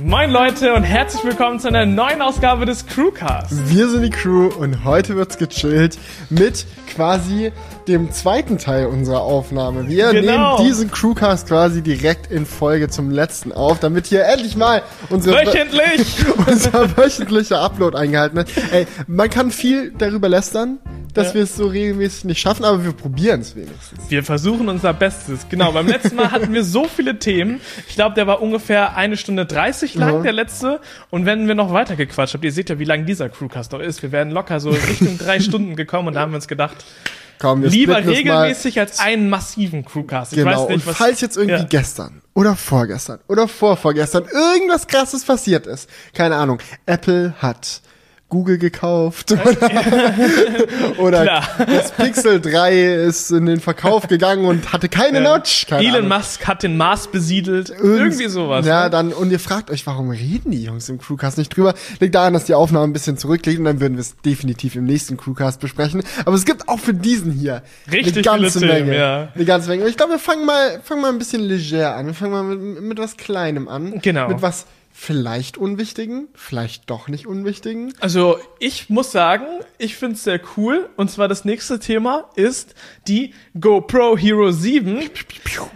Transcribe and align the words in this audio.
Moin 0.00 0.30
Leute 0.30 0.72
und 0.72 0.84
herzlich 0.84 1.22
willkommen 1.22 1.60
zu 1.60 1.68
einer 1.68 1.84
neuen 1.84 2.22
Ausgabe 2.22 2.64
des 2.64 2.86
Crewcasts. 2.86 3.54
Wir 3.66 3.90
sind 3.90 4.00
die 4.00 4.08
Crew 4.10 4.46
und 4.48 4.84
heute 4.86 5.16
wird's 5.16 5.36
gechillt 5.36 5.98
mit 6.30 6.64
quasi 6.94 7.52
dem 7.88 8.10
zweiten 8.10 8.56
Teil 8.56 8.86
unserer 8.86 9.20
Aufnahme. 9.20 9.88
Wir 9.88 10.12
Genau. 10.12 10.56
nehmen 10.56 10.66
diesen 10.66 10.90
Crewcast 10.90 11.46
quasi 11.46 11.82
direkt 11.82 12.32
in 12.32 12.46
Folge 12.46 12.88
zum 12.88 13.10
letzten 13.10 13.52
auf, 13.52 13.80
damit 13.80 14.06
hier 14.06 14.24
endlich 14.24 14.56
mal 14.56 14.82
unsere 15.10 15.36
Wöchentlich! 15.36 16.24
unser 16.46 16.96
wöchentlicher 16.96 17.60
Upload 17.60 17.94
eingehalten 17.94 18.36
wird. 18.38 18.48
Ey, 18.72 18.86
man 19.06 19.28
kann 19.28 19.50
viel 19.50 19.92
darüber 19.98 20.30
lästern, 20.30 20.78
dass 21.14 21.28
Ja. 21.28 21.34
wir 21.34 21.42
es 21.42 21.56
so 21.56 21.66
regelmäßig 21.66 22.24
nicht 22.24 22.40
schaffen, 22.40 22.64
aber 22.64 22.84
wir 22.84 22.92
probieren 22.92 23.40
es 23.42 23.54
wenigstens. 23.54 24.08
Wir 24.08 24.22
versuchen 24.24 24.68
unser 24.68 24.92
Bestes. 24.94 25.46
Genau, 25.50 25.72
beim 25.72 25.86
letzten 25.86 26.16
Mal 26.16 26.30
hatten 26.30 26.52
wir 26.54 26.64
so 26.64 26.86
viele 26.88 27.18
Themen. 27.18 27.60
Ich 27.88 27.94
glaube, 27.96 28.14
der 28.14 28.26
war 28.26 28.40
ungefähr 28.40 28.96
eine 28.96 29.16
Stunde 29.16 29.44
30 29.46 29.94
lang, 29.94 30.14
Ja. 30.16 30.22
der 30.22 30.32
letzte. 30.32 30.80
Und 31.10 31.26
wenn 31.26 31.46
wir 31.48 31.54
noch 31.54 31.72
weiter 31.72 31.96
gequatscht 31.96 32.34
habt, 32.34 32.44
ihr 32.44 32.52
seht 32.52 32.70
ja, 32.70 32.78
wie 32.78 32.84
lang 32.84 33.04
dieser 33.06 33.28
Crewcast 33.28 33.72
noch 33.72 33.80
ist. 33.80 34.02
Wir 34.02 34.10
werden 34.12 34.32
locker 34.32 34.58
so 34.60 34.70
Richtung 34.70 35.18
drei 35.18 35.38
Stunden 35.40 35.76
gekommen 35.76 36.08
und 36.08 36.14
da 36.14 36.20
haben 36.20 36.32
wir 36.32 36.36
uns 36.36 36.48
gedacht, 36.48 36.76
Komm, 37.38 37.62
lieber 37.64 38.04
regelmäßig 38.06 38.78
als 38.78 39.00
einen 39.00 39.28
massiven 39.28 39.84
Crewcast. 39.84 40.32
Ich 40.32 40.38
Genau, 40.38 40.50
weiß 40.62 40.68
nicht, 40.68 40.74
und 40.76 40.86
was. 40.86 40.96
falls 40.96 41.20
jetzt 41.20 41.36
irgendwie 41.36 41.56
Ja. 41.58 41.64
gestern 41.68 42.22
oder 42.34 42.54
vorgestern 42.56 43.18
oder 43.28 43.48
vorvorgestern 43.48 44.24
irgendwas 44.32 44.86
krasses 44.86 45.24
passiert 45.24 45.66
ist, 45.66 45.90
keine 46.14 46.36
Ahnung, 46.36 46.60
Apple 46.86 47.34
hat 47.40 47.81
Google 48.32 48.56
gekauft 48.56 49.32
oder, 49.32 50.14
oder 50.98 51.22
Klar. 51.22 51.42
das 51.66 51.92
Pixel 51.92 52.40
3 52.40 52.94
ist 53.04 53.30
in 53.30 53.44
den 53.44 53.60
Verkauf 53.60 54.08
gegangen 54.08 54.46
und 54.46 54.72
hatte 54.72 54.88
keine 54.88 55.20
Notch. 55.20 55.66
Keine 55.66 55.82
Elon 55.84 55.96
Ahnung. 56.06 56.08
Musk 56.18 56.46
hat 56.48 56.62
den 56.62 56.78
Mars 56.78 57.08
besiedelt. 57.08 57.68
Irgend- 57.68 57.84
Irgendwie 57.84 58.28
sowas. 58.28 58.64
Ja, 58.66 58.84
ne? 58.84 58.90
dann, 58.90 59.12
und 59.12 59.30
ihr 59.30 59.38
fragt 59.38 59.70
euch, 59.70 59.86
warum 59.86 60.08
reden 60.08 60.50
die 60.50 60.62
Jungs 60.64 60.88
im 60.88 60.98
Crewcast 60.98 61.36
nicht 61.36 61.54
drüber? 61.54 61.74
Liegt 62.00 62.14
daran, 62.14 62.32
dass 62.32 62.46
die 62.46 62.54
Aufnahme 62.54 62.86
ein 62.86 62.94
bisschen 62.94 63.18
zurückliegt 63.18 63.58
und 63.58 63.66
dann 63.66 63.80
würden 63.82 63.94
wir 63.98 64.00
es 64.00 64.16
definitiv 64.24 64.76
im 64.76 64.84
nächsten 64.84 65.18
Crewcast 65.18 65.60
besprechen. 65.60 66.02
Aber 66.24 66.34
es 66.34 66.46
gibt 66.46 66.68
auch 66.70 66.78
für 66.78 66.94
diesen 66.94 67.32
hier 67.32 67.62
Richtig 67.92 68.14
eine 68.14 68.22
ganze 68.40 68.60
viele 68.60 68.72
Themen, 68.72 68.86
Menge. 68.88 68.98
ja. 68.98 69.28
Eine 69.34 69.44
ganze 69.44 69.68
Menge. 69.68 69.82
Und 69.84 69.90
ich 69.90 69.98
glaube, 69.98 70.12
wir 70.12 70.18
fangen 70.18 70.46
mal, 70.46 70.80
fangen 70.82 71.02
mal 71.02 71.10
ein 71.12 71.18
bisschen 71.18 71.42
leger 71.42 71.94
an. 71.96 72.06
Wir 72.06 72.14
fangen 72.14 72.32
mal 72.32 72.42
mit, 72.44 72.80
mit 72.82 72.98
was 72.98 73.18
Kleinem 73.18 73.68
an. 73.68 74.00
Genau. 74.00 74.28
Mit 74.28 74.40
was 74.40 74.64
vielleicht 75.02 75.58
Unwichtigen, 75.58 76.28
vielleicht 76.32 76.88
doch 76.88 77.08
nicht 77.08 77.26
Unwichtigen. 77.26 77.92
Also 77.98 78.38
ich 78.60 78.88
muss 78.88 79.10
sagen, 79.10 79.44
ich 79.78 79.96
finde 79.96 80.14
es 80.14 80.22
sehr 80.22 80.40
cool. 80.56 80.88
Und 80.96 81.10
zwar 81.10 81.26
das 81.26 81.44
nächste 81.44 81.80
Thema 81.80 82.30
ist 82.36 82.76
die 83.08 83.34
GoPro 83.58 84.16
Hero 84.16 84.52
7. 84.52 85.00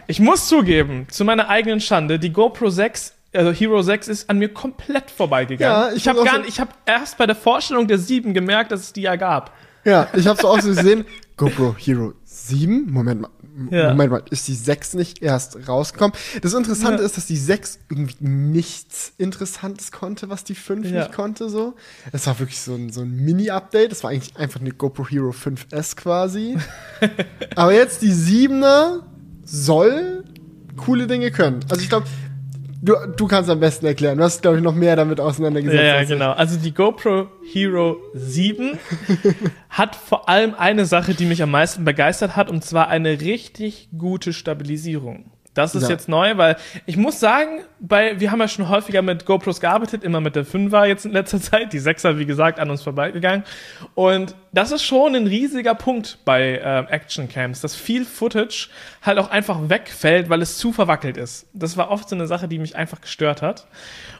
Ich 0.07 0.21
muss 0.21 0.47
zugeben, 0.47 1.09
zu 1.11 1.25
meiner 1.25 1.49
eigenen 1.49 1.81
Schande, 1.81 2.21
die 2.21 2.33
GoPro 2.33 2.71
6, 2.71 3.15
also 3.35 3.51
Hero 3.51 3.83
6 3.83 4.07
ist 4.07 4.31
an 4.31 4.39
mir 4.39 4.49
komplett 4.49 5.11
vorbeigegangen. 5.11 5.77
Ja, 5.77 5.91
ich 5.91 5.97
ich 6.03 6.09
habe 6.09 6.23
gar 6.25 6.37
so- 6.43 6.49
ich 6.49 6.61
habe 6.61 6.71
erst 6.87 7.19
bei 7.19 7.27
der 7.27 7.35
Vorstellung 7.37 7.89
der 7.89 7.99
7 7.99 8.33
gemerkt, 8.33 8.71
dass 8.71 8.81
es 8.83 8.93
die 8.93 9.03
ja 9.03 9.17
gab. 9.17 9.53
Ja, 9.85 10.09
ich 10.15 10.29
habe 10.29 10.41
so 10.41 10.49
auch 10.49 10.61
so 10.61 10.69
gesehen. 10.69 11.05
GoPro 11.37 11.75
Hero 11.77 12.15
7? 12.25 12.93
Moment 12.93 13.23
mal. 13.23 13.31
Ja. 13.71 13.91
Moment 13.91 14.11
mal, 14.13 14.23
ist 14.31 14.47
die 14.49 14.55
6 14.55 14.95
nicht 14.95 15.23
erst 15.23 15.67
rausgekommen? 15.69 16.15
Das 16.43 16.53
Interessante 16.53 17.01
Ja. 17.01 17.07
ist, 17.07 17.17
dass 17.17 17.27
die 17.27 17.37
6 17.37 17.79
irgendwie 17.91 18.15
nichts 18.21 19.13
Interessantes 19.19 19.93
konnte, 19.93 20.29
was 20.29 20.45
die 20.45 20.55
5 20.55 20.87
Ja. 20.91 21.01
nicht 21.01 21.13
konnte, 21.13 21.49
so. 21.49 21.75
Es 22.13 22.27
war 22.27 22.39
wirklich 22.39 22.61
so 22.61 22.75
ein, 22.75 22.91
so 22.93 23.01
ein 23.01 23.11
Mini-Update. 23.17 23.93
Das 23.93 24.05
war 24.05 24.11
eigentlich 24.11 24.37
einfach 24.37 24.61
eine 24.61 24.73
GoPro 24.73 25.07
Hero 25.09 25.31
5S 25.33 25.97
quasi. 25.97 26.57
Aber 27.57 27.73
jetzt 27.73 28.03
die 28.03 28.13
7er 28.13 29.01
soll 29.45 30.25
coole 30.77 31.07
Dinge 31.07 31.31
können. 31.31 31.61
Also 31.71 31.81
ich 31.83 31.89
glaube, 31.89 32.07
du, 32.83 32.95
du 33.17 33.27
kannst 33.27 33.51
am 33.51 33.61
besten 33.61 33.87
erklären. 33.87 34.19
Du 34.19 34.25
hast, 34.25 34.43
glaube 34.43 34.59
ich, 34.59 34.63
noch 34.63 34.75
mehr 34.75 34.97
damit 34.97 35.21
auseinandergesetzt. 35.21 35.81
Ja, 35.81 35.87
ja, 35.87 35.95
als 35.95 36.05
ich. 36.05 36.09
genau. 36.11 36.33
Also 36.33 36.59
die 36.59 36.73
GoPro 36.73 37.29
Hero 37.53 37.99
7 38.15 38.79
hat 39.71 39.97
vor 39.97 40.29
allem 40.29 40.55
eine 40.55 40.87
Sache, 40.87 41.15
die 41.15 41.27
mich 41.27 41.43
am 41.43 41.51
meisten 41.51 41.85
begeistert 41.85 42.37
hat, 42.37 42.51
und 42.51 42.65
zwar 42.65 42.89
eine 42.89 43.21
richtig 43.21 43.89
gute 43.97 44.33
Stabilisierung. 44.33 45.31
Das 45.57 45.75
ist 45.75 45.85
Ja. 45.85 45.89
jetzt 45.91 46.09
neu, 46.09 46.37
weil 46.37 46.57
ich 46.87 46.97
muss 46.97 47.19
sagen, 47.19 47.61
bei, 47.81 48.19
wir 48.21 48.31
haben 48.31 48.41
ja 48.41 48.49
schon 48.49 48.69
häufiger 48.69 49.03
mit 49.03 49.25
GoPros 49.27 49.61
gearbeitet, 49.61 50.05
immer 50.05 50.21
mit 50.21 50.37
der 50.37 50.45
5er 50.47 50.85
jetzt 50.85 51.05
in 51.07 51.13
letzter 51.13 51.41
Zeit, 51.41 51.73
die 51.73 51.81
6er, 51.81 52.19
wie 52.19 52.27
gesagt, 52.27 52.61
an 52.61 52.71
uns 52.71 52.83
vorbeigegangen. 52.83 53.45
Und 53.95 54.35
das 54.53 54.71
ist 54.73 54.83
schon 54.85 55.15
ein 55.15 55.27
riesiger 55.27 55.75
Punkt 55.75 56.19
bei 56.25 56.61
ähm, 56.63 56.87
Actioncams, 56.89 57.61
dass 57.61 57.75
viel 57.75 58.05
Footage 58.05 58.69
halt 59.03 59.19
auch 59.19 59.31
einfach 59.31 59.69
wegfällt, 59.69 60.29
weil 60.29 60.43
es 60.43 60.59
zu 60.59 60.73
verwackelt 60.73 61.17
ist. 61.17 61.47
Das 61.53 61.77
war 61.77 61.91
oft 61.91 62.09
so 62.09 62.15
eine 62.17 62.27
Sache, 62.27 62.49
die 62.49 62.59
mich 62.59 62.77
einfach 62.77 63.01
gestört 63.01 63.43
hat. 63.43 63.67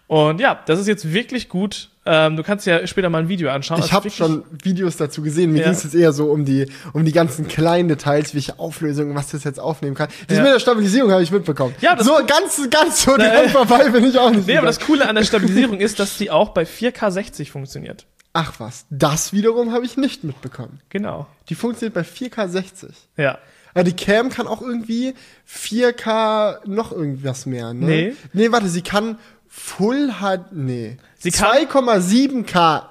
Und 0.09 0.41
ja, 0.41 0.63
das 0.67 0.79
ist 0.79 0.87
jetzt 0.87 1.13
wirklich 1.13 1.49
gut. 1.49 1.89
Ähm, 2.09 2.37
du 2.37 2.45
kannst 2.45 2.65
ja 2.67 2.87
später 2.87 3.11
mal 3.11 3.19
ein 3.19 3.29
Video 3.29 3.51
anschauen. 3.51 3.81
Ich 3.81 3.87
ist 3.87 3.93
habe 3.93 4.09
schon 4.11 4.45
Videos 4.63 4.97
dazu 4.97 5.23
gesehen. 5.23 5.51
Mir 5.53 5.59
Ja. 5.59 5.65
ging 5.65 5.73
es 5.73 5.83
jetzt 5.83 5.97
eher 5.97 6.13
so 6.13 6.31
um 6.31 6.45
die, 6.45 6.67
um 6.93 7.05
die 7.05 7.11
ganzen 7.11 7.49
kleinen 7.49 7.89
Details, 7.89 8.33
welche 8.33 8.61
Auflösungen, 8.61 9.17
was 9.17 9.31
das 9.33 9.43
jetzt 9.43 9.59
aufnehmen 9.59 9.97
kann. 9.97 10.09
Das 10.29 10.37
Ja. 10.39 10.45
mit 10.45 10.53
der 10.53 10.61
Stabilisierung 10.61 11.11
habe 11.11 11.25
ich 11.25 11.33
mitbekommen. 11.33 11.75
Ja, 11.81 11.97
das- 11.97 12.07
so 12.07 12.13
ganz, 12.25 12.61
ganz 12.71 13.03
so 13.03 13.15
Na, 13.19 13.29
dran 13.29 13.49
vorbei 13.49 13.89
bin 13.91 14.05
ich 14.05 14.17
auch 14.19 14.31
nicht. 14.31 14.47
Nee, 14.47 14.53
aber 14.59 14.67
gegangen. 14.67 14.67
das 14.67 14.81
Coole 14.81 15.09
an 15.09 15.17
der 15.17 15.25
Stabilisierung 15.25 15.81
ist, 15.81 15.99
dass 15.99 16.17
die 16.19 16.31
auch 16.31 16.51
bei 16.51 16.63
4K 16.65 17.11
60 17.11 17.51
funktioniert. 17.51 18.07
Ach 18.33 18.53
was, 18.59 18.87
das 18.91 19.33
wiederum 19.33 19.73
habe 19.73 19.85
ich 19.85 19.97
nicht 19.97 20.23
mitbekommen. 20.23 20.79
Genau. 20.91 21.27
Die 21.49 21.57
funktioniert 21.57 21.95
bei 21.95 22.03
4K 22.05 22.47
60. 22.49 22.91
Ja. 23.17 23.39
Aber 23.75 23.83
die 23.85 23.95
Cam 23.97 24.31
kann 24.31 24.47
auch 24.47 24.63
irgendwie 24.63 25.15
4K 25.47 26.61
noch 26.67 26.93
irgendwas 26.93 27.47
mehr, 27.47 27.75
ne? 27.75 27.87
Nee. 27.87 28.15
Nee, 28.33 28.53
warte, 28.53 28.69
sie 28.69 28.83
kann 28.83 29.19
Full 29.59 30.11
HD, 30.21 30.53
nee. 30.53 30.97
Sie 31.19 31.31
kann- 31.31 31.49
2,7K 31.67 32.89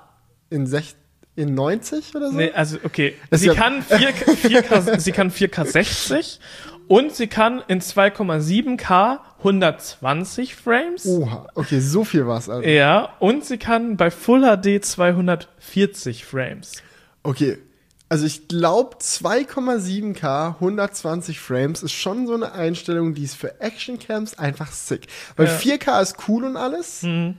in 0.49 0.65
60, 0.65 0.97
in 1.35 1.53
90 1.53 2.15
oder 2.15 2.31
so? 2.31 2.37
Nee, 2.37 2.51
also 2.53 2.77
okay. 2.83 3.13
Sie 3.31 3.47
ja- 3.47 3.53
kann 3.53 3.81
4K, 3.83 4.35
4K, 4.35 4.99
sie 4.99 5.11
kann 5.11 5.29
4K 5.31 5.65
60 5.65 6.39
und 6.87 7.13
sie 7.13 7.27
kann 7.27 7.61
in 7.67 7.81
2,7K 7.81 9.19
120 9.39 10.55
Frames. 10.55 11.05
Oha, 11.05 11.47
okay, 11.55 11.79
so 11.79 12.03
viel 12.03 12.25
war's 12.25 12.49
also. 12.49 12.67
Ja, 12.67 13.13
und 13.19 13.45
sie 13.45 13.57
kann 13.57 13.95
bei 13.95 14.09
Full 14.09 14.41
HD 14.41 14.83
240 14.83 16.25
Frames. 16.25 16.81
Okay. 17.23 17.57
Also 18.07 18.25
ich 18.25 18.47
glaube 18.47 18.97
2,7K 18.97 20.55
120 20.55 21.39
Frames 21.39 21.83
ist 21.83 21.91
schon 21.93 22.27
so 22.27 22.33
eine 22.35 22.51
Einstellung, 22.53 23.13
die 23.13 23.23
ist 23.23 23.35
für 23.35 23.59
Actioncams 23.61 24.37
einfach 24.37 24.71
sick. 24.71 25.07
Weil 25.35 25.47
Ja. 25.47 25.53
4K 25.57 26.01
ist 26.01 26.15
cool 26.27 26.43
und 26.45 26.57
alles. 26.57 27.03
Und 27.03 27.37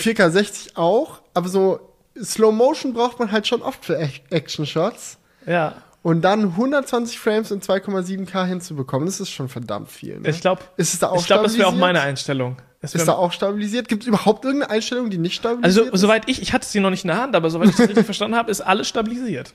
4K 0.00 0.30
60 0.30 0.76
auch, 0.76 1.22
aber 1.34 1.48
so 1.48 1.80
Slow 2.22 2.52
Motion 2.52 2.92
braucht 2.94 3.18
man 3.18 3.30
halt 3.32 3.46
schon 3.46 3.62
oft 3.62 3.84
für 3.84 3.96
Ac- 3.98 4.22
Action 4.30 4.66
Shots. 4.66 5.18
Ja. 5.46 5.74
Und 6.02 6.22
dann 6.22 6.44
120 6.56 7.18
Frames 7.18 7.50
in 7.50 7.60
2,7K 7.60 8.44
hinzubekommen, 8.44 9.06
das 9.06 9.20
ist 9.20 9.30
schon 9.30 9.48
verdammt 9.48 9.90
viel. 9.90 10.20
Ne? 10.20 10.28
Ich 10.30 10.40
glaube, 10.40 10.62
ist 10.76 10.94
es 10.94 11.00
da 11.00 11.08
auch 11.10 11.20
ich 11.20 11.26
glaube, 11.26 11.44
das 11.44 11.56
wäre 11.58 11.68
auch 11.68 11.74
meine 11.74 12.00
Einstellung. 12.00 12.56
Es 12.80 12.94
Ist 12.94 13.08
da 13.08 13.14
auch 13.14 13.32
stabilisiert? 13.32 13.88
Gibt 13.88 14.04
es 14.04 14.06
überhaupt 14.06 14.44
irgendeine 14.44 14.70
Einstellung, 14.72 15.10
die 15.10 15.18
nicht 15.18 15.34
stabilisiert 15.34 15.64
Also, 15.64 15.92
ist? 15.92 16.00
soweit 16.00 16.28
ich, 16.28 16.40
ich 16.40 16.52
hatte 16.52 16.64
sie 16.66 16.78
noch 16.78 16.90
nicht 16.90 17.02
in 17.04 17.08
der 17.08 17.20
Hand, 17.20 17.34
aber 17.34 17.50
soweit 17.50 17.70
ich 17.70 17.76
das 17.76 17.88
richtig 17.88 18.04
verstanden 18.04 18.36
habe, 18.36 18.52
ist 18.52 18.60
alles 18.60 18.86
stabilisiert. 18.88 19.52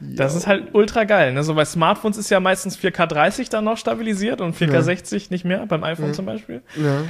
Das 0.00 0.34
ist 0.34 0.46
halt 0.46 0.74
ultra 0.74 1.04
geil. 1.04 1.32
Ne? 1.32 1.42
So 1.42 1.54
bei 1.54 1.64
Smartphones 1.64 2.16
ist 2.16 2.30
ja 2.30 2.40
meistens 2.40 2.78
4K 2.78 3.06
30 3.06 3.48
dann 3.50 3.64
noch 3.64 3.76
stabilisiert 3.76 4.40
und 4.40 4.56
4K 4.56 4.72
Ja. 4.74 4.82
60 4.82 5.30
nicht 5.30 5.44
mehr, 5.44 5.66
beim 5.66 5.84
iPhone 5.84 6.14
zum 6.14 6.26
Beispiel. 6.26 6.62
Ja. 6.76 7.02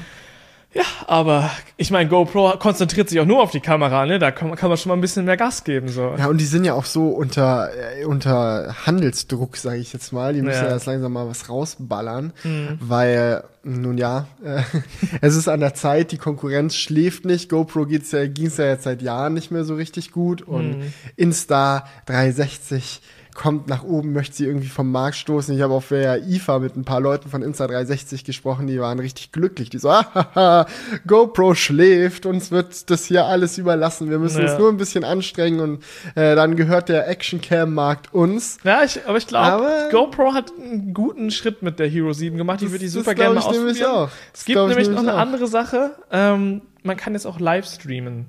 Ja, 0.73 0.85
aber 1.09 1.51
ich 1.77 1.91
meine, 1.91 2.09
GoPro 2.09 2.53
konzentriert 2.59 3.09
sich 3.09 3.19
auch 3.19 3.25
nur 3.27 3.43
auf 3.43 3.51
die 3.51 3.59
Kamera, 3.59 4.07
ne? 4.07 4.21
Da 4.21 4.31
kann 4.31 4.49
man, 4.49 4.57
kann 4.57 4.69
man 4.69 4.79
schon 4.79 4.91
mal 4.91 4.95
ein 4.97 5.01
bisschen 5.01 5.25
mehr 5.25 5.37
Gas 5.37 5.65
geben. 5.65 5.89
So. 5.89 6.15
Ja, 6.17 6.27
und 6.29 6.39
die 6.39 6.45
sind 6.45 6.65
ja 6.65 6.75
auch 6.75 6.85
so 6.85 7.09
unter, 7.09 7.71
äh, 7.99 8.05
unter 8.05 8.77
Handelsdruck, 8.87 9.57
sage 9.57 9.79
ich 9.79 9.93
jetzt 9.93 10.13
mal. 10.13 10.33
Die 10.33 10.43
müssen 10.43 10.63
Ja. 10.63 10.69
ja. 10.69 10.75
jetzt 10.75 10.87
langsam 10.87 11.13
mal 11.13 11.27
was 11.29 11.49
rausballern, 11.49 12.33
Mhm. 12.45 12.79
weil, 12.81 13.43
nun 13.65 13.99
ja, 13.99 14.29
äh, 14.45 14.63
es 15.21 15.35
ist 15.35 15.49
an 15.49 15.59
der 15.59 15.75
Zeit, 15.75 16.13
die 16.13 16.19
Konkurrenz 16.19 16.77
schläft 16.77 17.25
nicht. 17.25 17.49
GoPro 17.51 17.87
geht's 17.87 18.13
ja, 18.13 18.27
ging's 18.29 18.57
ja 18.57 18.67
jetzt 18.67 18.85
seit 18.85 19.03
Jahren 19.03 19.35
nicht 19.35 19.51
mehr 19.51 19.65
so 19.65 19.75
richtig 19.75 20.13
gut 20.13 20.41
und 20.43 20.79
Mhm. 20.79 20.93
Insta 21.17 21.85
360 22.07 23.03
kommt 23.35 23.69
nach 23.69 23.83
oben, 23.85 24.13
möchte 24.13 24.37
sie 24.37 24.45
irgendwie 24.47 24.69
vom 24.69 24.91
Markt 24.91 25.17
stoßen. 25.17 25.55
Ich 25.55 25.63
habe 25.63 25.73
auf 25.75 25.89
der 25.89 26.27
IFA 26.27 26.59
mit 26.59 26.77
ein 26.77 26.85
paar 26.85 27.01
Leuten 27.01 27.29
von 27.31 27.43
Insta360 27.45 28.25
gesprochen, 28.25 28.67
die 28.67 28.81
waren 28.81 28.99
richtig 28.99 29.33
glücklich. 29.33 29.71
Die 29.71 29.79
so, 29.79 29.89
ah, 29.91 30.67
GoPro 31.07 31.55
schläft, 31.55 32.27
uns 32.27 32.51
wird 32.51 32.91
das 32.91 33.05
hier 33.07 33.25
alles 33.27 33.59
überlassen. 33.59 34.11
Wir 34.11 34.19
müssen 34.19 34.43
Ja. 34.43 34.51
uns 34.51 34.59
nur 34.59 34.69
ein 34.69 34.77
bisschen 34.77 35.05
anstrengen 35.05 35.61
und 35.61 35.85
äh, 36.15 36.35
dann 36.35 36.57
gehört 36.57 36.89
der 36.89 37.09
Action-Cam-Markt 37.09 38.13
uns. 38.13 38.59
Ja, 38.65 38.83
ich, 38.85 39.07
aber 39.07 39.19
ich 39.19 39.27
glaube, 39.27 39.89
GoPro 39.91 40.35
hat 40.35 40.53
einen 40.59 40.93
guten 40.95 41.31
Schritt 41.31 41.63
mit 41.63 41.79
der 41.79 41.89
Hero 41.89 42.13
7 42.13 42.37
gemacht. 42.37 42.61
Die 42.61 42.65
Das- 42.67 42.73
würde 42.73 42.85
ich 42.85 42.93
das 42.93 43.05
super 43.05 43.15
gerne 43.15 43.35
mal 43.35 43.41
ich 43.41 43.51
nämlich 43.59 43.83
ausprobieren. 43.85 44.09
auch. 44.09 44.11
Es 44.35 44.45
gibt 44.45 44.59
ich 44.59 44.67
nämlich 44.69 44.89
noch 44.89 44.99
eine 44.99 45.15
auch. 45.15 45.19
andere 45.19 45.47
Sache. 45.47 45.91
Ähm, 46.11 46.63
man 46.83 46.97
kann 46.97 47.13
jetzt 47.15 47.27
auch 47.27 47.39
live 47.41 47.67
streamen 47.67 48.27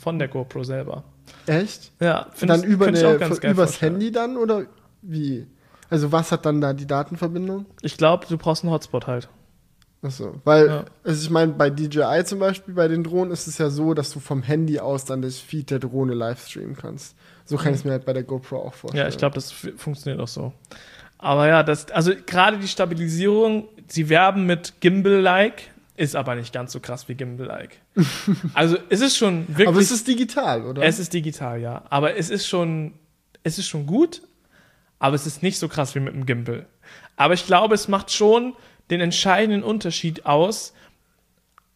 von 0.00 0.18
der 0.18 0.28
GoPro 0.28 0.62
selber. 0.64 1.04
Echt? 1.46 1.92
Ja, 2.00 2.26
dann 2.40 2.60
ich- 2.60 2.66
über 2.66 2.88
ich 2.88 2.98
eine, 3.04 3.14
auch 3.14 3.18
ganz 3.18 3.40
geil 3.40 3.52
übers 3.52 3.70
vorstellen. 3.70 3.92
Handy 3.94 4.10
dann 4.12 4.36
oder 4.36 4.64
wie? 5.02 5.46
Also 5.90 6.10
was 6.12 6.32
hat 6.32 6.44
dann 6.46 6.60
da 6.60 6.72
die 6.72 6.86
Datenverbindung? 6.86 7.66
Ich 7.82 7.96
glaube, 7.96 8.26
du 8.28 8.36
brauchst 8.36 8.64
einen 8.64 8.72
Hotspot 8.72 9.06
halt. 9.06 9.28
Achso, 10.02 10.34
weil, 10.44 10.66
Ja. 10.66 10.84
also 11.04 11.22
ich 11.22 11.30
meine, 11.30 11.52
bei 11.52 11.70
DJI 11.70 12.22
zum 12.24 12.38
Beispiel, 12.38 12.74
bei 12.74 12.86
den 12.88 13.02
Drohnen 13.02 13.32
ist 13.32 13.46
es 13.46 13.58
ja 13.58 13.70
so, 13.70 13.94
dass 13.94 14.10
du 14.12 14.20
vom 14.20 14.42
Handy 14.42 14.78
aus 14.78 15.04
dann 15.04 15.22
das 15.22 15.38
Feed 15.38 15.70
der 15.70 15.78
Drohne 15.78 16.14
live 16.14 16.46
streamen 16.46 16.76
kannst. 16.76 17.16
So 17.44 17.56
kann 17.56 17.72
ich 17.72 17.80
es 17.80 17.84
mir 17.84 17.92
halt 17.92 18.04
bei 18.04 18.12
der 18.12 18.22
GoPro 18.24 18.56
auch 18.58 18.74
vorstellen. 18.74 19.04
Ja, 19.04 19.08
ich 19.08 19.16
glaube, 19.18 19.34
das 19.36 19.52
funktioniert 19.76 20.20
auch 20.20 20.28
so. 20.28 20.52
Aber 21.18 21.48
ja, 21.48 21.62
das, 21.62 21.90
also 21.92 22.12
gerade 22.26 22.58
die 22.58 22.68
Stabilisierung, 22.68 23.68
sie 23.88 24.08
werben 24.08 24.44
mit 24.46 24.74
Gimbal-like, 24.80 25.62
ist 25.96 26.16
aber 26.16 26.34
nicht 26.34 26.52
ganz 26.52 26.72
so 26.72 26.80
krass 26.80 27.08
wie 27.08 27.14
Gimbal-like. 27.14 27.80
also 28.54 28.76
es 28.88 29.00
ist 29.00 29.16
schon 29.16 29.48
wirklich. 29.48 29.68
Aber 29.68 29.80
es 29.80 29.90
ist 29.90 30.06
digital, 30.06 30.64
oder? 30.64 30.82
Es 30.82 30.98
ist 30.98 31.12
digital, 31.12 31.60
ja. 31.60 31.84
Aber 31.90 32.16
es 32.16 32.30
ist 32.30 32.46
schon, 32.46 32.94
es 33.42 33.58
ist 33.58 33.68
schon 33.68 33.86
gut, 33.86 34.22
aber 34.98 35.14
es 35.16 35.26
ist 35.26 35.42
nicht 35.42 35.58
so 35.58 35.68
krass 35.68 35.94
wie 35.94 36.00
mit 36.00 36.14
dem 36.14 36.26
Gimbal. 36.26 36.66
Aber 37.16 37.34
ich 37.34 37.46
glaube, 37.46 37.74
es 37.74 37.88
macht 37.88 38.12
schon 38.12 38.54
den 38.90 39.00
entscheidenden 39.00 39.62
Unterschied 39.62 40.26
aus, 40.26 40.74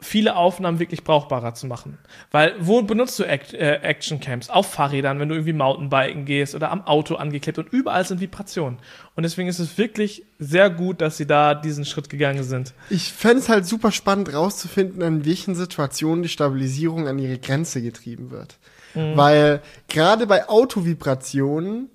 viele 0.02 0.37
Aufnahmen 0.37 0.79
wirklich 0.79 1.05
brauchbarer 1.05 1.55
zu 1.55 1.67
machen. 1.67 1.99
Weil, 2.31 2.55
wo 2.58 2.82
benutzt 2.82 3.19
du 3.19 3.25
Act, 3.25 3.52
äh, 3.55 3.76
Actioncams? 3.82 4.49
Auf 4.50 4.70
Fahrrädern, 4.73 5.19
wenn 5.20 5.29
du 5.29 5.35
irgendwie 5.35 5.52
Mountainbiken 5.52 6.25
gehst 6.25 6.55
oder 6.55 6.70
am 6.70 6.87
Auto 6.87 7.17
angeklebt 7.17 7.58
und 7.58 7.73
überall 7.73 8.05
sind 8.05 8.20
Vibrationen. 8.20 8.79
Und 9.14 9.23
deswegen 9.25 9.49
ist 9.49 9.58
es 9.58 9.76
wirklich 9.79 10.25
sehr 10.38 10.70
gut, 10.70 11.00
dass 11.00 11.17
sie 11.19 11.26
da 11.26 11.55
diesen 11.55 11.85
Schritt 11.85 12.08
gegangen 12.08 12.43
sind. 12.44 12.73
Ich 12.88 13.12
fände 13.12 13.38
es 13.38 13.49
halt 13.49 13.67
super 13.67 13.93
spannend 13.93 14.32
rauszufinden, 14.32 15.02
in 15.02 15.25
welchen 15.26 15.55
Situationen 15.55 16.23
die 16.23 16.29
Stabilisierung 16.31 17.06
an 17.06 17.19
ihre 17.19 17.38
Grenze 17.38 17.82
getrieben 17.82 18.31
wird. 18.31 18.56
Mhm. 18.94 19.17
Weil 19.17 19.61
gerade 19.88 20.26
bei 20.26 20.49
Autovibrationen 20.49 21.88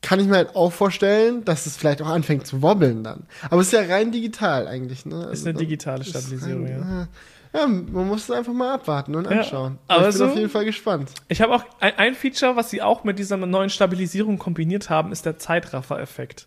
kann 0.00 0.20
ich 0.20 0.26
mir 0.28 0.36
halt 0.36 0.54
auch 0.54 0.70
vorstellen, 0.72 1.44
dass 1.44 1.66
es 1.66 1.76
vielleicht 1.76 2.00
auch 2.02 2.06
anfängt 2.08 2.46
zu 2.46 2.62
wobbeln 2.62 3.02
dann. 3.02 3.26
Aber 3.50 3.60
es 3.60 3.68
ist 3.68 3.72
ja 3.72 3.80
rein 3.92 4.12
digital 4.12 4.68
eigentlich, 4.68 5.04
ne? 5.06 5.16
Ist 5.22 5.26
Also 5.28 5.44
eine 5.46 5.54
dann- 5.54 5.60
digitale 5.60 6.00
ist 6.02 6.10
Stabilisierung, 6.10 6.66
rein- 6.66 6.80
ja. 6.80 7.08
Ja, 7.54 7.66
man 7.66 8.08
muss 8.08 8.24
es 8.24 8.30
einfach 8.30 8.52
mal 8.52 8.74
abwarten 8.74 9.14
und 9.14 9.24
Ja, 9.24 9.38
anschauen. 9.38 9.78
aber 9.88 10.08
ich 10.08 10.16
bin 10.16 10.26
auf 10.26 10.36
jeden 10.36 10.50
Fall 10.50 10.64
gespannt. 10.64 11.10
Ich 11.28 11.40
habe 11.40 11.54
auch 11.54 11.64
ein, 11.80 11.92
ein 11.96 12.14
Feature, 12.14 12.56
was 12.56 12.70
sie 12.70 12.82
auch 12.82 13.04
mit 13.04 13.18
dieser 13.18 13.36
neuen 13.36 13.70
Stabilisierung 13.70 14.38
kombiniert 14.38 14.90
haben, 14.90 15.12
ist 15.12 15.24
der 15.26 15.38
Zeitraffer-Effekt. 15.38 16.46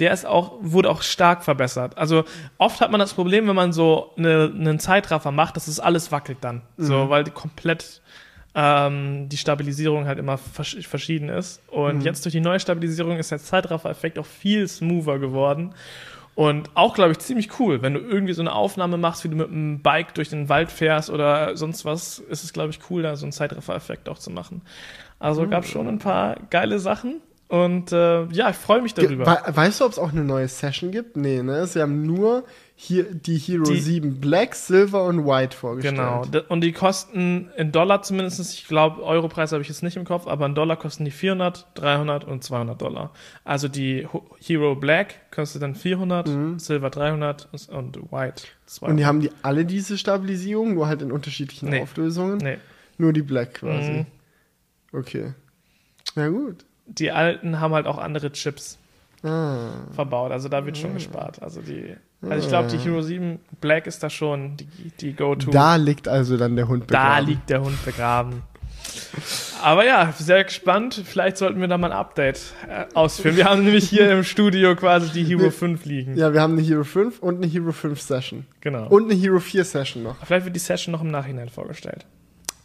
Der 0.00 0.12
ist 0.12 0.26
auch, 0.26 0.54
wurde 0.60 0.90
auch 0.90 1.02
stark 1.02 1.44
verbessert. 1.44 1.96
Also 1.96 2.24
oft 2.58 2.80
hat 2.80 2.90
man 2.90 2.98
das 2.98 3.14
Problem, 3.14 3.46
wenn 3.46 3.54
man 3.54 3.72
so 3.72 4.10
eine, 4.16 4.50
einen 4.52 4.80
Zeitraffer 4.80 5.30
macht, 5.30 5.54
dass 5.56 5.68
es 5.68 5.78
alles 5.78 6.10
wackelt 6.10 6.38
dann. 6.40 6.62
So, 6.76 7.10
weil 7.10 7.22
die 7.22 7.30
komplett 7.30 8.02
ähm, 8.56 9.28
die 9.28 9.36
Stabilisierung 9.36 10.06
halt 10.06 10.18
immer 10.18 10.36
versch 10.38 10.78
verschieden 10.86 11.28
ist. 11.28 11.60
Und 11.68 12.00
jetzt 12.02 12.24
durch 12.24 12.32
die 12.32 12.40
neue 12.40 12.58
Stabilisierung 12.58 13.18
ist 13.18 13.30
der 13.30 13.38
Zeitraffer-Effekt 13.38 14.18
auch 14.18 14.26
viel 14.26 14.66
smoother 14.66 15.18
geworden. 15.20 15.74
Und 16.34 16.70
auch, 16.74 16.94
glaube 16.94 17.12
ich, 17.12 17.18
ziemlich 17.20 17.60
cool. 17.60 17.80
Wenn 17.82 17.94
du 17.94 18.00
irgendwie 18.00 18.32
so 18.32 18.42
eine 18.42 18.52
Aufnahme 18.52 18.96
machst, 18.96 19.22
wie 19.24 19.28
du 19.28 19.36
mit 19.36 19.48
einem 19.48 19.80
Bike 19.80 20.14
durch 20.14 20.30
den 20.30 20.48
Wald 20.48 20.70
fährst 20.70 21.10
oder 21.10 21.56
sonst 21.56 21.84
was, 21.84 22.18
ist 22.18 22.42
es, 22.42 22.52
glaube 22.52 22.70
ich, 22.70 22.80
cool, 22.90 23.02
da 23.02 23.14
so 23.16 23.24
einen 23.24 23.32
Zeitraffer-Effekt 23.32 24.08
auch 24.08 24.18
zu 24.18 24.30
machen. 24.30 24.62
Also 25.20 25.46
gab 25.46 25.64
schon 25.64 25.86
ein 25.88 25.98
paar 25.98 26.36
geile 26.50 26.80
Sachen. 26.80 27.20
Und 27.48 27.92
äh, 27.92 28.24
ja, 28.32 28.50
ich 28.50 28.56
freue 28.56 28.80
mich 28.82 28.94
darüber. 28.94 29.26
We 29.26 29.56
weißt 29.56 29.80
du, 29.80 29.84
ob 29.84 29.92
es 29.92 29.98
auch 29.98 30.12
eine 30.12 30.24
neue 30.24 30.48
Session 30.48 30.90
gibt? 30.90 31.16
Nee, 31.16 31.42
ne? 31.42 31.66
Sie 31.66 31.80
haben 31.80 32.02
nur 32.04 32.44
hier 32.74 33.04
die 33.04 33.36
Hero 33.36 33.64
Die- 33.64 33.78
7 33.80 34.18
Black, 34.20 34.54
Silver 34.56 35.04
und 35.04 35.24
White 35.26 35.56
vorgestellt. 35.56 35.94
Genau. 35.96 36.24
Und 36.48 36.62
die 36.62 36.72
kosten 36.72 37.50
in 37.56 37.70
Dollar 37.70 38.02
zumindest, 38.02 38.40
ich 38.54 38.66
glaube, 38.66 39.02
Europreis 39.04 39.52
habe 39.52 39.62
ich 39.62 39.68
jetzt 39.68 39.82
nicht 39.82 39.96
im 39.96 40.04
Kopf, 40.04 40.26
aber 40.26 40.46
in 40.46 40.54
Dollar 40.56 40.76
kosten 40.76 41.04
die 41.04 41.10
400, 41.12 41.66
300 41.74 42.24
und 42.24 42.42
200 42.42 42.80
Dollar. 42.80 43.12
Also 43.44 43.68
die 43.68 44.08
Hero 44.40 44.74
Black 44.74 45.30
kostet 45.30 45.62
dann 45.62 45.74
400, 45.76 46.28
Silver 46.60 46.90
300 46.90 47.48
und 47.70 47.96
White 48.10 48.42
200. 48.66 48.80
Mhm. 48.82 48.88
Und 48.90 48.96
die 48.96 49.06
haben 49.06 49.20
die 49.20 49.30
alle 49.42 49.64
diese 49.64 49.96
Stabilisierung, 49.98 50.74
nur 50.74 50.88
halt 50.88 51.02
in 51.02 51.12
unterschiedlichen 51.12 51.68
Nee. 51.68 51.82
Auflösungen? 51.82 52.38
nee. 52.38 52.56
Nur 52.96 53.12
die 53.12 53.22
Black 53.22 53.54
quasi. 53.54 53.90
Mhm. 53.90 54.06
Okay. 54.98 55.34
Na 56.16 56.28
gut. 56.28 56.64
Die 56.86 57.10
alten 57.10 57.60
haben 57.60 57.74
halt 57.74 57.86
auch 57.86 57.98
andere 57.98 58.30
Chips 58.32 58.78
Ah. 59.22 59.86
verbaut. 59.94 60.32
Also 60.32 60.48
da 60.50 60.66
wird 60.66 60.76
schon 60.76 60.92
gespart. 60.94 61.40
Also 61.42 61.62
die, 61.62 61.96
also 62.20 62.36
ich 62.44 62.48
glaube, 62.48 62.68
die 62.68 62.76
Hero 62.78 63.00
7 63.00 63.38
Black 63.60 63.86
ist 63.86 64.02
da 64.02 64.10
schon 64.10 64.58
die, 64.58 64.66
die 65.00 65.12
Go-To. 65.14 65.50
Da 65.50 65.76
liegt 65.76 66.08
also 66.08 66.36
dann 66.36 66.56
der 66.56 66.68
Hund 66.68 66.84
Da 66.90 67.04
begraben. 67.04 67.26
liegt 67.28 67.48
der 67.50 67.62
Hund 67.62 67.82
begraben. 67.86 68.42
Aber 69.62 69.86
ja, 69.86 70.12
sehr 70.18 70.44
gespannt. 70.44 71.00
Vielleicht 71.06 71.38
sollten 71.38 71.58
wir 71.58 71.68
da 71.68 71.78
mal 71.78 71.90
ein 71.90 71.96
Update 71.98 72.38
äh, 72.68 72.84
ausführen. 72.94 73.36
Wir 73.36 73.46
haben 73.46 73.64
nämlich 73.64 73.88
hier 73.88 74.10
im 74.12 74.24
Studio 74.24 74.76
quasi 74.76 75.10
die 75.10 75.24
Hero 75.24 75.40
Wir- 75.44 75.52
5 75.52 75.86
liegen. 75.86 76.16
Ja, 76.18 76.34
wir 76.34 76.42
haben 76.42 76.52
eine 76.52 76.62
Hero 76.62 76.84
5 76.84 77.18
und 77.20 77.36
eine 77.36 77.46
Hero 77.46 77.72
5 77.72 77.98
Session. 78.02 78.44
Genau. 78.60 78.86
Und 78.88 79.10
eine 79.10 79.18
Hero 79.18 79.40
4 79.40 79.64
Session 79.64 80.02
noch. 80.02 80.16
Vielleicht 80.26 80.44
wird 80.44 80.54
die 80.54 80.60
Session 80.60 80.92
noch 80.92 81.00
im 81.00 81.10
Nachhinein 81.10 81.48
vorgestellt. 81.48 82.04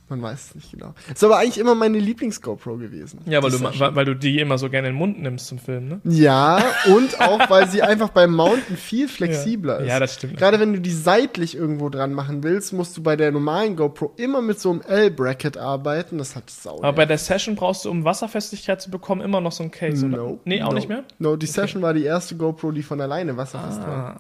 Man 0.10 0.22
weiß 0.24 0.48
es 0.50 0.56
nicht 0.56 0.72
genau. 0.72 0.94
Ist 1.14 1.24
aber 1.24 1.38
eigentlich 1.38 1.60
immer 1.60 1.76
meine 1.76 2.00
Lieblings-GoPro 2.00 2.78
gewesen. 2.78 3.20
Ja, 3.26 3.44
weil 3.44 3.52
du, 3.52 3.62
weil, 3.62 3.96
weil 3.96 4.06
du 4.06 4.16
die 4.16 4.40
immer 4.40 4.58
so 4.58 4.70
gerne 4.70 4.88
in 4.88 4.94
den 4.96 4.98
Mund 4.98 5.22
nimmst 5.22 5.48
zum 5.48 5.60
Filmen, 5.60 5.88
ne? 5.88 6.02
Ja, 6.04 6.64
und 6.88 7.20
auch, 7.22 7.50
weil 7.50 7.70
sie 7.70 7.84
einfach 7.84 8.10
beim 8.10 8.34
Mounten 8.34 8.76
viel 8.76 9.08
flexibler 9.08 9.76
Ja. 9.76 9.80
ist. 9.82 9.88
Ja, 9.90 10.00
das 10.00 10.16
stimmt. 10.16 10.38
Gerade 10.38 10.60
wenn 10.60 10.74
du 10.74 10.82
die 10.82 10.92
seitlich 10.92 11.56
irgendwo 11.56 11.90
dran 11.90 12.14
machen 12.14 12.42
willst, 12.44 12.74
musst 12.74 12.98
du 12.98 13.04
bei 13.04 13.16
der 13.16 13.32
normalen 13.32 13.76
GoPro 13.76 14.14
immer 14.18 14.42
mit 14.42 14.60
so 14.60 14.72
einem 14.72 14.82
L-Bracket 14.82 15.58
arbeiten. 15.58 16.18
Das 16.18 16.36
hat 16.36 16.50
sau. 16.50 16.78
Aber 16.80 16.94
bei 16.94 17.06
der 17.06 17.18
Session 17.20 17.56
brauchst 17.56 17.86
du, 17.86 17.92
um 17.92 18.04
Wasserfestigkeit 18.04 18.82
zu 18.82 18.90
bekommen, 18.90 19.22
immer 19.22 19.42
noch 19.42 19.52
so 19.52 19.64
ein 19.64 19.70
Case, 19.72 20.06
oder? 20.06 20.18
no, 20.18 20.40
Nee, 20.46 20.64
auch 20.64 20.70
no. 20.70 20.76
nicht 20.76 20.90
mehr? 20.90 21.04
No, 21.20 21.36
die 21.36 21.46
Session 21.46 21.82
war 21.84 21.94
die 21.94 22.04
erste 22.04 22.36
GoPro, 22.36 22.72
die 22.72 22.82
von 22.84 23.00
alleine 23.00 23.38
wasserfest 23.38 23.82
war. 23.82 24.20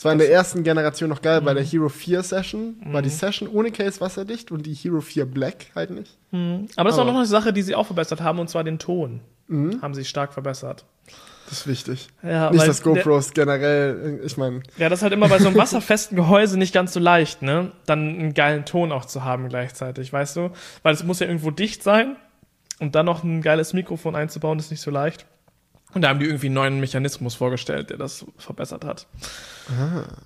Das 0.00 0.06
war 0.06 0.12
in 0.12 0.18
der 0.18 0.32
ersten 0.32 0.62
Generation 0.64 1.10
noch 1.10 1.20
geil. 1.20 1.42
Bei 1.42 1.52
der 1.52 1.62
Mhm. 1.62 1.68
Hero 1.68 1.88
4 1.90 2.22
Session 2.22 2.76
war 2.86 3.02
die 3.02 3.10
Session 3.10 3.46
ohne 3.50 3.70
Case 3.70 4.00
wasserdicht 4.00 4.50
und 4.50 4.64
die 4.64 4.72
Hero 4.72 5.02
4 5.02 5.26
Black 5.26 5.66
halt 5.74 5.90
nicht. 5.90 6.16
Aber 6.32 6.88
das 6.88 6.94
ist 6.94 6.98
auch 7.00 7.04
noch 7.04 7.16
eine 7.16 7.26
Sache, 7.26 7.52
die 7.52 7.60
sie 7.60 7.74
auch 7.74 7.84
verbessert 7.84 8.22
haben, 8.22 8.38
und 8.38 8.48
zwar 8.48 8.64
den 8.64 8.78
Ton. 8.78 9.20
Haben 9.50 9.92
sie 9.92 10.06
stark 10.06 10.32
verbessert. 10.32 10.86
Das 11.50 11.58
ist 11.58 11.66
wichtig. 11.66 12.08
Ja, 12.22 12.50
nicht, 12.50 12.66
dass 12.66 12.82
GoPros 12.82 13.34
generell, 13.34 14.20
ich 14.24 14.38
meine, 14.38 14.62
Ja, 14.78 14.88
das 14.88 15.00
ist 15.00 15.02
halt 15.02 15.12
immer 15.12 15.28
bei 15.28 15.38
so 15.38 15.48
einem 15.48 15.56
wasserfesten 15.58 16.16
Gehäuse 16.16 16.58
nicht 16.58 16.72
ganz 16.72 16.94
so 16.94 17.00
leicht, 17.00 17.42
ne? 17.42 17.72
Dann 17.84 17.98
einen 18.08 18.32
geilen 18.32 18.64
Ton 18.64 18.92
auch 18.92 19.04
zu 19.04 19.24
haben 19.24 19.50
gleichzeitig, 19.50 20.14
weißt 20.14 20.34
du? 20.36 20.50
Weil 20.82 20.94
es 20.94 21.04
muss 21.04 21.20
ja 21.20 21.26
irgendwo 21.26 21.50
dicht 21.50 21.82
sein 21.82 22.16
und 22.78 22.94
dann 22.94 23.04
noch 23.04 23.22
ein 23.22 23.42
geiles 23.42 23.74
Mikrofon 23.74 24.16
einzubauen, 24.16 24.58
ist 24.58 24.70
nicht 24.70 24.80
so 24.80 24.90
leicht. 24.90 25.26
Und 25.92 26.02
da 26.02 26.08
haben 26.08 26.20
die 26.20 26.26
irgendwie 26.26 26.46
einen 26.46 26.54
neuen 26.54 26.80
Mechanismus 26.80 27.34
vorgestellt, 27.34 27.90
der 27.90 27.96
das 27.96 28.24
verbessert 28.38 28.84
hat. 28.84 29.06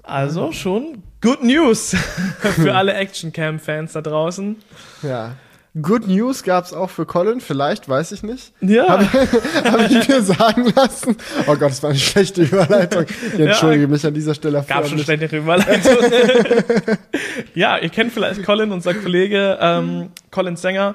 Also 0.03 0.53
schon 0.53 1.03
good 1.21 1.43
news 1.43 1.91
für 2.41 2.75
alle 2.75 2.95
Actioncam-Fans 2.95 3.93
da 3.93 4.01
draußen. 4.03 4.57
ja. 5.03 5.37
Good 5.83 6.07
News 6.07 6.45
gab's 6.45 6.73
auch 6.73 6.89
für 6.89 7.05
Colin, 7.05 7.41
vielleicht, 7.41 7.89
weiß 7.89 8.13
ich 8.13 8.23
nicht. 8.23 8.53
Ja, 8.61 8.91
Habe 8.91 9.87
ich 9.91 10.07
mir 10.09 10.23
sagen 10.23 10.73
lassen. 10.77 11.17
Oh 11.49 11.57
Gott, 11.57 11.63
das 11.71 11.83
war 11.83 11.91
eine 11.91 11.99
schlechte 11.99 12.43
Überleitung. 12.43 13.07
Ich 13.33 13.41
entschuldige 13.41 13.89
mich 13.89 14.07
an 14.07 14.15
dieser 14.15 14.37
Stelle. 14.37 14.65
gab 14.69 14.87
schon 14.87 15.01
schlechtere 15.01 15.39
Überleitung. 15.39 15.97
ja, 17.57 17.77
ihr 17.79 17.89
kennt 17.89 18.13
vielleicht 18.13 18.45
Colin, 18.45 18.71
unser 18.71 18.95
Kollege, 18.95 19.59
ähm, 19.61 20.11
Colin 20.31 20.55
Sänger. 20.55 20.95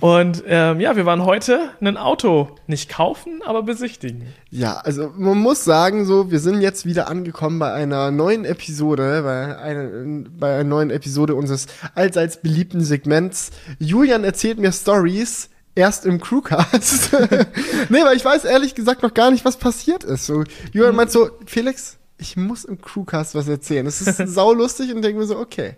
Und 0.00 0.42
ähm, 0.46 0.80
ja, 0.80 0.96
wir 0.96 1.04
waren 1.06 1.24
heute 1.24 1.70
ein 1.80 1.96
Auto 1.96 2.56
nicht 2.66 2.88
kaufen, 2.88 3.42
aber 3.44 3.62
besichtigen. 3.62 4.26
Ja, 4.50 4.78
also 4.78 5.12
man 5.16 5.38
muss 5.38 5.64
sagen, 5.64 6.06
so, 6.06 6.30
wir 6.30 6.38
sind 6.38 6.60
jetzt 6.60 6.86
wieder 6.86 7.08
angekommen 7.08 7.58
bei 7.58 7.72
einer 7.72 8.10
neuen 8.10 8.44
Episode, 8.44 9.22
bei 9.22 9.56
einer, 9.58 10.24
bei 10.38 10.54
einer 10.54 10.64
neuen 10.64 10.90
Episode 10.90 11.34
unseres 11.34 11.66
allseits 11.94 12.40
beliebten 12.40 12.80
Segments. 12.80 13.50
Julian 13.78 14.24
erzählt 14.24 14.58
mir 14.58 14.72
Stories. 14.72 15.48
Erst 15.74 16.04
im 16.04 16.20
Crewcast. 16.20 17.12
nee, 17.88 18.04
weil 18.04 18.14
ich 18.14 18.22
weiß 18.22 18.44
ehrlich 18.44 18.74
gesagt 18.74 19.02
noch 19.02 19.14
gar 19.14 19.30
nicht, 19.30 19.46
was 19.46 19.56
passiert 19.56 20.04
ist. 20.04 20.26
So, 20.26 20.44
Julian 20.70 20.94
meint 20.94 21.10
so, 21.10 21.30
Felix, 21.46 21.96
ich 22.18 22.36
muss 22.36 22.66
im 22.66 22.78
Crewcast 22.78 23.34
was 23.34 23.48
erzählen. 23.48 23.86
Es 23.86 24.02
ist 24.02 24.16
saulustig 24.26 24.94
und 24.94 25.00
denke 25.00 25.18
mir 25.18 25.24
so, 25.24 25.38
okay. 25.38 25.76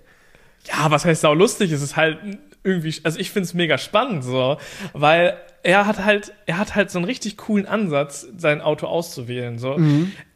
Ja, 0.65 0.91
was 0.91 1.05
heißt 1.05 1.21
sau 1.21 1.33
lustig? 1.33 1.71
Es 1.71 1.81
ist 1.81 1.95
halt 1.95 2.19
irgendwie, 2.65 2.95
also 3.05 3.19
ich 3.19 3.31
find's 3.31 3.55
mega 3.55 3.79
spannend 3.79 4.25
so, 4.25 4.57
weil 4.93 5.37
er 5.63 5.87
hat 5.87 6.05
halt, 6.05 6.33
er 6.47 6.59
hat 6.59 6.75
halt 6.75 6.91
so 6.91 6.99
einen 6.99 7.07
richtig 7.07 7.37
coolen 7.37 7.67
Ansatz, 7.67 8.27
sein 8.37 8.61
Auto 8.61 8.87
auszuwählen. 8.87 9.59
So, 9.59 9.79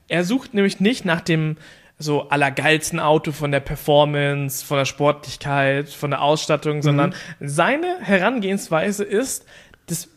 er 0.09 0.25
sucht 0.25 0.55
nämlich 0.55 0.81
nicht 0.81 1.05
nach 1.05 1.21
dem 1.21 1.57
so 1.99 2.29
allergeilsten 2.29 3.01
Auto 3.01 3.33
von 3.33 3.51
der 3.51 3.61
Performance, 3.61 4.65
von 4.65 4.79
der 4.79 4.85
Sportlichkeit, 4.85 5.89
von 5.89 6.11
der 6.11 6.23
Ausstattung, 6.23 6.81
sondern 6.83 7.15
seine 7.41 7.99
Herangehensweise 8.01 9.05
ist, 9.05 9.45
das 9.87 10.09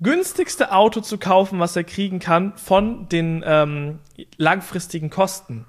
günstigste 0.00 0.72
Auto 0.72 1.00
zu 1.00 1.16
kaufen, 1.18 1.60
was 1.60 1.76
er 1.76 1.84
kriegen 1.84 2.18
kann, 2.18 2.54
von 2.56 3.08
den 3.08 3.44
ähm, 3.46 4.00
langfristigen 4.36 5.10
Kosten. 5.10 5.64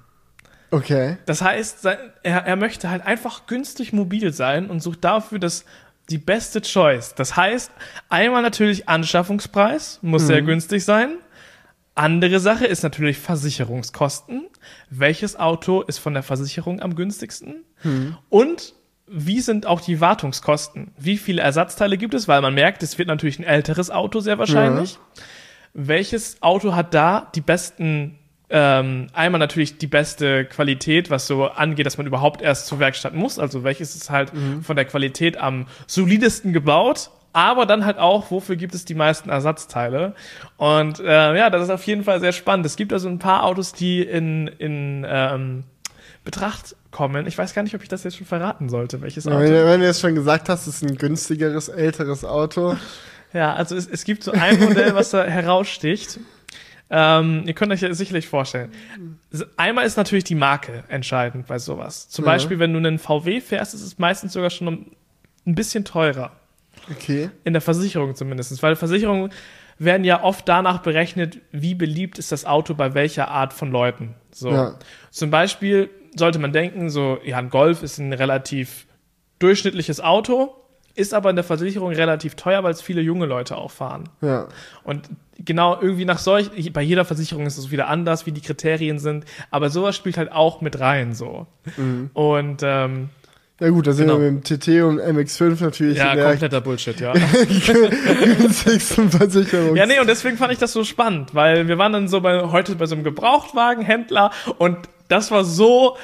Okay. 0.72 1.18
Das 1.26 1.42
heißt, 1.42 1.84
er, 1.84 2.12
er 2.22 2.56
möchte 2.56 2.90
halt 2.90 3.04
einfach 3.04 3.46
günstig 3.46 3.92
mobil 3.92 4.32
sein 4.32 4.70
und 4.70 4.80
sucht 4.80 5.04
dafür 5.04 5.38
das, 5.38 5.64
die 6.10 6.18
beste 6.18 6.60
Choice. 6.60 7.14
Das 7.14 7.36
heißt, 7.36 7.72
einmal 8.08 8.42
natürlich 8.42 8.88
Anschaffungspreis, 8.88 10.00
muss 10.02 10.26
sehr 10.26 10.42
günstig 10.42 10.84
sein. 10.84 11.18
Andere 11.94 12.40
Sache 12.40 12.66
ist 12.66 12.82
natürlich 12.82 13.18
Versicherungskosten. 13.18 14.46
Welches 14.90 15.36
Auto 15.38 15.82
ist 15.82 15.98
von 15.98 16.14
der 16.14 16.22
Versicherung 16.22 16.80
am 16.80 16.94
günstigsten? 16.94 17.64
Und 18.28 18.74
wie 19.12 19.40
sind 19.40 19.66
auch 19.66 19.80
die 19.80 20.00
Wartungskosten? 20.00 20.92
Wie 20.96 21.18
viele 21.18 21.42
Ersatzteile 21.42 21.98
gibt 21.98 22.14
es? 22.14 22.28
Weil 22.28 22.40
man 22.42 22.54
merkt, 22.54 22.84
es 22.84 22.96
wird 22.96 23.08
natürlich 23.08 23.40
ein 23.40 23.44
älteres 23.44 23.90
Auto 23.90 24.20
sehr 24.20 24.38
wahrscheinlich. 24.38 24.98
Welches 25.72 26.40
Auto 26.42 26.74
hat 26.76 26.94
da 26.94 27.30
die 27.34 27.40
besten, 27.40 28.19
ähm, 28.50 29.06
einmal 29.12 29.38
natürlich 29.38 29.78
die 29.78 29.86
beste 29.86 30.44
Qualität, 30.44 31.08
was 31.08 31.26
so 31.26 31.46
angeht, 31.46 31.86
dass 31.86 31.98
man 31.98 32.06
überhaupt 32.06 32.42
erst 32.42 32.66
zur 32.66 32.78
Werkstatt 32.80 33.14
muss. 33.14 33.38
Also 33.38 33.64
welches 33.64 33.94
ist 33.94 34.10
halt 34.10 34.32
von 34.62 34.76
der 34.76 34.84
Qualität 34.84 35.36
am 35.36 35.66
solidesten 35.86 36.52
gebaut? 36.52 37.10
Aber 37.32 37.64
dann 37.64 37.84
halt 37.84 37.98
auch, 37.98 38.32
wofür 38.32 38.56
gibt 38.56 38.74
es 38.74 38.84
die 38.84 38.94
meisten 38.94 39.30
Ersatzteile? 39.30 40.14
Und 40.56 40.98
äh, 40.98 41.36
ja, 41.36 41.48
das 41.48 41.62
ist 41.62 41.70
auf 41.70 41.84
jeden 41.84 42.02
Fall 42.02 42.18
sehr 42.18 42.32
spannend. 42.32 42.66
Es 42.66 42.74
gibt 42.74 42.92
also 42.92 43.08
ein 43.08 43.20
paar 43.20 43.44
Autos, 43.44 43.72
die 43.72 44.02
in, 44.02 44.48
in 44.48 45.06
ähm, 45.08 45.64
Betracht 46.24 46.74
kommen. 46.90 47.28
Ich 47.28 47.38
weiß 47.38 47.54
gar 47.54 47.62
nicht, 47.62 47.74
ob 47.74 47.82
ich 47.82 47.88
das 47.88 48.02
jetzt 48.02 48.16
schon 48.16 48.26
verraten 48.26 48.68
sollte, 48.68 49.00
welches 49.00 49.28
Auto. 49.28 49.38
Wenn, 49.38 49.52
wenn 49.52 49.80
du 49.80 49.86
jetzt 49.86 50.00
schon 50.00 50.16
gesagt 50.16 50.48
hast, 50.48 50.66
es 50.66 50.82
ist 50.82 50.82
ein 50.82 50.96
günstigeres, 50.96 51.68
älteres 51.68 52.24
Auto. 52.24 52.76
Ja, 53.32 53.54
also 53.54 53.76
es, 53.76 53.86
es 53.86 54.02
gibt 54.04 54.24
so 54.24 54.32
ein 54.32 54.58
Modell, 54.58 54.94
was 54.96 55.10
da 55.10 55.24
heraussticht. 55.24 56.18
Ähm, 56.90 57.44
ihr 57.46 57.54
könnt 57.54 57.72
euch 57.72 57.80
ja 57.82 57.94
sicherlich 57.94 58.26
vorstellen. 58.28 58.72
S- 59.32 59.46
Einmal 59.56 59.86
ist 59.86 59.96
natürlich 59.96 60.24
die 60.24 60.34
Marke 60.34 60.82
entscheidend 60.88 61.46
bei 61.46 61.58
sowas. 61.58 62.08
Zum 62.08 62.24
Ja. 62.24 62.32
Beispiel, 62.32 62.58
wenn 62.58 62.72
du 62.72 62.78
einen 62.78 62.98
VW 62.98 63.40
fährst, 63.40 63.74
ist 63.74 63.82
es 63.82 63.98
meistens 63.98 64.32
sogar 64.32 64.50
schon 64.50 64.86
ein 65.46 65.54
bisschen 65.54 65.84
teurer. 65.84 66.32
Okay. 66.90 67.30
In 67.44 67.52
der 67.52 67.62
Versicherung 67.62 68.14
zumindest. 68.16 68.60
Weil 68.62 68.74
Versicherungen 68.74 69.30
werden 69.78 70.04
ja 70.04 70.22
oft 70.22 70.48
danach 70.48 70.78
berechnet, 70.82 71.38
wie 71.52 71.74
beliebt 71.74 72.18
ist 72.18 72.32
das 72.32 72.44
Auto 72.44 72.74
bei 72.74 72.92
welcher 72.94 73.28
Art 73.28 73.52
von 73.52 73.70
Leuten. 73.70 74.14
So. 74.32 74.50
Ja. 74.50 74.78
Zum 75.10 75.30
Beispiel 75.30 75.88
sollte 76.16 76.38
man 76.40 76.52
denken, 76.52 76.90
so, 76.90 77.18
ja, 77.24 77.38
ein 77.38 77.50
Golf 77.50 77.82
ist 77.82 77.98
ein 77.98 78.12
relativ 78.12 78.86
durchschnittliches 79.38 80.00
Auto, 80.00 80.54
ist 80.94 81.14
aber 81.14 81.30
in 81.30 81.36
der 81.36 81.44
Versicherung 81.44 81.92
relativ 81.92 82.34
teuer, 82.34 82.62
weil 82.64 82.72
es 82.72 82.82
viele 82.82 83.00
junge 83.00 83.26
Leute 83.26 83.56
auch 83.56 83.70
fahren. 83.70 84.08
Ja. 84.20 84.48
Und 84.84 85.08
genau 85.44 85.78
irgendwie 85.80 86.04
nach 86.04 86.18
solch, 86.18 86.72
bei 86.72 86.82
jeder 86.82 87.04
Versicherung 87.04 87.46
ist 87.46 87.56
es 87.58 87.70
wieder 87.70 87.88
anders, 87.88 88.26
wie 88.26 88.32
die 88.32 88.40
Kriterien 88.40 88.98
sind, 88.98 89.24
aber 89.50 89.70
sowas 89.70 89.96
spielt 89.96 90.16
halt 90.16 90.32
auch 90.32 90.60
mit 90.60 90.80
rein, 90.80 91.14
so. 91.14 91.46
Mhm. 91.76 92.10
Und, 92.12 92.60
ähm, 92.62 93.08
Ja 93.60 93.68
gut, 93.70 93.86
da 93.86 93.92
sind 93.92 94.08
Genau. 94.08 94.20
wir 94.20 94.30
mit 94.32 94.48
dem 94.50 94.58
TT 94.60 94.82
und 94.82 95.00
MX5 95.00 95.62
natürlich 95.62 95.98
ja, 95.98 96.16
kompletter 96.16 96.60
Bullshit, 96.60 96.98
ja. 97.00 97.12
günstigsten 97.12 99.10
Versicherung. 99.18 99.76
Ja, 99.76 99.86
nee, 99.86 99.98
und 100.00 100.08
deswegen 100.08 100.36
fand 100.36 100.52
ich 100.52 100.58
das 100.58 100.72
so 100.72 100.84
spannend, 100.84 101.34
weil 101.34 101.68
wir 101.68 101.78
waren 101.78 101.92
dann 101.92 102.08
so 102.08 102.20
bei, 102.20 102.40
heute 102.50 102.74
bei 102.76 102.86
so 102.86 102.94
einem 102.94 103.04
Gebrauchtwagenhändler 103.04 104.30
und 104.58 104.76
das 105.08 105.30
war 105.30 105.44
so, 105.44 105.96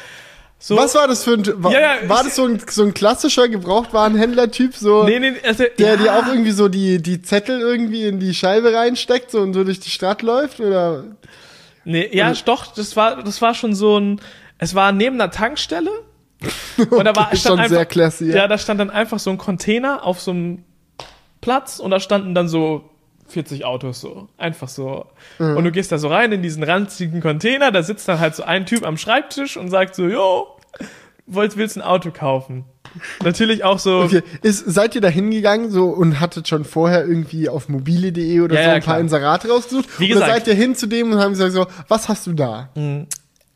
so. 0.59 0.77
Was 0.77 0.95
war 0.95 1.07
das 1.07 1.25
für 1.25 1.35
ein, 1.35 1.45
war, 1.63 1.73
Ja, 1.73 1.81
ja, 1.81 2.09
war 2.09 2.25
das 2.25 2.37
so 2.37 2.47
ein, 2.47 2.61
so 2.69 2.83
ein 2.83 2.95
klassischer 2.95 3.49
Gebrauchtwarenhändler-Typ, 3.49 4.75
so, 4.75 5.05
Nee, 5.05 5.21
nee, 5.21 5.35
also, 5.45 5.65
der 5.79 5.87
ja, 5.87 5.97
dir 5.97 6.15
auch 6.15 6.27
irgendwie 6.27 6.51
so 6.51 6.69
die, 6.69 7.03
die 7.03 7.23
Zettel 7.23 7.61
irgendwie 7.61 8.05
in 8.05 8.19
die 8.21 8.35
Scheibe 8.35 8.73
reinsteckt 8.73 9.31
so, 9.31 9.41
und 9.41 9.53
so 9.53 9.65
durch 9.65 9.81
die 9.81 9.91
Stadt 9.91 10.23
läuft, 10.23 10.61
oder? 10.61 11.05
Nee, 11.85 12.09
ja, 12.13 12.33
doch, 12.45 12.75
das 12.75 12.97
war, 12.97 13.23
das 13.23 13.41
war 13.43 13.55
schon 13.55 13.75
so 13.75 13.99
ein, 13.99 14.21
es 14.59 14.75
war 14.75 14.93
neben 14.93 15.21
einer 15.21 15.31
Tankstelle. 15.31 15.91
Und 16.91 17.05
da 17.07 17.17
war 17.17 17.35
schon 17.35 17.59
einfach, 17.59 17.71
sehr 17.71 17.87
classy, 17.87 18.29
ja. 18.29 18.37
ja. 18.37 18.49
da 18.49 18.59
stand 18.59 18.79
dann 18.79 18.91
einfach 18.91 19.19
so 19.19 19.31
ein 19.31 19.39
Container 19.39 20.05
auf 20.05 20.21
so 20.21 20.33
einem 20.33 20.65
Platz 21.41 21.79
und 21.79 21.91
da 21.91 21.99
standen 21.99 22.35
dann 22.35 22.47
so 22.47 22.91
40 23.29 23.65
Autos 23.65 24.01
so. 24.01 24.29
Einfach 24.39 24.69
so. 24.69 25.07
Mhm. 25.39 25.57
Und 25.57 25.65
du 25.65 25.73
gehst 25.73 25.93
da 25.93 25.99
so 25.99 26.09
rein 26.09 26.33
in 26.33 26.43
diesen 26.43 26.63
ranzigen 26.63 27.21
Container, 27.21 27.71
da 27.73 27.83
sitzt 27.83 28.09
dann 28.09 28.19
halt 28.21 28.35
so 28.35 28.43
ein 28.45 28.67
Typ 28.67 28.85
am 28.87 28.97
Schreibtisch 28.97 29.57
und 29.57 29.69
sagt 29.71 29.95
so, 29.95 30.07
jo, 30.07 30.47
wollt, 31.27 31.57
willst 31.57 31.77
ein 31.77 31.83
Auto 31.83 32.11
kaufen? 32.13 32.65
Natürlich 33.23 33.65
auch 33.65 33.79
so. 33.79 34.03
Okay, 34.03 34.23
ist, 34.43 34.65
seid 34.65 34.95
ihr 34.95 35.01
da 35.01 35.09
hingegangen 35.09 35.71
so 35.71 35.89
und 35.89 36.21
hattet 36.21 36.49
schon 36.49 36.65
vorher 36.65 37.05
irgendwie 37.07 37.49
auf 37.49 37.69
mobile.de 37.69 38.41
oder 38.41 38.55
Ja, 38.55 38.63
so 38.63 38.69
ja, 38.69 38.75
ein 38.77 38.81
paar 38.83 38.95
klar. 38.95 39.01
Inserate 39.01 39.49
rausgesucht? 39.49 39.89
Wie 39.99 40.13
oder 40.13 40.21
gesagt- 40.27 40.33
seid 40.47 40.49
ihr 40.49 40.55
hin 40.55 40.75
zu 40.75 40.87
dem 40.87 41.13
und 41.13 41.19
haben 41.19 41.33
gesagt 41.33 41.53
so, 41.53 41.67
was 41.89 42.09
hast 42.09 42.27
du 42.27 42.33
da? 42.33 42.71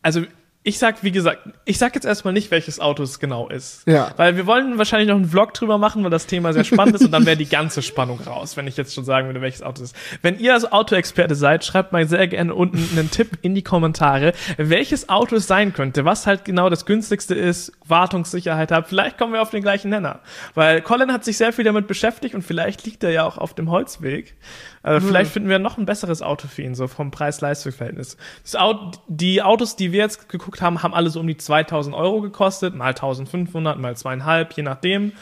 Also 0.02 0.22
ich 0.70 0.78
sag, 0.78 1.02
wie 1.02 1.10
gesagt, 1.10 1.40
ich 1.64 1.78
sag 1.78 1.96
jetzt 1.96 2.04
erstmal 2.04 2.32
nicht, 2.32 2.52
welches 2.52 2.78
Auto 2.78 3.02
es 3.02 3.18
genau 3.18 3.48
ist. 3.48 3.86
Ja. 3.88 4.12
Weil 4.16 4.36
wir 4.36 4.46
wollen 4.46 4.78
wahrscheinlich 4.78 5.08
noch 5.08 5.16
einen 5.16 5.28
Vlog 5.28 5.52
drüber 5.52 5.78
machen, 5.78 6.04
weil 6.04 6.10
das 6.10 6.26
Thema 6.26 6.52
sehr 6.52 6.62
spannend 6.62 6.94
ist 6.94 7.04
und 7.04 7.10
dann 7.10 7.26
wäre 7.26 7.36
die 7.36 7.48
ganze 7.48 7.82
Spannung 7.82 8.20
raus, 8.20 8.56
wenn 8.56 8.68
ich 8.68 8.76
jetzt 8.76 8.94
schon 8.94 9.04
sagen 9.04 9.26
würde, 9.26 9.40
welches 9.40 9.62
Auto 9.62 9.82
es 9.82 9.90
ist. 9.90 9.96
Wenn 10.22 10.38
ihr 10.38 10.54
also 10.54 10.70
Autoexperte 10.70 11.34
seid, 11.34 11.64
schreibt 11.64 11.90
mal 11.90 12.06
sehr 12.06 12.28
gerne 12.28 12.54
unten 12.54 12.78
einen 12.96 13.10
Tipp 13.10 13.30
in 13.42 13.56
die 13.56 13.62
Kommentare, 13.62 14.32
welches 14.58 15.08
Auto 15.08 15.36
es 15.36 15.48
sein 15.48 15.72
könnte, 15.72 16.04
was 16.04 16.28
halt 16.28 16.44
genau 16.44 16.70
das 16.70 16.86
günstigste 16.86 17.34
ist, 17.34 17.72
Wartungssicherheit 17.84 18.70
hat. 18.70 18.86
Vielleicht 18.86 19.18
kommen 19.18 19.32
wir 19.32 19.42
auf 19.42 19.50
den 19.50 19.62
gleichen 19.62 19.90
Nenner. 19.90 20.20
Weil 20.54 20.82
Colin 20.82 21.12
hat 21.12 21.24
sich 21.24 21.36
sehr 21.36 21.52
viel 21.52 21.64
damit 21.64 21.88
beschäftigt 21.88 22.36
und 22.36 22.42
vielleicht 22.42 22.84
liegt 22.86 23.02
er 23.02 23.10
ja 23.10 23.24
auch 23.24 23.38
auf 23.38 23.54
dem 23.54 23.70
Holzweg. 23.70 24.36
Also 24.82 25.06
vielleicht 25.06 25.30
finden 25.30 25.48
wir 25.50 25.58
noch 25.58 25.76
ein 25.76 25.84
besseres 25.84 26.22
Auto 26.22 26.48
für 26.48 26.62
ihn, 26.62 26.74
so 26.74 26.88
vom 26.88 27.10
Preis-Leistungs-Verhältnis. 27.10 28.16
Auto, 28.54 28.92
die 29.08 29.42
Autos, 29.42 29.76
die 29.76 29.92
wir 29.92 30.00
jetzt 30.00 30.28
geguckt 30.30 30.62
haben, 30.62 30.82
haben 30.82 30.94
alle 30.94 31.10
so 31.10 31.20
um 31.20 31.26
die 31.26 31.36
2000 31.36 31.94
Euro 31.94 32.22
gekostet, 32.22 32.74
mal 32.74 32.88
1500, 32.88 33.78
mal 33.78 33.94
zweieinhalb, 33.96 34.52
je 34.54 34.62
nachdem. 34.62 35.12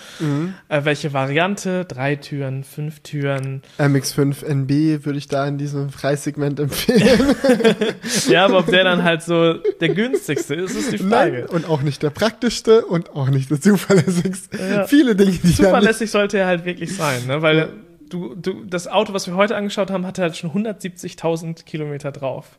Äh, 0.69 0.85
welche 0.85 1.13
Variante? 1.13 1.85
Drei 1.87 2.15
Türen, 2.17 2.63
fünf 2.63 3.01
Türen. 3.01 3.63
MX5 3.79 4.45
NB 4.45 5.05
würde 5.05 5.19
ich 5.19 5.27
da 5.27 5.47
in 5.47 5.59
diesem 5.59 5.89
Preissegment 5.89 6.61
empfehlen. 6.61 7.35
Ja, 8.29 8.45
aber 8.45 8.59
ob 8.59 8.67
der 8.67 8.85
dann 8.85 9.05
halt 9.05 9.23
so 9.23 9.55
der 9.55 9.89
günstigste 9.89 10.55
ist, 10.55 10.75
ist 10.75 10.93
die 10.93 11.03
Nein, 11.03 11.33
Frage. 11.33 11.47
und 11.49 11.69
auch 11.69 11.83
nicht 11.83 12.03
der 12.03 12.11
praktischste 12.11 12.85
und 12.85 13.11
auch 13.15 13.29
nicht 13.29 13.51
der 13.51 13.61
zuverlässigste. 13.61 14.59
Ja. 14.59 14.87
Viele 14.87 15.17
Dinge, 15.17 15.33
die 15.33 15.55
Zuverlässig 15.55 16.11
sollte 16.11 16.39
er 16.39 16.47
halt 16.47 16.65
wirklich 16.65 16.95
sein, 16.95 17.27
ne? 17.27 17.43
Weil 17.43 17.71
du, 18.09 18.35
du, 18.35 18.65
das 18.65 18.87
Auto, 18.89 19.13
was 19.15 19.27
wir 19.27 19.35
heute 19.37 19.57
angeschaut 19.57 19.91
haben, 19.91 20.07
hatte 20.07 20.23
halt 20.23 20.37
schon 20.37 20.51
170.000 20.51 21.65
Kilometer 21.65 22.13
drauf. 22.13 22.59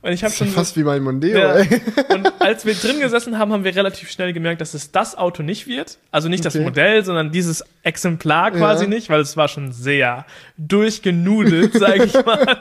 Und 0.00 0.12
ich 0.12 0.24
habe 0.24 0.32
schon 0.32 0.46
so- 0.48 0.54
fast 0.54 0.78
wie 0.78 0.82
mein 0.82 1.02
Mondeo, 1.02 1.38
Ja. 1.38 1.52
ey. 1.56 1.80
Und 2.08 2.32
als 2.40 2.64
wir 2.64 2.72
drin 2.74 3.00
gesessen 3.00 3.38
haben, 3.38 3.52
haben 3.52 3.64
wir 3.64 3.74
relativ 3.76 4.10
schnell 4.10 4.32
gemerkt, 4.32 4.62
dass 4.62 4.72
es 4.72 4.92
das 4.92 5.18
Auto 5.18 5.42
nicht 5.42 5.66
wird. 5.66 5.98
Also 6.10 6.30
nicht 6.30 6.42
das 6.44 6.54
Okay. 6.54 6.64
Modell, 6.64 7.04
sondern 7.04 7.32
dieses 7.32 7.62
Exemplar 7.82 8.50
quasi 8.52 8.84
Ja. 8.84 8.88
nicht, 8.90 9.10
weil 9.10 9.20
es 9.20 9.36
war 9.36 9.48
schon 9.48 9.72
sehr 9.72 10.24
durchgenudelt, 10.56 11.74
sage 11.78 12.04
ich 12.04 12.14
mal. 12.24 12.58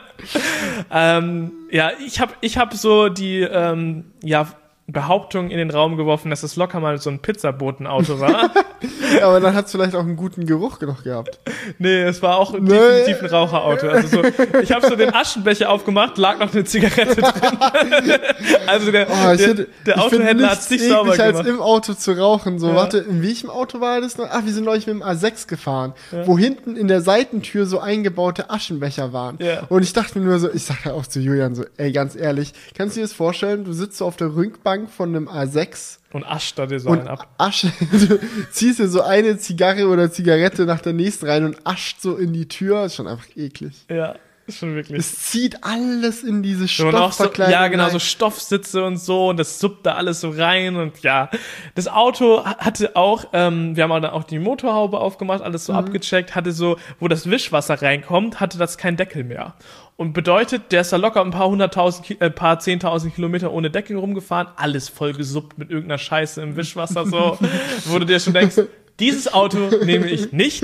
ähm, 0.91 1.51
ja, 1.71 1.91
ich 2.05 2.19
habe 2.19 2.33
ich 2.41 2.57
hab 2.57 2.73
so 2.73 3.09
die 3.09 3.39
ähm, 3.41 4.05
ja, 4.23 4.47
Behauptung 4.89 5.49
in 5.51 5.57
den 5.57 5.69
Raum 5.69 5.97
geworfen, 5.97 6.29
dass 6.29 6.43
es 6.43 6.55
locker 6.55 6.79
mal 6.79 6.97
so 6.97 7.09
ein 7.09 7.19
Pizzabotenauto 7.19 8.21
war. 8.21 8.51
Aber 9.21 9.41
dann 9.41 9.53
hat 9.53 9.65
es 9.65 9.71
vielleicht 9.73 9.95
auch 9.95 9.99
einen 10.01 10.15
guten 10.15 10.45
Geruch 10.45 10.79
noch 10.79 11.03
gehabt. 11.03 11.39
nee, 11.77 12.03
es 12.03 12.21
war 12.21 12.37
auch 12.37 12.53
definitiv 12.53 13.21
ein 13.21 13.29
Raucherauto. 13.29 13.87
Also 13.89 14.07
so, 14.07 14.23
ich 14.61 14.71
habe 14.71 14.87
so 14.87 14.95
den 14.95 15.13
Aschenbecher 15.13 15.69
aufgemacht, 15.69 16.17
lag 16.17 16.39
noch 16.39 16.53
eine 16.53 16.63
Zigarette 16.63 17.15
drin. 17.21 17.31
also 18.67 18.91
der, 18.91 19.07
Oh, 19.09 19.35
der, 19.35 19.47
hätte, 19.47 19.67
der 19.85 19.95
ich 19.95 20.01
Autohändler 20.01 20.49
hat 20.51 20.71
nicht 20.71 20.83
sauber 20.83 21.09
eklig, 21.13 21.21
als 21.25 21.31
gemacht. 21.39 21.47
im 21.49 21.61
Auto 21.61 21.93
zu 21.93 22.11
rauchen. 22.17 22.59
So, 22.59 22.69
Ja. 22.69 22.75
warte, 22.75 22.99
in 22.99 23.21
welchem 23.21 23.49
Auto 23.49 23.81
war 23.81 23.99
das 23.99 24.17
noch? 24.17 24.27
Ach, 24.29 24.45
wir 24.45 24.53
sind 24.53 24.63
neulich 24.63 24.87
mit 24.87 24.95
dem 24.95 25.03
A6 25.03 25.47
gefahren, 25.47 25.93
wo 26.25 26.37
hinten 26.37 26.77
in 26.77 26.87
der 26.87 27.01
Seitentür 27.01 27.65
so 27.65 27.79
eingebaute 27.79 28.49
Aschenbecher 28.49 29.11
waren. 29.11 29.37
Ja. 29.41 29.63
Und 29.69 29.83
ich 29.83 29.91
dachte 29.93 30.17
mir 30.19 30.25
nur 30.25 30.39
so, 30.39 30.49
ich 30.51 30.63
sag 30.63 30.85
ja 30.85 30.93
auch 30.93 31.07
zu 31.07 31.19
Julian 31.19 31.55
so, 31.55 31.65
ey, 31.77 31.91
ganz 31.91 32.15
ehrlich, 32.15 32.53
kannst 32.77 32.95
du 32.95 32.99
dir 33.01 33.05
das 33.05 33.13
vorstellen? 33.13 33.65
Du 33.65 33.73
sitzt 33.73 33.97
so 33.97 34.05
auf 34.05 34.15
der 34.15 34.35
Rückbank 34.35 34.76
von 34.85 35.15
einem 35.15 35.27
A6 35.27 35.97
Und 36.13 36.23
ascht 36.23 36.59
da 36.59 36.67
dir 36.67 36.79
so 36.79 36.91
einen 36.91 37.07
ab. 37.07 37.27
Asche, 37.37 37.71
du 37.91 38.19
ziehst 38.51 38.79
dir 38.79 38.87
so 38.87 39.01
eine 39.01 39.37
Zigarre 39.39 39.87
oder 39.87 40.11
Zigarette 40.11 40.65
nach 40.65 40.81
der 40.81 40.93
nächsten 40.93 41.25
rein 41.25 41.45
und 41.45 41.57
ascht 41.65 42.01
so 42.01 42.15
in 42.15 42.33
die 42.33 42.47
Tür. 42.47 42.85
Ist 42.85 42.95
schon 42.95 43.07
einfach 43.07 43.25
eklig. 43.35 43.73
Ja, 43.89 44.15
ist 44.47 44.59
schon 44.59 44.75
wirklich. 44.75 44.97
Es 44.97 45.23
zieht 45.23 45.63
alles 45.63 46.23
in 46.23 46.41
diese 46.41 46.65
auch 46.65 46.69
so, 46.69 46.89
Stoffverkleidung. 46.89 47.51
ja, 47.51 47.67
genau, 47.67 47.85
so 47.85 47.91
rein. 47.91 47.99
Stoffsitze 47.99 48.83
und 48.83 48.97
so 48.97 49.29
und 49.29 49.37
das 49.37 49.59
suppt 49.59 49.85
da 49.85 49.95
alles 49.95 50.21
so 50.21 50.29
rein 50.29 50.77
und 50.77 51.03
ja. 51.03 51.29
Das 51.75 51.89
Auto 51.89 52.45
hatte 52.45 52.95
auch, 52.95 53.25
ähm, 53.33 53.75
wir 53.75 53.83
haben 53.83 53.91
auch 53.91 53.99
dann 53.99 54.11
auch 54.11 54.23
die 54.23 54.39
Motorhaube 54.39 54.99
aufgemacht, 54.99 55.41
alles 55.41 55.65
so 55.65 55.73
abgecheckt, 55.73 56.33
hatte 56.33 56.53
so, 56.53 56.77
wo 56.99 57.09
das 57.09 57.29
Wischwasser 57.29 57.81
reinkommt, 57.81 58.39
hatte 58.39 58.57
das 58.57 58.77
keinen 58.77 58.95
Deckel 58.95 59.25
mehr. 59.25 59.55
Und 59.97 60.13
bedeutet, 60.13 60.71
der 60.71 60.81
ist 60.81 60.93
da 60.93 60.97
locker 60.97 61.21
ein 61.21 61.31
paar 61.31 61.49
hunderttausend, 61.49 62.21
äh, 62.21 62.29
paar 62.29 62.59
zehntausend 62.59 63.15
Kilometer 63.15 63.51
ohne 63.51 63.71
Deckel 63.71 63.97
rumgefahren, 63.97 64.47
alles 64.55 64.89
voll 64.89 65.13
gesuppt 65.13 65.57
mit 65.57 65.71
irgendeiner 65.71 65.97
Scheiße 65.97 66.39
im 66.41 66.55
Wischwasser 66.55 67.07
so, 67.07 67.37
wo 67.85 67.97
du 67.97 68.05
dir 68.05 68.19
schon 68.19 68.33
denkst, 68.33 68.61
dieses 68.99 69.31
Auto 69.33 69.57
nehme 69.83 70.07
ich 70.07 70.31
nicht 70.31 70.63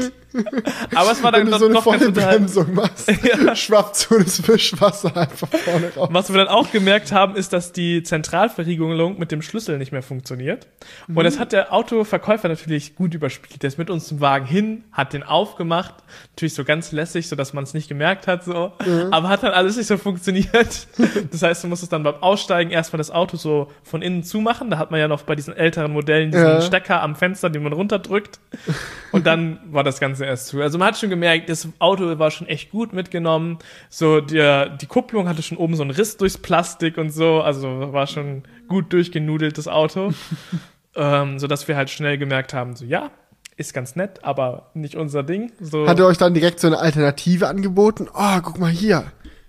Aber 0.96 1.12
es 1.12 1.24
war 1.24 1.32
dann 1.32 1.46
Wenn 1.46 1.52
du 1.52 1.60
so 1.60 1.66
eine 1.66 1.78
unterhaltsam. 1.78 2.14
Vollbremsung 2.14 2.74
machst, 2.74 3.12
schwappt 3.56 3.96
so 3.96 4.18
das 4.18 4.48
Wischwasser 4.48 5.16
einfach 5.16 5.48
vorne 5.48 5.92
raus. 5.96 6.10
Was 6.12 6.32
wir 6.32 6.38
dann 6.38 6.48
auch 6.48 6.72
gemerkt 6.72 7.12
haben, 7.12 7.36
ist, 7.36 7.54
dass 7.54 7.72
die 7.72 8.04
Zentralverriegelung 8.04 9.20
mit 9.20 9.32
dem 9.32 9.42
Schlüssel 9.42 9.78
nicht 9.78 9.92
mehr 9.92 10.02
funktioniert. 10.02 10.68
Und 11.14 11.24
das 11.24 11.40
hat 11.40 11.52
der 11.52 11.74
Autoverkäufer 11.74 12.48
natürlich 12.48 12.96
gut 12.96 13.14
überspielt. 13.14 13.62
Der 13.62 13.68
ist 13.68 13.78
mit 13.78 13.90
uns 13.90 14.08
zum 14.08 14.22
Wagen 14.22 14.46
hin, 14.46 14.84
hat 14.92 15.14
den 15.14 15.24
aufgemacht, 15.24 15.96
natürlich 16.36 16.54
so 16.54 16.64
ganz 16.64 16.92
lässig, 16.92 17.28
so 17.28 17.36
dass 17.36 17.54
man 17.54 17.64
es 17.64 17.74
nicht 17.74 17.88
gemerkt 17.88 18.28
hat, 18.28 18.44
so. 18.44 18.72
Aber 19.12 19.30
hat 19.30 19.44
dann 19.44 19.52
alles 19.54 19.78
nicht 19.78 19.88
so 19.88 19.98
funktioniert. 19.98 20.88
Das 21.32 21.42
heißt, 21.42 21.64
du 21.64 21.68
musstest 21.68 21.92
dann 21.92 22.04
beim 22.04 22.16
Aussteigen 22.22 22.70
erstmal 22.72 22.98
das 22.98 23.10
Auto 23.10 23.38
so 23.38 23.72
von 23.84 24.02
innen 24.02 24.24
zumachen. 24.24 24.70
Da 24.70 24.78
hat 24.78 24.92
man 24.92 25.00
ja 25.00 25.08
noch 25.08 25.24
bei 25.24 25.36
diesen 25.36 25.56
älteren 25.56 25.92
Modellen 25.92 26.32
diesen 26.32 26.46
Ja. 26.46 26.62
Stecker 26.62 27.02
am 27.02 27.16
Fenster, 27.16 27.50
den 27.50 27.64
man 27.64 27.74
runterdrückt. 27.74 28.23
Und 29.12 29.26
dann 29.28 29.60
war 29.72 29.84
das 29.84 30.00
Ganze 30.00 30.26
erst 30.26 30.48
zu. 30.48 30.62
Also 30.62 30.78
man 30.78 30.90
hat 30.90 30.98
schon 30.98 31.10
gemerkt, 31.10 31.50
das 31.50 31.68
Auto 31.80 32.18
war 32.20 32.32
schon 32.32 32.48
echt 32.48 32.72
gut 32.72 32.94
mitgenommen. 32.94 33.60
So, 33.90 34.22
der, 34.22 34.70
die 34.70 34.86
Kupplung 34.86 35.28
hatte 35.28 35.42
schon 35.44 35.58
oben 35.58 35.76
so 35.76 35.84
einen 35.84 35.92
Riss 35.92 36.18
durchs 36.18 36.38
Plastik 36.38 36.98
und 36.98 37.10
so. 37.10 37.42
Also 37.42 37.94
war 37.94 38.08
schon 38.08 38.44
gut 38.68 38.92
durchgenudeltes 38.94 39.68
Auto. 39.68 40.14
ähm, 40.96 41.40
so 41.40 41.48
dass 41.48 41.68
wir 41.68 41.76
halt 41.76 41.90
schnell 41.90 42.18
gemerkt 42.18 42.54
haben, 42.54 42.76
so 42.76 42.86
ja, 42.86 43.12
ist 43.58 43.74
ganz 43.74 43.96
nett, 43.96 44.24
aber 44.24 44.72
nicht 44.74 44.96
unser 44.96 45.24
Ding. 45.24 45.52
So. 45.60 45.88
Hat 45.88 46.00
er 46.00 46.08
euch 46.08 46.18
dann 46.18 46.34
direkt 46.34 46.60
so 46.60 46.68
eine 46.68 46.80
Alternative 46.80 47.48
angeboten? 47.48 48.08
Oh, 48.14 48.40
guck 48.42 48.60
mal 48.60 48.72
hier. 48.72 49.06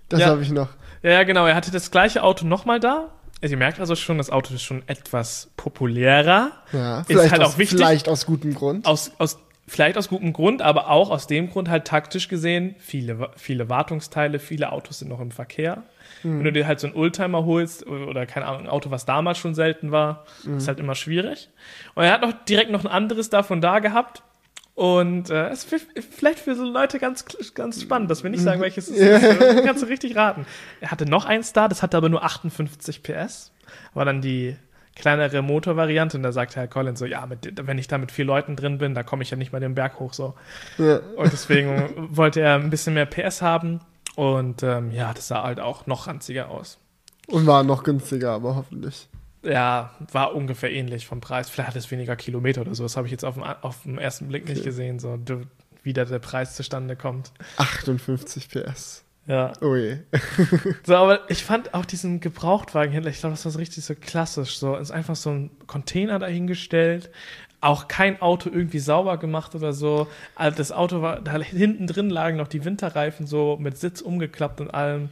Das 0.09 0.19
Ja. 0.19 0.27
habe 0.27 0.41
ich 0.41 0.51
noch. 0.51 0.69
Ja, 1.01 1.11
ja, 1.11 1.23
genau. 1.23 1.45
Er 1.45 1.55
hatte 1.55 1.71
das 1.71 1.91
gleiche 1.91 2.23
Auto 2.23 2.45
nochmal 2.45 2.79
da. 2.79 3.11
Also 3.41 3.53
ihr 3.53 3.57
merkt 3.59 3.79
also 3.79 3.95
schon, 3.95 4.17
das 4.17 4.29
Auto 4.29 4.53
ist 4.53 4.63
schon 4.63 4.83
etwas 4.87 5.51
populärer. 5.57 6.51
Ja, 6.71 6.99
Ist 7.01 7.07
vielleicht, 7.07 7.31
halt 7.31 7.41
aus, 7.41 7.53
auch 7.53 7.57
wichtig. 7.57 7.77
vielleicht 7.77 8.09
aus 8.09 8.25
gutem 8.25 8.53
Grund. 8.55 8.85
Aus, 8.87 9.11
aus, 9.17 9.39
vielleicht 9.67 9.97
aus 9.97 10.09
gutem 10.09 10.33
Grund, 10.33 10.61
aber 10.61 10.89
auch 10.89 11.09
aus 11.09 11.27
dem 11.27 11.49
Grund 11.49 11.69
halt 11.69 11.85
taktisch 11.85 12.27
gesehen, 12.27 12.75
viele, 12.79 13.29
viele 13.35 13.69
Wartungsteile, 13.69 14.39
viele 14.39 14.71
Autos 14.71 14.99
sind 14.99 15.09
noch 15.09 15.19
im 15.19 15.31
Verkehr. 15.31 15.83
Wenn 16.23 16.43
du 16.43 16.51
dir 16.51 16.65
halt 16.65 16.79
so 16.79 16.87
einen 16.87 16.95
Oldtimer 16.95 17.45
holst 17.45 17.85
oder 17.85 18.25
keine 18.25 18.47
Ahnung, 18.47 18.61
ein 18.61 18.67
Auto, 18.69 18.89
was 18.89 19.05
damals 19.05 19.37
schon 19.37 19.53
selten 19.53 19.91
war, 19.91 20.25
ist 20.57 20.67
halt 20.67 20.79
immer 20.79 20.95
schwierig. 20.95 21.49
Und 21.93 22.03
er 22.03 22.11
hat 22.13 22.21
noch 22.21 22.33
direkt 22.45 22.71
noch 22.71 22.83
ein 22.83 22.89
anderes 22.89 23.29
davon 23.29 23.61
da 23.61 23.77
gehabt. 23.77 24.23
Und 24.75 25.29
äh, 25.29 25.47
es 25.49 25.63
ist 25.63 25.87
vielleicht 26.11 26.39
für 26.39 26.53
so 26.53 26.65
Leute 26.65 26.99
ganz, 26.99 27.23
ganz 27.53 27.81
spannend, 27.81 28.11
dass 28.11 28.23
wir 28.23 28.29
nicht 28.29 28.43
sagen, 28.43 28.59
welches 28.59 28.89
es 28.89 28.97
ist. 28.97 29.39
Kannst 29.63 29.81
du 29.81 29.87
richtig 29.87 30.17
raten. 30.17 30.45
Er 30.81 30.91
hatte 30.91 31.05
noch 31.05 31.25
eins 31.25 31.53
da, 31.53 31.69
das 31.69 31.81
hatte 31.81 31.95
aber 31.95 32.09
nur 32.09 32.23
58 32.23 33.01
PS. 33.01 33.53
War 33.93 34.03
dann 34.03 34.21
die 34.21 34.57
kleinere 34.95 35.41
Motorvariante. 35.41 36.17
Und 36.17 36.23
da 36.23 36.33
sagte 36.33 36.57
Herr 36.57 36.67
Collins 36.67 36.99
so, 36.99 37.05
ja, 37.05 37.25
mit, 37.25 37.65
wenn 37.67 37.77
ich 37.77 37.87
da 37.87 37.97
mit 37.97 38.11
vier 38.11 38.25
Leuten 38.25 38.57
drin 38.57 38.77
bin, 38.77 38.93
da 38.93 39.03
komme 39.03 39.23
ich 39.23 39.29
ja 39.29 39.37
nicht 39.37 39.53
mal 39.53 39.59
den 39.59 39.75
Berg 39.75 39.99
hoch 39.99 40.13
so. 40.13 40.33
Ja. 40.77 40.99
Und 41.15 41.31
deswegen 41.31 42.09
wollte 42.09 42.41
er 42.41 42.55
ein 42.55 42.69
bisschen 42.69 42.95
mehr 42.95 43.05
PS 43.05 43.41
haben. 43.41 43.79
Und 44.15 44.61
ähm, 44.63 44.91
ja, 44.91 45.13
das 45.13 45.29
sah 45.29 45.43
halt 45.43 45.61
auch 45.61 45.87
noch 45.87 46.07
ranziger 46.07 46.49
aus. 46.49 46.79
Und 47.27 47.47
war 47.47 47.63
noch 47.63 47.83
günstiger, 47.83 48.31
aber 48.31 48.55
hoffentlich. 48.55 49.07
Ja, 49.45 49.91
war 50.11 50.35
ungefähr 50.35 50.71
ähnlich 50.71 51.05
vom 51.05 51.21
Preis. 51.21 51.49
Vielleicht 51.49 51.69
hat 51.69 51.75
es 51.75 51.91
weniger 51.91 52.15
Kilometer 52.15 52.61
oder 52.61 52.75
so. 52.75 52.83
Das 52.83 52.97
habe 52.97 53.07
ich 53.07 53.11
jetzt 53.11 53.23
auf 53.23 53.35
den, 53.35 53.43
auf 53.43 53.83
den 53.83 53.97
ersten 53.97 54.27
Blick 54.27 54.47
nicht 54.47 54.63
gesehen, 54.63 54.99
so 54.99 55.19
wie 55.83 55.93
da 55.93 56.03
der 56.05 56.19
Preis 56.19 56.55
zustande 56.55 56.95
kommt. 56.95 57.31
58 57.57 58.49
PS. 58.49 59.05
Ja. 59.27 59.53
Oh 59.61 59.75
je. 59.75 59.97
So, 60.85 60.95
aber 60.95 61.29
ich 61.29 61.43
fand 61.43 61.73
auch 61.73 61.85
diesen 61.85 62.19
Gebrauchtwagenhändler, 62.19 63.09
ich 63.09 63.19
glaube, 63.19 63.33
das 63.33 63.43
war 63.45 63.51
so 63.51 63.57
richtig 63.57 63.83
so 63.83 63.95
klassisch. 63.95 64.57
So, 64.59 64.75
ist 64.75 64.91
einfach 64.91 65.15
so 65.15 65.31
ein 65.31 65.51
Container 65.65 66.19
dahingestellt. 66.19 67.09
Auch 67.65 67.87
kein 67.87 68.21
Auto 68.21 68.49
irgendwie 68.53 68.77
sauber 68.79 69.17
gemacht 69.17 69.55
oder 69.55 69.73
so. 69.73 70.07
Also 70.35 70.55
das 70.57 70.71
Auto 70.71 71.01
war, 71.01 71.19
da 71.21 71.31
hinten 71.39 71.87
drin 71.87 72.09
lagen 72.11 72.37
noch 72.37 72.47
die 72.47 72.63
Winterreifen 72.63 73.25
so 73.25 73.57
mit 73.59 73.77
Sitz 73.77 74.01
umgeklappt 74.01 74.61
und 74.61 74.71
allem. 74.73 75.09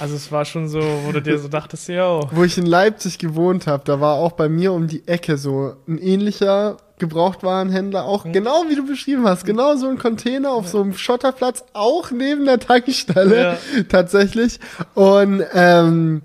Also 0.00 0.14
es 0.16 0.32
war 0.32 0.44
schon 0.46 0.68
so, 0.68 0.80
wo 1.04 1.12
du 1.12 1.20
dir 1.20 1.38
so 1.38 1.48
dachtest, 1.48 1.88
yo. 1.88 2.28
Wo 2.32 2.42
ich 2.44 2.56
in 2.56 2.64
Leipzig 2.66 3.18
gewohnt 3.18 3.66
habe, 3.66 3.82
da 3.84 4.00
war 4.00 4.14
auch 4.14 4.32
bei 4.32 4.48
mir 4.48 4.72
um 4.72 4.86
die 4.86 5.06
Ecke 5.06 5.36
so 5.36 5.74
ein 5.86 5.98
ähnlicher 5.98 6.78
Gebrauchtwarenhändler, 6.98 8.04
auch 8.04 8.24
Mhm. 8.24 8.32
genau 8.32 8.64
wie 8.68 8.76
du 8.76 8.86
beschrieben 8.86 9.26
hast, 9.26 9.44
genau 9.44 9.76
so 9.76 9.88
ein 9.88 9.98
Container 9.98 10.52
auf 10.52 10.68
so 10.68 10.80
einem 10.80 10.94
Schotterplatz, 10.94 11.64
auch 11.72 12.10
neben 12.10 12.44
der 12.44 12.58
Tankstelle 12.60 13.42
Ja. 13.42 13.82
tatsächlich. 13.88 14.58
Und 14.94 15.42
ähm, 15.54 16.22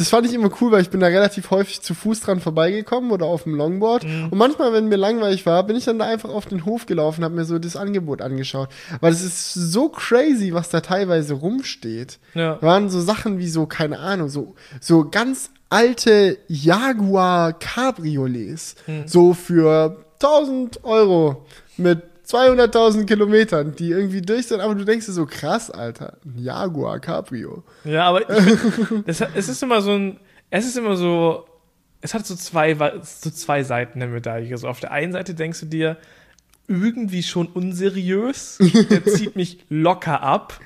das 0.00 0.08
fand 0.08 0.26
ich 0.26 0.32
immer 0.32 0.50
cool, 0.62 0.72
weil 0.72 0.80
ich 0.80 0.88
bin 0.88 1.00
da 1.00 1.08
relativ 1.08 1.50
häufig 1.50 1.82
zu 1.82 1.92
Fuß 1.92 2.20
dran 2.20 2.40
vorbeigekommen 2.40 3.10
oder 3.10 3.26
auf 3.26 3.42
dem 3.42 3.54
Longboard. 3.54 4.04
Mhm. 4.04 4.28
Und 4.30 4.38
manchmal, 4.38 4.72
wenn 4.72 4.88
mir 4.88 4.96
langweilig 4.96 5.44
war, 5.44 5.62
bin 5.64 5.76
ich 5.76 5.84
dann 5.84 5.98
da 5.98 6.06
einfach 6.06 6.30
auf 6.30 6.46
den 6.46 6.64
Hof 6.64 6.86
gelaufen, 6.86 7.22
habe 7.22 7.34
mir 7.34 7.44
so 7.44 7.58
das 7.58 7.76
Angebot 7.76 8.22
angeschaut. 8.22 8.70
Weil 9.02 9.12
es 9.12 9.22
ist 9.22 9.52
so 9.52 9.90
crazy, 9.90 10.54
was 10.54 10.70
da 10.70 10.80
teilweise 10.80 11.34
rumsteht. 11.34 12.18
Ja. 12.32 12.54
Da 12.54 12.66
waren 12.66 12.88
so 12.88 12.98
Sachen 12.98 13.38
wie 13.38 13.48
so, 13.48 13.66
keine 13.66 13.98
Ahnung, 13.98 14.30
so, 14.30 14.54
so 14.80 15.06
ganz 15.10 15.50
alte 15.68 16.38
Jaguar 16.48 17.52
Cabriolets. 17.52 18.76
So 19.04 19.34
für 19.34 20.02
1000 20.14 20.82
Euro 20.84 21.44
mit 21.76 22.09
200.000 22.30 23.06
Kilometern, 23.06 23.74
die 23.74 23.90
irgendwie 23.90 24.22
durch 24.22 24.48
sind. 24.48 24.60
Aber 24.60 24.74
du 24.74 24.84
denkst 24.84 25.06
dir 25.06 25.12
so, 25.12 25.26
krass, 25.26 25.70
Alter, 25.70 26.18
ein 26.24 26.38
Jaguar 26.38 27.00
Cabrio. 27.00 27.64
Ja, 27.84 28.04
aber 28.04 28.20
find, 28.26 29.06
das, 29.08 29.20
es 29.34 29.48
ist 29.48 29.62
immer 29.62 29.80
so 29.82 29.92
ein, 29.92 30.20
es 30.50 30.66
ist 30.66 30.76
immer 30.76 30.96
so, 30.96 31.46
es 32.00 32.14
hat 32.14 32.26
so 32.26 32.34
zwei, 32.34 32.74
so 33.02 33.30
zwei 33.30 33.62
Seiten 33.62 34.00
der 34.00 34.08
Medaille. 34.08 34.56
So 34.56 34.68
auf 34.68 34.80
der 34.80 34.92
einen 34.92 35.12
Seite 35.12 35.34
denkst 35.34 35.60
du 35.60 35.66
dir, 35.66 35.96
irgendwie 36.68 37.22
schon 37.24 37.48
unseriös, 37.48 38.58
der 38.60 39.04
zieht 39.04 39.34
mich 39.34 39.64
locker 39.68 40.22
ab. 40.22 40.60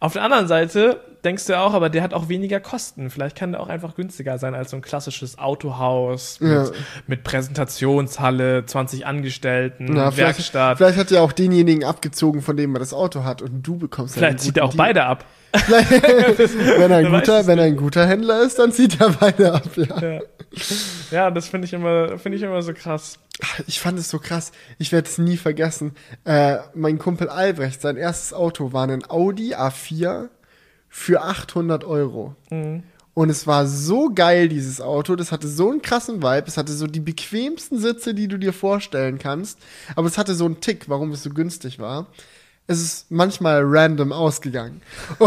Auf 0.00 0.14
der 0.14 0.22
anderen 0.22 0.48
Seite 0.48 0.98
denkst 1.24 1.44
du 1.46 1.58
auch, 1.58 1.74
aber 1.74 1.90
der 1.90 2.02
hat 2.02 2.14
auch 2.14 2.30
weniger 2.30 2.58
Kosten. 2.58 3.10
Vielleicht 3.10 3.36
kann 3.36 3.52
der 3.52 3.60
auch 3.60 3.68
einfach 3.68 3.94
günstiger 3.94 4.38
sein 4.38 4.54
als 4.54 4.70
so 4.70 4.76
ein 4.76 4.82
klassisches 4.82 5.38
Autohaus 5.38 6.40
mit, 6.40 6.50
Ja. 6.50 6.64
mit 7.06 7.22
Präsentationshalle, 7.22 8.64
20 8.64 9.06
Angestellten, 9.06 9.84
Na, 9.90 10.10
vielleicht, 10.10 10.38
Werkstatt. 10.38 10.78
vielleicht 10.78 10.98
hat 10.98 11.12
er 11.12 11.22
auch 11.22 11.32
denjenigen 11.32 11.84
abgezogen, 11.84 12.40
von 12.40 12.56
dem 12.56 12.74
er 12.74 12.78
das 12.78 12.94
Auto 12.94 13.24
hat 13.24 13.42
und 13.42 13.62
du 13.62 13.76
bekommst 13.76 14.16
dann 14.16 14.20
Vielleicht 14.22 14.40
zieht 14.40 14.56
er 14.56 14.64
auch 14.64 14.68
guten 14.68 14.78
beide 14.78 15.04
ab. 15.04 15.24
Deal. 15.52 16.38
wenn, 16.78 16.90
er 16.90 16.96
ein 16.98 17.10
guter, 17.10 17.46
wenn 17.46 17.58
er 17.58 17.64
ein 17.66 17.76
guter 17.76 18.06
Händler 18.06 18.42
ist, 18.42 18.58
dann 18.58 18.72
zieht 18.72 19.00
er 19.00 19.10
beide 19.10 19.52
ab, 19.52 19.68
ja. 19.76 20.00
Ja, 20.00 20.20
ja 21.10 21.30
das 21.30 21.48
finde 21.48 21.66
ich 21.66 21.72
immer, 21.74 22.16
finde 22.18 22.38
ich 22.38 22.42
immer 22.42 22.62
so 22.62 22.72
krass. 22.72 23.18
Ich 23.66 23.80
fand 23.80 23.98
es 23.98 24.10
so 24.10 24.18
krass. 24.18 24.52
Ich 24.78 24.92
werde 24.92 25.08
es 25.08 25.18
nie 25.18 25.36
vergessen. 25.36 25.92
Äh, 26.24 26.58
mein 26.74 26.98
Kumpel 26.98 27.28
Albrecht, 27.28 27.80
sein 27.80 27.96
erstes 27.96 28.32
Auto 28.32 28.72
war 28.72 28.88
ein 28.88 29.08
Audi 29.08 29.54
A4 29.54 30.28
für 30.88 31.22
800 31.22 31.84
Euro. 31.84 32.34
Und 33.14 33.28
es 33.28 33.46
war 33.46 33.66
so 33.66 34.10
geil, 34.14 34.48
dieses 34.48 34.80
Auto. 34.80 35.16
Das 35.16 35.32
hatte 35.32 35.48
so 35.48 35.70
einen 35.70 35.82
krassen 35.82 36.22
Vibe. 36.22 36.44
Es 36.46 36.56
hatte 36.56 36.72
so 36.72 36.86
die 36.86 37.00
bequemsten 37.00 37.78
Sitze, 37.78 38.14
die 38.14 38.28
du 38.28 38.38
dir 38.38 38.52
vorstellen 38.52 39.18
kannst. 39.18 39.58
Aber 39.96 40.06
es 40.06 40.16
hatte 40.16 40.34
so 40.34 40.44
einen 40.44 40.60
Tick, 40.60 40.88
warum 40.88 41.12
es 41.12 41.22
so 41.22 41.30
günstig 41.30 41.78
war. 41.78 42.06
Es 42.70 42.80
ist 42.80 43.10
manchmal 43.10 43.62
random 43.64 44.12
ausgegangen. 44.12 44.80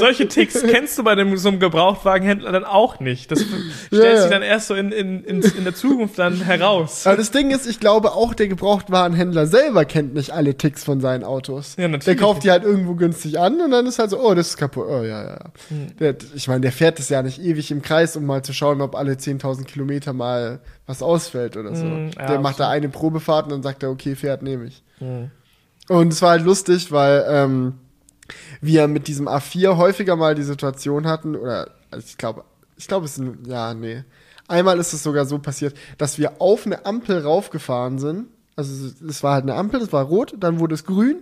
Solche 0.00 0.26
Ticks 0.26 0.60
kennst 0.60 0.98
du 0.98 1.04
bei 1.04 1.14
dem, 1.14 1.36
so 1.36 1.50
einem 1.50 1.60
Gebrauchtwagenhändler 1.60 2.50
dann 2.50 2.64
auch 2.64 2.98
nicht. 2.98 3.30
Das 3.30 3.42
stellt 3.86 4.02
Ja, 4.02 4.22
sich 4.22 4.28
dann 4.28 4.42
erst 4.42 4.66
so 4.66 4.74
in, 4.74 4.90
in, 4.90 5.22
in, 5.22 5.40
in 5.40 5.62
der 5.62 5.72
Zukunft 5.72 6.18
dann 6.18 6.40
heraus. 6.40 7.06
Aber 7.06 7.16
das 7.16 7.30
Ding 7.30 7.52
ist, 7.52 7.68
ich 7.68 7.78
glaube, 7.78 8.10
auch 8.10 8.34
der 8.34 8.48
Gebrauchtwarenhändler 8.48 9.46
selber 9.46 9.84
kennt 9.84 10.14
nicht 10.14 10.32
alle 10.32 10.56
Ticks 10.56 10.82
von 10.82 11.00
seinen 11.00 11.22
Autos. 11.22 11.76
Ja, 11.76 11.86
natürlich 11.86 12.06
Der 12.06 12.16
kauft 12.16 12.42
die 12.42 12.50
halt 12.50 12.64
irgendwo 12.64 12.96
günstig 12.96 13.38
an 13.38 13.60
und 13.60 13.70
dann 13.70 13.86
ist 13.86 14.00
halt 14.00 14.10
so, 14.10 14.18
oh, 14.18 14.34
das 14.34 14.48
ist 14.48 14.56
kaputt. 14.56 14.86
Oh, 14.88 15.02
ja, 15.04 15.22
ja, 15.22 15.30
ja. 15.30 15.44
Hm. 15.68 15.96
Der, 16.00 16.16
ich 16.34 16.48
meine, 16.48 16.62
der 16.62 16.72
fährt 16.72 16.98
es 16.98 17.08
ja 17.08 17.22
nicht 17.22 17.40
ewig 17.40 17.70
im 17.70 17.82
Kreis, 17.82 18.16
um 18.16 18.26
mal 18.26 18.42
zu 18.42 18.52
schauen, 18.52 18.80
ob 18.80 18.96
alle 18.96 19.12
10.000 19.12 19.62
Kilometer 19.62 20.12
mal 20.12 20.58
was 20.86 21.04
ausfällt 21.04 21.56
oder 21.56 21.72
so. 21.76 21.84
Hm, 21.84 22.10
ja, 22.18 22.26
der 22.26 22.40
macht 22.40 22.58
da 22.58 22.68
eine 22.68 22.88
Probefahrt 22.88 23.44
und 23.44 23.52
dann 23.52 23.62
sagt 23.62 23.84
er, 23.84 23.90
okay, 23.90 24.16
fährt, 24.16 24.42
nehme 24.42 24.64
ich. 24.64 24.82
Hm. 24.98 25.30
Und 25.88 26.12
es 26.12 26.22
war 26.22 26.30
halt 26.30 26.44
lustig, 26.44 26.92
weil 26.92 27.24
ähm, 27.28 27.74
wir 28.60 28.88
mit 28.88 29.08
diesem 29.08 29.28
A4 29.28 29.76
häufiger 29.76 30.16
mal 30.16 30.34
die 30.34 30.42
Situation 30.42 31.06
hatten, 31.06 31.36
oder 31.36 31.70
also 31.90 32.06
ich 32.06 32.16
glaube, 32.16 32.44
ich 32.76 32.86
glaube, 32.88 33.06
es 33.06 33.12
ist 33.12 33.18
ein, 33.18 33.38
ja, 33.46 33.74
nee. 33.74 34.04
Einmal 34.48 34.78
ist 34.78 34.92
es 34.92 35.02
sogar 35.02 35.24
so 35.24 35.38
passiert, 35.38 35.74
dass 35.98 36.18
wir 36.18 36.40
auf 36.40 36.66
eine 36.66 36.84
Ampel 36.86 37.18
raufgefahren 37.22 37.98
sind. 37.98 38.26
Also 38.56 38.86
es- 38.86 39.00
es 39.00 39.22
war 39.22 39.34
halt 39.34 39.44
eine 39.44 39.54
Ampel, 39.54 39.80
es 39.80 39.92
war 39.92 40.04
rot, 40.04 40.34
dann 40.38 40.58
wurde 40.60 40.74
es 40.74 40.84
grün. 40.84 41.16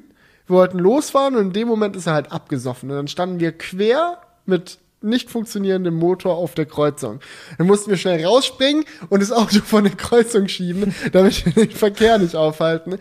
Wir 0.47 0.57
wollten 0.57 0.79
losfahren 0.79 1.37
und 1.37 1.43
in 1.49 1.53
dem 1.53 1.69
Moment 1.69 1.95
ist 1.97 2.07
er 2.07 2.15
halt 2.15 2.33
abgesoffen. 2.33 2.91
Und 2.91 2.97
dann 2.97 3.09
standen 3.09 3.39
wir 3.41 3.53
quer 3.53 4.19
mit 4.47 4.79
nicht 5.03 5.31
funktionierendem 5.31 5.95
Motor 5.95 6.37
auf 6.37 6.55
der 6.55 6.67
Kreuzung. 6.67 7.21
Dann 7.59 7.67
mussten 7.67 7.91
wir 7.91 7.97
schnell 7.97 8.25
rausspringen 8.25 8.85
und 9.09 9.23
das 9.23 9.33
Auto 9.33 9.61
von 9.61 9.85
der 9.85 9.95
Kreuzung 9.95 10.49
schieben, 10.49 10.95
damit 11.13 11.45
wir 11.45 11.67
den 11.67 11.71
Verkehr 11.75 12.19
nicht 12.19 12.37
aufhalten. 12.37 12.99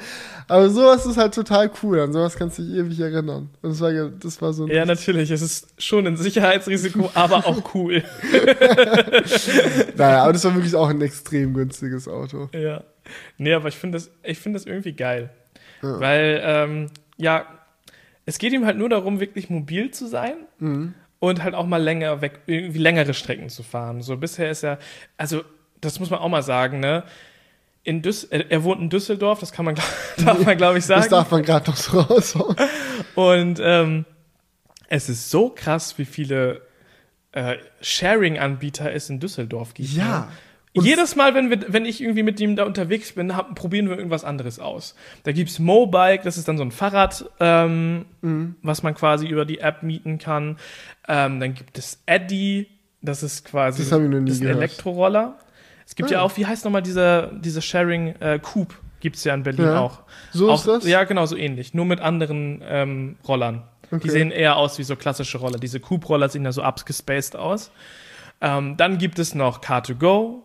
Aber 0.47 0.69
sowas 0.69 1.05
ist 1.05 1.17
halt 1.17 1.33
total 1.35 1.69
cool. 1.83 1.99
An 1.99 2.11
sowas 2.13 2.35
kannst 2.35 2.57
du 2.57 2.63
dich 2.63 2.73
ewig 2.75 2.99
erinnern. 2.99 3.49
Und 3.61 3.69
das 3.71 3.81
war, 3.81 3.91
das 3.91 4.41
war 4.41 4.53
so 4.53 4.67
Ja, 4.67 4.85
natürlich. 4.85 5.29
Es 5.29 5.41
ist 5.41 5.67
schon 5.77 6.07
ein 6.07 6.17
Sicherheitsrisiko, 6.17 7.11
aber 7.15 7.45
auch 7.45 7.75
cool. 7.75 8.03
Naja, 9.95 10.23
aber 10.23 10.33
das 10.33 10.43
war 10.45 10.55
wirklich 10.55 10.75
auch 10.75 10.89
ein 10.89 11.01
extrem 11.01 11.53
günstiges 11.53 12.07
Auto. 12.07 12.49
Ja. 12.53 12.83
Nee, 13.37 13.53
aber 13.53 13.67
ich 13.69 13.75
finde 13.75 13.97
das, 13.97 14.11
ich 14.23 14.39
finde 14.39 14.57
das 14.59 14.65
irgendwie 14.65 14.93
geil. 14.93 15.29
Ja. 15.81 15.99
Weil, 15.99 16.41
ähm, 16.43 16.87
ja, 17.17 17.45
es 18.25 18.37
geht 18.37 18.53
ihm 18.53 18.65
halt 18.65 18.77
nur 18.77 18.89
darum, 18.89 19.19
wirklich 19.19 19.49
mobil 19.49 19.91
zu 19.91 20.07
sein 20.07 20.35
Mhm. 20.59 20.93
Und 21.19 21.43
halt 21.43 21.53
auch 21.55 21.65
mal 21.65 21.81
länger 21.81 22.21
weg, 22.21 22.39
irgendwie 22.47 22.79
längere 22.79 23.13
Strecken 23.13 23.49
zu 23.49 23.63
fahren. 23.63 24.01
So 24.01 24.17
bisher 24.17 24.49
ist 24.49 24.63
er, 24.63 24.79
also 25.17 25.43
das 25.81 25.99
muss 25.99 26.09
man 26.09 26.19
auch 26.19 26.29
mal 26.29 26.43
sagen, 26.43 26.79
ne? 26.79 27.03
In 27.83 28.01
Düs 28.01 28.25
er, 28.25 28.63
wohnt 28.63 28.81
in 28.81 28.89
Düsseldorf, 28.89 29.39
das 29.39 29.51
kann 29.51 29.65
man, 29.65 29.75
darf 30.17 30.45
man 30.45 30.57
glaube 30.57 30.77
ich 30.77 30.85
Das 30.85 31.05
sagen. 31.05 31.11
darf 31.11 31.31
man 31.31 31.43
gerade 31.43 31.69
noch 31.69 31.77
so 31.77 31.99
raushauen. 31.99 32.55
Und 33.15 33.59
ähm, 33.63 34.05
es 34.89 35.09
ist 35.09 35.29
so 35.29 35.49
krass, 35.49 35.97
wie 35.97 36.05
viele 36.05 36.61
äh, 37.31 37.57
Sharing-Anbieter 37.81 38.91
es 38.91 39.09
in 39.09 39.19
Düsseldorf 39.19 39.73
gibt. 39.73 39.89
Ja. 39.89 40.21
Ne? 40.21 40.27
Und- 40.79 40.85
Jedes 40.85 41.15
Mal, 41.15 41.33
wenn, 41.35 41.49
wir, 41.49 41.71
wenn 41.73 41.85
ich 41.85 42.01
irgendwie 42.01 42.23
mit 42.23 42.39
ihm 42.39 42.55
da 42.55 42.63
unterwegs 42.65 43.13
bin, 43.13 43.35
hab, 43.35 43.53
probieren 43.55 43.89
wir 43.89 43.97
irgendwas 43.97 44.23
anderes 44.23 44.59
aus. 44.59 44.95
Da 45.23 45.31
gibt's 45.31 45.59
Mobike, 45.59 46.23
das 46.23 46.37
ist 46.37 46.47
dann 46.47 46.57
so 46.57 46.63
ein 46.63 46.71
Fahrrad, 46.71 47.29
ähm, 47.39 48.05
Mhm. 48.21 48.55
was 48.61 48.83
man 48.83 48.95
quasi 48.95 49.27
über 49.27 49.45
die 49.45 49.59
App 49.59 49.83
mieten 49.83 50.17
kann. 50.17 50.57
Ähm, 51.07 51.39
dann 51.39 51.53
gibt 51.53 51.77
es 51.77 52.01
Eddy, 52.05 52.67
das 53.01 53.23
ist 53.23 53.45
quasi 53.45 53.79
Das 53.83 53.89
das 53.89 53.99
ist 53.99 54.41
ein. 54.41 54.47
Elektroroller. 54.47 55.37
Es 55.85 55.95
gibt 55.95 56.11
ja 56.11 56.19
Ah. 56.19 56.23
auch, 56.23 56.35
wie 56.37 56.45
heißt 56.45 56.65
nochmal 56.65 56.81
diese, 56.83 57.31
diese 57.43 57.61
Sharing 57.61 58.15
äh, 58.19 58.39
Coupe, 58.39 58.75
gibt's 58.99 59.23
ja 59.23 59.33
in 59.33 59.43
Berlin 59.43 59.65
Ja. 59.65 59.79
auch. 59.79 60.01
So 60.31 60.51
auch, 60.51 60.55
ist 60.55 60.67
das? 60.67 60.85
Ja, 60.87 61.03
genau, 61.05 61.25
so 61.25 61.35
ähnlich. 61.35 61.73
Nur 61.73 61.85
mit 61.85 61.99
anderen 62.01 62.61
ähm, 62.67 63.15
Rollern. 63.27 63.63
Die 63.91 63.95
Okay. 63.95 64.09
sehen 64.09 64.29
eher 64.29 64.55
aus 64.57 64.77
wie 64.77 64.83
so 64.83 64.95
klassische 64.95 65.39
Roller. 65.39 65.57
Diese 65.57 65.79
Coupe-Roller 65.79 66.29
sehen 66.29 66.45
ja 66.45 66.51
so 66.51 66.61
abgespaced 66.61 67.35
aus. 67.35 67.71
Ähm, 68.39 68.77
dann 68.77 68.99
gibt 68.99 69.17
es 69.17 69.33
noch 69.33 69.61
Car2Go. 69.63 70.43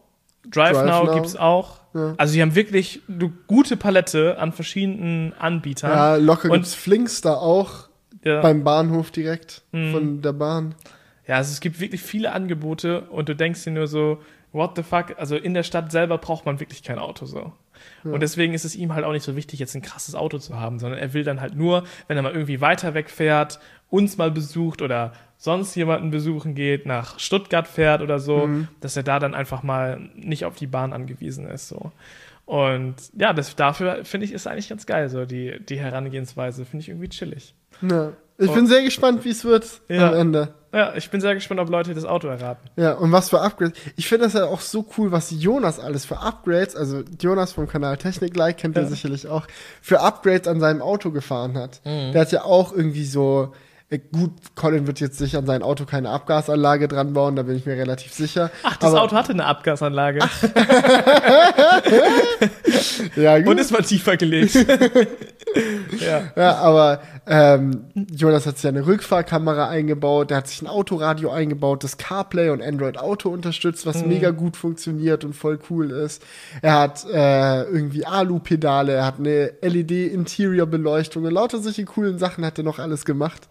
Drive, 0.51 0.73
Drive 0.73 0.87
Now, 0.87 1.05
Now. 1.05 1.15
gibt's 1.15 1.37
auch. 1.37 1.81
Ja. 1.95 2.15
Also, 2.17 2.35
die 2.35 2.43
haben 2.43 2.55
wirklich 2.55 3.01
eine 3.09 3.31
gute 3.47 3.77
Palette 3.77 4.39
an 4.39 4.53
verschiedenen 4.53 5.33
Anbietern. 5.39 5.91
Ja, 5.91 6.17
locker 6.17 6.49
Und- 6.51 6.55
gibt's 6.57 6.75
Flinks 6.75 7.21
da 7.21 7.35
auch 7.35 7.89
Ja. 8.25 8.41
beim 8.41 8.65
Bahnhof 8.65 9.11
direkt 9.11 9.63
Mhm. 9.73 9.93
von 9.93 10.23
der 10.23 10.33
Bahn. 10.33 10.75
Ja, 11.27 11.37
also 11.37 11.53
es 11.53 11.61
gibt 11.61 11.81
wirklich 11.81 12.03
viele 12.03 12.33
Angebote 12.33 13.03
und 13.03 13.29
du 13.29 13.35
denkst 13.37 13.65
dir 13.65 13.71
nur 13.71 13.87
so, 13.87 14.19
what 14.53 14.73
the 14.77 14.83
fuck? 14.83 15.15
Also 15.19 15.37
in 15.37 15.55
der 15.55 15.63
Stadt 15.63 15.91
selber 15.93 16.19
braucht 16.19 16.45
man 16.47 16.61
wirklich 16.61 16.83
kein 16.83 16.99
Auto 16.99 17.27
so. 17.27 17.53
Und 18.05 18.21
deswegen 18.21 18.55
ist 18.55 18.65
es 18.65 18.77
ihm 18.77 18.95
halt 18.95 19.05
auch 19.05 19.13
nicht 19.13 19.25
so 19.25 19.35
wichtig, 19.37 19.59
jetzt 19.59 19.75
ein 19.75 19.83
krasses 19.83 20.15
Auto 20.15 20.39
zu 20.39 20.59
haben, 20.59 20.79
sondern 20.79 20.99
er 20.99 21.13
will 21.13 21.25
dann 21.25 21.41
halt 21.41 21.55
nur, 21.57 21.85
wenn 22.07 22.17
er 22.17 22.23
mal 22.23 22.33
irgendwie 22.33 22.61
weiter 22.61 22.95
wegfährt, 22.95 23.59
uns 23.91 24.17
mal 24.17 24.31
besucht 24.31 24.81
oder 24.81 25.13
sonst 25.45 25.75
jemanden 25.75 26.11
besuchen 26.11 26.55
geht, 26.55 26.87
nach 26.87 27.19
Stuttgart 27.19 27.69
fährt 27.69 28.01
oder 28.01 28.19
so, 28.19 28.49
dass 28.81 28.97
er 28.97 29.03
da 29.03 29.19
dann 29.19 29.35
einfach 29.35 29.63
mal 29.63 30.01
nicht 30.17 30.47
auf 30.47 30.55
die 30.57 30.67
Bahn 30.67 30.95
angewiesen 30.95 31.47
ist 31.47 31.69
so. 31.69 31.93
Und 32.47 32.95
ja, 33.17 33.33
das 33.35 33.55
dafür 33.55 34.05
finde 34.05 34.27
ich 34.27 34.33
ist 34.33 34.47
eigentlich 34.47 34.69
ganz 34.71 34.87
geil 34.87 35.09
so 35.09 35.25
die 35.27 35.59
die 35.69 35.79
Herangehensweise 35.79 36.65
finde 36.65 36.83
ich 36.83 36.89
irgendwie 36.89 37.09
chillig. 37.09 37.55
Ja. 37.83 38.13
Ich 38.37 38.49
Oh. 38.51 38.55
bin 38.55 38.67
sehr 38.67 38.83
gespannt, 38.83 39.25
wie 39.25 39.31
es 39.31 39.45
wird 39.45 39.81
Ja. 39.89 40.09
am 40.09 40.15
Ende. 40.15 40.55
Ja, 40.73 40.95
ich 40.97 41.09
bin 41.09 41.21
sehr 41.21 41.35
gespannt, 41.35 41.61
ob 41.61 41.69
Leute 41.71 41.95
das 41.95 42.05
Auto 42.05 42.27
erraten. 42.27 42.69
Ja, 42.77 42.95
und 42.95 43.13
was 43.13 43.31
für 43.31 43.41
Upgrades. 43.41 43.79
Ich 43.97 44.09
finde 44.09 44.25
das 44.25 44.33
ja 44.35 44.47
auch 44.47 44.61
so 44.61 44.85
cool, 44.99 45.13
was 45.13 45.31
Jonas 45.31 45.79
alles 45.79 46.05
für 46.05 46.19
Upgrades, 46.19 46.75
also 46.75 47.03
Jonas 47.21 47.53
vom 47.53 47.69
Kanal 47.69 47.97
Technik 47.97 48.35
Like 48.37 48.57
kennt 48.59 48.77
ihr 48.77 48.83
Ja. 48.83 48.89
sicherlich 48.89 49.29
auch, 49.29 49.47
für 49.81 50.01
Upgrades 50.01 50.49
an 50.49 50.59
seinem 50.59 50.83
Auto 50.83 51.13
gefahren 51.13 51.57
hat. 51.57 51.81
Mhm. 51.85 52.11
Der 52.13 52.21
hat 52.23 52.33
ja 52.33 52.43
auch 52.45 52.73
irgendwie 52.73 53.05
so, 53.05 53.53
gut, 54.13 54.33
Colin 54.57 54.87
wird 54.89 54.99
jetzt 55.01 55.19
sich 55.19 55.37
an 55.37 55.47
sein 55.47 55.63
Auto 55.63 55.85
keine 55.85 56.11
Abgasanlage 56.11 56.89
dran 56.89 57.13
bauen, 57.13 57.37
da 57.37 57.43
bin 57.45 57.55
ich 57.57 57.65
mir 57.67 57.77
relativ 57.77 58.13
sicher. 58.13 58.51
Ach, 58.65 58.77
das 58.77 58.91
Aber- 58.91 59.03
Auto 59.03 59.15
hatte 59.17 59.33
eine 59.33 59.45
Abgasanlage 59.45 60.21
Ja, 63.17 63.39
gut. 63.39 63.49
und 63.49 63.59
ist 63.61 63.71
mal 63.73 63.83
tiefer 63.83 64.17
gelegt. 64.17 64.55
ja. 66.01 66.23
Ja, 66.37 66.57
aber 66.57 67.01
ähm, 67.27 67.85
Jonas 67.95 68.47
hat 68.47 68.59
sich 68.59 68.67
eine 68.69 68.87
Rückfahrkamera 68.87 69.69
eingebaut, 69.69 70.31
der 70.31 70.39
hat 70.39 70.49
sich 70.49 70.61
ein 70.63 70.67
Autoradio 70.67 71.31
eingebaut, 71.31 71.85
das 71.85 71.97
CarPlay 71.97 72.51
und 72.51 72.63
Android 72.63 72.99
Auto 72.99 73.29
unterstützt, 73.31 73.87
was 73.87 74.05
mega 74.05 74.31
gut 74.31 74.57
funktioniert 74.57 75.25
und 75.25 75.35
voll 75.35 75.59
cool 75.71 75.91
ist. 75.91 76.23
Er 76.63 76.75
hat 76.81 77.05
äh, 77.13 77.63
irgendwie 77.65 78.05
Alu-Pedale, 78.05 78.93
er 78.93 79.07
hat 79.07 79.19
eine 79.19 79.53
LED-Interior-Beleuchtung 79.63 81.25
und 81.25 81.33
lauter 81.33 81.61
solche 81.61 81.85
coolen 81.85 82.19
Sachen 82.19 82.45
hat 82.45 82.59
er 82.59 82.65
noch 82.65 82.79
alles 82.79 83.05
gemacht. 83.05 83.49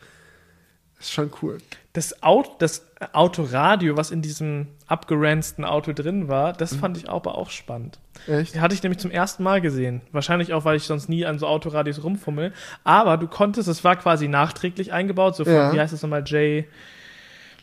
Ist 1.04 1.12
schon 1.12 1.32
cool. 1.42 1.58
Das, 1.92 2.24
Auto, 2.24 2.52
das 2.60 2.88
Autoradio, 3.12 3.98
was 3.98 4.10
in 4.10 4.22
diesem 4.22 4.68
abgeranzten 4.88 5.66
Auto 5.66 5.92
drin 5.94 6.30
war, 6.30 6.54
das 6.54 6.74
fand 6.76 6.98
ich 6.98 7.10
aber 7.10 7.38
auch 7.38 7.50
spannend. 7.50 8.00
Echt? 8.26 8.60
Hatte 8.60 8.74
ich 8.74 8.82
nämlich 8.82 9.00
zum 9.00 9.12
ersten 9.12 9.44
Mal 9.44 9.60
gesehen. 9.60 10.02
Wahrscheinlich 10.14 10.54
auch, 10.54 10.64
weil 10.66 10.78
ich 10.78 10.84
sonst 10.84 11.10
nie 11.10 11.26
an 11.26 11.40
so 11.40 11.46
Autoradios 11.48 12.02
rumfummel. 12.04 12.54
Aber 12.86 13.18
du 13.18 13.28
konntest, 13.28 13.68
es 13.68 13.84
war 13.84 13.98
quasi 13.98 14.28
nachträglich 14.30 14.94
eingebaut, 14.94 15.36
so 15.36 15.44
von, 15.44 15.54
Ja. 15.54 15.74
wie 15.74 15.80
heißt 15.80 15.92
das 15.94 16.02
nochmal, 16.02 16.24
J. 16.26 16.66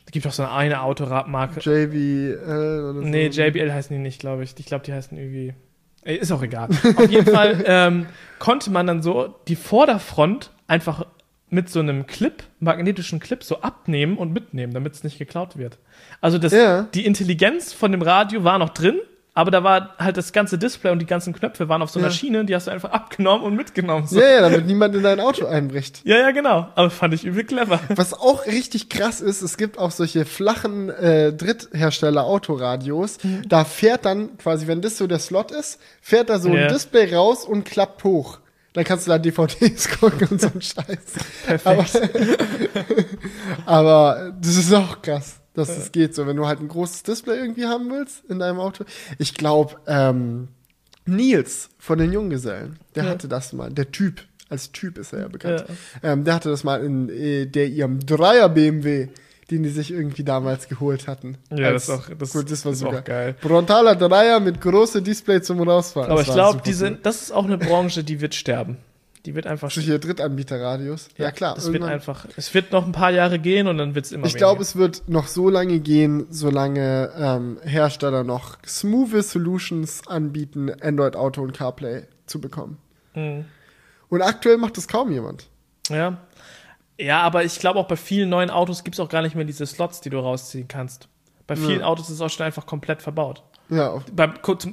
Es 0.06 0.12
gibt 0.12 0.26
auch 0.26 0.32
so 0.32 0.44
eine 0.44 0.82
Autoradmarke. 0.82 1.60
JBL 1.60 2.80
oder 2.90 2.94
so. 2.94 3.00
Nee, 3.00 3.28
JBL 3.28 3.72
heißen 3.72 3.96
die 3.96 4.02
nicht, 4.02 4.20
glaube 4.20 4.42
ich. 4.44 4.54
Ich 4.58 4.66
glaube, 4.66 4.84
die 4.84 4.92
heißen 4.92 5.16
irgendwie. 5.16 5.54
Ist 6.02 6.30
auch 6.32 6.42
egal. 6.42 6.68
Auf 6.96 7.10
jeden 7.10 7.26
Fall 7.34 7.62
ähm, 7.66 8.06
konnte 8.38 8.70
man 8.70 8.86
dann 8.86 9.02
so 9.02 9.34
die 9.48 9.56
Vorderfront 9.56 10.50
einfach 10.66 11.06
mit 11.50 11.68
so 11.68 11.80
einem 11.80 12.06
Clip, 12.06 12.42
magnetischen 12.60 13.20
Clip, 13.20 13.42
so 13.42 13.60
abnehmen 13.60 14.16
und 14.16 14.32
mitnehmen, 14.32 14.72
damit 14.72 14.94
es 14.94 15.04
nicht 15.04 15.18
geklaut 15.18 15.56
wird. 15.58 15.78
Also 16.20 16.38
das, 16.38 16.52
Ja. 16.52 16.82
die 16.94 17.04
Intelligenz 17.04 17.72
von 17.72 17.90
dem 17.92 18.02
Radio 18.02 18.44
war 18.44 18.58
noch 18.58 18.70
drin, 18.70 18.98
aber 19.34 19.50
da 19.50 19.62
war 19.64 19.94
halt 19.98 20.16
das 20.16 20.32
ganze 20.32 20.58
Display 20.58 20.90
und 20.90 20.98
die 20.98 21.06
ganzen 21.06 21.32
Knöpfe 21.32 21.68
waren 21.68 21.82
auf 21.82 21.90
so 21.90 21.98
einer 22.00 22.08
Ja. 22.08 22.14
Schiene, 22.14 22.44
die 22.44 22.54
hast 22.54 22.66
du 22.66 22.72
einfach 22.72 22.90
abgenommen 22.90 23.44
und 23.44 23.54
mitgenommen. 23.56 24.06
So. 24.06 24.20
Ja, 24.20 24.28
ja, 24.28 24.40
damit 24.42 24.66
niemand 24.66 24.94
in 24.96 25.02
dein 25.04 25.20
Auto 25.20 25.46
einbricht. 25.46 26.02
Ja, 26.04 26.18
ja, 26.18 26.30
genau. 26.32 26.68
Aber 26.74 26.90
fand 26.90 27.14
ich 27.14 27.24
übel 27.24 27.44
clever. 27.44 27.78
Was 27.94 28.12
auch 28.12 28.46
richtig 28.46 28.88
krass 28.88 29.20
ist, 29.20 29.40
es 29.42 29.56
gibt 29.56 29.78
auch 29.78 29.92
solche 29.92 30.24
flachen 30.24 30.90
äh, 30.90 31.32
Dritthersteller-Autoradios. 31.32 33.18
Da 33.48 33.64
fährt 33.64 34.04
dann 34.04 34.36
quasi, 34.38 34.66
wenn 34.66 34.82
das 34.82 34.98
so 34.98 35.06
der 35.06 35.18
Slot 35.18 35.50
ist, 35.52 35.80
fährt 36.00 36.28
da 36.28 36.38
so 36.38 36.48
Ja. 36.48 36.62
ein 36.66 36.72
Display 36.72 37.14
raus 37.14 37.44
und 37.44 37.64
klappt 37.64 38.04
hoch. 38.04 38.38
Dann 38.72 38.84
kannst 38.84 39.06
du 39.06 39.10
da 39.10 39.18
DVDs 39.18 39.88
gucken 40.00 40.28
und 40.28 40.40
so 40.40 40.46
ein 40.48 40.62
Scheiß. 40.62 40.98
Perfekt. 41.46 42.00
Aber 43.66 44.28
äh, 44.28 44.32
das 44.40 44.56
ist 44.56 44.72
auch 44.72 45.02
krass, 45.02 45.40
dass 45.54 45.74
das 45.74 45.92
geht 45.92 46.14
so, 46.14 46.26
wenn 46.26 46.36
du 46.36 46.46
halt 46.46 46.60
ein 46.60 46.68
großes 46.68 47.02
Display 47.02 47.36
irgendwie 47.38 47.66
haben 47.66 47.90
willst 47.90 48.24
in 48.28 48.38
deinem 48.38 48.60
Auto. 48.60 48.84
Ich 49.18 49.34
glaube, 49.34 49.76
ähm, 49.86 50.48
Nils 51.06 51.70
von 51.78 51.98
den 51.98 52.12
Junggesellen, 52.12 52.78
der 52.94 53.04
Ja. 53.04 53.10
hatte 53.10 53.26
das 53.28 53.52
mal, 53.52 53.70
der 53.72 53.90
Typ, 53.90 54.22
als 54.48 54.70
Typ 54.72 54.98
ist 54.98 55.12
er 55.12 55.20
ja 55.20 55.28
bekannt. 55.28 55.64
Ja. 56.02 56.12
Ähm, 56.12 56.24
der 56.24 56.34
hatte 56.34 56.50
das 56.50 56.62
mal 56.64 56.84
in 56.84 57.08
äh, 57.08 57.46
der 57.46 57.66
ihrem 57.66 57.98
Dreier 58.04 58.48
BMW, 58.48 59.08
den 59.50 59.62
die 59.62 59.68
sich 59.68 59.90
irgendwie 59.90 60.24
damals 60.24 60.68
geholt 60.68 61.08
hatten. 61.08 61.38
Ja, 61.50 61.72
das 61.72 61.84
ist 61.84 61.90
auch, 61.90 62.08
das, 62.16 62.32
gut, 62.32 62.50
das 62.50 62.64
war 62.64 62.72
ist 62.72 62.78
sogar 62.78 63.00
auch 63.00 63.04
geil. 63.04 63.34
Frontaler 63.40 63.96
Dreier 63.96 64.40
mit 64.40 64.60
großem 64.60 65.02
Display 65.02 65.42
zum 65.42 65.60
Rausfahren. 65.60 66.10
Aber 66.10 66.20
Das 66.20 66.28
ich 66.28 66.34
glaube, 66.34 66.62
cool. 66.66 66.98
das 67.02 67.22
ist 67.22 67.32
auch 67.32 67.44
eine 67.44 67.58
Branche, 67.58 68.04
die 68.04 68.20
wird 68.20 68.34
sterben. 68.34 68.78
Die 69.26 69.34
wird 69.34 69.46
einfach 69.46 69.70
solche 69.70 69.98
Drittanbieterradios. 69.98 71.08
Ja, 71.18 71.30
klar. 71.30 71.54
Das 71.54 71.70
wird 71.70 71.82
einfach, 71.82 72.26
es 72.36 72.54
wird 72.54 72.72
noch 72.72 72.86
ein 72.86 72.92
paar 72.92 73.10
Jahre 73.10 73.38
gehen 73.38 73.66
und 73.66 73.76
dann 73.76 73.94
wird 73.94 74.06
es 74.06 74.12
immer 74.12 74.26
Ich 74.26 74.34
glaube, 74.34 74.62
es 74.62 74.76
wird 74.76 75.08
noch 75.08 75.26
so 75.26 75.50
lange 75.50 75.78
gehen, 75.80 76.26
solange 76.30 77.10
ähm, 77.18 77.58
Hersteller 77.62 78.24
noch 78.24 78.56
smooth 78.66 79.22
Solutions 79.22 80.06
anbieten, 80.06 80.70
Android 80.80 81.16
Auto 81.16 81.42
und 81.42 81.52
CarPlay 81.52 82.04
zu 82.24 82.40
bekommen. 82.40 82.78
Mhm. 83.14 83.44
Und 84.08 84.22
aktuell 84.22 84.56
macht 84.56 84.78
das 84.78 84.88
kaum 84.88 85.12
jemand. 85.12 85.48
Ja. 85.90 86.18
Ja, 87.00 87.22
aber 87.22 87.44
ich 87.44 87.58
glaube 87.58 87.78
auch 87.78 87.86
bei 87.88 87.96
vielen 87.96 88.28
neuen 88.28 88.50
Autos 88.50 88.84
gibt 88.84 88.96
es 88.96 89.00
auch 89.00 89.08
gar 89.08 89.22
nicht 89.22 89.34
mehr 89.34 89.44
diese 89.44 89.66
Slots, 89.66 90.00
die 90.00 90.10
du 90.10 90.18
rausziehen 90.18 90.68
kannst. 90.68 91.08
Bei 91.46 91.56
vielen 91.56 91.80
Ja. 91.80 91.86
Autos 91.86 92.08
ist 92.08 92.16
es 92.16 92.20
auch 92.20 92.28
schon 92.30 92.46
einfach 92.46 92.66
komplett 92.66 93.02
verbaut. 93.02 93.42
Ja, 93.70 94.02
Bei, 94.12 94.26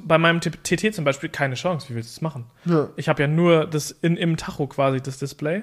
bei 0.04 0.18
meinem 0.18 0.40
TT 0.40 0.92
zum 0.94 1.04
Beispiel 1.04 1.28
keine 1.28 1.54
Chance. 1.54 1.88
Wie 1.88 1.94
willst 1.94 2.10
du 2.10 2.14
das 2.16 2.22
machen? 2.22 2.46
ja, 2.64 2.88
Ich 2.96 3.08
habe 3.08 3.22
ja 3.22 3.28
nur 3.28 3.64
das 3.66 3.90
in, 3.92 4.16
im 4.16 4.36
Tacho 4.36 4.66
quasi 4.66 5.00
das 5.00 5.18
Display. 5.18 5.62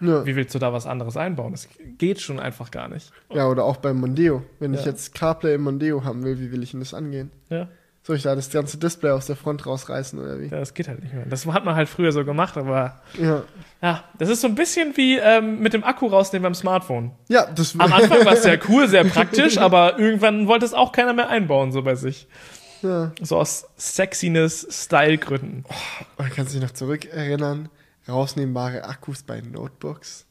ja. 0.00 0.24
Wie 0.24 0.36
willst 0.36 0.54
du 0.54 0.58
da 0.60 0.72
was 0.72 0.86
anderes 0.86 1.16
einbauen? 1.16 1.52
Das 1.52 1.68
geht 1.98 2.20
schon 2.20 2.38
einfach 2.38 2.70
gar 2.70 2.88
nicht. 2.88 3.10
ja, 3.32 3.48
oder 3.48 3.64
auch 3.64 3.76
beim 3.78 3.98
Mondeo. 4.00 4.42
Wenn 4.60 4.72
ich 4.74 4.80
Ja. 4.80 4.86
jetzt 4.86 5.14
CarPlay 5.14 5.54
im 5.54 5.62
Mondeo 5.62 6.04
haben 6.04 6.22
will, 6.24 6.38
wie 6.38 6.52
will 6.52 6.62
ich 6.62 6.70
denn 6.72 6.80
das 6.80 6.94
angehen? 6.94 7.30
Ja, 7.50 7.68
Soll 8.06 8.14
ich 8.14 8.22
da 8.22 8.36
das 8.36 8.50
ganze 8.50 8.78
Display 8.78 9.10
aus 9.10 9.26
der 9.26 9.34
Front 9.34 9.66
rausreißen 9.66 10.16
oder 10.20 10.38
wie? 10.40 10.44
ja, 10.44 10.60
das 10.60 10.74
geht 10.74 10.86
halt 10.86 11.02
nicht 11.02 11.12
mehr. 11.12 11.26
Das 11.26 11.44
hat 11.44 11.64
man 11.64 11.74
halt 11.74 11.88
früher 11.88 12.12
so 12.12 12.24
gemacht, 12.24 12.56
aber 12.56 13.00
Ja, 13.20 13.42
ja, 13.82 14.04
das 14.16 14.28
ist 14.28 14.42
so 14.42 14.46
ein 14.46 14.54
bisschen 14.54 14.96
wie 14.96 15.18
ähm, 15.18 15.58
mit 15.58 15.72
dem 15.72 15.82
Akku 15.82 16.06
rausnehmen 16.06 16.44
beim 16.44 16.54
Smartphone. 16.54 17.10
ja 17.28 17.46
das 17.52 17.74
Am 17.76 17.92
Anfang 17.92 18.24
war 18.24 18.34
es 18.34 18.44
sehr 18.44 18.60
cool, 18.68 18.86
sehr 18.86 19.02
praktisch, 19.04 19.58
aber 19.58 19.98
irgendwann 19.98 20.46
wollte 20.46 20.64
es 20.64 20.72
auch 20.72 20.92
keiner 20.92 21.14
mehr 21.14 21.28
einbauen, 21.28 21.72
so 21.72 21.82
bei 21.82 21.96
sich. 21.96 22.28
ja. 22.82 23.10
So 23.20 23.38
aus 23.38 23.66
Sexiness-Style-Gründen. 23.76 25.64
Oh, 26.18 26.24
kannst 26.34 26.54
du 26.54 26.58
dich 26.60 26.68
noch 26.68 26.74
zurückerinnern? 26.74 27.68
Rausnehmbare 28.08 28.84
Akkus 28.84 29.22
bei 29.24 29.40
Notebooks? 29.40 30.26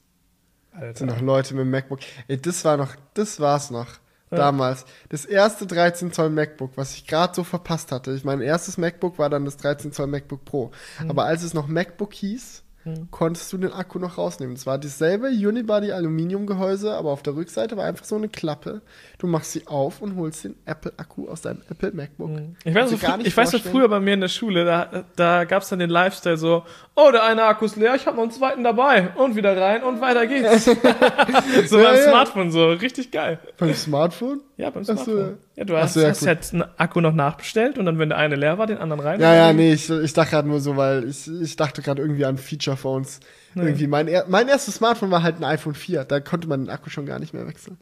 Das 0.80 1.00
sind 1.00 1.08
noch 1.08 1.22
Leute 1.22 1.54
mit 1.56 1.64
dem 1.66 1.72
MacBook. 1.72 2.00
Ey, 2.28 2.42
das 2.42 2.64
war 2.66 2.78
noch, 2.78 2.96
das 3.14 3.40
war's 3.40 3.70
noch. 3.72 3.88
Ja. 4.36 4.46
Damals. 4.46 4.86
Das 5.10 5.26
erste 5.26 5.66
13 5.66 6.12
Zoll 6.12 6.30
MacBook, 6.30 6.72
was 6.76 6.94
ich 6.96 7.08
gerade 7.08 7.34
so 7.34 7.44
verpasst 7.44 7.92
hatte. 7.92 8.14
Ich 8.14 8.24
mein 8.24 8.42
erstes 8.42 8.78
MacBook 8.78 9.18
war 9.18 9.30
dann 9.30 9.46
das 9.46 9.58
13 9.58 9.92
Zoll 9.92 10.08
MacBook 10.08 10.46
Pro. 10.46 10.72
Mhm. 11.02 11.10
Aber 11.10 11.26
als 11.26 11.44
es 11.44 11.54
noch 11.54 11.68
MacBook 11.68 12.14
hieß, 12.14 12.64
konntest 13.12 13.52
du 13.52 13.58
den 13.58 13.74
Akku 13.74 13.98
noch 14.00 14.18
rausnehmen. 14.18 14.56
Es 14.56 14.66
war 14.66 14.78
dasselbe 14.78 15.28
Unibody 15.28 15.92
Aluminiumgehäuse, 15.92 16.94
aber 16.94 17.12
auf 17.12 17.24
der 17.24 17.36
Rückseite 17.36 17.78
war 17.78 17.86
einfach 17.86 18.06
so 18.06 18.16
eine 18.16 18.30
Klappe. 18.30 18.82
Du 19.18 19.28
machst 19.28 19.54
sie 19.54 19.66
auf 19.68 20.02
und 20.02 20.16
holst 20.18 20.44
den 20.44 20.56
Apple 20.66 20.94
Akku 20.98 21.28
aus 21.28 21.42
deinem 21.42 21.62
Apple 21.70 21.92
MacBook. 21.94 22.30
Ich 22.64 22.76
weiß, 22.76 22.90
so, 22.90 22.96
du 22.98 23.02
gar 23.02 23.14
fr- 23.14 23.18
nicht 23.18 23.28
ich 23.28 23.38
weiß 23.38 23.52
so 23.52 23.60
früher 23.60 23.88
bei 23.88 24.00
mir 24.00 24.14
in 24.14 24.22
der 24.22 24.28
Schule, 24.28 24.66
da, 24.66 25.04
da 25.16 25.46
gab 25.46 25.64
es 25.64 25.70
dann 25.70 25.80
den 25.80 25.90
Lifestyle 25.90 26.38
so, 26.38 26.64
oh, 26.96 27.10
der 27.12 27.24
eine 27.24 27.44
Akku 27.44 27.66
ist 27.66 27.76
leer, 27.76 27.96
ich 27.96 28.06
habe 28.06 28.18
noch 28.18 28.24
einen 28.24 28.32
zweiten 28.32 28.64
dabei 28.64 29.10
und 29.16 29.36
wieder 29.36 29.60
rein 29.60 29.84
und 29.84 30.02
weiter 30.02 30.28
geht's. 30.28 30.66
so 31.70 31.80
Ja, 31.80 31.86
beim 31.92 31.96
ja. 31.96 32.10
Smartphone, 32.10 32.52
so 32.52 32.70
richtig 32.72 33.12
geil. 33.12 33.40
Beim 33.58 33.74
Smartphone? 33.74 34.42
Ja, 34.58 34.70
beim 34.70 34.84
Smartphone. 34.84 35.38
Ja, 35.56 35.64
du 35.64 35.78
hast, 35.78 35.96
ja, 35.96 36.10
hast 36.10 36.20
gut. 36.20 36.28
jetzt 36.28 36.54
einen 36.54 36.66
Akku 36.78 37.00
noch 37.02 37.14
nachbestellt 37.14 37.78
und 37.78 37.86
dann, 37.86 37.98
wenn 38.00 38.10
der 38.10 38.18
eine 38.18 38.36
leer 38.36 38.58
war, 38.58 38.68
den 38.68 38.78
anderen 38.78 39.02
rein. 39.02 39.20
Ja, 39.22 39.34
ja, 39.34 39.54
nee, 39.54 39.74
ich, 39.74 39.90
ich 39.90 40.14
dachte 40.14 40.32
gerade 40.32 40.48
nur 40.48 40.60
so, 40.60 40.76
weil 40.76 41.08
ich, 41.10 41.30
ich 41.42 41.56
dachte 41.56 41.82
gerade 41.82 42.02
irgendwie 42.02 42.26
an 42.26 42.38
Feature 42.38 42.75
Phones. 42.78 43.20
Irgendwie 43.56 43.88
mein, 43.88 44.10
mein 44.28 44.48
erstes 44.48 44.76
Smartphone 44.76 45.12
war 45.12 45.24
halt 45.24 45.38
ein 45.38 45.44
iPhone 45.44 45.76
4. 45.76 46.04
Da 46.06 46.20
konnte 46.20 46.48
man 46.48 46.62
den 46.66 46.70
Akku 46.70 46.90
schon 46.90 47.06
gar 47.06 47.20
nicht 47.20 47.34
mehr 47.34 47.48
wechseln. 47.48 47.78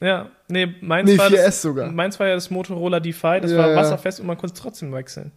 Ja, 0.00 0.30
nee, 0.48 0.74
meins 0.80 1.10
Nee, 1.10 1.18
war 1.18 1.28
4S 1.28 1.44
das, 1.44 1.62
sogar. 1.62 1.90
Meins 1.92 2.18
war 2.20 2.26
ja 2.26 2.34
das 2.34 2.50
Motorola 2.50 3.00
DeFi, 3.00 3.40
das 3.40 3.52
Ja, 3.52 3.58
war 3.58 3.74
wasserfest 3.76 4.20
und 4.20 4.26
man 4.26 4.36
konnte 4.36 4.54
es 4.54 4.60
trotzdem 4.60 4.92
wechseln. 4.92 5.32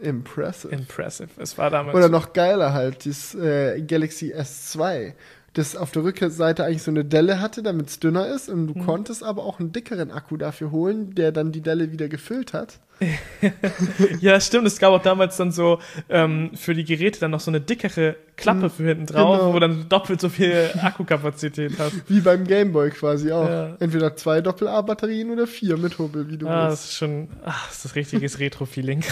Impressive. 0.00 0.72
Impressive. 0.74 1.28
Es 1.38 1.56
war 1.56 1.70
damals. 1.70 1.96
Oder 1.96 2.08
noch 2.10 2.32
geiler 2.34 2.74
halt, 2.74 3.06
das 3.06 3.34
äh, 3.34 3.80
Galaxy 3.80 4.34
S2, 4.34 5.14
das 5.54 5.74
auf 5.74 5.90
der 5.90 6.04
Rückseite 6.04 6.64
eigentlich 6.64 6.82
so 6.82 6.90
eine 6.90 7.04
Delle 7.04 7.40
hatte, 7.40 7.62
damit 7.62 7.88
es 7.88 7.98
dünner 7.98 8.26
ist. 8.28 8.48
Und 8.50 8.66
du 8.66 8.74
Mhm. 8.78 8.84
konntest 8.84 9.22
aber 9.24 9.44
auch 9.44 9.58
einen 9.58 9.72
dickeren 9.72 10.10
Akku 10.10 10.36
dafür 10.36 10.70
holen, 10.70 11.14
der 11.14 11.32
dann 11.32 11.50
die 11.50 11.62
Delle 11.62 11.92
wieder 11.92 12.08
gefüllt 12.08 12.52
hat. 12.52 12.78
Ja, 14.20 14.40
stimmt. 14.40 14.66
Es 14.66 14.78
gab 14.78 14.92
auch 14.92 15.02
damals 15.02 15.36
dann 15.36 15.52
so 15.52 15.78
ähm, 16.08 16.50
für 16.54 16.74
die 16.74 16.84
Geräte 16.84 17.20
dann 17.20 17.30
noch 17.30 17.40
so 17.40 17.50
eine 17.50 17.60
dickere 17.60 18.16
Klappe 18.36 18.70
für 18.70 18.84
hinten 18.84 19.06
drauf, 19.06 19.38
Genau. 19.38 19.54
wo 19.54 19.58
dann 19.58 19.88
doppelt 19.88 20.20
so 20.20 20.28
viel 20.28 20.70
Akkukapazität 20.82 21.78
hat. 21.78 21.92
Wie 22.08 22.20
beim 22.20 22.44
Gameboy 22.46 22.90
quasi 22.90 23.30
auch. 23.32 23.48
Ja. 23.48 23.76
Entweder 23.80 24.16
zwei 24.16 24.40
Doppel-A-Batterien 24.40 25.30
oder 25.30 25.46
vier 25.46 25.76
mit 25.76 25.98
Hubbel, 25.98 26.28
wie 26.30 26.36
du 26.38 26.48
Ah, 26.48 26.68
willst. 26.68 26.82
das 26.84 26.90
ist 26.90 26.96
schon, 26.96 27.28
ach, 27.44 27.68
das 27.68 27.84
ist 27.84 27.94
richtiges 27.96 28.38
Retro-Feeling 28.40 29.02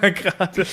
gerade. 0.00 0.66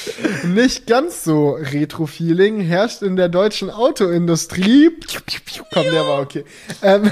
Nicht 0.46 0.88
ganz 0.88 1.24
so 1.24 1.52
Retro-Feeling 1.52 2.60
herrscht 2.62 3.02
in 3.02 3.16
der 3.16 3.30
deutschen 3.30 3.70
Autoindustrie. 3.70 4.92
Komm, 5.74 5.84
der 5.84 6.06
war 6.08 6.22
okay. 6.22 6.44
Ähm, 6.82 7.10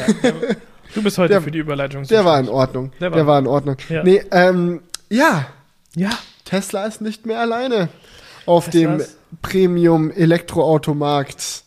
Du 0.93 1.03
bist 1.03 1.17
heute 1.17 1.33
Der- 1.33 1.41
für 1.41 1.51
die 1.51 1.59
Überleitung. 1.59 2.03
der 2.03 2.23
war 2.23 2.39
in 2.39 2.47
Ordnung. 2.47 2.93
Der 3.01 3.09
Der 3.09 3.19
war- 3.19 3.27
war, 3.33 3.39
in 3.39 3.47
Ordnung. 3.47 3.75
Ja. 3.89 4.01
Nee, 4.03 4.21
ähm, 4.31 4.79
ja, 5.09 5.47
Ja, 5.95 6.11
Tesla 6.45 6.85
ist 6.85 7.01
nicht 7.01 7.25
mehr 7.25 7.39
alleine 7.39 7.89
auf 8.45 8.69
Tesla 8.69 8.97
dem 8.97 9.05
Premium-Elektroautomarkt. 9.41 11.63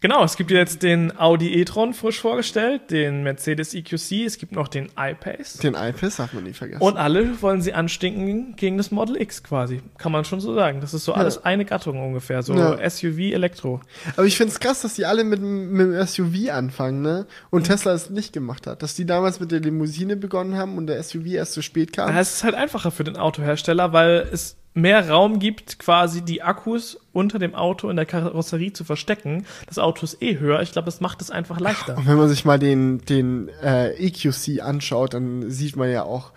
Genau. 0.00 0.24
Es 0.24 0.36
gibt 0.36 0.50
jetzt 0.50 0.82
den 0.82 1.18
Audi 1.18 1.54
e-tron 1.60 1.94
frisch 1.94 2.20
vorgestellt, 2.20 2.90
den 2.90 3.22
Mercedes 3.22 3.74
EQC, 3.74 4.26
es 4.26 4.38
gibt 4.38 4.52
noch 4.52 4.68
den 4.68 4.90
iPace. 4.98 5.54
Den 5.58 5.74
iPass 5.74 6.16
darf 6.16 6.32
man 6.32 6.44
nie 6.44 6.52
vergessen. 6.52 6.82
Und 6.82 6.96
alle 6.96 7.40
wollen 7.42 7.60
sie 7.62 7.72
anstinken 7.72 8.56
gegen 8.56 8.76
das 8.76 8.90
Model 8.90 9.20
X 9.20 9.42
quasi. 9.42 9.80
Kann 9.98 10.12
man 10.12 10.24
schon 10.24 10.40
so 10.40 10.54
sagen. 10.54 10.80
Das 10.80 10.94
ist 10.94 11.04
so 11.04 11.12
alles 11.14 11.44
eine 11.44 11.64
Gattung 11.64 12.00
ungefähr. 12.04 12.42
So 12.42 12.54
Ja. 12.54 12.78
SUV, 12.88 13.32
Elektro. 13.32 13.80
Aber 14.16 14.26
ich 14.26 14.36
finde 14.36 14.52
es 14.52 14.60
krass, 14.60 14.82
dass 14.82 14.94
die 14.94 15.04
alle 15.06 15.24
mit, 15.24 15.38
dem- 15.40 15.72
mit 15.72 15.86
dem 15.86 16.06
SUV 16.06 16.50
anfangen, 16.50 17.02
ne? 17.02 17.26
Und 17.50 17.64
Tesla 17.64 17.92
es 17.92 18.10
nicht 18.10 18.32
gemacht 18.32 18.66
hat. 18.66 18.82
Dass 18.82 18.94
die 18.94 19.06
damals 19.06 19.40
mit 19.40 19.50
der 19.52 19.60
Limousine 19.60 20.16
begonnen 20.16 20.56
haben 20.56 20.76
und 20.78 20.86
der 20.86 20.98
SUV 21.02 21.26
erst 21.26 21.52
zu 21.52 21.62
spät 21.62 21.92
kam. 21.92 22.08
Ja, 22.10 22.20
es 22.20 22.34
ist 22.34 22.44
halt 22.44 22.54
einfacher 22.54 22.90
für 22.90 23.04
den 23.04 23.16
Autohersteller, 23.16 23.92
weil 23.92 24.28
es 24.32 24.56
mehr 24.74 25.08
Raum 25.08 25.38
gibt, 25.40 25.78
quasi 25.78 26.22
die 26.22 26.42
Akkus 26.42 26.98
unter 27.12 27.38
dem 27.38 27.54
Auto 27.54 27.88
in 27.90 27.96
der 27.96 28.06
Karosserie 28.06 28.72
zu 28.72 28.84
verstecken. 28.84 29.44
Das 29.66 29.78
Auto 29.78 30.04
ist 30.04 30.22
eh 30.22 30.38
höher. 30.38 30.62
Ich 30.62 30.72
glaube, 30.72 30.86
das 30.86 31.00
macht 31.00 31.20
es 31.20 31.30
einfach 31.30 31.58
leichter. 31.58 31.96
Und 31.96 32.06
wenn 32.06 32.16
man 32.16 32.28
sich 32.28 32.44
mal 32.44 32.58
den, 32.58 32.98
den 33.04 33.48
äh, 33.62 33.90
EQC 33.94 34.62
anschaut, 34.62 35.14
dann 35.14 35.50
sieht 35.50 35.76
man 35.76 35.90
ja 35.90 36.04
auch, 36.04 36.30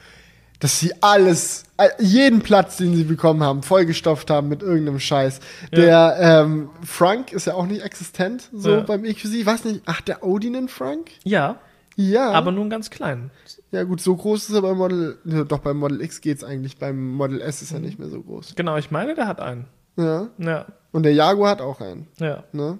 dass 0.60 0.80
sie 0.80 0.94
alles, 1.02 1.66
jeden 2.00 2.42
Platz, 2.42 2.78
den 2.78 2.96
sie 2.96 3.04
bekommen 3.04 3.44
haben, 3.44 3.64
vollgestopft 3.64 4.30
haben 4.30 4.48
mit 4.48 4.62
irgendeinem 4.62 5.00
Scheiß. 5.00 5.42
Der 5.74 6.16
ähm, 6.20 6.70
Frank 6.86 7.34
ist 7.34 7.46
ja 7.48 7.54
auch 7.56 7.66
nicht 7.66 7.82
existent, 7.84 8.50
so 8.54 8.72
Ja. 8.76 8.80
beim 8.80 9.04
EQC. 9.04 9.26
Ich 9.26 9.46
weiß 9.46 9.66
nicht, 9.66 9.82
ach, 9.86 10.00
der 10.02 10.24
Audi 10.24 10.50
nennt 10.50 10.72
Frank? 10.72 11.12
Ja, 11.24 11.58
Ja. 11.96 12.32
aber 12.32 12.52
nur 12.52 12.62
einen 12.62 12.70
ganz 12.70 12.90
kleinen. 12.90 13.30
ja, 13.72 13.84
gut, 13.84 14.02
so 14.02 14.16
groß 14.16 14.50
ist 14.50 14.56
er 14.56 14.62
beim 14.62 14.78
Model, 14.78 15.18
ja, 15.26 15.44
doch 15.44 15.60
beim 15.60 15.78
Model 15.78 16.02
X 16.02 16.22
geht's 16.22 16.44
eigentlich, 16.44 16.78
beim 16.78 17.12
Model 17.12 17.40
S 17.42 17.62
ist 17.62 17.72
er 17.72 17.80
nicht 17.80 18.00
mehr 18.00 18.10
so 18.10 18.22
groß. 18.22 18.54
Genau, 18.56 18.78
ich 18.78 18.90
meine, 18.92 19.14
der 19.16 19.28
hat 19.28 19.40
einen. 19.40 19.66
Ja. 19.96 20.30
Ja, 20.40 20.66
Und 20.92 21.04
der 21.04 21.14
Jaguar 21.14 21.52
hat 21.52 21.62
auch 21.62 21.82
einen. 21.82 22.08
ja. 22.20 22.44
Ne? 22.52 22.80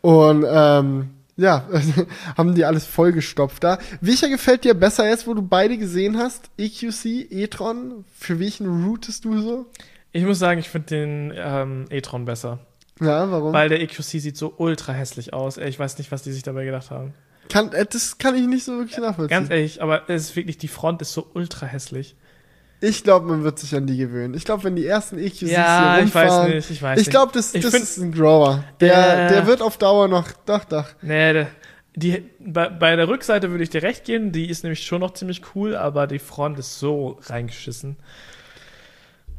Und 0.00 0.44
ähm, 0.48 1.10
ja, 1.36 1.68
haben 2.38 2.54
die 2.54 2.64
alles 2.64 2.86
vollgestopft 2.86 3.64
da. 3.64 3.78
Welcher 4.00 4.28
gefällt 4.28 4.64
dir 4.64 4.74
besser 4.74 5.08
jetzt, 5.08 5.26
wo 5.26 5.34
du 5.34 5.42
beide 5.42 5.76
gesehen 5.76 6.16
hast? 6.16 6.48
EQC, 6.56 7.30
e-tron? 7.32 8.04
Für 8.12 8.38
welchen 8.38 8.84
routest 8.86 9.24
du 9.24 9.40
so? 9.40 9.66
Ich 10.12 10.24
muss 10.24 10.38
sagen, 10.38 10.60
ich 10.60 10.68
finde 10.70 10.86
den 10.86 11.32
ähm, 11.36 11.84
e-tron 11.90 12.24
besser. 12.24 12.60
Ja, 13.00 13.30
warum? 13.30 13.52
Weil 13.52 13.68
der 13.68 13.82
EQC 13.82 14.02
sieht 14.02 14.36
so 14.36 14.54
ultra 14.56 14.92
hässlich 14.92 15.34
aus. 15.34 15.58
Ey, 15.58 15.68
Ich 15.68 15.78
weiß 15.78 15.98
nicht, 15.98 16.10
was 16.12 16.22
die 16.22 16.32
sich 16.32 16.42
dabei 16.44 16.64
gedacht 16.64 16.90
haben. 16.90 17.12
Kann, 17.48 17.72
äh, 17.72 17.86
das 17.90 18.18
kann 18.18 18.34
ich 18.36 18.46
nicht 18.46 18.64
so 18.64 18.78
wirklich 18.78 18.98
nachvollziehen. 18.98 19.28
Ganz 19.38 19.50
ehrlich, 19.50 19.82
aber 19.82 20.08
es 20.08 20.30
ist 20.30 20.36
wirklich, 20.36 20.58
die 20.58 20.68
Front 20.68 21.02
ist 21.02 21.12
so 21.12 21.26
ultra 21.34 21.66
hässlich. 21.66 22.16
ich 22.80 23.02
glaube, 23.04 23.26
man 23.26 23.42
wird 23.42 23.58
sich 23.58 23.74
an 23.74 23.86
die 23.86 23.96
gewöhnen. 23.96 24.34
Ich 24.34 24.44
glaube, 24.44 24.64
wenn 24.64 24.76
die 24.76 24.86
ersten 24.86 25.18
EQCs 25.18 25.42
Ja, 25.50 25.94
hier 25.96 26.04
ich 26.04 26.14
weiß 26.14 26.24
rumfahren, 26.30 26.50
nicht, 26.52 26.70
ich 26.70 26.82
weiß 26.82 27.00
Ich 27.00 27.10
glaube, 27.10 27.32
das, 27.32 27.52
das 27.52 27.64
find- 27.70 27.82
ist 27.82 27.96
ein 27.98 28.12
Grower. 28.12 28.62
Der, 28.80 28.88
Ja. 28.92 29.28
der 29.28 29.46
wird 29.46 29.62
auf 29.62 29.78
Dauer 29.78 30.08
noch, 30.08 30.30
doch, 30.44 30.64
doch. 30.64 30.86
Nee, 31.02 31.46
die, 31.94 32.22
bei, 32.38 32.68
bei 32.68 32.94
der 32.94 33.08
Rückseite 33.08 33.50
würde 33.50 33.64
ich 33.64 33.70
dir 33.70 33.82
recht 33.82 34.04
geben, 34.04 34.30
die 34.30 34.50
ist 34.50 34.62
nämlich 34.64 34.84
schon 34.84 35.00
noch 35.00 35.14
ziemlich 35.14 35.40
cool, 35.54 35.74
aber 35.74 36.06
die 36.06 36.18
Front 36.18 36.58
ist 36.58 36.78
so 36.78 37.18
reingeschissen. 37.22 37.96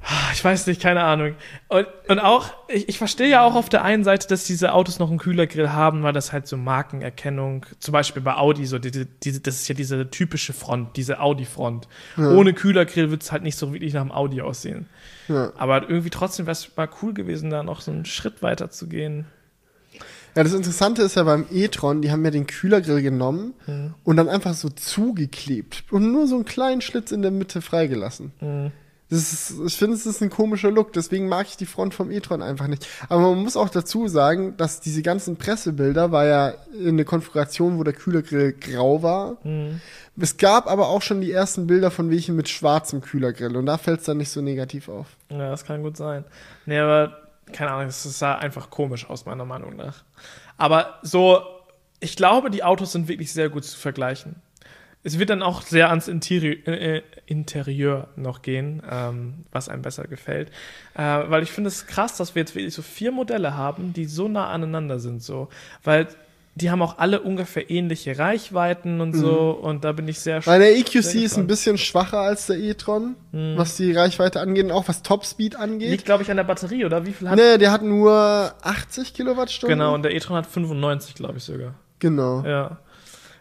Ah, 0.09 0.31
Ich 0.31 0.41
weiß 0.43 0.67
nicht, 0.67 0.81
keine 0.81 1.03
Ahnung. 1.03 1.35
Und, 1.67 1.85
und 2.07 2.19
auch, 2.19 2.53
ich, 2.69 2.87
ich 2.87 2.97
verstehe 2.97 3.27
ja 3.27 3.43
auch 3.43 3.55
auf 3.55 3.67
der 3.67 3.83
einen 3.83 4.05
Seite, 4.05 4.27
dass 4.29 4.45
diese 4.45 4.71
Autos 4.71 4.99
noch 4.99 5.09
einen 5.09 5.19
Kühlergrill 5.19 5.71
haben, 5.71 6.01
weil 6.03 6.13
das 6.13 6.31
halt 6.31 6.47
so 6.47 6.55
Markenerkennung, 6.55 7.65
zum 7.79 7.91
Beispiel 7.91 8.21
bei 8.21 8.35
Audi, 8.35 8.65
so 8.65 8.79
diese, 8.79 9.05
diese, 9.05 9.41
das 9.41 9.55
ist 9.55 9.67
ja 9.67 9.75
diese 9.75 10.09
typische 10.09 10.53
Front, 10.53 10.95
diese 10.95 11.19
Audi-Front. 11.19 11.89
Ohne 12.17 12.53
Kühlergrill 12.53 13.11
wird 13.11 13.23
es 13.23 13.31
halt 13.33 13.43
nicht 13.43 13.57
so 13.57 13.73
wirklich 13.73 13.93
nach 13.93 14.03
dem 14.03 14.11
Audi 14.13 14.41
aussehen. 14.41 14.87
Ja. 15.27 15.51
Aber 15.57 15.89
irgendwie 15.89 16.09
trotzdem 16.09 16.45
wäre 16.45 16.53
es 16.53 16.69
mal 16.77 16.87
cool 17.01 17.13
gewesen, 17.13 17.49
da 17.49 17.61
noch 17.63 17.81
so 17.81 17.91
einen 17.91 18.05
Schritt 18.05 18.41
weiter 18.41 18.69
zu 18.69 18.87
gehen. 18.87 19.25
Ja, 20.37 20.43
das 20.43 20.53
Interessante 20.53 21.01
ist 21.01 21.15
ja 21.15 21.23
beim 21.23 21.47
e-tron, 21.51 22.01
die 22.01 22.11
haben 22.11 22.23
ja 22.23 22.31
den 22.31 22.47
Kühlergrill 22.47 23.01
genommen 23.01 23.55
Mhm. 23.65 23.93
und 24.05 24.15
dann 24.15 24.29
einfach 24.29 24.53
so 24.53 24.69
zugeklebt 24.69 25.83
und 25.91 26.11
nur 26.13 26.27
so 26.27 26.35
einen 26.35 26.45
kleinen 26.45 26.79
Schlitz 26.81 27.11
in 27.11 27.23
der 27.23 27.31
Mitte 27.31 27.61
freigelassen. 27.61 28.31
Mhm. 28.39 28.71
Das 29.09 29.31
ist, 29.31 29.53
ich 29.65 29.77
finde, 29.77 29.95
es 29.95 30.05
ist 30.05 30.21
ein 30.21 30.29
komischer 30.29 30.69
Look, 30.69 30.91
deswegen 30.91 31.29
mag 31.29 31.47
ich 31.47 31.55
die 31.55 31.65
Front 31.65 31.93
vom 31.93 32.11
e-tron 32.11 32.41
einfach 32.41 32.67
nicht. 32.67 32.85
Aber 33.07 33.21
man 33.21 33.37
muss 33.37 33.55
auch 33.55 33.69
dazu 33.69 34.09
sagen, 34.09 34.57
dass 34.57 34.81
diese 34.81 35.01
ganzen 35.01 35.37
Pressebilder 35.37 36.11
war 36.11 36.25
ja 36.25 36.53
in 36.73 36.89
eine 36.89 37.05
Konfiguration, 37.05 37.77
wo 37.77 37.83
der 37.83 37.93
Kühlergrill 37.93 38.53
grau 38.53 39.01
war. 39.03 39.37
Mhm. 39.43 39.79
Es 40.19 40.35
gab 40.35 40.67
aber 40.67 40.89
auch 40.89 41.01
schon 41.01 41.21
die 41.21 41.31
ersten 41.31 41.67
Bilder 41.67 41.89
von 41.89 42.09
welchen 42.09 42.35
mit 42.35 42.49
schwarzem 42.49 43.01
Kühlergrill 43.01 43.55
und 43.55 43.65
da 43.65 43.77
fällt 43.77 44.01
es 44.01 44.05
dann 44.07 44.17
nicht 44.17 44.29
so 44.29 44.41
negativ 44.41 44.89
auf. 44.89 45.07
Ja, 45.29 45.51
das 45.51 45.63
kann 45.63 45.83
gut 45.83 45.95
sein. 45.95 46.25
Nee, 46.65 46.79
aber 46.79 47.17
keine 47.53 47.71
Ahnung, 47.71 47.87
es 47.87 48.03
sah 48.03 48.35
einfach 48.35 48.69
komisch 48.69 49.09
aus, 49.09 49.25
meiner 49.25 49.45
Meinung 49.45 49.75
nach. 49.77 50.03
Aber 50.57 50.99
so, 51.01 51.41
ich 51.99 52.15
glaube, 52.15 52.49
die 52.49 52.63
Autos 52.63 52.91
sind 52.91 53.07
wirklich 53.07 53.31
sehr 53.31 53.49
gut 53.49 53.63
zu 53.63 53.77
vergleichen. 53.77 54.35
Es 55.07 55.19
wird 55.19 55.29
dann 55.29 55.41
auch 55.41 55.61
sehr 55.61 55.89
ans 55.89 56.09
Interi 56.09 56.51
äh, 56.65 57.01
Interieur 57.27 58.09
noch 58.17 58.41
gehen, 58.41 58.83
ähm, 58.91 59.45
was 59.53 59.69
einem 59.69 59.81
besser 59.81 60.03
gefällt. 60.05 60.49
Äh, 60.95 61.01
weil 61.01 61.43
ich 61.43 61.51
finde 61.51 61.69
es 61.69 61.87
krass, 61.87 62.17
dass 62.17 62.35
wir 62.35 62.41
jetzt 62.41 62.55
wirklich 62.55 62.73
so 62.73 62.81
vier 62.81 63.13
Modelle 63.13 63.55
haben, 63.55 63.93
die 63.93 64.03
so 64.03 64.27
nah 64.27 64.49
aneinander 64.49 64.99
sind. 64.99 65.23
So. 65.23 65.47
Weil 65.81 66.07
die 66.55 66.71
haben 66.71 66.81
auch 66.81 66.97
alle 66.97 67.21
ungefähr 67.21 67.69
ähnliche 67.69 68.19
Reichweiten 68.19 68.99
und 68.99 69.13
so. 69.13 69.51
Und 69.51 69.85
da 69.85 69.93
bin 69.93 70.09
ich 70.09 70.19
sehr 70.19 70.45
Weil 70.45 70.59
der 70.59 70.77
EQC 70.77 71.15
ist 71.23 71.37
ein 71.37 71.47
bisschen 71.47 71.77
schwacher 71.77 72.19
als 72.19 72.47
der 72.47 72.57
e-tron, 72.57 73.15
was 73.31 73.77
die 73.77 73.93
Reichweite 73.93 74.41
angeht 74.41 74.65
und 74.65 74.71
auch 74.71 74.89
was 74.89 75.03
Topspeed 75.03 75.55
angeht. 75.55 75.89
Liegt, 75.89 76.05
glaube 76.05 76.23
ich, 76.23 76.31
an 76.31 76.35
der 76.35 76.43
Batterie, 76.43 76.83
oder? 76.83 77.05
Wie 77.05 77.13
viel 77.13 77.29
hat 77.29 77.37
Nee, 77.37 77.57
der 77.57 77.71
hat 77.71 77.81
nur 77.81 78.53
80 78.61 79.13
Kilowattstunden. 79.13 79.79
Genau, 79.79 79.93
und 79.93 80.03
der 80.03 80.13
e-tron 80.13 80.35
hat 80.35 80.47
95, 80.47 81.15
glaube 81.15 81.37
ich 81.37 81.45
sogar. 81.45 81.75
Genau. 81.99 82.43
Ja. 82.43 82.79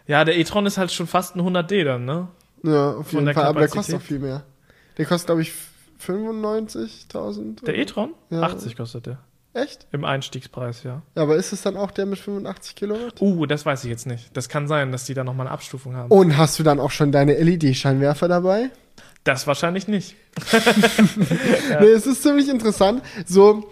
Ja, 0.07 0.23
der 0.23 0.37
e-tron 0.37 0.65
ist 0.65 0.77
halt 0.77 0.91
schon 0.91 1.07
fast 1.07 1.35
ein 1.35 1.41
100D 1.41 1.83
dann, 1.83 2.05
ne? 2.05 2.27
Ja, 2.63 2.93
auf 2.93 3.11
jeden 3.13 3.31
Fall. 3.33 3.45
Aber 3.45 3.59
der 3.59 3.69
kostet 3.69 3.95
auch 3.95 4.01
viel 4.01 4.19
mehr. 4.19 4.43
Der 4.97 5.05
kostet, 5.05 5.27
glaube 5.27 5.41
ich, 5.41 5.53
95.000. 6.05 7.65
Der 7.65 7.77
e-tron? 7.77 8.13
Ja. 8.29 8.41
80 8.41 8.75
kostet 8.75 9.05
der. 9.05 9.19
Echt? 9.53 9.87
Im 9.91 10.05
Einstiegspreis, 10.05 10.83
ja. 10.83 11.01
Ja, 11.15 11.23
aber 11.23 11.35
ist 11.35 11.51
es 11.51 11.63
dann 11.63 11.77
auch 11.77 11.89
der 11.89 12.05
mit 12.05 12.19
85 12.19 12.75
Kilowatt? 12.75 13.19
Uh, 13.21 13.45
das 13.47 13.65
weiß 13.65 13.83
ich 13.85 13.89
jetzt 13.89 14.05
nicht. 14.05 14.35
Das 14.37 14.49
kann 14.49 14.67
sein, 14.67 14.91
dass 14.91 15.05
die 15.05 15.15
da 15.15 15.23
nochmal 15.23 15.47
eine 15.47 15.53
Abstufung 15.53 15.95
haben. 15.95 16.11
Und 16.11 16.37
hast 16.37 16.59
du 16.59 16.63
dann 16.63 16.79
auch 16.79 16.91
schon 16.91 17.11
deine 17.11 17.33
LED-Scheinwerfer 17.33 18.27
dabei? 18.27 18.69
Das 19.23 19.47
wahrscheinlich 19.47 19.87
nicht. 19.87 20.15
Nee, 21.79 21.87
es 21.87 22.05
ist 22.05 22.23
ziemlich 22.23 22.49
interessant. 22.49 23.01
So, 23.25 23.69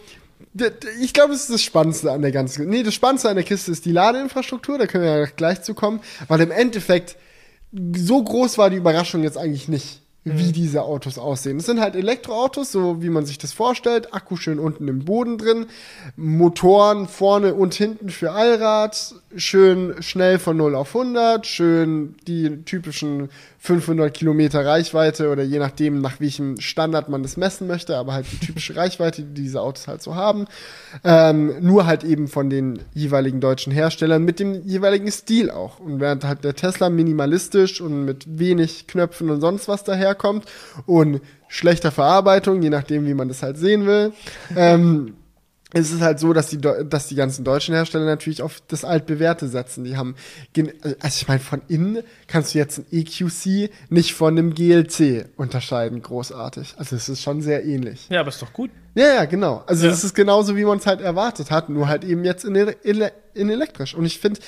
Ich 1.02 1.14
glaube, 1.14 1.34
das 1.34 1.42
ist 1.42 1.52
das 1.52 1.64
Spannendste 1.64 2.12
an 2.12 2.22
der 2.22 2.32
ganzen. 2.32 2.70
Nee, 2.70 2.84
das 2.84 2.94
Spannendste 2.94 3.30
an 3.30 3.36
der 3.36 3.44
Kiste 3.44 3.72
ist 3.72 3.86
die 3.86 3.92
Ladeinfrastruktur, 3.92 4.78
da 4.78 4.88
können 4.88 5.04
wir 5.04 5.18
ja 5.18 5.26
gleich 5.26 5.62
zu 5.64 5.74
kommen, 5.74 6.00
weil 6.28 6.40
im 6.42 6.52
Endeffekt 6.52 7.18
so 7.94 8.24
groß 8.24 8.58
war 8.58 8.70
die 8.70 8.78
Überraschung 8.78 9.24
jetzt 9.24 9.38
eigentlich 9.38 9.68
nicht, 9.68 10.02
wie 10.24 10.52
diese 10.52 10.82
Autos 10.82 11.20
aussehen. 11.20 11.58
Es 11.58 11.68
sind 11.68 11.80
halt 11.80 11.96
Elektroautos, 11.96 12.72
so 12.72 13.04
wie 13.04 13.10
man 13.10 13.28
sich 13.28 13.38
das 13.38 13.54
vorstellt, 13.54 14.12
Akku 14.14 14.38
schön 14.38 14.58
unten 14.58 14.88
im 14.88 15.06
Boden 15.06 15.38
drin, 15.38 15.68
Motoren 16.16 17.08
vorne 17.08 17.54
und 17.54 17.76
hinten 17.76 18.10
für 18.10 18.32
Allrad, 18.32 19.14
schön 19.36 20.02
schnell 20.02 20.40
von 20.40 20.58
0 20.58 20.74
auf 20.74 20.96
100, 20.96 21.46
schön 21.46 22.16
die 22.26 22.64
typischen 22.64 23.30
500 23.66 24.14
Kilometer 24.14 24.64
Reichweite 24.64 25.30
oder 25.30 25.44
je 25.44 25.58
nachdem, 25.58 26.00
nach 26.00 26.20
welchem 26.20 26.60
Standard 26.62 27.10
man 27.10 27.24
das 27.24 27.36
messen 27.36 27.68
möchte, 27.68 27.98
aber 27.98 28.14
halt 28.14 28.28
die 28.32 28.38
typische 28.38 28.76
Reichweite, 28.76 29.24
die 29.24 29.42
diese 29.42 29.62
Autos 29.62 29.88
halt 29.88 30.04
so 30.04 30.16
haben. 30.16 30.46
Ähm, 31.04 31.56
nur 31.62 31.88
halt 31.88 32.04
eben 32.04 32.28
von 32.28 32.50
den 32.50 32.80
jeweiligen 32.94 33.42
deutschen 33.42 33.74
Herstellern 33.74 34.24
mit 34.24 34.40
dem 34.40 34.66
jeweiligen 34.66 35.12
Stil 35.12 35.50
auch. 35.50 35.80
Und 35.80 36.00
während 36.00 36.24
halt 36.24 36.44
der 36.44 36.56
Tesla 36.56 36.90
minimalistisch 36.90 37.82
und 37.82 38.06
mit 38.06 38.40
wenig 38.40 38.88
Knöpfen 38.88 39.32
und 39.32 39.42
sonst 39.42 39.68
was 39.68 39.84
daherkommt 39.84 40.46
und 40.86 41.22
schlechter 41.48 41.92
Verarbeitung, 41.92 42.62
je 42.62 42.70
nachdem, 42.70 43.08
wie 43.08 43.14
man 43.16 43.28
das 43.28 43.42
halt 43.42 43.58
sehen 43.58 43.88
will, 43.88 44.14
ähm, 44.56 45.16
es 45.78 45.92
ist 45.92 46.00
halt 46.00 46.20
so, 46.20 46.32
dass 46.32 46.48
die, 46.48 46.58
dass 46.62 47.08
die 47.08 47.16
ganzen 47.16 47.44
deutschen 47.44 47.76
Hersteller 47.76 48.06
natürlich 48.06 48.42
auf 48.42 48.62
das 48.70 48.86
Altbewährte 48.86 49.50
setzen. 49.50 49.84
Die 49.84 49.98
haben, 49.98 50.16
also 51.02 51.18
ich 51.22 51.28
meine, 51.28 51.42
von 51.42 51.62
innen 51.68 52.02
kannst 52.28 52.54
du 52.54 52.60
jetzt 52.60 52.80
ein 52.80 52.86
EQC 52.92 53.70
nicht 53.90 54.14
von 54.14 54.38
einem 54.38 54.54
GLC 54.56 55.26
unterscheiden, 55.36 56.02
großartig. 56.02 56.76
Also 56.78 56.96
es 56.96 57.10
ist 57.10 57.22
schon 57.22 57.42
sehr 57.42 57.66
ähnlich. 57.66 58.08
Ja, 58.10 58.22
aber 58.22 58.30
ist 58.30 58.42
doch 58.42 58.54
gut. 58.54 58.72
Ja, 58.96 59.16
ja, 59.16 59.26
genau. 59.26 59.64
Also 59.68 59.86
Ja. 59.88 59.92
es 59.92 60.06
ist 60.06 60.14
genauso, 60.14 60.56
wie 60.56 60.64
man 60.64 60.78
es 60.78 60.86
halt 60.88 61.02
erwartet 61.02 61.52
hat, 61.52 61.68
nur 61.68 61.90
halt 61.90 62.06
eben 62.06 62.24
jetzt 62.24 62.46
in, 62.46 62.56
ele 62.56 63.12
in 63.34 63.50
elektrisch. 63.50 63.96
Und 63.96 64.06
ich 64.06 64.18
finde, 64.20 64.40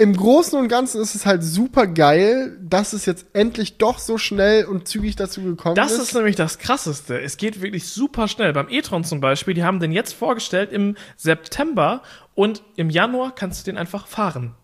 im 0.00 0.16
Großen 0.16 0.58
und 0.58 0.68
Ganzen 0.68 1.00
ist 1.00 1.14
es 1.14 1.26
halt 1.26 1.42
super 1.44 1.86
geil, 1.86 2.58
dass 2.62 2.92
es 2.94 3.04
jetzt 3.06 3.26
endlich 3.34 3.76
doch 3.78 3.98
so 3.98 4.16
schnell 4.18 4.64
und 4.64 4.88
zügig 4.88 5.14
dazu 5.16 5.42
gekommen 5.42 5.74
Das 5.74 5.92
ist. 5.92 5.98
ist 6.02 6.14
nämlich 6.14 6.36
das 6.36 6.58
Krasseste. 6.58 7.20
Es 7.20 7.36
geht 7.36 7.60
wirklich 7.60 7.86
super 7.88 8.26
schnell. 8.26 8.52
Beim 8.52 8.68
e-tron 8.70 9.04
zum 9.04 9.20
Beispiel, 9.20 9.54
die 9.54 9.62
haben 9.62 9.78
den 9.78 9.92
jetzt 9.92 10.14
vorgestellt 10.14 10.72
im 10.72 10.96
September 11.16 12.02
und 12.34 12.62
im 12.76 12.90
Januar 12.90 13.34
kannst 13.34 13.60
du 13.66 13.70
den 13.70 13.78
einfach 13.78 14.06
fahren. 14.06 14.54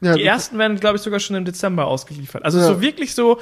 ja, 0.00 0.14
Die 0.14 0.24
ersten 0.24 0.58
werden, 0.58 0.80
glaube 0.80 0.96
ich, 0.96 1.02
sogar 1.02 1.20
schon 1.20 1.36
im 1.36 1.44
Dezember 1.44 1.86
ausgeliefert. 1.86 2.44
Also 2.44 2.58
Ja. 2.58 2.64
so 2.66 2.80
wirklich 2.80 3.14
so 3.14 3.38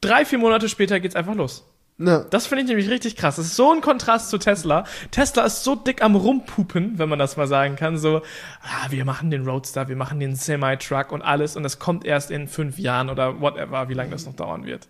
drei, 0.00 0.24
vier 0.24 0.38
Monate 0.38 0.68
später 0.68 1.00
geht's 1.00 1.16
einfach 1.16 1.34
los. 1.34 1.64
Ja. 1.98 2.24
Das 2.30 2.46
finde 2.46 2.62
ich 2.62 2.68
nämlich 2.68 2.88
richtig 2.88 3.16
krass. 3.16 3.36
Das 3.36 3.46
ist 3.46 3.56
so 3.56 3.72
ein 3.72 3.80
Kontrast 3.80 4.30
zu 4.30 4.38
Tesla. 4.38 4.84
Tesla 5.10 5.44
ist 5.44 5.64
so 5.64 5.74
dick 5.74 6.02
am 6.02 6.14
Rumpupen, 6.14 6.98
wenn 6.98 7.08
man 7.08 7.18
das 7.18 7.36
mal 7.36 7.46
sagen 7.46 7.76
kann. 7.76 7.98
So, 7.98 8.22
ah, 8.62 8.86
wir 8.90 9.04
machen 9.04 9.30
den 9.30 9.44
Roadster, 9.44 9.88
wir 9.88 9.96
machen 9.96 10.20
den 10.20 10.36
Semi-Truck 10.36 11.12
und 11.12 11.22
alles 11.22 11.56
und 11.56 11.62
das 11.64 11.78
kommt 11.78 12.04
erst 12.04 12.30
in 12.30 12.48
fünf 12.48 12.78
Jahren 12.78 13.10
oder 13.10 13.40
whatever, 13.40 13.88
wie 13.88 13.94
lange 13.94 14.10
das 14.10 14.26
noch 14.26 14.36
dauern 14.36 14.64
wird. 14.64 14.88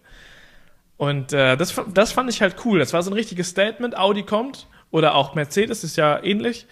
Und 0.99 1.33
äh, 1.33 1.57
das, 1.57 1.81
das 1.94 2.12
fand 2.12 2.29
ich 2.29 2.42
halt 2.42 2.57
cool. 2.64 2.79
Das 2.79 2.92
war 2.92 3.03
so 3.03 3.11
ein 3.11 3.14
richtiges 3.14 3.49
Statement. 3.49 3.97
Audi 3.97 4.25
kommt 4.25 4.66
oder 4.90 5.14
auch 5.14 5.35
Mercedes 5.35 5.85
ist 5.85 5.97
ja 5.97 6.23
ähnlich. 6.23 6.66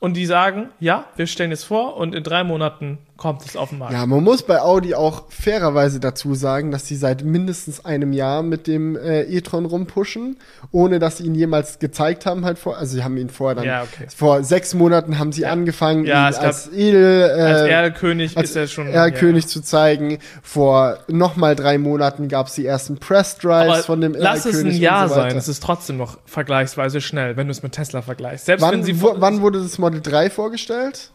Und 0.00 0.14
die 0.14 0.26
sagen, 0.26 0.70
ja, 0.80 1.06
wir 1.16 1.26
stellen 1.26 1.52
es 1.52 1.64
vor 1.64 1.96
und 1.96 2.14
in 2.14 2.22
drei 2.22 2.44
Monaten 2.44 2.98
kommt 3.16 3.44
es 3.46 3.56
auf 3.56 3.70
den 3.70 3.78
Markt. 3.78 3.92
Ja, 3.94 4.04
man 4.06 4.22
muss 4.22 4.42
bei 4.42 4.60
Audi 4.60 4.94
auch 4.94 5.24
fairerweise 5.30 6.00
dazu 6.00 6.34
sagen, 6.34 6.70
dass 6.70 6.86
sie 6.86 6.96
seit 6.96 7.24
mindestens 7.24 7.84
einem 7.84 8.12
Jahr 8.12 8.42
mit 8.42 8.66
dem 8.66 8.96
äh, 8.96 9.22
e-tron 9.22 9.64
rumpushen, 9.64 10.36
ohne 10.70 10.98
dass 10.98 11.18
sie 11.18 11.24
ihn 11.26 11.34
jemals 11.34 11.78
gezeigt 11.78 12.26
haben 12.26 12.44
halt 12.44 12.58
vor. 12.58 12.76
Also 12.76 12.96
sie 12.96 13.04
haben 13.04 13.16
ihn 13.16 13.30
vorher 13.30 13.54
dann 13.56 13.64
Ja, 13.64 13.82
okay. 13.82 14.06
vor 14.14 14.44
sechs 14.44 14.74
Monaten 14.74 15.18
haben 15.18 15.32
sie 15.32 15.46
angefangen, 15.46 16.04
Ja, 16.04 16.28
ihn 16.28 16.34
gab- 16.34 16.42
als 16.44 16.70
Edel 16.72 17.30
äh, 17.36 17.40
Als 17.42 17.68
Erlkönig 17.68 18.36
als 18.36 18.50
ist 18.50 18.56
er 18.56 18.66
schon. 18.66 18.86
Erlkönig 18.88 19.46
zu 19.46 19.60
zeigen. 19.62 20.18
Vor 20.42 20.98
nochmal 21.08 21.56
drei 21.56 21.78
Monaten 21.78 22.28
gab 22.28 22.48
es 22.48 22.54
die 22.54 22.66
ersten 22.66 22.98
Press 22.98 23.38
Drives 23.38 23.72
Aber 23.72 23.82
von 23.82 24.00
dem 24.00 24.12
lass 24.14 24.40
es 24.40 24.46
ein 24.46 24.52
Erlkönig 24.66 24.78
Jahr 24.80 25.08
so 25.08 25.14
sein. 25.14 25.36
Es 25.36 25.48
ist 25.48 25.62
trotzdem 25.62 25.96
noch 25.96 26.18
vergleichsweise 26.26 27.00
schnell, 27.00 27.36
wenn 27.36 27.46
du 27.46 27.50
es 27.52 27.62
mit 27.62 27.72
Tesla 27.72 28.02
vergleichst. 28.02 28.46
Selbst 28.46 28.62
wenn 28.62 28.72
Wann, 28.72 28.82
sie 28.84 29.00
wo, 29.00 29.14
wann 29.16 29.40
wurde 29.40 29.62
das 29.62 29.78
Model 29.78 30.00
3 30.02 30.30
vorgestellt? 30.30 31.10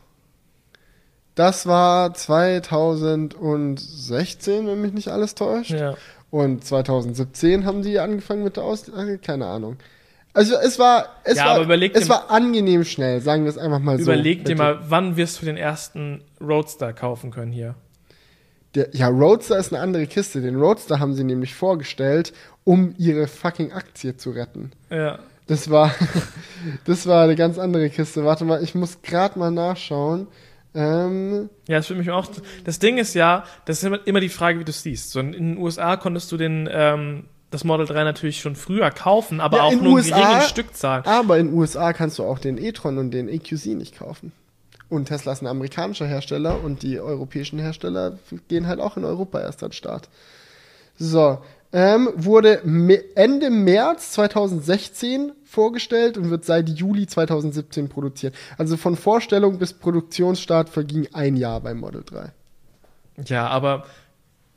Das 1.36 1.66
war 1.66 2.14
2016, 2.14 4.68
wenn 4.68 4.82
mich 4.82 4.92
nicht 4.94 5.08
alles 5.10 5.36
täuscht. 5.36 5.72
ja. 5.72 5.96
Und 6.30 6.64
2017 6.64 7.66
haben 7.66 7.82
die 7.82 8.00
angefangen 8.00 8.44
mit 8.46 8.56
der 8.56 8.64
Aus... 8.64 8.88
äh, 8.88 9.18
Keine 9.18 9.48
Ahnung. 9.48 9.76
Also 10.34 10.56
es 10.56 10.80
war, 10.80 11.08
es 11.26 11.38
Ja, 11.38 11.48
war, 11.48 11.62
überleg 11.62 11.94
es 11.94 12.08
war 12.08 12.32
angenehm 12.32 12.86
schnell, 12.86 13.20
sagen 13.20 13.44
wir 13.44 13.50
es 13.50 13.58
einfach 13.58 13.80
mal 13.80 13.98
so. 13.98 14.04
Überleg 14.04 14.46
dir 14.46 14.56
mal, 14.56 14.80
wann 14.88 15.18
wirst 15.18 15.42
du 15.42 15.46
den 15.46 15.58
ersten 15.58 16.24
Roadster 16.40 16.94
kaufen 16.94 17.32
können 17.32 17.52
hier? 17.52 17.76
Der, 18.76 18.88
ja, 18.94 19.10
Roadster 19.10 19.58
ist 19.58 19.74
eine 19.74 19.82
andere 19.84 20.08
Kiste. 20.08 20.40
Den 20.40 20.56
Roadster 20.56 21.02
haben 21.02 21.16
sie 21.16 21.26
nämlich 21.26 21.54
vorgestellt, 21.54 22.32
um 22.64 22.96
ihre 22.98 23.28
fucking 23.28 23.74
Aktie 23.74 24.16
zu 24.16 24.30
retten. 24.32 24.72
Ja. 24.90 25.20
Das 25.48 25.70
war, 25.70 25.94
das 26.86 27.08
war 27.08 27.26
eine 27.26 27.36
ganz 27.36 27.60
andere 27.60 27.90
Kiste. 27.90 28.24
Warte 28.24 28.46
mal, 28.46 28.64
ich 28.64 28.74
muss 28.74 29.02
gerade 29.02 29.38
mal 29.38 29.52
nachschauen. 29.52 30.28
Ähm, 30.74 31.50
Ja, 31.68 31.78
das 31.78 31.88
für 31.88 31.96
mich 31.96 32.10
auch. 32.12 32.28
Das 32.64 32.80
Ding 32.80 32.98
ist 32.98 33.14
ja, 33.14 33.44
das 33.66 33.80
ist 33.80 33.84
immer, 33.84 34.00
immer 34.08 34.20
die 34.22 34.30
Frage, 34.30 34.60
wie 34.60 34.64
du 34.64 34.72
es 34.72 34.84
siehst. 34.84 35.12
So 35.12 35.20
in, 35.20 35.32
den 35.34 35.58
USA 35.58 35.98
konntest 35.98 36.32
du 36.32 36.38
den, 36.38 36.70
ähm, 36.72 37.26
das 37.50 37.64
Model 37.64 37.86
3 37.86 38.04
natürlich 38.06 38.40
schon 38.40 38.56
früher 38.56 38.90
kaufen, 38.92 39.42
aber 39.42 39.58
Ja, 39.58 39.64
auch 39.64 39.72
nur 39.74 39.82
in 39.82 39.88
USA 40.06 40.16
geringen 40.20 40.42
Stückzahlen. 40.44 41.06
aber 41.06 41.38
in 41.40 41.54
USA 41.54 41.92
kannst 41.94 42.20
du 42.20 42.24
auch 42.24 42.40
den 42.40 42.58
e-tron 42.58 42.98
und 42.98 43.12
den 43.12 43.28
EQC 43.28 43.76
nicht 43.76 43.98
kaufen. 43.98 44.32
Und 44.88 45.06
Tesla 45.06 45.32
ist 45.34 45.42
ein 45.42 45.48
amerikanischer 45.48 46.06
Hersteller 46.06 46.62
und 46.64 46.84
die 46.84 47.00
europäischen 47.00 47.60
Hersteller 47.60 48.18
gehen 48.50 48.68
halt 48.68 48.80
auch 48.80 48.98
in 48.98 49.06
Europa 49.06 49.40
erst 49.40 49.64
an 49.64 49.70
den 49.70 49.74
Start. 49.74 50.10
So, 50.98 51.40
ähm, 51.74 52.10
wurde 52.16 52.62
Ende 53.16 53.50
März 53.50 54.12
2016 54.12 55.32
vorgestellt 55.46 56.18
und 56.18 56.30
wird 56.30 56.46
seit 56.46 56.70
Juli 56.70 57.08
2017 57.08 57.90
produziert. 57.90 58.36
Also 58.58 58.78
von 58.78 58.96
Vorstellung 58.96 59.58
bis 59.58 59.74
Produktionsstart 59.74 60.70
verging 60.70 61.08
ein 61.14 61.36
Jahr 61.36 61.62
beim 61.62 61.80
Model 61.80 62.04
3. 62.06 62.32
Ja, 63.26 63.48
aber 63.48 63.86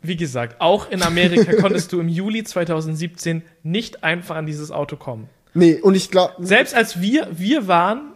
wie 0.03 0.16
gesagt, 0.16 0.61
auch 0.61 0.90
in 0.90 1.03
Amerika 1.03 1.55
konntest 1.61 1.92
du 1.92 2.00
im 2.00 2.09
Juli 2.09 2.44
2017 2.44 3.42
nicht 3.62 4.05
einfach 4.05 4.37
an 4.37 4.46
dieses 4.46 4.70
Auto 4.70 4.96
kommen. 4.96 5.29
Nee, 5.55 5.81
und 5.81 5.94
ich 5.94 6.11
glaube, 6.11 6.35
Selbst 6.40 6.74
als 6.74 7.00
wir, 7.00 7.29
wir 7.33 7.68
waren 7.68 8.13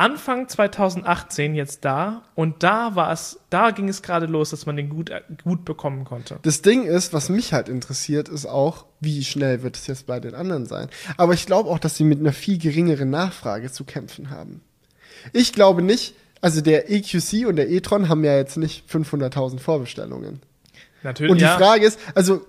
Anfang 0.00 0.48
2018 0.48 1.54
jetzt 1.54 1.84
da 1.84 2.22
und 2.34 2.62
da 2.62 2.96
war 2.96 3.12
es, 3.12 3.38
da 3.50 3.70
ging 3.70 3.86
es 3.86 4.00
gerade 4.00 4.24
los, 4.24 4.48
dass 4.48 4.64
man 4.64 4.74
den 4.76 4.88
gut, 4.88 5.12
gut 5.44 5.66
bekommen 5.66 6.04
konnte. 6.04 6.38
Das 6.40 6.62
Ding 6.62 6.84
ist, 6.84 7.12
was 7.12 7.28
mich 7.28 7.52
halt 7.52 7.68
interessiert, 7.68 8.30
ist 8.30 8.46
auch, 8.46 8.86
wie 9.00 9.22
schnell 9.22 9.62
wird 9.62 9.76
es 9.76 9.86
jetzt 9.86 10.06
bei 10.06 10.18
den 10.18 10.34
anderen 10.34 10.64
sein. 10.64 10.88
Aber 11.18 11.34
ich 11.34 11.44
glaube 11.44 11.68
auch, 11.68 11.78
dass 11.78 11.96
sie 11.96 12.04
mit 12.04 12.18
einer 12.18 12.32
viel 12.32 12.56
geringeren 12.56 13.10
Nachfrage 13.10 13.70
zu 13.70 13.84
kämpfen 13.84 14.30
haben. 14.30 14.62
Ich 15.34 15.52
glaube 15.52 15.82
nicht, 15.82 16.14
also 16.40 16.62
der 16.62 16.90
EQC 16.90 17.46
und 17.46 17.56
der 17.56 17.68
e-tron 17.68 18.08
haben 18.08 18.24
ja 18.24 18.36
jetzt 18.36 18.56
nicht 18.56 18.90
500.000 18.90 19.58
Vorbestellungen. 19.58 20.40
Natürlich. 21.02 21.30
Und 21.30 21.38
die 21.42 21.44
ja. 21.44 21.58
Frage 21.58 21.84
ist, 21.84 22.00
also 22.14 22.46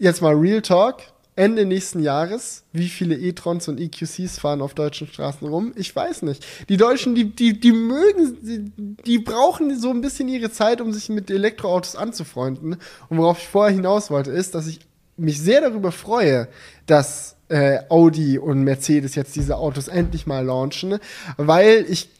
jetzt 0.00 0.20
mal 0.20 0.34
Real 0.34 0.62
Talk, 0.62 1.02
Ende 1.34 1.64
nächsten 1.64 2.00
Jahres, 2.00 2.64
wie 2.72 2.88
viele 2.88 3.16
e-trons 3.16 3.66
und 3.68 3.80
EQCs 3.80 4.38
fahren 4.38 4.60
auf 4.60 4.74
deutschen 4.74 5.06
Straßen 5.06 5.48
rum? 5.48 5.72
Ich 5.76 5.94
weiß 5.96 6.22
nicht. 6.22 6.44
Die 6.68 6.76
Deutschen, 6.76 7.14
die, 7.14 7.24
die, 7.24 7.58
die 7.58 7.72
mögen, 7.72 8.36
die, 8.42 8.94
die 9.04 9.18
brauchen 9.18 9.78
so 9.80 9.90
ein 9.90 10.02
bisschen 10.02 10.28
ihre 10.28 10.50
Zeit, 10.50 10.82
um 10.82 10.92
sich 10.92 11.08
mit 11.08 11.30
Elektroautos 11.30 11.96
anzufreunden. 11.96 12.76
Und 13.08 13.18
worauf 13.18 13.38
ich 13.38 13.48
vorher 13.48 13.74
hinaus 13.74 14.10
wollte, 14.10 14.30
ist, 14.30 14.54
dass 14.54 14.66
ich 14.66 14.80
mich 15.16 15.40
sehr 15.40 15.62
darüber 15.62 15.90
freue, 15.90 16.48
dass 16.86 17.36
äh, 17.48 17.78
Audi 17.88 18.38
und 18.38 18.62
Mercedes 18.64 19.14
jetzt 19.14 19.34
diese 19.34 19.56
Autos 19.56 19.88
endlich 19.88 20.26
mal 20.26 20.44
launchen, 20.44 20.98
weil 21.38 21.86
ich 21.88 22.10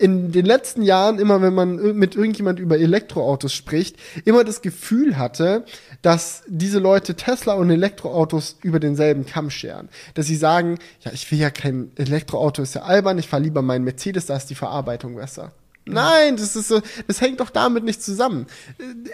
in 0.00 0.32
den 0.32 0.46
letzten 0.46 0.82
Jahren, 0.82 1.18
immer 1.18 1.42
wenn 1.42 1.54
man 1.54 1.96
mit 1.96 2.16
irgendjemand 2.16 2.58
über 2.58 2.78
Elektroautos 2.78 3.52
spricht, 3.52 3.96
immer 4.24 4.44
das 4.44 4.62
Gefühl 4.62 5.18
hatte, 5.18 5.64
dass 6.00 6.42
diese 6.48 6.78
Leute 6.78 7.14
Tesla 7.14 7.52
und 7.52 7.68
Elektroautos 7.68 8.56
über 8.62 8.80
denselben 8.80 9.26
Kamm 9.26 9.50
scheren. 9.50 9.90
Dass 10.14 10.26
sie 10.26 10.36
sagen, 10.36 10.78
ja, 11.02 11.12
ich 11.12 11.30
will 11.30 11.38
ja 11.38 11.50
kein 11.50 11.92
Elektroauto, 11.96 12.62
ist 12.62 12.74
ja 12.74 12.82
albern, 12.82 13.18
ich 13.18 13.28
fahre 13.28 13.42
lieber 13.42 13.60
meinen 13.60 13.84
Mercedes, 13.84 14.24
da 14.24 14.36
ist 14.36 14.46
die 14.46 14.54
Verarbeitung 14.54 15.16
besser. 15.16 15.52
Nein, 15.86 16.36
das 16.36 16.56
ist 16.56 16.68
so, 16.68 16.80
das 17.06 17.20
hängt 17.20 17.40
doch 17.40 17.50
damit 17.50 17.84
nicht 17.84 18.02
zusammen. 18.02 18.46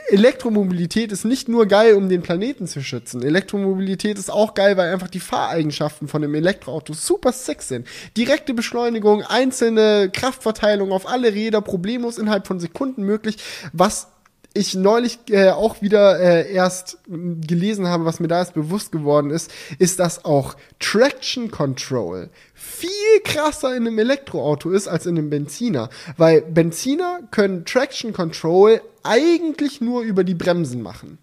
Elektromobilität 0.09 1.13
ist 1.13 1.25
nicht 1.25 1.49
nur 1.49 1.67
geil, 1.67 1.95
um 1.95 2.09
den 2.09 2.23
Planeten 2.23 2.67
zu 2.67 2.83
schützen. 2.83 3.23
Elektromobilität 3.23 4.19
ist 4.19 4.31
auch 4.31 4.55
geil, 4.55 4.77
weil 4.77 4.93
einfach 4.93 5.09
die 5.09 5.21
Fahreigenschaften 5.21 6.09
von 6.09 6.23
dem 6.23 6.35
Elektroauto 6.35 6.93
super 6.93 7.33
sick 7.33 7.63
sind. 7.63 7.87
Direkte 8.17 8.53
Beschleunigung, 8.53 9.23
einzelne 9.23 10.11
Kraftverteilung 10.13 10.93
auf 10.93 11.09
alle 11.09 11.33
Räder, 11.33 11.61
problemlos 11.63 12.19
innerhalb 12.19 12.47
von 12.47 12.61
Sekunden 12.61 13.05
möglich, 13.05 13.39
was 13.73 14.09
ich 14.57 14.75
neulich 14.75 15.19
äh, 15.31 15.51
auch 15.51 15.83
wieder 15.83 16.19
äh, 16.19 16.53
erst 16.53 16.99
gelesen 17.07 17.87
habe, 17.87 18.05
was 18.05 18.21
mir 18.21 18.29
da 18.29 18.41
jetzt 18.41 18.55
bewusst 18.55 18.93
geworden 18.93 19.31
ist, 19.31 19.51
ist, 19.79 19.99
dass 20.01 20.25
auch 20.25 20.57
Traction 20.81 21.51
Control 21.51 22.31
viel 22.55 23.21
krasser 23.25 23.77
in 23.77 23.87
einem 23.87 23.99
Elektroauto 23.99 24.71
ist 24.71 24.89
als 24.89 25.07
in 25.07 25.19
einem 25.19 25.31
Benziner. 25.31 25.91
Weil 26.17 26.43
Benziner 26.43 27.21
können 27.31 27.65
Traction 27.65 28.13
Control 28.13 28.81
eigentlich 29.03 29.81
nur 29.81 30.03
über 30.03 30.25
die 30.25 30.35
Bremsen 30.35 30.83
machen. 30.83 31.19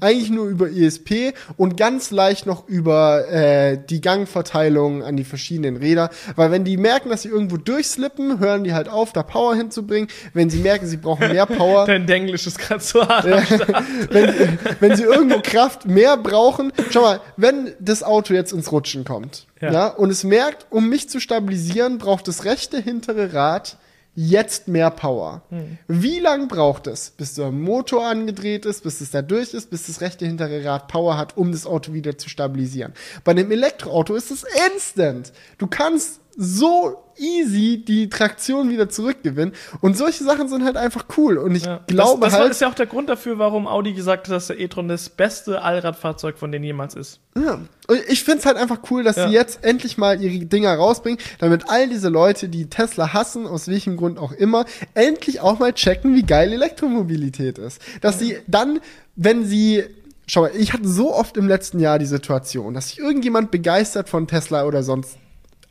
Eigentlich 0.00 0.30
nur 0.30 0.46
über 0.46 0.70
ESP 0.70 1.34
und 1.56 1.76
ganz 1.76 2.10
leicht 2.10 2.46
noch 2.46 2.66
über 2.68 3.28
äh, 3.28 3.78
die 3.78 4.00
Gangverteilung 4.00 5.02
an 5.02 5.16
die 5.16 5.24
verschiedenen 5.24 5.76
Räder. 5.76 6.10
Weil 6.34 6.50
wenn 6.50 6.64
die 6.64 6.76
merken, 6.76 7.10
dass 7.10 7.22
sie 7.22 7.28
irgendwo 7.28 7.56
durchslippen, 7.56 8.38
hören 8.38 8.64
die 8.64 8.72
halt 8.72 8.88
auf, 8.88 9.12
da 9.12 9.22
Power 9.22 9.54
hinzubringen. 9.54 10.08
Wenn 10.32 10.50
sie 10.50 10.58
merken, 10.58 10.86
sie 10.86 10.96
brauchen 10.96 11.28
mehr 11.32 11.46
Power. 11.46 11.86
Dein 11.86 12.08
Englisch 12.08 12.46
ist 12.46 12.58
gerade 12.58 12.82
so 12.82 13.06
hart. 13.06 13.24
wenn, 14.10 14.58
wenn 14.80 14.96
sie 14.96 15.02
irgendwo 15.02 15.40
Kraft 15.42 15.86
mehr 15.86 16.16
brauchen. 16.16 16.72
Schau 16.90 17.02
mal, 17.02 17.20
wenn 17.36 17.72
das 17.78 18.02
Auto 18.02 18.34
jetzt 18.34 18.52
ins 18.52 18.72
Rutschen 18.72 19.04
kommt 19.04 19.46
Ja. 19.60 19.72
ja. 19.72 19.86
und 19.88 20.10
es 20.10 20.24
merkt, 20.24 20.66
um 20.70 20.88
mich 20.88 21.08
zu 21.08 21.20
stabilisieren, 21.20 21.98
braucht 21.98 22.28
das 22.28 22.44
rechte 22.44 22.80
hintere 22.80 23.34
Rad 23.34 23.76
jetzt 24.16 24.66
mehr 24.66 24.90
Power. 24.90 25.42
Wie 25.86 26.18
lang 26.18 26.48
braucht 26.48 26.86
es, 26.86 27.10
bis 27.10 27.34
der 27.34 27.52
Motor 27.52 28.06
angedreht 28.06 28.66
ist, 28.66 28.82
bis 28.82 29.00
es 29.00 29.10
da 29.10 29.22
durch 29.22 29.54
ist, 29.54 29.70
bis 29.70 29.86
das 29.86 30.00
rechte 30.00 30.26
hintere 30.26 30.64
Rad 30.64 30.88
Power 30.88 31.16
hat, 31.16 31.36
um 31.36 31.52
das 31.52 31.66
Auto 31.66 31.92
wieder 31.92 32.18
zu 32.18 32.28
stabilisieren? 32.28 32.94
Bei 33.22 33.32
einem 33.32 33.52
Elektroauto 33.52 34.16
ist 34.16 34.30
es 34.30 34.44
instant. 34.72 35.32
Du 35.58 35.66
kannst 35.66 36.20
so 36.36 37.02
easy 37.18 37.82
die 37.82 38.10
Traktion 38.10 38.68
wieder 38.68 38.90
zurückgewinnen. 38.90 39.54
Und 39.80 39.96
solche 39.96 40.22
Sachen 40.22 40.48
sind 40.48 40.64
halt 40.64 40.76
einfach 40.76 41.06
cool. 41.16 41.38
Und 41.38 41.54
ich 41.54 41.64
Ja. 41.64 41.80
glaube 41.86 42.20
das, 42.20 42.32
das 42.32 42.40
halt. 42.40 42.50
ist 42.50 42.60
ja 42.60 42.68
auch 42.68 42.74
der 42.74 42.84
Grund 42.86 43.08
dafür, 43.08 43.38
warum 43.38 43.66
Audi 43.66 43.94
gesagt 43.94 44.28
hat, 44.28 44.34
dass 44.34 44.48
der 44.48 44.60
e-tron 44.60 44.86
das 44.88 45.08
beste 45.08 45.62
Allradfahrzeug 45.62 46.36
von 46.36 46.52
denen 46.52 46.64
jemals 46.64 46.94
ist. 46.94 47.20
Ja. 47.34 47.54
Und 47.86 48.00
ich 48.08 48.22
find's 48.22 48.44
halt 48.44 48.58
einfach 48.58 48.80
cool, 48.90 49.02
dass 49.02 49.16
Ja. 49.16 49.28
sie 49.28 49.34
jetzt 49.34 49.64
endlich 49.64 49.96
mal 49.96 50.20
ihre 50.20 50.44
Dinger 50.44 50.74
rausbringen, 50.74 51.18
damit 51.38 51.64
all 51.70 51.88
diese 51.88 52.10
Leute, 52.10 52.50
die 52.50 52.68
Tesla 52.68 53.14
hassen, 53.14 53.46
aus 53.46 53.66
welchem 53.68 53.96
Grund 53.96 54.18
auch 54.18 54.32
immer, 54.32 54.66
endlich 54.92 55.40
auch 55.40 55.58
mal 55.58 55.72
checken, 55.72 56.14
wie 56.14 56.22
geil 56.22 56.52
Elektromobilität 56.52 57.58
ist. 57.58 57.80
Dass 58.02 58.18
sie 58.18 58.36
dann, 58.46 58.80
wenn 59.14 59.44
sie 59.44 59.84
Schau 60.28 60.40
mal, 60.40 60.50
ich 60.58 60.72
hatte 60.72 60.88
so 60.88 61.14
oft 61.14 61.36
im 61.36 61.46
letzten 61.46 61.78
Jahr 61.78 62.00
die 62.00 62.04
Situation, 62.06 62.74
dass 62.74 62.88
sich 62.88 62.98
irgendjemand 62.98 63.52
begeistert 63.52 64.08
von 64.08 64.26
Tesla 64.26 64.64
oder 64.66 64.82
sonst 64.82 65.18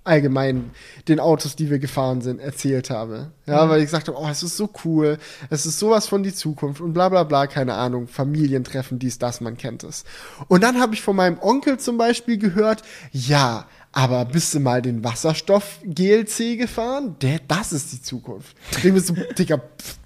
allgemein 0.06 0.72
den 1.08 1.20
Autos, 1.20 1.56
die 1.56 1.70
wir 1.70 1.80
gefahren 1.80 2.22
sind, 2.22 2.40
erzählt 2.40 2.90
habe. 2.90 3.32
Ja, 3.46 3.68
weil 3.70 3.80
ich 3.80 3.86
gesagt 3.86 4.08
habe, 4.08 4.18
oh, 4.18 4.28
es 4.30 4.44
ist 4.44 4.56
so 4.56 4.70
cool, 4.86 5.18
es 5.50 5.66
ist 5.66 5.80
sowas 5.80 6.08
von 6.08 6.24
die 6.24 6.34
Zukunft 6.34 6.80
und 6.80 6.94
bla 6.94 7.10
bla 7.10 7.24
bla, 7.24 7.48
keine 7.48 7.74
Ahnung, 7.74 8.08
Familientreffen, 8.08 9.00
dies, 9.00 9.20
das, 9.20 9.42
man 9.42 9.58
kennt 9.58 9.84
es. 9.84 10.06
Und 10.48 10.64
dann 10.64 10.80
habe 10.80 10.94
ich 10.94 11.02
von 11.02 11.16
meinem 11.16 11.40
Onkel 11.40 11.80
zum 11.80 11.98
Beispiel 11.98 12.38
gehört, 12.38 12.84
ja, 13.12 13.66
aber 13.92 14.26
bist 14.26 14.54
du 14.54 14.60
mal 14.60 14.82
den 14.82 15.04
Wasserstoff-GLC 15.04 16.58
gefahren? 16.58 17.16
Der, 17.22 17.40
das 17.48 17.74
ist 17.74 17.94
die 17.94 18.02
Zukunft. 18.02 18.56
Ich 18.78 18.84
mir 18.84 19.00
so, 19.00 19.16
Digga, 19.38 19.58
pff, 19.58 19.98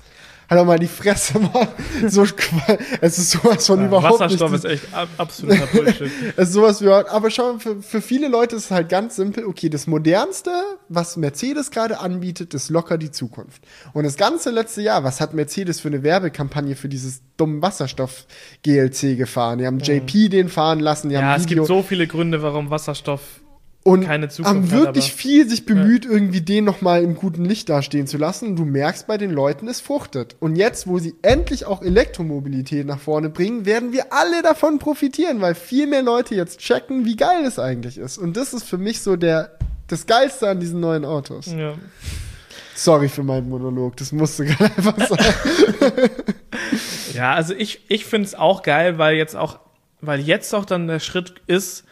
halt 0.49 0.59
doch 0.59 0.65
mal 0.65 0.79
die 0.79 0.87
Fresse, 0.87 1.39
Mann. 1.39 1.67
So, 2.07 2.25
es 3.01 3.17
ist 3.17 3.31
sowas 3.31 3.67
von 3.67 3.85
überhaupt 3.85 4.19
Wasserstoff 4.19 4.51
nicht 4.51 4.65
ist 4.65 4.71
echt 4.71 4.93
ab 4.93 5.09
absoluter 5.17 5.65
Bullshit. 5.73 6.11
es 6.35 6.49
ist 6.49 6.53
sowas 6.53 6.81
wie, 6.81 6.89
aber 6.89 7.29
schau, 7.29 7.53
mal, 7.53 7.59
für, 7.59 7.81
für 7.81 8.01
viele 8.01 8.27
Leute 8.27 8.55
ist 8.55 8.65
es 8.65 8.71
halt 8.71 8.89
ganz 8.89 9.15
simpel, 9.15 9.45
okay, 9.45 9.69
das 9.69 9.87
modernste, 9.87 10.51
was 10.87 11.17
Mercedes 11.17 11.71
gerade 11.71 11.99
anbietet, 11.99 12.53
ist 12.53 12.69
locker 12.69 12.97
die 12.97 13.11
Zukunft. 13.11 13.61
Und 13.93 14.03
das 14.03 14.17
ganze 14.17 14.49
letzte 14.49 14.81
Jahr, 14.81 15.03
was 15.03 15.21
hat 15.21 15.33
Mercedes 15.33 15.79
für 15.79 15.89
eine 15.89 16.03
Werbekampagne 16.03 16.75
für 16.75 16.89
dieses 16.89 17.21
dummen 17.37 17.61
Wasserstoff-GLC 17.61 19.17
gefahren? 19.17 19.59
Die 19.59 19.67
haben 19.67 19.79
JP 19.79 20.29
den 20.29 20.49
fahren 20.49 20.79
lassen, 20.79 21.09
die 21.09 21.15
ja, 21.15 21.21
haben 21.21 21.41
es 21.41 21.47
gibt 21.47 21.65
so 21.65 21.83
viele 21.83 22.07
Gründe, 22.07 22.41
warum 22.41 22.69
Wasserstoff 22.69 23.21
und 23.83 24.07
haben 24.07 24.23
hat, 24.23 24.37
wirklich 24.71 25.05
aber- 25.05 25.17
viel 25.17 25.49
sich 25.49 25.65
bemüht, 25.65 26.05
irgendwie 26.05 26.41
den 26.41 26.65
noch 26.65 26.81
mal 26.81 27.01
im 27.01 27.15
guten 27.15 27.45
Licht 27.45 27.69
dastehen 27.69 28.07
zu 28.07 28.17
lassen. 28.17 28.49
Und 28.49 28.55
du 28.57 28.65
merkst 28.65 29.07
bei 29.07 29.17
den 29.17 29.31
Leuten, 29.31 29.67
es 29.67 29.79
fruchtet. 29.79 30.35
Und 30.39 30.55
jetzt, 30.57 30.87
wo 30.87 30.99
sie 30.99 31.15
endlich 31.21 31.65
auch 31.65 31.81
Elektromobilität 31.81 32.85
nach 32.85 32.99
vorne 32.99 33.29
bringen, 33.29 33.65
werden 33.65 33.93
wir 33.93 34.11
alle 34.11 34.41
davon 34.41 34.79
profitieren, 34.79 35.41
weil 35.41 35.55
viel 35.55 35.87
mehr 35.87 36.03
Leute 36.03 36.35
jetzt 36.35 36.59
checken, 36.59 37.05
wie 37.05 37.15
geil 37.15 37.45
es 37.45 37.57
eigentlich 37.57 37.97
ist. 37.97 38.17
Und 38.17 38.35
das 38.35 38.53
ist 38.53 38.63
für 38.63 38.77
mich 38.77 39.01
so 39.01 39.15
der 39.15 39.51
das 39.87 40.05
Geilste 40.05 40.47
an 40.47 40.59
diesen 40.59 40.79
neuen 40.79 41.03
Autos. 41.03 41.47
Ja. 41.47 41.73
Sorry 42.75 43.09
für 43.09 43.23
meinen 43.23 43.49
Monolog, 43.49 43.97
das 43.97 44.11
musste 44.11 44.45
gerade 44.45 44.65
einfach 44.77 45.07
sein. 45.07 45.33
Ja, 47.13 47.33
also 47.33 47.53
ich, 47.53 47.81
ich 47.87 48.05
finde 48.05 48.27
es 48.27 48.35
auch 48.35 48.61
geil, 48.61 48.97
weil 48.97 49.15
jetzt 49.15 49.35
auch, 49.35 49.59
weil 50.01 50.19
jetzt 50.19 50.53
auch 50.53 50.65
dann 50.65 50.87
der 50.87 50.99
Schritt 50.99 51.33
ist, 51.47 51.83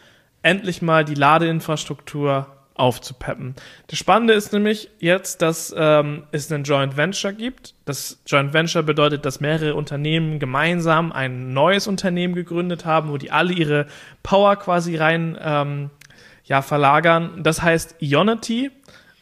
endlich 0.48 0.80
mal 0.80 1.04
die 1.04 1.14
Ladeinfrastruktur 1.14 2.46
aufzupeppen. 2.74 3.54
Das 3.88 3.98
Spannende 3.98 4.32
ist 4.32 4.52
nämlich 4.52 4.88
jetzt, 4.98 5.42
dass 5.42 5.74
ähm, 5.76 6.22
es 6.30 6.50
einen 6.50 6.64
Joint 6.64 6.96
Venture 6.96 7.32
gibt. 7.32 7.74
Das 7.84 8.22
Joint 8.26 8.54
Venture 8.54 8.82
bedeutet, 8.82 9.26
dass 9.26 9.40
mehrere 9.40 9.74
Unternehmen 9.74 10.38
gemeinsam 10.38 11.12
ein 11.12 11.52
neues 11.52 11.86
Unternehmen 11.86 12.34
gegründet 12.34 12.86
haben, 12.86 13.10
wo 13.10 13.18
die 13.18 13.30
alle 13.30 13.52
ihre 13.52 13.86
Power 14.22 14.56
quasi 14.56 14.96
rein 14.96 15.36
ähm, 15.40 15.90
ja, 16.44 16.62
verlagern. 16.62 17.42
Das 17.42 17.60
heißt 17.60 17.96
Ionity. 18.00 18.70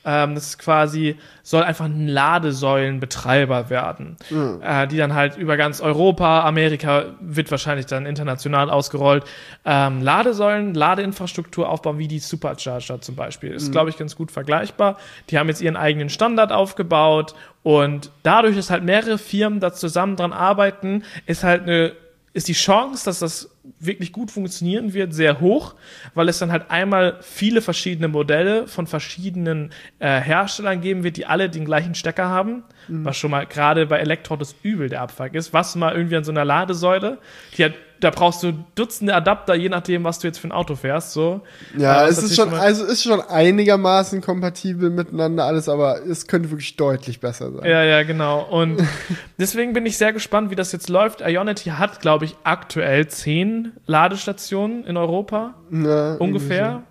Ähm, 0.08 0.36
das 0.36 0.50
ist 0.50 0.58
quasi, 0.58 1.16
soll 1.42 1.64
einfach 1.64 1.86
ein 1.86 2.06
Ladesäulenbetreiber 2.06 3.70
werden, 3.70 4.16
äh, 4.62 4.86
die 4.86 4.98
dann 4.98 5.14
halt 5.14 5.36
über 5.36 5.56
ganz 5.56 5.80
Europa, 5.80 6.44
Amerika 6.44 7.06
wird 7.20 7.50
wahrscheinlich 7.50 7.86
dann 7.86 8.06
international 8.06 8.70
ausgerollt, 8.70 9.24
ähm, 9.64 10.02
Ladesäulen, 10.02 10.74
Ladeinfrastruktur 10.74 11.68
aufbauen, 11.68 11.98
wie 11.98 12.06
die 12.06 12.20
Supercharger 12.20 13.00
zum 13.00 13.16
Beispiel. 13.16 13.50
Ist, 13.50 13.72
glaube 13.72 13.90
ich, 13.90 13.98
ganz 13.98 14.14
gut 14.14 14.30
vergleichbar. 14.30 14.96
Die 15.30 15.38
haben 15.38 15.48
jetzt 15.48 15.60
ihren 15.60 15.76
eigenen 15.76 16.08
Standard 16.08 16.52
aufgebaut 16.52 17.34
und 17.64 18.12
dadurch, 18.22 18.54
dass 18.54 18.70
halt 18.70 18.84
mehrere 18.84 19.18
Firmen 19.18 19.58
da 19.58 19.72
zusammen 19.72 20.14
dran 20.14 20.32
arbeiten, 20.32 21.02
ist 21.26 21.42
halt 21.42 21.62
eine 21.62 21.92
ist 22.36 22.48
die 22.48 22.52
Chance, 22.52 23.06
dass 23.06 23.20
das 23.20 23.48
wirklich 23.78 24.12
gut 24.12 24.30
funktionieren 24.30 24.92
wird, 24.94 25.14
sehr 25.14 25.40
hoch, 25.40 25.74
weil 26.14 26.28
es 26.28 26.38
dann 26.38 26.52
halt 26.52 26.70
einmal 26.70 27.18
viele 27.20 27.60
verschiedene 27.60 28.08
Modelle 28.08 28.66
von 28.66 28.86
verschiedenen 28.86 29.70
äh, 29.98 30.20
Herstellern 30.20 30.80
geben 30.80 31.02
wird, 31.04 31.16
die 31.16 31.26
alle 31.26 31.50
den 31.50 31.64
gleichen 31.64 31.94
Stecker 31.94 32.28
haben, 32.28 32.64
was 32.88 33.16
schon 33.16 33.30
mal 33.30 33.46
gerade 33.46 33.86
bei 33.86 33.98
Elektroautos 33.98 34.54
übel 34.62 34.88
der 34.88 35.02
Abfuck 35.02 35.34
ist. 35.34 35.52
Was 35.52 35.74
mal 35.74 35.94
irgendwie 35.94 36.16
an 36.16 36.24
so 36.24 36.30
einer 36.30 36.44
Ladesäule, 36.44 37.18
die 37.56 37.64
hat, 37.64 37.74
da 38.00 38.10
brauchst 38.10 38.42
du 38.42 38.52
Dutzende 38.74 39.14
Adapter, 39.14 39.54
je 39.54 39.68
nachdem, 39.68 40.04
was 40.04 40.18
du 40.18 40.26
jetzt 40.26 40.38
für 40.38 40.48
ein 40.48 40.52
Auto 40.52 40.74
fährst, 40.74 41.12
so. 41.12 41.40
Ja, 41.76 42.04
Äh, 42.04 42.08
es 42.08 42.22
ist 42.22 42.36
schon, 42.36 42.52
also 42.52 42.84
ist 42.84 43.02
schon 43.02 43.20
einigermaßen 43.20 44.20
kompatibel 44.20 44.90
miteinander 44.90 45.44
alles, 45.44 45.68
aber 45.68 46.04
es 46.04 46.26
könnte 46.26 46.50
wirklich 46.50 46.76
deutlich 46.76 47.20
besser 47.20 47.52
sein. 47.52 47.64
Ja, 47.64 47.82
ja, 47.82 48.02
genau. 48.02 48.42
Und 48.42 48.82
deswegen 49.38 49.72
bin 49.72 49.86
ich 49.86 49.96
sehr 49.96 50.12
gespannt, 50.12 50.50
wie 50.50 50.56
das 50.56 50.72
jetzt 50.72 50.88
läuft. 50.88 51.20
Ionity 51.20 51.70
hat, 51.70 52.00
glaube 52.00 52.26
ich, 52.26 52.36
aktuell 52.44 53.06
zehn 53.08 53.72
Ladestationen 53.86 54.84
in 54.84 54.96
Europa. 54.96 55.54
Ja, 55.70 56.14
ungefähr. 56.14 56.82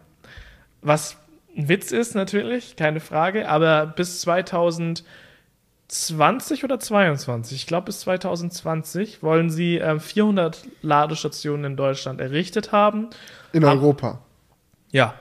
Was 0.82 1.18
ein 1.58 1.70
Witz 1.70 1.92
ist 1.92 2.16
natürlich, 2.16 2.76
keine 2.76 3.00
Frage, 3.00 3.48
aber 3.48 3.86
bis 3.88 4.20
2020 5.88 6.64
oder 6.64 6.80
22, 6.80 7.58
ich 7.58 7.68
glaube 7.68 7.86
bis 7.86 8.00
2020 8.02 9.22
wollen 9.22 9.50
sie 9.50 9.78
ähm, 9.78 10.00
400 10.00 10.64
Ladestationen 10.82 11.66
in 11.72 11.78
Deutschland 11.78 12.20
errichtet 12.20 12.72
haben. 12.72 13.10
In 13.54 13.64
Ab- 13.64 13.76
Europa. 13.76 14.20
Ja. 14.92 15.14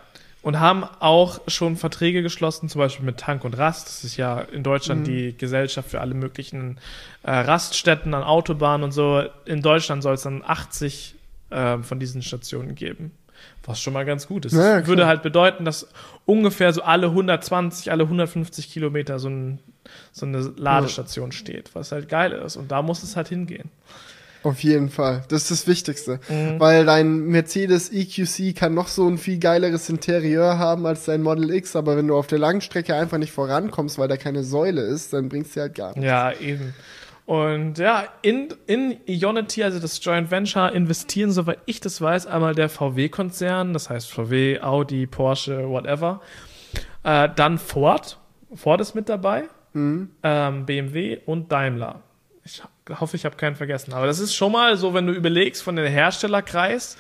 Und 0.43 0.61
haben 0.61 0.85
auch 1.01 1.41
schon 1.49 1.77
Verträge 1.77 2.23
geschlossen, 2.23 2.69
zum 2.69 2.79
Beispiel 2.79 3.07
mit 3.07 3.17
Tank 3.19 3.45
und 3.45 3.57
Rast. 3.57 3.87
Das 3.89 4.05
ist 4.05 4.19
ja 4.19 4.41
in 4.41 4.63
Deutschland 4.63 5.07
die 5.07 5.35
Gesellschaft 5.37 5.89
für 5.91 6.03
alle 6.03 6.13
möglichen 6.13 6.79
äh, 7.23 7.31
Raststätten 7.31 8.13
an 8.13 8.23
Autobahnen 8.23 8.85
und 8.85 8.93
so. 8.93 9.23
In 9.47 9.63
Deutschland 9.63 10.03
soll 10.03 10.15
es 10.15 10.23
dann 10.23 10.43
80 10.47 11.15
äh, 11.49 11.79
von 11.79 11.99
diesen 11.99 12.21
Stationen 12.21 12.75
geben. 12.75 13.13
Was 13.65 13.81
schon 13.81 13.95
mal 13.95 14.05
ganz 14.05 14.27
gut 14.27 14.45
ist. 14.45 14.53
Ja, 14.53 14.87
würde 14.87 15.07
halt 15.07 15.23
bedeuten, 15.23 15.65
dass 15.65 15.89
ungefähr 16.27 16.73
so 16.75 16.83
alle 16.83 17.07
120, 17.07 17.91
alle 17.91 18.05
150 18.05 18.71
Kilometer 18.71 19.19
so, 19.19 19.29
ein, 19.31 19.61
so 20.13 20.27
eine 20.27 20.41
Ladestation 20.57 21.33
steht, 21.33 21.75
was 21.75 21.93
halt 21.93 22.09
geil 22.09 22.33
ist. 22.33 22.57
Und 22.57 22.71
da 22.71 22.83
muss 22.83 23.03
es 23.03 23.17
halt 23.17 23.29
hingehen. 23.29 23.71
Auf 24.45 24.63
jeden 24.63 24.91
Fall. 24.91 25.25
Das 25.29 25.43
ist 25.43 25.51
das 25.51 25.67
Wichtigste. 25.67 26.21
Mhm. 26.29 26.61
Weil 26.61 26.85
dein 26.85 27.29
Mercedes 27.29 27.91
EQC 27.91 28.55
kann 28.55 28.75
noch 28.75 28.89
so 28.89 29.09
ein 29.09 29.17
viel 29.17 29.39
geileres 29.39 29.89
Interieur 29.89 30.59
haben 30.59 30.85
als 30.85 31.07
dein 31.07 31.23
Model 31.23 31.51
X, 31.51 31.75
aber 31.77 31.97
wenn 31.97 32.09
du 32.09 32.15
auf 32.15 32.27
der 32.27 32.39
Langstrecke 32.39 32.95
einfach 32.95 33.17
nicht 33.17 33.33
vorankommst, 33.33 33.99
weil 33.99 34.07
da 34.07 34.19
keine 34.19 34.45
Säule 34.45 34.83
ist, 34.83 35.15
dann 35.15 35.31
bringst 35.31 35.57
du 35.57 35.63
halt 35.63 35.75
gar 35.75 35.89
nichts. 35.89 36.05
Ja, 36.05 36.31
eben. 36.33 36.75
Und 37.25 37.79
ja, 37.79 38.05
in, 38.21 38.49
in 38.67 38.99
Ionity, 39.07 39.65
also 39.65 39.81
das 39.81 40.05
Joint 40.05 40.31
Venture, 40.31 40.73
investieren, 40.73 41.33
soweit 41.33 41.61
ich 41.65 41.81
das 41.81 42.03
weiß, 42.03 42.27
einmal 42.27 42.55
der 42.55 42.69
VW-Konzern, 42.69 43.73
das 43.73 43.89
heißt 43.89 44.11
VW, 44.13 44.61
Audi, 44.61 45.07
Porsche, 45.07 45.71
whatever. 45.71 46.21
Äh, 47.03 47.31
dann 47.35 47.57
Ford. 47.57 48.19
Ford 48.55 48.83
ist 48.83 48.95
mit 48.95 49.09
dabei. 49.09 49.45
Mhm. 49.75 50.11
Ähm, 50.23 50.67
BMW 50.67 51.19
und 51.27 51.53
Daimler. 51.53 52.01
Ich 52.45 52.63
hoffe, 53.01 53.17
ich 53.17 53.25
habe 53.25 53.37
keinen 53.37 53.57
vergessen. 53.57 53.93
Aber 53.93 54.07
das 54.07 54.19
ist 54.19 54.35
schon 54.35 54.53
mal 54.53 54.77
so, 54.77 54.93
wenn 54.95 55.07
du 55.07 55.13
überlegst, 55.13 55.63
von 55.63 55.77
den 55.77 55.87
Herstellerkreis 55.91 56.97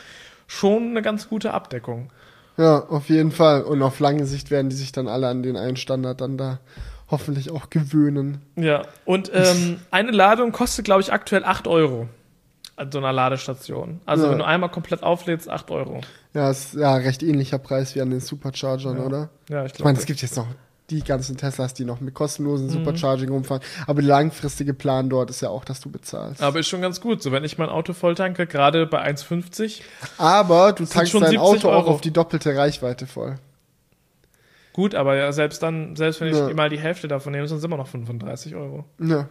schon 0.46 0.90
eine 0.90 1.02
ganz 1.02 1.28
gute 1.28 1.52
Abdeckung. 1.54 2.10
Ja, 2.56 2.84
auf 2.88 3.08
jeden 3.08 3.32
Fall. 3.32 3.62
Und 3.62 3.82
auf 3.82 3.98
lange 4.00 4.26
Sicht 4.26 4.50
werden 4.50 4.68
die 4.70 4.76
sich 4.76 4.92
dann 4.92 5.08
alle 5.08 5.28
an 5.28 5.42
den 5.42 5.56
einen 5.56 5.76
Standard 5.76 6.20
dann 6.20 6.38
da 6.38 6.60
hoffentlich 7.10 7.50
auch 7.50 7.68
gewöhnen. 7.70 8.42
Ja, 8.56 8.82
und 9.04 9.30
ähm, 9.34 9.80
eine 9.90 10.10
Ladung 10.12 10.52
kostet, 10.52 10.84
glaube 10.84 11.02
ich, 11.02 11.12
aktuell 11.12 11.44
8 11.44 11.66
Euro 11.66 12.08
an 12.76 12.90
so 12.90 12.98
einer 12.98 13.12
Ladestation. 13.12 14.00
Also 14.06 14.24
Ja. 14.24 14.30
wenn 14.32 14.38
du 14.38 14.44
einmal 14.46 14.70
komplett 14.70 15.02
auflädst, 15.02 15.48
8 15.50 15.70
Euro. 15.70 16.00
Ja, 16.32 16.50
ist 16.50 16.74
ja 16.74 16.94
recht 16.96 17.22
ähnlicher 17.22 17.58
Preis 17.58 17.94
wie 17.94 18.00
an 18.00 18.10
den 18.10 18.20
Superchargern, 18.20 18.96
Ja. 18.96 19.02
oder? 19.04 19.28
Ja, 19.48 19.64
ich 19.64 19.74
Ich 19.74 19.78
meine, 19.80 19.92
glaube. 19.94 19.98
es 20.00 20.06
gibt 20.06 20.22
jetzt 20.22 20.36
noch 20.36 20.46
die 20.90 21.02
ganzen 21.02 21.36
Teslas, 21.38 21.72
die 21.72 21.84
noch 21.86 22.00
mit 22.00 22.12
kostenlosen 22.14 22.66
Mhm. 22.66 22.70
Supercharging 22.72 23.30
rumfahren. 23.30 23.62
Aber 23.86 24.02
der 24.02 24.08
langfristige 24.10 24.74
Plan 24.74 25.08
dort 25.08 25.30
ist 25.30 25.40
ja 25.40 25.48
auch, 25.48 25.64
dass 25.64 25.80
du 25.80 25.90
bezahlst. 25.90 26.42
Aber 26.42 26.58
ist 26.58 26.68
schon 26.68 26.82
ganz 26.82 27.00
gut. 27.00 27.22
So, 27.22 27.32
wenn 27.32 27.42
ich 27.44 27.56
mein 27.56 27.70
Auto 27.70 27.94
voll 27.94 28.14
tanke, 28.14 28.46
gerade 28.46 28.86
bei 28.86 29.00
1,50, 29.02 29.80
Aber 30.18 30.72
du 30.74 30.84
tankst 30.84 31.12
schon 31.12 31.22
dein 31.22 31.30
70 31.30 31.40
Auto 31.48 31.68
auch 31.70 31.84
Euro. 31.84 31.90
auf 31.92 32.00
die 32.02 32.10
doppelte 32.12 32.54
Reichweite 32.56 33.06
voll. 33.06 33.36
gut, 34.72 34.94
aber 34.94 35.14
ja, 35.16 35.30
selbst 35.32 35.62
dann, 35.62 35.94
selbst 35.96 36.20
wenn 36.20 36.28
ich 36.28 36.36
Ja. 36.36 36.52
mal 36.52 36.68
die 36.68 36.78
Hälfte 36.80 37.06
davon 37.08 37.32
nehme, 37.32 37.46
sind 37.46 37.58
es 37.58 37.64
immer 37.64 37.76
noch 37.76 37.86
35 37.86 38.54
Euro. 38.56 38.84
Ja. 38.98 39.28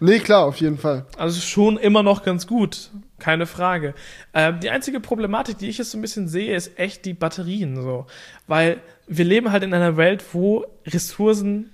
Nee, 0.00 0.18
klar, 0.20 0.44
auf 0.46 0.56
jeden 0.56 0.78
Fall. 0.78 1.04
Also 1.18 1.40
schon 1.40 1.78
immer 1.78 2.02
noch 2.02 2.22
ganz 2.24 2.46
gut, 2.46 2.90
keine 3.18 3.46
Frage. 3.46 3.94
Ähm, 4.34 4.60
die 4.60 4.70
einzige 4.70 5.00
Problematik, 5.00 5.58
die 5.58 5.68
ich 5.68 5.78
jetzt 5.78 5.90
so 5.92 5.98
ein 5.98 6.00
bisschen 6.02 6.28
sehe, 6.28 6.54
ist 6.54 6.78
echt 6.78 7.04
die 7.04 7.14
Batterien 7.14 7.80
so, 7.80 8.06
weil 8.46 8.80
wir 9.06 9.24
leben 9.24 9.52
halt 9.52 9.62
in 9.62 9.74
einer 9.74 9.96
Welt, 9.96 10.24
wo 10.32 10.64
Ressourcen 10.86 11.70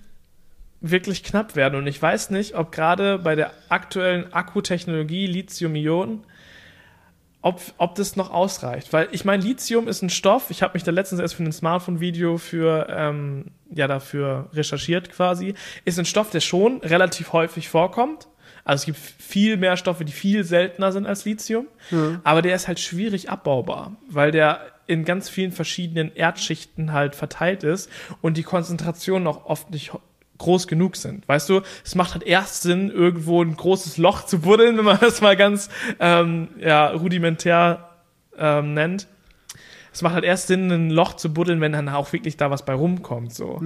wirklich 0.81 1.23
knapp 1.23 1.57
werden 1.57 1.79
und 1.79 1.87
ich 1.87 2.01
weiß 2.01 2.31
nicht, 2.31 2.55
ob 2.55 2.73
gerade 2.73 3.19
bei 3.19 3.35
der 3.35 3.53
aktuellen 3.69 4.33
Akkutechnologie 4.33 5.27
Lithium-Ionen 5.27 6.25
ob, 7.43 7.61
ob 7.79 7.95
das 7.95 8.17
noch 8.17 8.31
ausreicht. 8.31 8.93
Weil 8.93 9.09
ich 9.13 9.25
meine, 9.25 9.43
Lithium 9.43 9.89
ist 9.89 10.03
ein 10.03 10.11
Stoff, 10.11 10.51
ich 10.51 10.63
habe 10.63 10.75
mich 10.75 10.83
da 10.83 10.91
letztens 10.91 11.21
erst 11.21 11.35
für 11.35 11.43
ein 11.43 11.53
Smartphone-Video 11.53 12.39
für, 12.39 12.87
ähm, 12.91 13.47
ja, 13.71 13.87
dafür 13.87 14.49
recherchiert 14.53 15.11
quasi, 15.11 15.55
ist 15.85 15.99
ein 15.99 16.05
Stoff, 16.05 16.31
der 16.31 16.41
schon 16.41 16.79
relativ 16.79 17.33
häufig 17.33 17.69
vorkommt. 17.69 18.29
Also 18.65 18.83
es 18.83 18.87
gibt 18.87 18.99
viel 18.99 19.57
mehr 19.57 19.77
Stoffe, 19.77 20.05
die 20.05 20.13
viel 20.13 20.45
seltener 20.45 20.93
sind 20.93 21.07
als 21.07 21.25
Lithium, 21.25 21.67
aber 22.25 22.43
der 22.43 22.55
ist 22.55 22.69
halt 22.69 22.81
schwierig 22.81 23.31
abbaubar, 23.31 23.97
weil 24.09 24.31
der 24.31 24.61
in 24.87 25.05
ganz 25.05 25.29
vielen 25.29 25.53
verschiedenen 25.53 26.15
Erdschichten 26.15 26.93
halt 26.93 27.15
verteilt 27.15 27.63
ist 27.63 27.89
und 28.23 28.37
die 28.37 28.43
Konzentrationen 28.43 29.29
auch 29.29 29.47
oft 29.47 29.71
nicht 29.71 29.93
groß 30.39 30.67
genug 30.67 30.97
sind. 30.97 31.29
Weißt 31.29 31.49
du, 31.49 31.61
es 31.85 31.95
macht 31.95 32.15
halt 32.15 32.25
erst 32.25 32.63
Sinn, 32.63 32.91
irgendwo 32.91 33.43
ein 33.43 33.57
großes 33.57 33.99
Loch 33.99 34.25
zu 34.25 34.41
buddeln, 34.41 34.77
wenn 34.79 34.85
man 34.85 34.99
das 35.01 35.21
mal 35.21 35.37
ganz 35.37 35.69
ähm, 36.01 36.49
ja, 36.59 36.89
rudimentär 36.89 37.91
ähm, 38.37 38.75
nennt. 38.75 39.07
Es 39.93 40.03
macht 40.03 40.15
halt 40.15 40.25
erst 40.25 40.47
Sinn, 40.47 40.71
ein 40.71 40.91
Loch 40.91 41.15
zu 41.15 41.33
buddeln, 41.33 41.61
wenn 41.61 41.73
dann 41.73 41.89
auch 41.89 42.13
wirklich 42.13 42.37
da 42.37 42.51
was 42.51 42.65
bei 42.65 42.75
rumkommt. 42.75 43.35
So. 43.35 43.61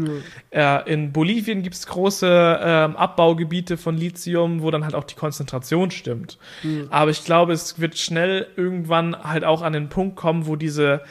Äh, 0.51 0.93
in 0.93 1.13
Bolivien 1.13 1.63
gibt 1.63 1.75
es 1.75 1.87
große 1.87 2.61
ähm, 2.63 2.97
Abbaugebiete 2.97 3.77
von 3.77 3.97
Lithium, 3.97 4.63
wo 4.63 4.71
dann 4.71 4.85
halt 4.85 4.95
auch 4.95 5.05
die 5.05 5.15
Konzentration 5.17 5.91
stimmt. 5.91 6.39
Aber 6.91 7.11
ich 7.11 7.25
glaube, 7.25 7.53
es 7.53 7.79
wird 7.79 7.99
schnell 7.99 8.47
irgendwann 8.57 9.17
halt 9.23 9.45
auch 9.45 9.63
an 9.63 9.73
den 9.73 9.89
Punkt 9.89 10.17
kommen, 10.17 10.47
wo 10.47 10.57
diese 10.57 11.03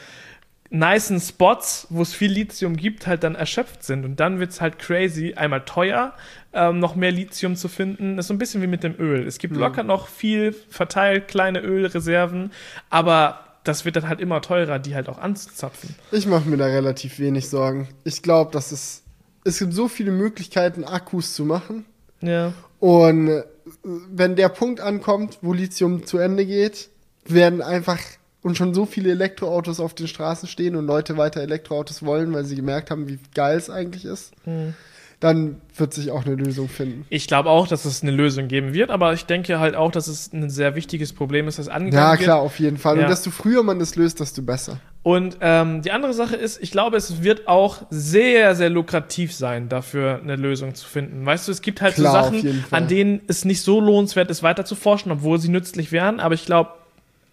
nicen 0.74 1.20
Spots, 1.20 1.86
wo 1.92 2.02
es 2.02 2.16
viel 2.16 2.32
Lithium 2.32 2.76
gibt, 2.76 3.06
halt 3.06 3.24
dann 3.24 3.36
erschöpft 3.36 3.84
sind. 3.84 4.06
Und 4.06 4.20
dann 4.20 4.40
wird's 4.40 4.60
halt 4.60 4.80
crazy, 4.80 5.36
einmal 5.36 5.64
teuer, 5.66 6.14
ähm, 6.52 6.80
noch 6.80 6.96
mehr 6.96 7.12
Lithium 7.12 7.56
zu 7.56 7.68
finden. 7.68 8.18
Das 8.18 8.26
ist 8.26 8.28
so 8.30 8.34
ein 8.34 8.40
bisschen 8.40 8.64
wie 8.64 8.68
mit 8.68 8.84
dem 8.84 9.00
Öl. 9.00 9.28
Es 9.28 9.38
gibt 9.38 9.56
locker 9.56 9.84
noch 9.84 10.08
viel 10.08 10.54
verteilt, 10.70 11.28
kleine 11.28 11.60
Ölreserven, 11.60 12.52
aber 12.90 13.53
das 13.64 13.86
wird 13.86 13.96
dann 13.96 14.08
halt 14.08 14.20
immer 14.20 14.42
teurer, 14.42 14.80
die 14.80 14.96
halt 14.96 15.10
auch 15.10 15.18
anzuzapfen. 15.18 15.96
Ich 16.12 16.28
mache 16.28 16.50
mir 16.50 16.58
da 16.58 16.66
relativ 16.66 17.20
wenig 17.20 17.50
Sorgen. 17.50 17.88
Ich 18.04 18.22
glaube, 18.22 18.52
dass 18.52 18.72
es 18.72 19.04
es 19.44 19.60
gibt 19.60 19.74
so 19.74 19.88
viele 19.88 20.12
Möglichkeiten, 20.12 20.84
Akkus 20.84 21.34
zu 21.34 21.46
machen. 21.46 21.86
Ja. 22.22 22.54
Und 22.80 23.30
äh, 23.30 23.44
wenn 23.84 24.36
der 24.36 24.50
Punkt 24.50 24.80
ankommt, 24.80 25.40
wo 25.42 25.54
Lithium 25.54 26.06
zu 26.06 26.18
Ende 26.18 26.46
geht, 26.46 26.90
werden 27.26 27.62
einfach 27.62 28.00
und 28.42 28.58
schon 28.58 28.74
so 28.74 28.86
viele 28.86 29.12
Elektroautos 29.12 29.80
auf 29.80 29.94
den 29.94 30.08
Straßen 30.08 30.50
stehen 30.50 30.76
und 30.76 30.86
Leute 30.86 31.18
weiter 31.18 31.42
Elektroautos 31.42 32.04
wollen, 32.04 32.34
weil 32.34 32.44
sie 32.44 32.58
gemerkt 32.58 32.92
haben, 32.92 33.08
wie 33.08 33.20
geil 33.34 33.58
es 33.58 33.70
eigentlich 33.70 34.04
ist, 34.04 34.34
dann 35.24 35.62
wird 35.78 35.94
sich 35.94 36.12
auch 36.12 36.26
eine 36.26 36.36
Lösung 36.36 36.68
finden. 36.68 37.06
Ich 37.10 37.28
glaube 37.28 37.50
auch, 37.50 37.68
dass 37.68 37.86
es 37.86 38.04
eine 38.04 38.12
Lösung 38.12 38.50
geben 38.50 38.74
wird, 38.74 38.90
aber 38.90 39.14
ich 39.14 39.26
denke 39.26 39.60
halt 39.60 39.76
auch, 39.76 39.90
dass 39.90 40.08
es 40.08 40.34
ein 40.34 40.50
sehr 40.50 40.76
wichtiges 40.76 41.14
Problem 41.14 41.48
ist, 41.48 41.60
das 41.60 41.70
angegangen 41.70 42.04
Ja, 42.06 42.12
wird. 42.12 42.22
klar, 42.24 42.40
auf 42.42 42.60
jeden 42.60 42.78
Fall. 42.78 42.98
Ja. 42.98 43.04
Und 43.04 43.10
desto 43.10 43.32
früher 43.32 43.64
man 43.64 43.80
das 43.80 43.96
löst, 43.96 44.20
desto 44.20 44.42
besser. 44.42 44.80
Und 45.02 45.38
ähm, 45.42 45.82
die 45.82 45.92
andere 45.92 46.14
Sache 46.14 46.36
ist, 46.36 46.62
ich 46.62 46.72
glaube, 46.72 46.98
es 46.98 47.24
wird 47.24 47.48
auch 47.48 47.84
sehr, 47.90 48.56
sehr 48.56 48.70
lukrativ 48.70 49.34
sein, 49.34 49.70
dafür 49.70 50.20
eine 50.22 50.36
Lösung 50.36 50.76
zu 50.76 50.88
finden. 50.88 51.26
Weißt 51.26 51.48
du, 51.48 51.52
es 51.54 51.62
gibt 51.62 51.82
halt 51.82 51.96
Klar, 51.96 52.26
so 52.32 52.38
Sachen, 52.38 52.66
an 52.72 52.88
denen 52.88 53.22
es 53.28 53.46
nicht 53.46 53.62
so 53.62 53.80
lohnenswert 53.80 54.30
ist, 54.30 54.44
weiter 54.44 54.66
zu 54.66 54.76
forschen, 54.76 55.12
obwohl 55.12 55.40
sie 55.40 55.50
nützlich 55.50 55.92
wären. 55.94 56.20
Aber 56.20 56.36
ich 56.36 56.46
glaube, 56.46 56.72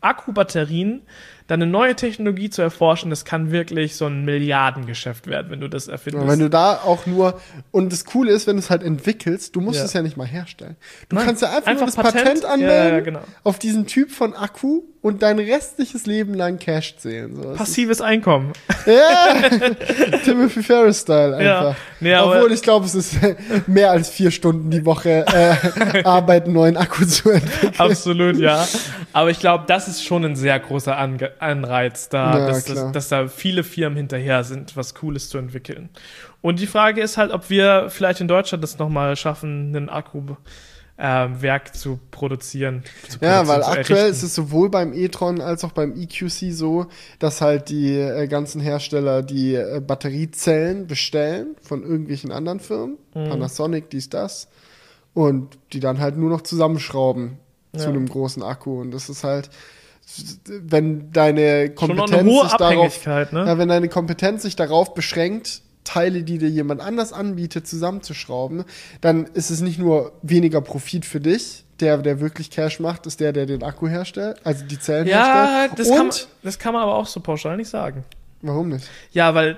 Akkubatterien, 0.00 1.02
dann 1.50 1.62
eine 1.62 1.70
neue 1.70 1.96
Technologie 1.96 2.48
zu 2.50 2.62
erforschen, 2.62 3.10
das 3.10 3.24
kann 3.24 3.50
wirklich 3.50 3.96
so 3.96 4.06
ein 4.06 4.24
Milliardengeschäft 4.24 5.26
werden, 5.26 5.50
wenn 5.50 5.60
du 5.60 5.68
das 5.68 5.88
erfindest. 5.88 6.22
Und 6.24 6.30
wenn 6.30 6.38
du 6.38 6.48
da 6.50 6.74
auch 6.84 7.06
nur, 7.06 7.40
und 7.72 7.92
das 7.92 8.04
Coole 8.04 8.32
ist, 8.32 8.46
wenn 8.46 8.56
du 8.56 8.60
es 8.60 8.70
halt 8.70 8.82
entwickelst, 8.82 9.56
du 9.56 9.60
musst 9.60 9.78
Ja. 9.78 9.84
es 9.84 9.92
ja 9.92 10.02
nicht 10.02 10.16
mal 10.16 10.26
herstellen. 10.26 10.76
Du 11.08 11.16
Nein, 11.16 11.26
kannst 11.26 11.42
ja 11.42 11.48
einfach, 11.48 11.66
einfach 11.66 11.86
nur 11.86 11.86
das 11.86 11.96
Patent. 11.96 12.24
Patent, 12.24 12.42
Ja, 12.44 12.48
anmelden 12.50 12.92
ja, 12.94 13.00
genau. 13.00 13.20
auf 13.44 13.58
diesen 13.58 13.86
Typ 13.86 14.10
von 14.12 14.34
Akku 14.34 14.82
und 15.02 15.22
dein 15.22 15.38
restliches 15.38 16.04
Leben 16.06 16.34
lang 16.34 16.58
Cash 16.58 16.96
zählen. 16.98 17.34
So. 17.34 17.54
Passives 17.54 18.00
Einkommen. 18.02 18.52
Ja, 18.86 19.34
Timothy 20.24 20.62
Ferris-Style 20.62 21.42
Ja. 21.42 21.58
einfach. 21.70 21.76
Aber- 22.22 22.36
Obwohl 22.36 22.52
ich 22.52 22.62
glaube, 22.62 22.86
es 22.86 22.94
ist 22.94 23.14
mehr 23.66 23.90
als 23.90 24.10
vier 24.10 24.30
Stunden 24.30 24.70
die 24.70 24.84
Woche 24.84 25.24
äh, 25.26 26.02
Arbeit, 26.04 26.44
einen 26.44 26.54
neuen 26.54 26.76
Akku 26.76 27.04
zu 27.06 27.30
entwickeln. 27.30 27.72
Absolut, 27.78 28.36
ja. 28.36 28.66
Aber 29.12 29.30
ich 29.30 29.40
glaube, 29.40 29.64
das 29.66 29.88
ist 29.88 30.04
schon 30.04 30.24
ein 30.24 30.36
sehr 30.36 30.58
großer 30.60 30.96
Ange 30.96 31.32
Anreiz, 31.40 32.08
da, 32.08 32.38
Ja, 32.38 32.46
dass, 32.46 32.64
dass, 32.64 32.92
dass 32.92 33.08
da 33.08 33.28
viele 33.28 33.64
Firmen 33.64 33.96
hinterher 33.96 34.44
sind, 34.44 34.76
was 34.76 34.94
Cooles 34.94 35.28
zu 35.28 35.38
entwickeln. 35.38 35.88
Und 36.42 36.60
die 36.60 36.66
Frage 36.66 37.00
ist 37.00 37.16
halt, 37.16 37.32
ob 37.32 37.50
wir 37.50 37.88
vielleicht 37.90 38.20
in 38.20 38.28
Deutschland 38.28 38.62
das 38.64 38.78
nochmal 38.78 39.16
schaffen, 39.16 39.74
ein 39.76 39.88
Akku-Werk 40.96 41.74
zu 41.74 41.98
produzieren. 42.10 42.82
Zu 43.08 43.18
Ja, 43.20 43.42
produzieren, 43.42 43.48
weil 43.48 43.62
zu 43.62 43.68
aktuell 43.70 44.10
ist 44.10 44.22
es 44.22 44.34
sowohl 44.34 44.70
beim 44.70 44.92
e-tron 44.92 45.40
als 45.40 45.64
auch 45.64 45.72
beim 45.72 45.94
EQC 46.00 46.52
so, 46.52 46.86
dass 47.18 47.40
halt 47.40 47.68
die 47.68 47.96
äh, 47.98 48.26
ganzen 48.26 48.60
Hersteller 48.60 49.22
die 49.22 49.54
äh, 49.54 49.80
Batteriezellen 49.86 50.86
bestellen 50.86 51.56
von 51.62 51.82
irgendwelchen 51.82 52.32
anderen 52.32 52.60
Firmen, 52.60 52.96
Mhm. 53.14 53.28
Panasonic, 53.28 53.90
dies, 53.90 54.08
das, 54.08 54.48
und 55.14 55.58
die 55.72 55.80
dann 55.80 55.98
halt 55.98 56.16
nur 56.16 56.30
noch 56.30 56.42
zusammenschrauben 56.42 57.38
zu 57.76 57.84
Ja. 57.84 57.88
einem 57.88 58.08
großen 58.08 58.42
Akku. 58.42 58.80
Und 58.80 58.92
das 58.92 59.08
ist 59.08 59.24
halt, 59.24 59.50
wenn 60.46 61.12
deine 61.12 61.70
Kompetenz 61.70 62.12
eine 62.12 62.30
hohe 62.30 62.48
sich 62.48 62.56
darauf, 62.56 63.06
ne? 63.06 63.28
ja, 63.32 63.58
wenn 63.58 63.68
deine 63.68 63.88
Kompetenz 63.88 64.42
sich 64.42 64.56
darauf 64.56 64.94
beschränkt, 64.94 65.62
Teile, 65.84 66.22
die 66.22 66.38
dir 66.38 66.48
jemand 66.48 66.80
anders 66.80 67.12
anbietet, 67.12 67.66
zusammenzuschrauben, 67.66 68.64
dann 69.00 69.24
ist 69.34 69.50
es 69.50 69.60
nicht 69.60 69.78
nur 69.78 70.12
weniger 70.22 70.60
Profit 70.60 71.04
für 71.06 71.20
dich. 71.20 71.64
Der, 71.80 71.96
der 71.96 72.20
wirklich 72.20 72.50
Cash 72.50 72.78
macht, 72.78 73.06
ist 73.06 73.20
der, 73.20 73.32
der 73.32 73.46
den 73.46 73.62
Akku 73.62 73.88
herstellt, 73.88 74.38
also 74.44 74.66
die 74.66 74.78
Zellen 74.78 75.06
Ja, 75.06 75.60
herstellt. 75.62 75.78
das 75.78 75.88
kann, 75.88 76.06
man, 76.08 76.16
das 76.42 76.58
kann 76.58 76.74
man 76.74 76.82
aber 76.82 76.94
auch 76.94 77.06
so 77.06 77.20
pauschal 77.20 77.56
nicht 77.56 77.70
sagen. 77.70 78.04
warum 78.42 78.68
nicht? 78.68 78.86
Ja, 79.12 79.34
weil 79.34 79.56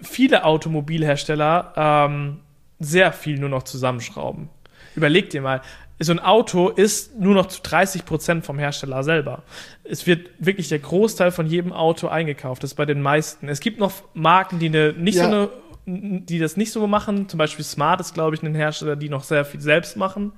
viele 0.00 0.44
Automobilhersteller 0.44 1.72
ähm, 1.76 2.40
sehr 2.78 3.12
viel 3.12 3.40
nur 3.40 3.48
noch 3.48 3.64
zusammenschrauben. 3.64 4.48
Überleg 4.94 5.30
dir 5.30 5.42
mal, 5.42 5.62
so 6.00 6.12
ein 6.12 6.18
Auto 6.18 6.68
ist 6.70 7.18
nur 7.18 7.34
noch 7.34 7.46
zu 7.46 7.62
30 7.62 8.04
Prozent 8.04 8.44
vom 8.44 8.58
Hersteller 8.58 9.04
selber. 9.04 9.42
Es 9.84 10.06
wird 10.06 10.28
wirklich 10.38 10.68
der 10.68 10.80
Großteil 10.80 11.30
von 11.30 11.46
jedem 11.46 11.72
Auto 11.72 12.08
eingekauft. 12.08 12.62
Das 12.62 12.72
ist 12.72 12.76
bei 12.76 12.84
den 12.86 13.00
meisten. 13.00 13.48
Es 13.48 13.60
gibt 13.60 13.78
noch 13.78 13.92
Marken, 14.12 14.58
die 14.58 14.66
eine, 14.66 14.92
nicht 14.92 15.16
Ja. 15.16 15.24
so 15.24 15.30
eine 15.30 15.48
die 15.86 16.38
das 16.38 16.56
nicht 16.56 16.72
so 16.72 16.86
machen. 16.86 17.28
Zum 17.28 17.36
Beispiel 17.36 17.62
Smart 17.64 18.00
ist, 18.00 18.14
glaube 18.14 18.34
ich, 18.34 18.42
ein 18.42 18.54
Hersteller, 18.54 18.96
die 18.96 19.10
noch 19.10 19.22
sehr 19.22 19.44
viel 19.44 19.60
selbst 19.60 19.98
machen. 19.98 20.32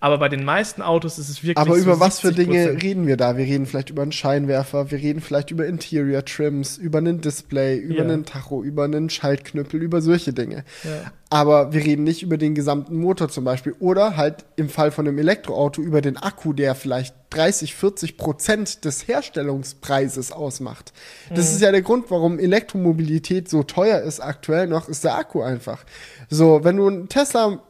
Aber 0.00 0.18
bei 0.18 0.28
den 0.28 0.44
meisten 0.44 0.82
Autos 0.82 1.18
ist 1.18 1.28
es 1.28 1.42
wirklich 1.42 1.58
Aber 1.58 1.76
so 1.76 1.82
über 1.82 2.00
was 2.00 2.20
für 2.20 2.28
70%. 2.28 2.32
Dinge 2.32 2.82
reden 2.82 3.06
wir 3.06 3.16
da? 3.16 3.36
Wir 3.36 3.44
reden 3.44 3.66
vielleicht 3.66 3.90
über 3.90 4.02
einen 4.02 4.12
Scheinwerfer, 4.12 4.90
wir 4.90 4.98
reden 4.98 5.20
vielleicht 5.20 5.50
über 5.50 5.66
Interior 5.66 6.24
Trims, 6.24 6.78
über 6.78 6.98
einen 6.98 7.20
Display, 7.20 7.76
über 7.76 7.96
Ja. 7.96 8.02
einen 8.04 8.24
Tacho, 8.24 8.62
über 8.62 8.84
einen 8.84 9.10
Schaltknüppel, 9.10 9.82
über 9.82 10.00
solche 10.00 10.32
Dinge. 10.32 10.64
Ja. 10.84 11.12
Aber 11.32 11.72
wir 11.72 11.84
reden 11.84 12.02
nicht 12.02 12.22
über 12.22 12.38
den 12.38 12.54
gesamten 12.56 12.96
Motor 12.96 13.28
zum 13.28 13.44
Beispiel. 13.44 13.74
Oder 13.78 14.16
halt 14.16 14.44
im 14.56 14.68
Fall 14.68 14.90
von 14.90 15.06
einem 15.06 15.18
Elektroauto 15.18 15.80
über 15.80 16.00
den 16.00 16.16
Akku, 16.16 16.52
der 16.52 16.74
vielleicht 16.74 17.14
30, 17.30 17.76
40 17.76 18.16
Prozent 18.16 18.84
des 18.84 19.06
Herstellungspreises 19.06 20.32
ausmacht. 20.32 20.92
Das 21.32 21.52
ist 21.52 21.60
ja 21.60 21.70
der 21.70 21.82
Grund, 21.82 22.10
warum 22.10 22.40
Elektromobilität 22.40 23.48
so 23.48 23.62
teuer 23.62 24.00
ist 24.00 24.18
aktuell 24.20 24.66
noch, 24.66 24.88
ist 24.88 25.04
der 25.04 25.16
Akku 25.16 25.40
einfach. 25.42 25.84
So, 26.28 26.64
wenn 26.64 26.76
du 26.76 26.88
einen 26.88 27.08
Tesla 27.08 27.60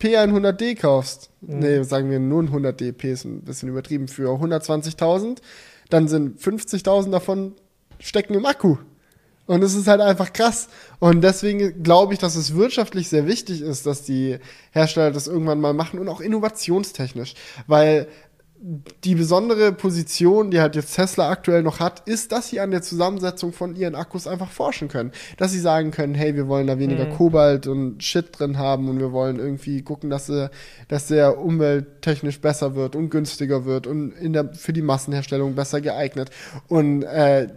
P100D 0.00 0.76
kaufst, 0.76 1.30
nee, 1.40 1.82
sagen 1.82 2.10
wir 2.10 2.20
nur 2.20 2.42
ein 2.42 2.50
100D, 2.50 2.92
P 2.92 3.12
ist 3.12 3.24
ein 3.24 3.42
bisschen 3.42 3.68
übertrieben, 3.68 4.08
für 4.08 4.30
120.000, 4.30 5.38
dann 5.90 6.08
sind 6.08 6.40
50.000 6.40 7.10
davon 7.10 7.54
stecken 7.98 8.34
im 8.34 8.46
Akku. 8.46 8.76
Und 9.46 9.62
es 9.62 9.74
ist 9.74 9.88
halt 9.88 10.00
einfach 10.00 10.32
krass. 10.32 10.68
Und 11.00 11.22
deswegen 11.22 11.82
glaube 11.82 12.14
ich, 12.14 12.20
dass 12.20 12.36
es 12.36 12.54
wirtschaftlich 12.54 13.08
sehr 13.08 13.26
wichtig 13.26 13.60
ist, 13.60 13.86
dass 13.86 14.02
die 14.02 14.38
Hersteller 14.70 15.10
das 15.10 15.26
irgendwann 15.26 15.60
mal 15.60 15.74
machen 15.74 15.98
und 15.98 16.08
auch 16.08 16.20
innovationstechnisch. 16.20 17.34
Weil 17.66 18.06
die 19.02 19.16
besondere 19.16 19.72
Position, 19.72 20.52
die 20.52 20.60
halt 20.60 20.76
jetzt 20.76 20.94
Tesla 20.94 21.28
aktuell 21.30 21.64
noch 21.64 21.80
hat, 21.80 22.06
ist, 22.06 22.30
dass 22.30 22.48
sie 22.48 22.60
an 22.60 22.70
der 22.70 22.80
Zusammensetzung 22.80 23.52
von 23.52 23.74
ihren 23.74 23.96
Akkus 23.96 24.28
einfach 24.28 24.50
forschen 24.50 24.86
können. 24.86 25.10
Dass 25.36 25.50
sie 25.50 25.58
sagen 25.58 25.90
können, 25.90 26.14
hey, 26.14 26.36
wir 26.36 26.46
wollen 26.46 26.68
da 26.68 26.78
weniger 26.78 27.06
Mhm. 27.06 27.16
Kobalt 27.16 27.66
und 27.66 28.04
Shit 28.04 28.38
drin 28.38 28.58
haben 28.58 28.88
und 28.88 29.00
wir 29.00 29.10
wollen 29.10 29.40
irgendwie 29.40 29.82
gucken, 29.82 30.10
dass, 30.10 30.26
sie, 30.26 30.48
dass 30.86 31.08
der 31.08 31.38
umwelttechnisch 31.38 32.40
besser 32.40 32.76
wird 32.76 32.94
und 32.94 33.10
günstiger 33.10 33.64
wird 33.64 33.88
und 33.88 34.12
in 34.12 34.32
der, 34.32 34.54
für 34.54 34.72
die 34.72 34.82
Massenherstellung 34.82 35.56
besser 35.56 35.80
geeignet. 35.80 36.30
Und 36.68 37.02
äh, 37.02 37.48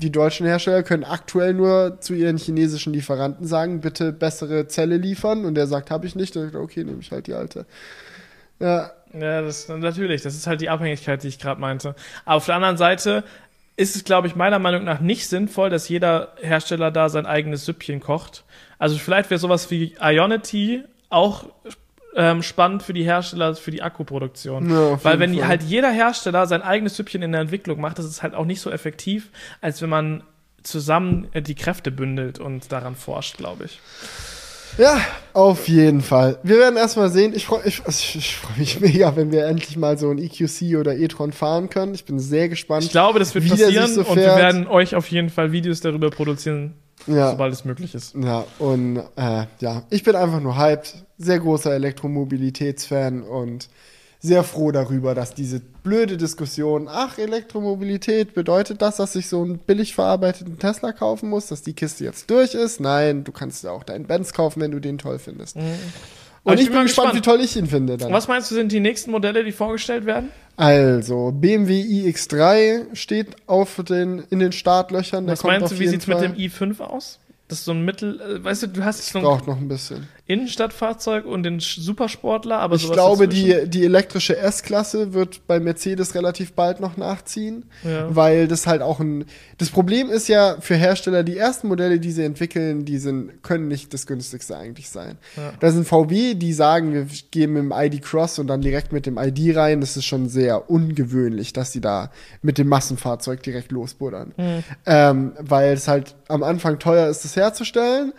die 0.00 0.12
deutschen 0.12 0.46
Hersteller 0.46 0.84
können 0.84 1.02
aktuell 1.02 1.54
nur 1.54 1.98
zu 2.00 2.14
ihren 2.14 2.36
chinesischen 2.36 2.92
Lieferanten 2.92 3.46
sagen, 3.46 3.80
bitte 3.80 4.12
bessere 4.12 4.68
Zelle 4.68 4.96
liefern. 4.96 5.44
Und 5.44 5.56
der 5.56 5.66
sagt, 5.66 5.90
habe 5.90 6.06
ich 6.06 6.14
nicht. 6.14 6.36
Dann 6.36 6.44
sagt 6.44 6.54
okay, 6.54 6.84
nehme 6.84 7.00
ich 7.00 7.10
halt 7.10 7.26
die 7.26 7.34
alte. 7.34 7.66
Ja, 8.60 8.92
Ja, 9.12 9.42
das 9.42 9.68
natürlich. 9.68 10.22
Das 10.22 10.34
ist 10.34 10.46
halt 10.46 10.60
die 10.60 10.68
Abhängigkeit, 10.68 11.22
die 11.22 11.28
ich 11.28 11.38
gerade 11.38 11.60
meinte. 11.60 11.94
Aber 12.24 12.36
auf 12.36 12.46
der 12.46 12.54
anderen 12.54 12.76
Seite 12.76 13.24
ist 13.76 13.96
es, 13.96 14.04
glaube 14.04 14.28
ich, 14.28 14.36
meiner 14.36 14.58
Meinung 14.58 14.84
nach 14.84 15.00
nicht 15.00 15.28
sinnvoll, 15.28 15.70
dass 15.70 15.88
jeder 15.88 16.34
Hersteller 16.40 16.90
da 16.90 17.08
sein 17.08 17.26
eigenes 17.26 17.64
Süppchen 17.64 18.00
kocht. 18.00 18.44
Also 18.78 18.98
vielleicht 18.98 19.30
wäre 19.30 19.38
sowas 19.38 19.70
wie 19.70 19.96
Ionity 20.00 20.84
auch 21.08 21.46
ähm, 22.14 22.42
spannend 22.42 22.82
für 22.82 22.92
die 22.92 23.04
Hersteller, 23.04 23.54
für 23.54 23.70
die 23.70 23.82
Akkuproduktion. 23.82 24.70
Ja, 24.70 25.02
Weil 25.02 25.18
wenn 25.18 25.34
Fall. 25.34 25.48
halt 25.48 25.62
jeder 25.62 25.90
Hersteller 25.90 26.46
sein 26.46 26.62
eigenes 26.62 26.96
Süppchen 26.96 27.22
in 27.22 27.32
der 27.32 27.40
Entwicklung 27.40 27.80
macht, 27.80 27.98
das 27.98 28.06
ist 28.06 28.22
halt 28.22 28.34
auch 28.34 28.44
nicht 28.44 28.60
so 28.60 28.70
effektiv, 28.70 29.30
als 29.60 29.80
wenn 29.80 29.90
man 29.90 30.22
zusammen 30.62 31.28
äh, 31.32 31.42
die 31.42 31.54
Kräfte 31.54 31.90
bündelt 31.90 32.38
und 32.38 32.72
daran 32.72 32.96
forscht, 32.96 33.38
glaube 33.38 33.64
ich. 33.64 33.80
Ja, 34.80 34.98
auf 35.34 35.68
jeden 35.68 36.00
Fall. 36.00 36.38
Wir 36.42 36.58
werden 36.58 36.76
erstmal 36.76 37.10
sehen. 37.10 37.34
Ich 37.34 37.46
freue 37.46 37.60
ich, 37.66 37.82
ich, 37.86 38.16
ich 38.16 38.36
freu 38.36 38.52
mich 38.56 38.80
mega, 38.80 39.14
wenn 39.14 39.30
wir 39.30 39.46
endlich 39.46 39.76
mal 39.76 39.98
so 39.98 40.10
ein 40.10 40.18
EQC 40.18 40.78
oder 40.78 40.96
e-tron 40.96 41.32
fahren 41.32 41.68
können. 41.68 41.94
Ich 41.94 42.06
bin 42.06 42.18
sehr 42.18 42.48
gespannt. 42.48 42.84
Ich 42.84 42.90
glaube, 42.90 43.18
das 43.18 43.34
wird 43.34 43.46
passieren 43.46 43.92
so 43.92 44.00
und 44.00 44.16
wir 44.16 44.36
werden 44.36 44.66
euch 44.66 44.94
auf 44.94 45.06
jeden 45.08 45.28
Fall 45.28 45.52
Videos 45.52 45.80
darüber 45.80 46.10
produzieren, 46.10 46.74
ja, 47.06 47.30
sobald 47.30 47.52
es 47.52 47.64
möglich 47.66 47.94
ist. 47.94 48.14
ja, 48.14 48.44
und 48.58 49.02
äh, 49.16 49.44
ja, 49.60 49.82
ich 49.90 50.02
bin 50.02 50.16
einfach 50.16 50.40
nur 50.40 50.56
hyped. 50.56 50.94
Sehr 51.18 51.38
großer 51.38 51.74
Elektromobilitätsfan 51.74 53.22
und 53.22 53.68
sehr 54.20 54.44
froh 54.44 54.70
darüber, 54.70 55.14
dass 55.14 55.34
diese 55.34 55.60
blöde 55.60 56.16
Diskussion, 56.18 56.88
ach, 56.90 57.18
Elektromobilität, 57.18 58.34
bedeutet 58.34 58.82
das, 58.82 58.96
dass 58.96 59.16
ich 59.16 59.28
so 59.28 59.42
einen 59.42 59.58
billig 59.58 59.94
verarbeiteten 59.94 60.58
Tesla 60.58 60.92
kaufen 60.92 61.30
muss, 61.30 61.46
dass 61.46 61.62
die 61.62 61.72
Kiste 61.72 62.04
jetzt 62.04 62.30
durch 62.30 62.54
ist? 62.54 62.80
Nein, 62.80 63.24
du 63.24 63.32
kannst 63.32 63.64
ja 63.64 63.70
auch 63.70 63.82
deinen 63.82 64.06
Benz 64.06 64.32
kaufen, 64.32 64.60
wenn 64.60 64.70
du 64.70 64.80
den 64.80 64.98
toll 64.98 65.18
findest. 65.18 65.56
Aber 65.56 66.52
Und 66.52 66.54
ich 66.54 66.64
ich 66.64 66.66
bin 66.68 66.78
bin 66.78 66.82
gespannt, 66.84 67.12
gespannt. 67.12 67.14
wie 67.14 67.20
toll 67.20 67.40
ich 67.44 67.56
ihn 67.56 67.66
finde 67.66 67.96
dann. 67.96 68.12
Was 68.12 68.28
meinst 68.28 68.50
du, 68.50 68.54
sind 68.54 68.72
die 68.72 68.80
nächsten 68.80 69.10
Modelle, 69.10 69.44
die 69.44 69.52
vorgestellt 69.52 70.04
werden? 70.06 70.30
Also, 70.56 71.32
BMW 71.34 71.82
iX3 71.82 72.94
steht 72.94 73.28
auf 73.46 73.82
den, 73.88 74.24
in 74.30 74.38
den 74.38 74.52
Startlöchern. 74.52 75.26
Was 75.26 75.42
meinst 75.44 75.72
du, 75.72 75.76
wie 75.78 75.84
jeden 75.84 75.92
sieht's 75.92 76.06
mit 76.06 76.20
dem 76.20 76.34
i5 76.34 76.80
aus? 76.80 77.18
Das 77.48 77.58
ist 77.58 77.64
so 77.64 77.72
ein 77.72 77.84
Mittel, 77.84 78.20
äh, 78.20 78.44
weißt 78.44 78.62
du, 78.62 78.66
du 78.68 78.84
hast 78.84 79.04
so 79.04 79.18
ein 79.18 79.24
Braucht 79.24 79.46
noch 79.48 79.56
ein 79.56 79.66
bisschen. 79.68 80.06
Innenstadtfahrzeug 80.30 81.26
und 81.26 81.42
den 81.42 81.58
Supersportler, 81.58 82.58
aber 82.58 82.76
ich 82.76 82.90
glaube, 82.90 83.26
dazwischen? 83.26 83.64
die, 83.64 83.70
die 83.70 83.84
elektrische 83.84 84.36
S-Klasse 84.36 85.12
wird 85.12 85.46
bei 85.48 85.58
Mercedes 85.58 86.14
relativ 86.14 86.52
bald 86.52 86.80
noch 86.80 86.96
nachziehen, 86.96 87.64
Ja. 87.82 88.14
weil 88.14 88.46
das 88.46 88.66
halt 88.68 88.80
auch 88.80 89.00
ein. 89.00 89.24
Das 89.58 89.70
Problem 89.70 90.08
ist 90.08 90.28
ja 90.28 90.56
für 90.60 90.76
Hersteller, 90.76 91.24
die 91.24 91.36
ersten 91.36 91.66
Modelle, 91.66 91.98
die 91.98 92.12
sie 92.12 92.22
entwickeln, 92.22 92.84
die 92.84 92.98
sind, 92.98 93.42
können 93.42 93.66
nicht 93.66 93.92
das 93.92 94.06
günstigste 94.06 94.56
eigentlich 94.56 94.88
sein. 94.88 95.18
Ja. 95.36 95.52
Da 95.58 95.70
sind 95.72 95.86
VW, 95.86 96.34
die 96.34 96.52
sagen, 96.52 96.94
wir 96.94 97.06
gehen 97.30 97.52
mit 97.52 97.62
dem 97.64 97.72
ID 97.74 98.00
Cross 98.00 98.38
und 98.38 98.46
dann 98.46 98.60
direkt 98.60 98.92
mit 98.92 99.06
dem 99.06 99.18
ID 99.18 99.56
rein. 99.56 99.80
Das 99.80 99.96
ist 99.96 100.04
schon 100.04 100.28
sehr 100.28 100.70
ungewöhnlich, 100.70 101.52
dass 101.52 101.72
sie 101.72 101.80
da 101.80 102.10
mit 102.40 102.56
dem 102.56 102.68
Massenfahrzeug 102.68 103.42
direkt 103.42 103.72
losbuddern. 103.72 104.32
Hm. 104.36 104.64
Ähm, 104.86 105.32
weil 105.40 105.72
es 105.72 105.88
halt 105.88 106.14
am 106.28 106.44
Anfang 106.44 106.78
teuer 106.78 107.08
ist, 107.08 107.24
das 107.24 107.34
herzustellen 107.34 108.12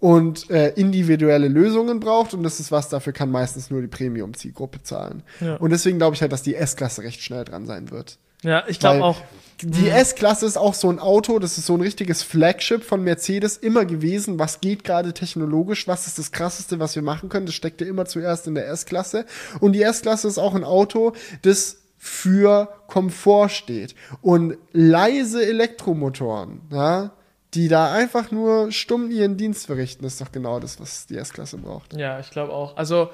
und 0.00 0.50
äh, 0.50 0.70
individuelle 0.70 1.48
Lösungen 1.48 2.00
braucht 2.00 2.34
und 2.34 2.42
das 2.42 2.60
ist 2.60 2.70
was, 2.70 2.88
dafür 2.88 3.12
kann 3.12 3.30
meistens 3.30 3.70
nur 3.70 3.80
die 3.80 3.88
Premium-Zielgruppe 3.88 4.82
zahlen. 4.82 5.22
Ja. 5.40 5.56
Und 5.56 5.70
deswegen 5.70 5.98
glaube 5.98 6.14
ich 6.14 6.22
halt, 6.22 6.32
dass 6.32 6.42
die 6.42 6.54
S-Klasse 6.54 7.02
recht 7.02 7.22
schnell 7.22 7.44
dran 7.44 7.66
sein 7.66 7.90
wird. 7.90 8.18
Ja, 8.42 8.64
ich 8.68 8.78
glaube 8.78 9.02
auch. 9.02 9.20
Die 9.60 9.88
S-Klasse 9.88 10.46
ist 10.46 10.56
auch 10.56 10.74
so 10.74 10.88
ein 10.88 11.00
Auto, 11.00 11.40
das 11.40 11.58
ist 11.58 11.66
so 11.66 11.74
ein 11.74 11.80
richtiges 11.80 12.22
Flagship 12.22 12.84
von 12.84 13.02
Mercedes 13.02 13.56
immer 13.56 13.84
gewesen. 13.84 14.38
Was 14.38 14.60
geht 14.60 14.84
gerade 14.84 15.12
technologisch? 15.12 15.88
Was 15.88 16.06
ist 16.06 16.16
das 16.16 16.30
Krasseste, 16.30 16.78
was 16.78 16.94
wir 16.94 17.02
machen 17.02 17.28
können? 17.28 17.46
Das 17.46 17.56
steckte 17.56 17.84
immer 17.84 18.06
zuerst 18.06 18.46
in 18.46 18.54
der 18.54 18.68
S-Klasse. 18.68 19.26
Und 19.58 19.72
die 19.72 19.82
S-Klasse 19.82 20.28
ist 20.28 20.38
auch 20.38 20.54
ein 20.54 20.62
Auto, 20.62 21.12
das 21.42 21.78
für 21.96 22.68
Komfort 22.86 23.48
steht. 23.48 23.96
Und 24.22 24.56
leise 24.70 25.44
Elektromotoren, 25.44 26.60
ja, 26.70 27.10
die 27.54 27.68
da 27.68 27.92
einfach 27.92 28.30
nur 28.30 28.70
stumm 28.72 29.10
ihren 29.10 29.36
Dienst 29.36 29.66
verrichten, 29.66 30.04
ist 30.04 30.20
doch 30.20 30.30
genau 30.32 30.60
das, 30.60 30.80
was 30.80 31.06
die 31.06 31.16
S-Klasse 31.16 31.56
braucht. 31.58 31.94
Ja, 31.96 32.20
ich 32.20 32.30
glaube 32.30 32.52
auch. 32.52 32.76
Also 32.76 33.10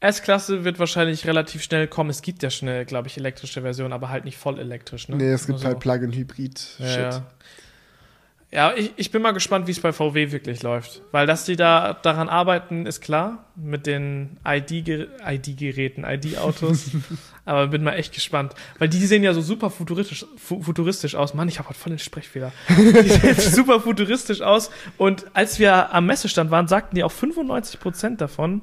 S-Klasse 0.00 0.64
wird 0.64 0.78
wahrscheinlich 0.78 1.26
relativ 1.26 1.62
schnell 1.62 1.86
kommen. 1.86 2.10
Es 2.10 2.22
gibt 2.22 2.42
ja 2.42 2.50
schnell, 2.50 2.84
glaube 2.86 3.08
ich, 3.08 3.16
elektrische 3.18 3.60
Versionen, 3.62 3.92
aber 3.92 4.08
halt 4.08 4.24
nicht 4.24 4.38
voll 4.38 4.58
elektrisch. 4.58 5.08
Ne? 5.08 5.16
Nee, 5.16 5.30
es 5.32 5.46
gibt 5.46 5.58
Also- 5.58 5.68
halt 5.68 5.78
Plug-in-Hybrid-Shit. 5.80 6.78
Ja, 6.80 7.10
ja. 7.10 7.26
Ja 8.52 8.72
ich, 8.76 8.92
ich 8.96 9.10
bin 9.10 9.22
mal 9.22 9.32
gespannt, 9.32 9.66
wie 9.66 9.70
es 9.70 9.80
bei 9.80 9.92
VW 9.92 10.32
wirklich 10.32 10.62
läuft. 10.62 11.02
Weil, 11.12 11.26
dass 11.26 11.44
die 11.44 11.56
da 11.56 11.94
daran 11.94 12.28
arbeiten, 12.28 12.86
ist 12.86 13.00
klar. 13.00 13.44
Mit 13.56 13.86
den 13.86 14.38
ID-Ger- 14.44 15.08
ID-Geräten, 15.26 16.04
ID-Autos. 16.04 16.90
Aber 17.44 17.66
bin 17.68 17.82
mal 17.84 17.92
echt 17.94 18.14
gespannt. 18.14 18.54
Weil 18.78 18.88
die 18.88 19.04
sehen 19.06 19.22
ja 19.22 19.34
so 19.34 19.40
super 19.42 19.70
futuristisch, 19.70 20.24
fu 20.36 20.62
futuristisch 20.62 21.14
aus. 21.14 21.34
Mann, 21.34 21.48
ich 21.48 21.58
habe 21.58 21.68
heute 21.68 21.78
voll 21.78 21.90
den 21.90 21.98
Sprechfehler. 21.98 22.52
Die 22.68 23.08
sehen 23.08 23.34
super 23.38 23.80
futuristisch 23.80 24.40
aus. 24.40 24.70
Und 24.98 25.26
als 25.34 25.58
wir 25.58 25.92
am 25.94 26.06
Messestand 26.06 26.50
waren, 26.50 26.68
sagten 26.68 26.96
die 26.96 27.04
auch 27.04 27.12
95% 27.12 28.16
davon 28.16 28.62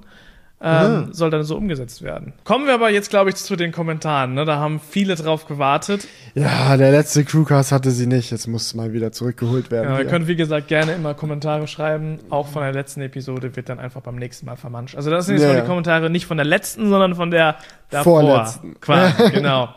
ähm, 0.59 1.13
soll 1.13 1.29
dann 1.29 1.43
so 1.43 1.55
umgesetzt 1.55 2.01
werden. 2.01 2.33
Kommen 2.43 2.65
wir 2.65 2.73
aber 2.73 2.89
jetzt, 2.89 3.11
glaube 3.11 3.29
ich, 3.29 3.35
zu 3.35 3.55
den 3.55 3.71
Kommentaren. 3.71 4.33
Ne? 4.33 4.43
Da 4.43 4.57
haben 4.57 4.79
viele 4.79 5.15
drauf 5.15 5.45
gewartet. 5.45 6.07
Ja, 6.33 6.75
der 6.77 6.91
letzte 6.91 7.23
Crewcast 7.23 7.71
hatte 7.71 7.91
sie 7.91 8.07
nicht. 8.07 8.31
Jetzt 8.31 8.47
muss 8.47 8.73
mal 8.73 8.91
wieder 8.91 9.11
zurückgeholt 9.11 9.69
werden. 9.69 9.93
Ja, 9.93 9.99
ihr 9.99 10.05
könnt, 10.05 10.27
wie 10.27 10.35
gesagt, 10.35 10.67
gerne 10.67 10.93
immer 10.93 11.13
Kommentare 11.13 11.67
schreiben. 11.67 12.19
Auch 12.31 12.47
von 12.47 12.63
der 12.63 12.73
letzten 12.73 13.01
Episode 13.01 13.55
wird 13.55 13.69
dann 13.69 13.77
einfach 13.77 14.01
beim 14.01 14.15
nächsten 14.15 14.47
Mal 14.47 14.55
vermanscht. 14.55 14.95
Also 14.95 15.11
das 15.11 15.27
sind 15.27 15.35
jetzt 15.35 15.43
Ja, 15.43 15.53
mal 15.53 15.61
die 15.61 15.67
Kommentare 15.67 16.09
nicht 16.09 16.25
von 16.25 16.37
der 16.37 16.45
letzten, 16.45 16.89
sondern 16.89 17.13
von 17.13 17.29
der 17.29 17.57
davor. 17.91 18.21
Vorletzten. 18.21 18.79
Quasi, 18.79 19.31
genau. 19.31 19.69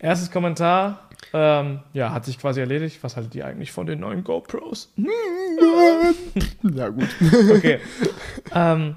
Erstes 0.00 0.30
Kommentar. 0.30 1.00
Ähm, 1.32 1.80
ja, 1.92 2.12
hat 2.12 2.24
sich 2.24 2.38
quasi 2.38 2.60
erledigt. 2.60 2.98
Was 3.02 3.16
haltet 3.16 3.34
ihr 3.34 3.44
eigentlich 3.44 3.72
von 3.72 3.86
den 3.86 4.00
neuen 4.00 4.22
GoPros? 4.22 4.92
ja, 6.62 6.88
gut. 6.90 7.08
Okay. 7.56 7.80
ähm, 8.54 8.96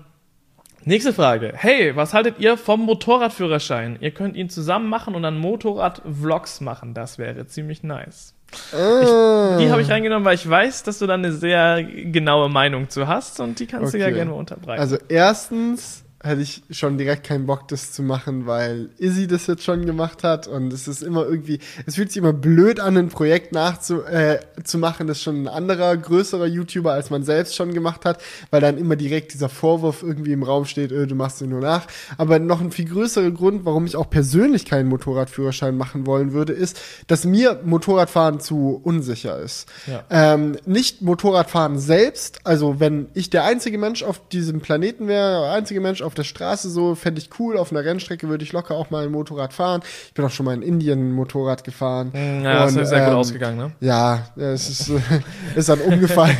nächste 0.86 1.13
Frage. 1.13 1.53
Hey, 1.55 1.95
was 1.95 2.13
haltet 2.13 2.39
ihr 2.39 2.57
vom 2.57 2.82
Motorradführerschein? 2.82 3.97
Ihr 4.01 4.11
könnt 4.11 4.36
ihn 4.36 4.49
zusammen 4.49 4.89
machen 4.89 5.15
und 5.15 5.23
dann 5.23 5.38
Motorrad-Vlogs 5.38 6.61
machen. 6.61 6.93
Das 6.93 7.17
wäre 7.17 7.47
ziemlich 7.47 7.84
nice. 7.84 8.34
Die 8.73 9.69
habe 9.69 9.82
ich 9.82 9.89
reingenommen, 9.89 10.25
weil 10.25 10.36
ich 10.36 10.49
weiß, 10.49 10.82
dass 10.84 10.99
du 10.99 11.05
da 11.07 11.13
eine 11.13 11.32
sehr 11.32 11.84
genaue 11.84 12.49
Meinung 12.49 12.89
zu 12.89 13.07
hast 13.07 13.39
und 13.39 13.59
die 13.59 13.67
kannst 13.67 13.93
du 13.93 13.97
ja 13.99 14.05
Okay. 14.07 14.15
gerne 14.15 14.32
mal 14.32 14.38
unterbreiten. 14.38 14.82
Also 14.82 14.97
erstens 15.07 16.03
hätte 16.22 16.41
ich 16.41 16.63
schon 16.72 16.97
direkt 16.97 17.26
keinen 17.26 17.45
Bock, 17.45 17.67
das 17.70 17.93
zu 17.93 18.03
machen, 18.03 18.45
weil 18.45 18.89
Izzy 18.97 19.26
das 19.28 19.47
jetzt 19.47 19.63
schon 19.63 19.86
gemacht 19.86 20.24
hat 20.24 20.47
und 20.47 20.74
es 20.74 20.88
ist 20.88 21.01
immer 21.01 21.26
irgendwie, 21.26 21.59
es 21.86 21.95
fühlt 21.95 22.11
sich 22.11 22.17
immer 22.17 22.34
blöd 22.34 22.82
an, 22.82 22.97
ein 22.97 23.07
Projekt 23.07 23.53
nachzu, 23.53 24.03
äh, 24.03 24.39
zu 24.63 24.78
machen, 24.80 25.07
das 25.07 25.22
schon 25.22 25.43
ein 25.43 25.47
anderer, 25.47 25.95
größerer 25.95 26.45
YouTuber 26.45 26.91
als 26.91 27.09
man 27.09 27.24
selbst 27.24 27.55
schon 27.55 27.74
gemacht 27.74 28.03
hat, 28.03 28.22
weil 28.51 28.59
dann 28.59 28.78
immer 28.78 28.97
direkt 28.97 29.34
dieser 29.34 29.47
Vorwurf 29.47 30.03
irgendwie 30.03 30.34
im 30.34 30.43
Raum 30.43 30.65
steht, 30.65 30.91
äh, 30.91 31.07
du 31.07 31.15
machst 31.15 31.41
ihn 31.41 31.49
nur 31.49 31.61
nach. 31.61 31.88
Aber 32.17 32.38
noch 32.39 32.59
ein 32.59 32.72
viel 32.72 32.89
größerer 32.89 33.32
Grund, 33.32 33.63
warum 33.63 33.86
ich 33.86 33.95
auch 33.95 34.09
persönlich 34.09 34.65
keinen 34.65 34.89
Motorradführerschein 34.89 35.78
machen 35.78 36.05
wollen 36.05 36.34
würde, 36.34 36.51
ist, 36.51 36.82
dass 37.07 37.24
mir 37.24 37.61
Motorradfahren 37.63 38.41
zu 38.41 38.82
unsicher 38.84 39.39
ist. 39.39 39.70
Ja. 39.88 40.03
Ähm, 40.09 40.57
nicht 40.65 41.01
Motorradfahren 41.01 41.80
selbst, 41.80 42.39
also 42.43 42.82
wenn 42.82 43.07
ich 43.13 43.30
der 43.30 43.45
einzige 43.45 43.78
Mensch 43.78 44.03
auf 44.03 44.28
diesem 44.28 44.59
Planeten 44.59 45.07
wäre, 45.07 45.43
der 45.43 45.51
einzige 45.53 45.80
Mensch 45.80 46.01
auf 46.01 46.09
auf 46.10 46.16
der 46.16 46.24
Straße 46.24 46.72
so, 46.72 46.95
fände 46.95 47.22
ich 47.22 47.30
cool. 47.38 47.55
Auf 47.55 47.72
einer 47.72 47.86
Rennstrecke 47.86 48.28
würde 48.30 48.43
ich 48.43 48.51
locker 48.51 48.74
auch 48.74 48.89
mal 48.89 49.05
ein 49.05 49.12
Motorrad 49.12 49.53
fahren. 49.53 49.82
Ich 50.07 50.16
bin 50.16 50.26
auch 50.26 50.32
schon 50.32 50.47
mal 50.47 50.55
in 50.55 50.64
Indien 50.64 51.10
ein 51.10 51.12
Motorrad 51.12 51.64
gefahren. 51.64 52.12
Ja, 52.16 52.66
das 52.66 52.74
Und, 52.74 52.82
ist 52.82 52.89
sehr 52.89 53.01
gut 53.01 53.10
ähm, 53.10 53.16
ausgegangen, 53.16 53.57
ne? 53.57 53.72
Ja, 53.80 54.30
es 54.36 54.68
ist, 54.70 54.91
ist 55.55 55.70
dann 55.70 55.82
umgefallen. 55.82 56.36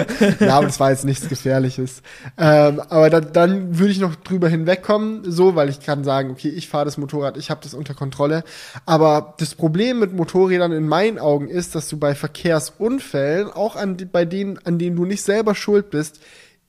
ja, 0.40 0.58
aber 0.58 0.66
das 0.66 0.78
war 0.78 0.90
jetzt 0.90 1.06
nichts 1.06 1.26
Gefährliches. 1.26 2.02
Ähm, 2.36 2.82
aber 2.90 3.08
dann, 3.08 3.32
dann 3.32 3.78
würde 3.78 3.92
ich 3.92 3.98
noch 3.98 4.14
drüber 4.14 4.50
hinwegkommen, 4.50 5.22
so, 5.24 5.54
weil 5.54 5.70
ich 5.70 5.80
kann 5.80 6.04
sagen, 6.04 6.30
okay, 6.30 6.50
ich 6.50 6.68
fahre 6.68 6.84
das 6.84 6.98
Motorrad, 6.98 7.38
ich 7.38 7.50
habe 7.50 7.60
das 7.62 7.72
unter 7.72 7.94
Kontrolle. 7.94 8.44
Aber 8.84 9.36
das 9.38 9.54
Problem 9.54 10.00
mit 10.00 10.12
Motorrädern 10.12 10.72
in 10.72 10.86
meinen 10.86 11.18
Augen 11.18 11.48
ist, 11.48 11.74
dass 11.74 11.88
du 11.88 11.96
bei 11.96 12.14
Verkehrsunfällen, 12.14 13.50
auch 13.50 13.74
an, 13.74 13.96
bei 14.12 14.26
denen, 14.26 14.58
an 14.66 14.78
denen 14.78 14.96
du 14.96 15.06
nicht 15.06 15.22
selber 15.22 15.54
schuld 15.54 15.88
bist, 15.88 16.20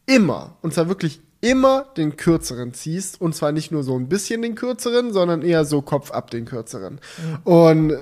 immer, 0.05 0.55
und 0.61 0.73
zwar 0.73 0.87
wirklich 0.87 1.19
immer 1.45 1.85
den 1.95 2.17
kürzeren 2.17 2.73
ziehst. 2.73 3.21
Und 3.21 3.35
zwar 3.35 3.51
nicht 3.51 3.71
nur 3.71 3.83
so 3.83 3.97
ein 3.97 4.09
bisschen 4.09 4.41
den 4.41 4.55
kürzeren, 4.55 5.13
sondern 5.13 5.43
eher 5.43 5.63
so 5.63 5.81
Kopf 5.81 6.09
ab 6.11 6.31
den 6.31 6.45
kürzeren. 6.45 6.99
Und 7.43 7.93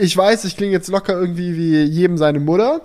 ich 0.00 0.16
weiß, 0.16 0.44
ich 0.44 0.56
klinge 0.56 0.72
jetzt 0.72 0.88
locker 0.88 1.12
irgendwie 1.12 1.56
wie 1.56 1.82
jedem 1.82 2.16
seine 2.16 2.40
Mutter, 2.40 2.82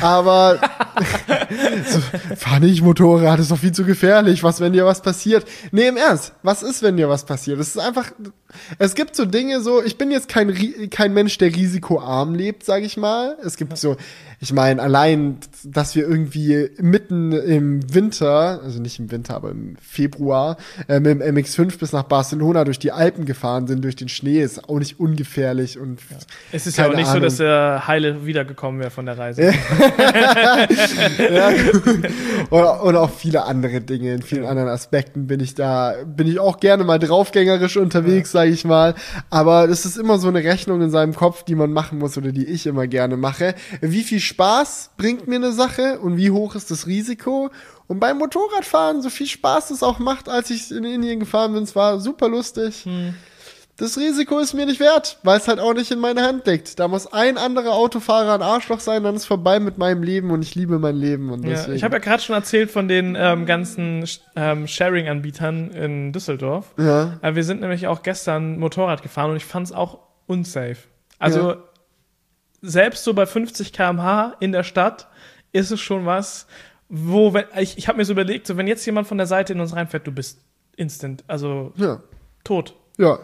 aber 0.00 0.58
so, 1.86 2.00
fahr 2.36 2.60
nicht 2.60 2.82
Motorrad, 2.82 3.38
ist 3.38 3.50
doch 3.50 3.58
viel 3.58 3.72
zu 3.72 3.84
gefährlich. 3.84 4.42
Was, 4.42 4.60
wenn 4.60 4.72
dir 4.72 4.86
was 4.86 5.02
passiert? 5.02 5.46
Nee, 5.72 5.88
im 5.88 5.96
Ernst, 5.96 6.32
was 6.42 6.62
ist, 6.62 6.82
wenn 6.82 6.96
dir 6.96 7.08
was 7.08 7.24
passiert? 7.24 7.58
Es 7.58 7.68
ist 7.68 7.78
einfach, 7.78 8.12
es 8.78 8.94
gibt 8.94 9.14
so 9.14 9.26
Dinge 9.26 9.60
so, 9.60 9.82
ich 9.82 9.98
bin 9.98 10.10
jetzt 10.10 10.28
kein, 10.28 10.54
kein 10.90 11.12
Mensch, 11.12 11.36
der 11.38 11.54
risikoarm 11.54 12.34
lebt, 12.34 12.64
sage 12.64 12.86
ich 12.86 12.96
mal. 12.96 13.36
Es 13.44 13.56
gibt 13.56 13.76
so, 13.76 13.96
ich 14.40 14.52
meine, 14.52 14.80
allein, 14.80 15.38
dass 15.64 15.96
wir 15.96 16.06
irgendwie 16.06 16.70
mitten 16.78 17.32
im 17.32 17.92
Winter, 17.92 18.60
also 18.62 18.80
nicht 18.80 19.00
im 19.00 19.10
Winter, 19.10 19.34
aber 19.34 19.50
im 19.50 19.76
Februar, 19.82 20.56
äh, 20.86 21.00
mit 21.00 21.20
dem 21.20 21.36
MX5 21.36 21.76
bis 21.78 21.92
nach 21.92 22.04
Barcelona 22.04 22.62
durch 22.62 22.78
die 22.78 22.92
Alpen 22.92 23.24
gefahren 23.24 23.66
sind, 23.66 23.82
durch 23.82 23.96
den 23.96 24.08
Schnee, 24.08 24.40
ist 24.40 24.68
auch 24.68 24.78
nicht 24.78 25.00
ungefährlich 25.00 25.78
und 25.78 26.00
Es 26.52 26.68
ist 26.68 26.78
ja 26.78 26.88
auch 26.88 26.94
nicht 26.94 27.06
so, 27.06 27.12
Ahnung. 27.12 27.24
dass 27.24 27.40
er 27.40 27.88
heile 27.88 28.26
wiedergekommen 28.26 28.80
wäre 28.80 28.90
von 28.90 29.06
der 29.06 29.18
Reise. 29.18 29.42
ja, 31.18 31.50
oder, 32.50 32.84
oder 32.84 33.00
auch 33.02 33.10
viele 33.10 33.44
andere 33.44 33.80
Dinge. 33.80 34.14
In 34.14 34.22
vielen 34.22 34.44
anderen 34.44 34.68
Aspekten 34.68 35.26
bin 35.26 35.40
ich 35.40 35.56
da, 35.56 35.94
bin 36.06 36.28
ich 36.28 36.38
auch 36.38 36.60
gerne 36.60 36.84
mal 36.84 37.00
draufgängerisch 37.00 37.76
unterwegs, 37.76 38.30
sage 38.30 38.50
ich 38.50 38.64
mal. 38.64 38.94
Aber 39.30 39.66
das 39.66 39.84
ist 39.84 39.96
immer 39.98 40.18
so 40.18 40.28
eine 40.28 40.44
Rechnung 40.44 40.80
in 40.80 40.90
seinem 40.90 41.14
Kopf, 41.14 41.42
die 41.42 41.56
man 41.56 41.72
machen 41.72 41.98
muss 41.98 42.16
oder 42.16 42.30
die 42.30 42.44
ich 42.44 42.68
immer 42.68 42.86
gerne 42.86 43.16
mache. 43.16 43.56
Wie 43.80 44.02
viel 44.04 44.20
Spaß 44.28 44.90
bringt 44.96 45.26
mir 45.26 45.36
eine 45.36 45.52
Sache 45.52 45.98
und 45.98 46.16
wie 46.16 46.30
hoch 46.30 46.54
ist 46.54 46.70
das 46.70 46.86
Risiko? 46.86 47.50
Und 47.86 48.00
beim 48.00 48.18
Motorradfahren, 48.18 49.02
so 49.02 49.10
viel 49.10 49.26
Spaß 49.26 49.70
es 49.70 49.82
auch 49.82 49.98
macht, 49.98 50.28
als 50.28 50.50
ich 50.50 50.70
in 50.70 50.84
Indien 50.84 51.20
gefahren 51.20 51.54
bin, 51.54 51.62
es 51.62 51.74
war 51.74 51.98
super 52.00 52.28
lustig. 52.28 52.86
Das 53.78 53.96
Risiko 53.96 54.40
ist 54.40 54.54
mir 54.54 54.66
nicht 54.66 54.80
wert, 54.80 55.18
weil 55.22 55.38
es 55.38 55.46
halt 55.46 55.60
auch 55.60 55.72
nicht 55.72 55.90
in 55.92 56.00
meiner 56.00 56.22
Hand 56.22 56.46
liegt. 56.48 56.80
Da 56.80 56.88
muss 56.88 57.06
ein 57.12 57.38
anderer 57.38 57.74
Autofahrer 57.74 58.34
ein 58.34 58.42
Arschloch 58.42 58.80
sein, 58.80 59.04
dann 59.04 59.14
ist 59.14 59.24
vorbei 59.24 59.60
mit 59.60 59.78
meinem 59.78 60.02
Leben 60.02 60.32
und 60.32 60.42
ich 60.42 60.56
liebe 60.56 60.80
mein 60.80 60.96
Leben. 60.96 61.30
Und 61.30 61.44
Ja, 61.44 61.50
deswegen. 61.50 61.76
ich 61.76 61.84
habe 61.84 61.94
ja 61.94 62.00
gerade 62.00 62.20
schon 62.22 62.34
erzählt 62.34 62.72
von 62.72 62.88
den 62.88 63.14
ähm, 63.16 63.46
ganzen 63.46 64.04
ähm, 64.34 64.66
Sharing-Anbietern 64.66 65.70
in 65.70 66.12
Düsseldorf. 66.12 66.74
ja, 66.76 67.18
Äh, 67.22 67.36
wir 67.36 67.44
sind 67.44 67.60
nämlich 67.60 67.86
auch 67.86 68.02
gestern 68.02 68.58
Motorrad 68.58 69.02
gefahren 69.02 69.30
und 69.30 69.36
ich 69.36 69.44
fand 69.44 69.66
es 69.68 69.72
auch 69.72 70.00
unsafe. 70.26 70.76
Also 71.20 71.50
Ja. 71.52 71.56
Selbst 72.62 73.04
so 73.04 73.14
bei 73.14 73.26
50 73.26 73.72
km/h 73.72 74.36
in 74.40 74.52
der 74.52 74.64
Stadt 74.64 75.08
ist 75.52 75.70
es 75.70 75.80
schon 75.80 76.06
was, 76.06 76.46
wo, 76.88 77.34
wenn, 77.34 77.44
ich, 77.58 77.78
ich 77.78 77.88
habe 77.88 77.98
mir 77.98 78.04
so 78.04 78.12
überlegt, 78.12 78.46
so 78.46 78.56
wenn 78.56 78.66
jetzt 78.66 78.84
jemand 78.86 79.06
von 79.06 79.18
der 79.18 79.26
Seite 79.26 79.52
in 79.52 79.60
uns 79.60 79.74
reinfährt, 79.74 80.06
du 80.06 80.12
bist 80.12 80.40
instant, 80.76 81.24
also 81.26 81.72
ja, 81.76 82.00
tot. 82.44 82.74
ja. 82.96 83.18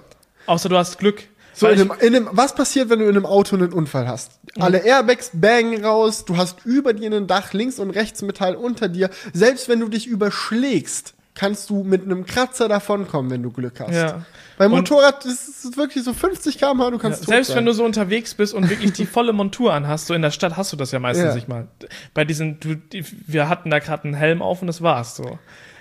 Außer 0.47 0.69
du 0.69 0.77
hast 0.77 0.99
Glück. 0.99 1.29
So 1.55 1.69
in 1.69 1.81
einem, 1.81 1.93
in 2.01 2.17
einem, 2.17 2.29
was 2.33 2.55
passiert, 2.55 2.91
wenn 2.91 2.99
du 2.99 3.05
in 3.05 3.17
einem 3.17 3.27
Auto 3.27 3.55
einen 3.55 3.73
Unfall 3.73 4.09
hast? 4.09 4.41
Alle 4.59 4.79
Airbags 4.79 5.31
bangen 5.33 5.85
raus, 5.85 6.25
du 6.25 6.37
hast 6.37 6.67
über 6.67 6.93
dir 6.93 7.13
ein 7.13 7.29
Dach, 7.29 7.53
links 7.53 7.79
und 7.79 7.91
rechts 7.91 8.23
Metall 8.23 8.57
unter 8.57 8.89
dir. 8.89 9.09
Selbst 9.33 9.69
wenn 9.69 9.79
du 9.79 9.89
dich 9.89 10.07
überschlägst, 10.07 11.14
kannst 11.35 11.69
du 11.71 11.83
mit 11.83 12.03
einem 12.03 12.25
Kratzer 12.27 12.69
davonkommen, 12.69 13.31
wenn 13.31 13.43
du 13.43 13.51
Glück 13.51 13.81
hast. 13.81 13.93
Ja. 13.95 14.25
Beim 14.57 14.73
Und- 14.73 14.89
Motorrad 14.89 15.25
ist 15.25 15.65
es 15.65 15.77
wirklich 15.77 16.05
so 16.05 16.13
50 16.13 16.59
km/h, 16.59 16.91
du 16.91 16.97
Ja, 16.97 17.03
kannst 17.03 17.21
tot 17.23 17.29
selbst 17.29 17.49
sein. 17.49 17.57
wenn 17.57 17.67
du 17.67 17.73
so 17.73 17.85
unterwegs 17.85 18.35
bist 18.35 18.55
und 18.55 18.71
wirklich 18.71 18.93
die 18.93 19.05
volle 19.05 19.33
Montur 19.33 19.73
anhast, 19.75 20.07
so 20.07 20.15
in 20.15 20.23
der 20.23 20.31
Stadt 20.31 20.57
hast 20.57 20.73
du 20.73 20.77
das 20.77 20.93
ja 20.93 21.01
meistens 21.01 21.27
Ja. 21.27 21.35
nicht 21.35 21.49
mal. 21.49 21.67
Bei 22.15 22.25
diesen, 22.25 22.61
du, 22.61 22.77
die, 22.77 23.05
wir 23.27 23.49
hatten 23.49 23.69
da 23.71 23.81
gerade 23.81 24.05
einen 24.05 24.15
Helm 24.15 24.43
auf 24.43 24.61
und 24.61 24.69
das 24.69 24.81
war's 24.81 25.17
so. 25.17 25.39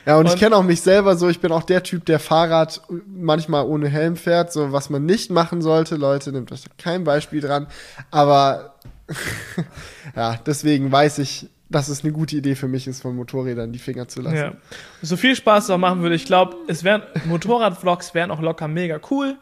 Ja, 0.08 0.18
und, 0.18 0.26
ich 0.26 0.34
Und- 0.34 0.40
kenne 0.40 0.56
auch 0.58 0.64
mich 0.64 0.82
selber 0.82 1.16
so, 1.16 1.30
ich 1.30 1.40
bin 1.40 1.52
auch 1.52 1.64
der 1.64 1.84
Typ, 1.84 2.06
der 2.08 2.20
Fahrrad 2.20 2.82
manchmal 3.08 3.66
ohne 3.66 3.88
Helm 3.90 4.16
fährt, 4.18 4.52
so 4.52 4.72
was 4.72 4.90
man 4.90 5.06
nicht 5.06 5.30
machen 5.30 5.62
sollte, 5.62 5.96
Leute, 5.96 6.32
nehmt 6.32 6.52
euch 6.52 6.64
kein 6.80 7.04
Beispiel 7.04 7.42
dran, 7.42 7.68
aber 8.12 8.74
ja, 10.16 10.38
deswegen 10.46 10.92
weiß 10.92 11.20
ich, 11.20 11.48
dass 11.74 11.90
es 11.90 12.04
eine 12.04 12.14
gute 12.14 12.36
Idee 12.38 12.56
für 12.56 12.68
mich 12.70 12.88
ist, 12.88 13.02
von 13.02 13.16
Motorrädern 13.16 13.72
die 13.74 13.80
Finger 13.80 14.08
zu 14.08 14.22
lassen. 14.22 14.36
Ja. 14.38 14.54
So 15.02 15.18
viel 15.18 15.36
Spaß 15.36 15.66
es 15.66 15.70
auch 15.70 15.78
machen 15.78 16.02
würde, 16.02 16.16
ich 16.16 16.26
glaube, 16.26 16.56
es 16.68 16.84
wären 16.84 17.02
Motorrad-Vlogs 17.26 18.14
wären 18.14 18.32
auch 18.32 18.42
locker 18.42 18.68
mega 18.68 19.00
cool. 19.12 19.36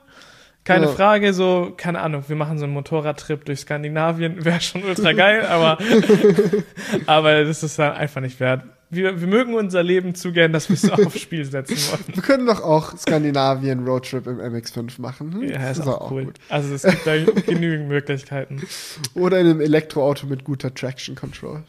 Keine 0.64 0.86
Ja. 0.86 0.92
Frage, 0.92 1.34
so, 1.34 1.74
keine 1.76 2.02
Ahnung, 2.02 2.24
wir 2.28 2.36
machen 2.36 2.60
so 2.60 2.66
einen 2.66 2.74
Motorradtrip 2.74 3.46
durch 3.46 3.62
Skandinavien, 3.62 4.46
wäre 4.46 4.62
schon 4.62 4.84
ultra 4.84 5.12
geil, 5.14 5.46
aber, 5.48 5.78
aber 7.08 7.44
das 7.44 7.64
ist 7.64 7.80
dann 7.80 7.94
einfach 7.94 8.22
nicht 8.22 8.40
wert. 8.40 8.64
Wir, 8.94 9.22
wir 9.22 9.28
mögen 9.28 9.56
unser 9.56 9.84
Leben 9.84 10.16
zu 10.16 10.34
gern, 10.34 10.52
dass 10.52 10.68
wir 10.68 10.74
es 10.76 10.90
aufs 10.92 11.18
Spiel 11.18 11.46
setzen 11.46 11.78
wollen. 11.78 12.04
Wir 12.14 12.22
können 12.22 12.46
doch 12.46 12.62
auch 12.62 12.98
Skandinavien 12.98 13.86
Roadtrip 13.88 14.28
im 14.28 14.38
MX5 14.40 15.00
machen. 15.00 15.34
Hm? 15.34 15.44
Ja, 15.44 15.70
ist, 15.72 15.80
Das 15.80 15.88
auch 15.88 16.12
cool. 16.12 16.34
Also 16.50 16.74
es 16.76 16.84
gibt 16.84 17.08
da 17.08 17.16
genügend 17.46 17.88
Möglichkeiten. 17.88 18.62
Oder 19.14 19.40
in 19.40 19.48
einem 19.48 19.62
Elektroauto 19.62 20.28
mit 20.28 20.44
guter 20.44 20.74
Traction 20.74 21.16
Control. 21.16 21.64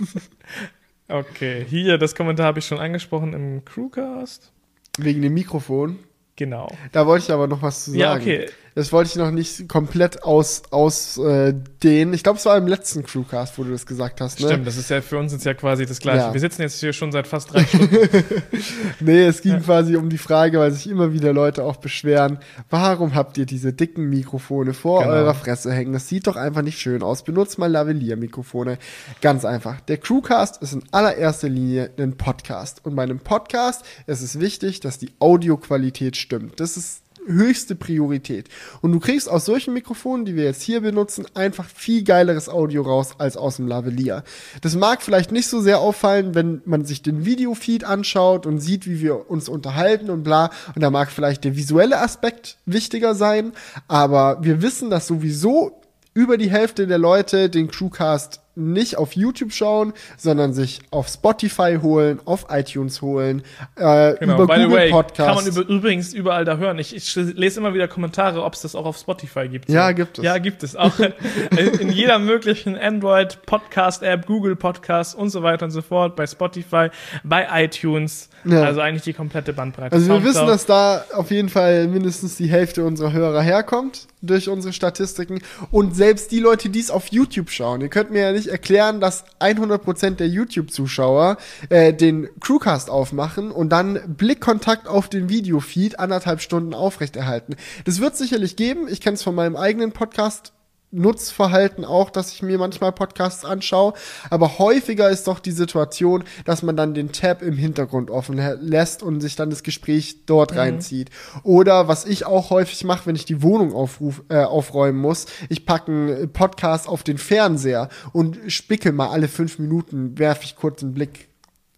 Okay, 1.08 1.64
hier, 1.68 1.98
das 1.98 2.16
Kommentar 2.16 2.46
habe 2.46 2.58
ich 2.58 2.66
schon 2.66 2.78
angesprochen 2.78 3.32
im 3.32 3.64
Crewcast. 3.64 4.50
Wegen 4.98 5.22
dem 5.22 5.34
Mikrofon. 5.34 6.00
Genau. 6.34 6.68
Da 6.90 7.06
wollte 7.06 7.26
ich 7.26 7.32
aber 7.32 7.46
noch 7.46 7.62
was 7.62 7.84
zu 7.84 7.92
sagen. 7.92 8.00
Ja, 8.00 8.16
okay. 8.16 8.48
Das 8.76 8.92
wollte 8.92 9.08
ich 9.08 9.16
noch 9.16 9.30
nicht 9.30 9.70
komplett 9.70 10.22
aus, 10.22 10.64
aus 10.70 11.16
äh, 11.16 11.54
dehnen. 11.82 12.12
Ich 12.12 12.22
glaube, 12.22 12.38
es 12.38 12.44
war 12.44 12.58
im 12.58 12.66
letzten 12.66 13.04
Crewcast, 13.04 13.56
wo 13.56 13.64
du 13.64 13.70
das 13.70 13.86
gesagt 13.86 14.20
hast. 14.20 14.38
Ne? 14.38 14.48
Stimmt, 14.48 14.66
das 14.66 14.76
ist 14.76 14.90
ja 14.90 15.00
für 15.00 15.16
uns 15.16 15.32
jetzt 15.32 15.46
ja 15.46 15.54
quasi 15.54 15.86
das 15.86 15.98
Gleiche. 15.98 16.26
Ja. 16.26 16.32
Wir 16.34 16.40
sitzen 16.40 16.60
jetzt 16.60 16.78
hier 16.78 16.92
schon 16.92 17.10
seit 17.10 17.26
fast 17.26 17.54
drei 17.54 17.64
Stunden. 17.64 17.96
Nee, 19.00 19.24
es 19.24 19.40
ging 19.40 19.60
quasi 19.62 19.96
um 19.96 20.10
die 20.10 20.18
Frage, 20.18 20.58
weil 20.58 20.72
sich 20.72 20.88
immer 20.88 21.12
wieder 21.12 21.32
Leute 21.32 21.64
auch 21.64 21.76
beschweren, 21.76 22.38
warum 22.68 23.14
habt 23.14 23.38
ihr 23.38 23.46
diese 23.46 23.72
dicken 23.72 24.10
Mikrofone 24.10 24.74
vor 24.74 25.02
Genau. 25.02 25.14
eurer 25.14 25.34
Fresse 25.34 25.72
hängen? 25.72 25.94
Das 25.94 26.08
sieht 26.08 26.26
doch 26.26 26.36
einfach 26.36 26.62
nicht 26.62 26.78
schön 26.78 27.02
aus. 27.02 27.22
Benutzt 27.24 27.58
mal 27.58 27.70
Lavalier-Mikrofone. 27.70 28.76
Ganz 29.22 29.46
einfach. 29.46 29.80
Der 29.82 29.96
Crewcast 29.96 30.60
ist 30.62 30.74
in 30.74 30.82
allererster 30.92 31.48
Linie 31.48 31.90
ein 31.98 32.18
Podcast. 32.18 32.84
Und 32.84 32.94
bei 32.94 33.04
einem 33.04 33.20
Podcast 33.20 33.84
ist 34.06 34.20
es 34.20 34.38
wichtig, 34.38 34.80
dass 34.80 34.98
die 34.98 35.12
Audioqualität 35.18 36.16
stimmt. 36.18 36.60
Das 36.60 36.76
ist 36.76 37.05
höchste 37.26 37.74
Priorität. 37.74 38.48
Und 38.80 38.92
du 38.92 39.00
kriegst 39.00 39.28
aus 39.28 39.44
solchen 39.44 39.74
Mikrofonen, 39.74 40.24
die 40.24 40.36
wir 40.36 40.44
jetzt 40.44 40.62
hier 40.62 40.80
benutzen, 40.80 41.26
einfach 41.34 41.66
viel 41.66 42.04
geileres 42.04 42.48
Audio 42.48 42.82
raus 42.82 43.14
als 43.18 43.36
aus 43.36 43.56
dem 43.56 43.66
Lavalier. 43.66 44.24
Das 44.62 44.74
mag 44.76 45.02
vielleicht 45.02 45.32
nicht 45.32 45.48
so 45.48 45.60
sehr 45.60 45.80
auffallen, 45.80 46.34
wenn 46.34 46.62
man 46.64 46.84
sich 46.84 47.02
den 47.02 47.24
Videofeed 47.24 47.84
anschaut 47.84 48.46
und 48.46 48.60
sieht, 48.60 48.86
wie 48.86 49.00
wir 49.00 49.30
uns 49.30 49.48
unterhalten 49.48 50.10
und 50.10 50.22
bla. 50.22 50.50
Und 50.74 50.82
da 50.82 50.90
mag 50.90 51.10
vielleicht 51.10 51.44
der 51.44 51.56
visuelle 51.56 52.00
Aspekt 52.00 52.58
wichtiger 52.66 53.14
sein. 53.14 53.52
Aber 53.88 54.42
wir 54.42 54.62
wissen, 54.62 54.90
dass 54.90 55.06
sowieso 55.06 55.80
über 56.14 56.38
die 56.38 56.50
Hälfte 56.50 56.86
der 56.86 56.98
Leute 56.98 57.50
den 57.50 57.68
Crewcast 57.68 58.40
nicht 58.56 58.96
auf 58.96 59.12
YouTube 59.12 59.52
schauen, 59.52 59.92
sondern 60.16 60.52
sich 60.54 60.80
auf 60.90 61.08
Spotify 61.08 61.78
holen, 61.82 62.20
auf 62.24 62.46
iTunes 62.50 63.02
holen, 63.02 63.42
äh, 63.76 64.14
Genau, 64.14 64.34
über 64.42 64.46
by 64.46 64.54
the 64.60 64.62
Google 64.64 64.78
way, 64.78 64.90
Podcasts. 64.90 65.16
kann 65.26 65.34
man 65.34 65.46
über, 65.46 65.72
übrigens 65.72 66.14
überall 66.14 66.44
da 66.44 66.56
hören. 66.56 66.78
Ich, 66.78 66.94
ich 66.96 67.14
lese 67.14 67.60
immer 67.60 67.74
wieder 67.74 67.86
Kommentare, 67.86 68.42
ob 68.42 68.54
es 68.54 68.62
das 68.62 68.74
auch 68.74 68.86
auf 68.86 68.96
Spotify 68.96 69.48
gibt. 69.48 69.68
Ja, 69.68 69.92
gibt 69.92 70.18
es. 70.18 70.24
Ja, 70.24 70.38
gibt 70.38 70.62
es. 70.62 70.74
Auch 70.74 70.94
in 71.80 71.90
jeder 71.90 72.18
möglichen 72.18 72.76
Android 72.76 73.44
Podcast 73.44 74.02
App, 74.02 74.26
Google 74.26 74.56
Podcast 74.56 75.14
und 75.14 75.28
so 75.30 75.42
weiter 75.42 75.66
und 75.66 75.70
so 75.70 75.82
fort, 75.82 76.16
bei 76.16 76.26
Spotify, 76.26 76.88
bei 77.24 77.46
iTunes. 77.64 78.30
Ja. 78.44 78.62
Also 78.62 78.80
eigentlich 78.80 79.02
die 79.02 79.12
komplette 79.12 79.52
Bandbreite. 79.52 79.92
Also 79.94 80.06
wir 80.06 80.14
Soundcloud. 80.14 80.34
wissen, 80.34 80.46
dass 80.46 80.66
da 80.66 81.04
auf 81.14 81.30
jeden 81.30 81.48
Fall 81.48 81.88
mindestens 81.88 82.36
die 82.36 82.46
Hälfte 82.46 82.84
unserer 82.84 83.12
Hörer 83.12 83.42
herkommt 83.42 84.06
durch 84.22 84.48
unsere 84.48 84.72
Statistiken 84.72 85.40
und 85.70 85.94
selbst 85.94 86.32
die 86.32 86.40
Leute, 86.40 86.68
die 86.68 86.80
es 86.80 86.90
auf 86.90 87.08
YouTube 87.08 87.50
schauen. 87.50 87.80
Ihr 87.80 87.88
könnt 87.88 88.10
mir 88.10 88.22
ja 88.22 88.32
nicht 88.32 88.45
erklären, 88.48 89.00
dass 89.00 89.24
100% 89.40 90.16
der 90.16 90.28
YouTube-Zuschauer 90.28 91.36
äh, 91.68 91.92
den 91.92 92.28
Crewcast 92.40 92.90
aufmachen 92.90 93.50
und 93.50 93.70
dann 93.70 94.16
Blickkontakt 94.16 94.88
auf 94.88 95.08
den 95.08 95.28
Videofeed 95.28 95.98
anderthalb 95.98 96.40
Stunden 96.40 96.74
aufrechterhalten. 96.74 97.56
Das 97.84 98.00
wird 98.00 98.16
sicherlich 98.16 98.56
geben. 98.56 98.88
Ich 98.88 99.00
kenne 99.00 99.14
es 99.14 99.22
von 99.22 99.34
meinem 99.34 99.56
eigenen 99.56 99.92
Podcast 99.92 100.52
Nutzverhalten 100.90 101.84
auch, 101.84 102.10
dass 102.10 102.32
ich 102.32 102.42
mir 102.42 102.58
manchmal 102.58 102.92
Podcasts 102.92 103.44
anschaue. 103.44 103.92
Aber 104.30 104.58
häufiger 104.58 105.10
ist 105.10 105.26
doch 105.26 105.38
die 105.38 105.50
Situation, 105.52 106.24
dass 106.44 106.62
man 106.62 106.76
dann 106.76 106.94
den 106.94 107.12
Tab 107.12 107.42
im 107.42 107.56
Hintergrund 107.56 108.10
offen 108.10 108.40
lässt 108.60 109.02
und 109.02 109.20
sich 109.20 109.36
dann 109.36 109.50
das 109.50 109.62
Gespräch 109.62 110.26
dort 110.26 110.52
mhm. 110.52 110.58
reinzieht. 110.58 111.10
Oder 111.42 111.88
was 111.88 112.04
ich 112.04 112.24
auch 112.24 112.50
häufig 112.50 112.84
mache, 112.84 113.06
wenn 113.06 113.16
ich 113.16 113.24
die 113.24 113.42
Wohnung 113.42 113.74
aufruf, 113.74 114.22
äh, 114.28 114.42
aufräumen 114.42 115.00
muss, 115.00 115.26
ich 115.48 115.66
packe 115.66 115.90
einen 115.90 116.32
Podcast 116.32 116.88
auf 116.88 117.02
den 117.02 117.18
Fernseher 117.18 117.88
und 118.12 118.38
spicke 118.48 118.92
mal 118.92 119.08
alle 119.08 119.28
fünf 119.28 119.58
Minuten, 119.58 120.18
werfe 120.18 120.44
ich 120.44 120.56
kurz 120.56 120.82
einen 120.82 120.94
Blick 120.94 121.28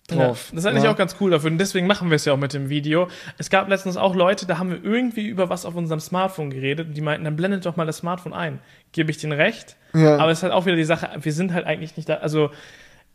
drauf. 0.08 0.48
Ja, 0.48 0.54
das 0.56 0.64
ist 0.64 0.66
eigentlich 0.66 0.84
ja. 0.84 0.90
auch 0.90 0.96
ganz 0.96 1.16
cool 1.20 1.30
dafür 1.30 1.50
und 1.50 1.58
deswegen 1.58 1.86
machen 1.86 2.10
wir 2.10 2.16
es 2.16 2.24
ja 2.24 2.32
auch 2.32 2.38
mit 2.38 2.52
dem 2.52 2.68
Video. 2.68 3.08
Es 3.38 3.50
gab 3.50 3.68
letztens 3.68 3.96
auch 3.96 4.14
Leute, 4.14 4.46
da 4.46 4.58
haben 4.58 4.70
wir 4.70 4.82
irgendwie 4.82 5.26
über 5.26 5.48
was 5.48 5.64
auf 5.64 5.76
unserem 5.76 6.00
Smartphone 6.00 6.50
geredet 6.50 6.88
und 6.88 6.94
die 6.94 7.00
meinten, 7.00 7.24
dann 7.24 7.36
blendet 7.36 7.66
doch 7.66 7.76
mal 7.76 7.86
das 7.86 7.98
Smartphone 7.98 8.32
ein. 8.32 8.58
Gebe 8.92 9.10
ich 9.10 9.18
denen 9.18 9.32
recht. 9.32 9.76
Ja. 9.94 10.16
Aber 10.16 10.30
es 10.30 10.38
ist 10.38 10.42
halt 10.42 10.52
auch 10.52 10.66
wieder 10.66 10.76
die 10.76 10.84
Sache, 10.84 11.10
wir 11.20 11.32
sind 11.32 11.52
halt 11.52 11.66
eigentlich 11.66 11.96
nicht 11.96 12.08
da, 12.08 12.16
also 12.16 12.50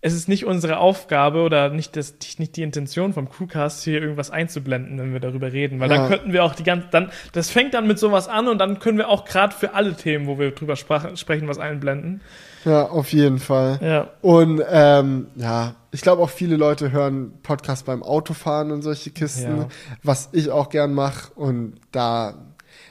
es 0.05 0.13
ist 0.13 0.27
nicht 0.27 0.45
unsere 0.45 0.79
Aufgabe 0.79 1.43
oder 1.43 1.69
nicht, 1.69 1.95
das, 1.95 2.15
nicht 2.37 2.57
die 2.57 2.61
Intention 2.61 3.13
vom 3.13 3.29
Crewcast, 3.29 3.85
hier 3.85 4.01
irgendwas 4.01 4.31
einzublenden, 4.31 4.99
wenn 4.99 5.13
wir 5.13 5.21
darüber 5.21 5.53
reden. 5.53 5.79
Weil 5.79 5.89
ja. 5.89 5.95
dann 5.95 6.09
könnten 6.09 6.33
wir 6.33 6.43
auch 6.43 6.55
die 6.55 6.63
ganze, 6.63 6.87
dann, 6.91 7.09
das 7.31 7.49
fängt 7.49 7.73
dann 7.73 7.87
mit 7.87 7.99
sowas 7.99 8.27
an 8.27 8.49
und 8.49 8.57
dann 8.57 8.79
können 8.79 8.97
wir 8.97 9.07
auch 9.07 9.23
gerade 9.23 9.55
für 9.55 9.75
alle 9.75 9.95
Themen, 9.95 10.27
wo 10.27 10.37
wir 10.37 10.51
drüber 10.51 10.75
sprach, 10.75 11.15
sprechen, 11.15 11.47
was 11.47 11.57
einblenden. 11.57 12.19
Ja, 12.65 12.87
auf 12.87 13.11
jeden 13.11 13.39
Fall. 13.39 13.79
Ja. 13.81 14.09
Und 14.21 14.61
ähm, 14.69 15.27
ja, 15.35 15.75
ich 15.91 16.01
glaube 16.01 16.21
auch 16.21 16.29
viele 16.29 16.55
Leute 16.55 16.91
hören 16.91 17.33
Podcasts 17.43 17.83
beim 17.83 18.03
Autofahren 18.03 18.71
und 18.71 18.81
solche 18.81 19.11
Kisten, 19.11 19.57
ja. 19.57 19.67
was 20.01 20.29
ich 20.31 20.49
auch 20.49 20.69
gern 20.69 20.93
mache. 20.93 21.31
Und 21.35 21.75
da 21.91 22.35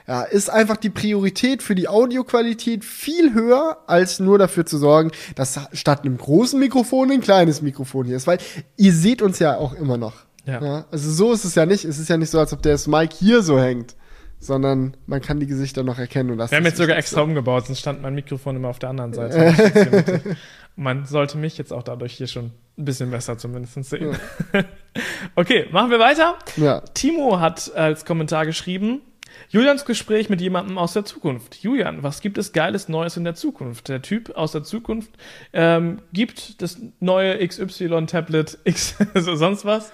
ja, 0.06 0.22
ist 0.22 0.50
einfach 0.50 0.76
die 0.76 0.90
Priorität 0.90 1.62
für 1.62 1.74
die 1.74 1.88
Audioqualität 1.88 2.84
viel 2.84 3.34
höher, 3.34 3.78
als 3.86 4.20
nur 4.20 4.38
dafür 4.38 4.66
zu 4.66 4.78
sorgen, 4.78 5.10
dass 5.36 5.58
statt 5.72 6.00
einem 6.04 6.18
großen 6.18 6.58
Mikrofon 6.58 7.10
ein 7.10 7.20
kleines 7.20 7.62
Mikrofon 7.62 8.06
hier 8.06 8.16
ist. 8.16 8.26
Weil 8.26 8.38
ihr 8.76 8.92
seht 8.92 9.22
uns 9.22 9.38
ja 9.38 9.56
auch 9.56 9.74
immer 9.74 9.96
noch. 9.96 10.14
Ja. 10.44 10.62
ja. 10.62 10.84
Also 10.90 11.10
so 11.10 11.32
ist 11.32 11.44
es 11.44 11.54
ja 11.54 11.66
nicht. 11.66 11.84
Es 11.84 11.98
ist 11.98 12.08
ja 12.08 12.16
nicht 12.16 12.30
so, 12.30 12.38
als 12.38 12.52
ob 12.52 12.62
der 12.62 12.78
Mike 12.86 13.14
hier 13.16 13.42
so 13.42 13.58
hängt, 13.60 13.94
sondern 14.42 14.96
man 15.06 15.20
kann 15.20 15.38
die 15.38 15.46
Gesichter 15.46 15.84
noch 15.84 15.98
erkennen. 15.98 16.32
Und 16.32 16.38
das 16.38 16.50
Wir 16.50 16.58
haben 16.58 16.64
jetzt 16.64 16.76
sogar 16.76 16.96
extra 16.96 17.22
umgebaut, 17.22 17.66
sonst 17.66 17.78
stand 17.78 18.02
mein 18.02 18.14
Mikrofon 18.14 18.56
immer 18.56 18.68
auf 18.68 18.80
der 18.80 18.90
anderen 18.90 19.12
Seite. 19.12 20.20
man 20.76 21.06
sollte 21.06 21.38
mich 21.38 21.56
jetzt 21.58 21.72
auch 21.72 21.84
dadurch 21.84 22.14
hier 22.14 22.26
schon 22.26 22.50
ein 22.76 22.84
bisschen 22.84 23.10
besser 23.10 23.38
zumindest 23.38 23.84
sehen. 23.84 24.16
Ja. 24.52 24.64
okay, 25.36 25.66
machen 25.70 25.90
wir 25.90 26.00
weiter. 26.00 26.38
Ja. 26.56 26.80
Timo 26.92 27.38
hat 27.38 27.72
als 27.74 28.04
Kommentar 28.04 28.44
geschrieben, 28.44 29.00
Julians 29.48 29.84
Gespräch 29.84 30.28
mit 30.28 30.40
jemandem 30.40 30.76
aus 30.76 30.92
der 30.92 31.04
Zukunft. 31.04 31.56
Julian, 31.62 32.02
was 32.02 32.20
gibt 32.20 32.36
es 32.36 32.52
Geiles 32.52 32.88
Neues 32.88 33.16
in 33.16 33.24
der 33.24 33.34
Zukunft? 33.34 33.88
Der 33.88 34.02
Typ 34.02 34.36
aus 34.36 34.52
der 34.52 34.64
Zukunft 34.64 35.10
ähm, 35.52 36.00
gibt 36.12 36.60
das 36.62 36.80
neue 37.00 37.46
XY-Tablet 37.46 38.58
X, 38.64 38.96
also 39.14 39.36
sonst 39.36 39.64
was. 39.64 39.92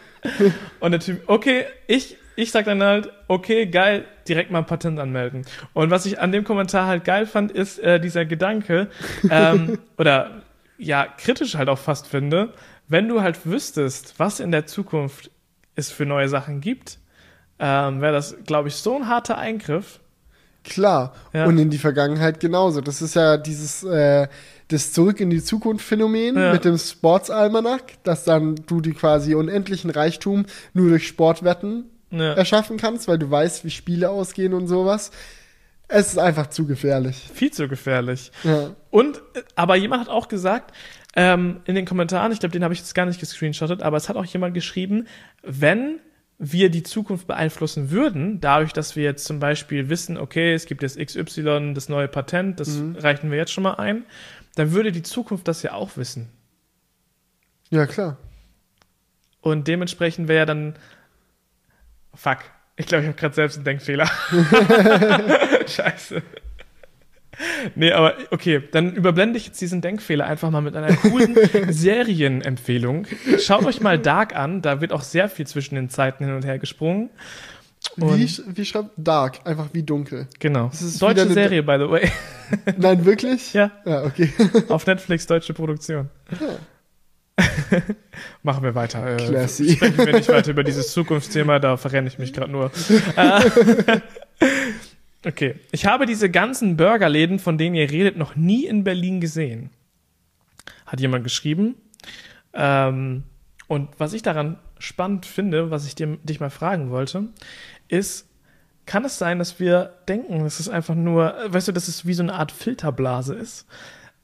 Und 0.81 0.93
der 0.93 1.01
Typ, 1.01 1.23
okay, 1.27 1.67
ich, 1.87 2.17
ich 2.39 2.53
sag 2.53 2.67
dann 2.67 2.81
halt, 2.81 3.11
okay, 3.27 3.67
geil, 3.67 4.05
direkt 4.29 4.53
mal 4.53 4.61
ein 4.61 4.67
Patent 4.67 5.01
anmelden. 5.01 5.45
Und 5.73 5.91
was 5.91 6.07
ich 6.07 6.21
an 6.21 6.31
dem 6.31 6.45
Kommentar 6.45 6.87
halt 6.87 7.05
geil 7.05 7.27
fand, 7.27 7.51
ist 7.51 7.81
äh, 7.81 7.99
dieser 7.99 8.27
Gedanke, 8.27 8.87
ähm, 9.31 9.79
oder 9.97 10.43
ja, 10.79 11.05
kritisch 11.05 11.57
halt 11.57 11.69
auch 11.69 11.81
fast 11.81 12.07
finde, 12.07 12.55
wenn 12.87 13.09
du 13.09 13.23
halt 13.23 13.45
wüsstest, 13.45 14.15
was 14.19 14.39
in 14.39 14.53
der 14.53 14.67
Zukunft 14.67 15.33
es 15.75 15.91
für 15.91 16.07
neue 16.07 16.29
Sachen 16.29 16.61
gibt, 16.61 17.01
ähm, 17.59 18.01
wäre 18.01 18.13
das, 18.13 18.37
glaube 18.47 18.69
ich, 18.69 18.77
so 18.77 18.95
ein 18.95 19.09
harter 19.09 19.37
Eingriff. 19.37 19.99
Klar. 20.63 21.15
Ja. 21.33 21.45
Und 21.45 21.59
in 21.59 21.71
die 21.71 21.79
Vergangenheit 21.79 22.39
genauso. 22.39 22.81
Das 22.81 23.03
ist 23.03 23.17
ja 23.17 23.37
dieses 23.37 23.83
äh, 23.83 24.29
das 24.69 24.93
Zurück 24.93 25.19
in 25.19 25.31
die 25.31 25.43
Zukunft 25.43 25.85
Phänomen 25.85 26.37
ja. 26.37 26.53
mit 26.53 26.65
dem 26.65 26.79
Sportsalmanach, 26.79 27.81
dass 28.05 28.23
dann 28.23 28.55
du 28.67 28.81
die 28.81 28.93
quasi 28.93 29.35
unendlichen 29.35 29.91
Reichtum 29.91 30.47
nur 30.73 30.91
durch 30.91 31.09
Sportwetten 31.09 31.87
ja. 32.11 32.35
erschaffen 32.35 32.77
kannst, 32.77 33.09
weil 33.09 33.19
du 33.19 33.31
weißt, 33.31 33.65
wie 33.65 33.71
Spiele 33.71 34.11
ausgehen 34.11 34.55
und 34.55 34.67
sowas. 34.67 35.11
Es 35.89 36.09
ist 36.09 36.19
einfach 36.19 36.49
zu 36.49 36.67
gefährlich. 36.67 37.29
Viel 37.33 37.51
zu 37.51 37.67
gefährlich. 37.67 38.31
Ja. 38.45 38.75
Und, 38.91 39.23
aber 39.55 39.77
jemand 39.77 40.03
hat 40.03 40.09
auch 40.11 40.29
gesagt, 40.29 40.75
ähm, 41.17 41.61
in 41.65 41.75
den 41.75 41.87
Kommentaren, 41.87 42.31
ich 42.31 42.41
glaube, 42.41 42.53
den 42.53 42.63
habe 42.63 42.75
ich 42.75 42.81
jetzt 42.81 42.95
gar 42.95 43.07
nicht 43.07 43.21
gescreenshottet, 43.21 43.83
aber 43.83 43.97
es 43.97 44.09
hat 44.09 44.17
auch 44.17 44.27
jemand 44.27 44.55
geschrieben, 44.55 45.07
wenn 45.43 46.01
wir 46.39 46.71
die 46.71 46.83
Zukunft 46.83 47.27
beeinflussen 47.27 47.91
würden, 47.91 48.41
dadurch, 48.41 48.73
dass 48.73 48.95
wir 48.95 49.03
jetzt 49.03 49.25
zum 49.25 49.41
Beispiel 49.41 49.89
wissen, 49.89 50.17
okay, 50.17 50.53
es 50.53 50.67
gibt 50.67 50.83
jetzt 50.83 50.99
XY, 50.99 51.73
das 51.75 51.89
neue 51.89 52.07
Patent, 52.07 52.61
das 52.61 52.77
mhm. 52.77 52.97
reichen 52.97 53.31
wir 53.31 53.39
jetzt 53.39 53.51
schon 53.51 53.65
mal 53.65 53.75
ein, 53.75 54.05
dann 54.55 54.73
würde 54.73 54.93
die 54.93 55.03
Zukunft 55.03 55.49
das 55.49 55.63
ja 55.63 55.73
auch 55.73 55.97
wissen. 55.97 56.29
Ja, 57.71 57.87
klar. 57.87 58.19
Und 59.41 59.69
dementsprechend 59.69 60.29
wäre 60.29 60.47
dann. 60.47 60.75
Fuck. 62.19 62.39
Ich 62.77 62.87
glaube, 62.87 63.03
ich 63.03 63.09
habe 63.09 63.17
gerade 63.19 63.35
selbst 63.35 63.57
einen 63.57 63.65
Denkfehler. 63.65 64.07
Scheiße. 65.67 66.21
Nee, 67.77 67.93
aber 67.93 68.15
okay, 68.33 68.61
dann 68.73 68.95
überblende 68.95 69.39
ich 69.39 69.47
jetzt 69.47 69.61
diesen 69.61 69.81
Denkfehler 69.81 70.27
einfach 70.27 70.51
mal 70.51 70.61
mit 70.61 70.75
einer 70.75 70.97
coolen 70.97 71.37
Serienempfehlung. 71.73 73.07
Schaut 73.39 73.65
euch 73.67 73.81
mal 73.81 74.01
Dark 74.01 74.35
an, 74.35 74.63
da 74.63 74.81
wird 74.81 74.93
auch 74.93 75.03
sehr 75.03 75.29
viel 75.29 75.47
zwischen 75.47 75.77
den 75.77 75.91
Zeiten 75.91 76.25
hin 76.25 76.35
und 76.35 76.45
her 76.45 76.59
gesprungen. 76.59 77.11
Und 77.97 78.19
wie, 78.19 78.57
wie 78.57 78.65
schreibt 78.65 78.91
Dark? 78.97 79.39
Einfach 79.45 79.69
wie 79.73 79.85
dunkel. 79.85 80.27
Genau. 80.41 80.67
Das 80.67 80.83
ist 80.83 81.01
deutsche 81.01 81.29
Serie, 81.29 81.63
by 81.63 81.77
the 81.79 81.89
way. 81.89 82.11
Nein, 82.77 83.05
wirklich? 83.05 83.53
Ja. 83.53 83.71
Ja, 83.85 84.03
okay. 84.03 84.33
Auf 84.69 84.85
Netflix, 84.87 85.29
deutsche 85.29 85.55
Produktion. 85.55 86.11
Ja. 86.41 86.59
Machen 88.43 88.65
wir 88.65 88.75
weiter. 88.75 89.15
Äh, 89.15 89.17
Classy. 89.17 89.73
Sprechen 89.73 89.99
wir 89.99 90.13
nicht 90.13 90.29
weiter 90.29 90.51
über 90.51 90.65
dieses 90.65 90.93
Zukunftsthema, 90.93 91.59
da 91.59 91.77
verrenne 91.77 92.09
ich 92.09 92.19
mich 92.19 92.33
gerade 92.33 92.51
nur. 92.51 92.71
Äh, 93.17 94.01
Okay. 95.25 95.57
Ich 95.73 95.87
habe 95.87 96.07
diese 96.07 96.31
ganzen 96.31 96.77
Burgerläden, 96.77 97.39
von 97.39 97.59
denen 97.59 97.75
ihr 97.75 97.91
redet, 97.91 98.17
noch 98.17 98.37
nie 98.37 98.67
in 98.67 98.85
Berlin 98.85 99.21
gesehen. 99.21 99.71
Hat 100.87 101.01
jemand 101.01 101.25
geschrieben. 101.25 101.75
Ähm, 102.55 103.25
und 103.67 103.89
was 103.99 104.13
ich 104.13 104.23
daran 104.23 104.59
spannend 104.79 105.27
finde, 105.27 105.71
was 105.71 105.87
ich 105.87 105.95
dir, 105.95 106.19
dich 106.23 106.41
mal 106.41 106.51
fragen 106.51 106.91
wollte, 106.91 107.25
ist, 107.89 108.29
kann 108.87 109.05
es 109.05 109.19
sein, 109.19 109.39
dass 109.39 109.61
wir 109.61 109.95
denken, 110.09 110.45
dass 110.45 110.61
es 110.61 110.69
einfach 110.69 110.95
nur, 110.95 111.35
weißt 111.47 111.69
du, 111.69 111.73
dass 111.73 111.89
es 111.89 112.07
wie 112.07 112.15
so 112.15 112.23
eine 112.23 112.35
Art 112.35 112.53
Filterblase 112.53 113.35
ist? 113.35 113.67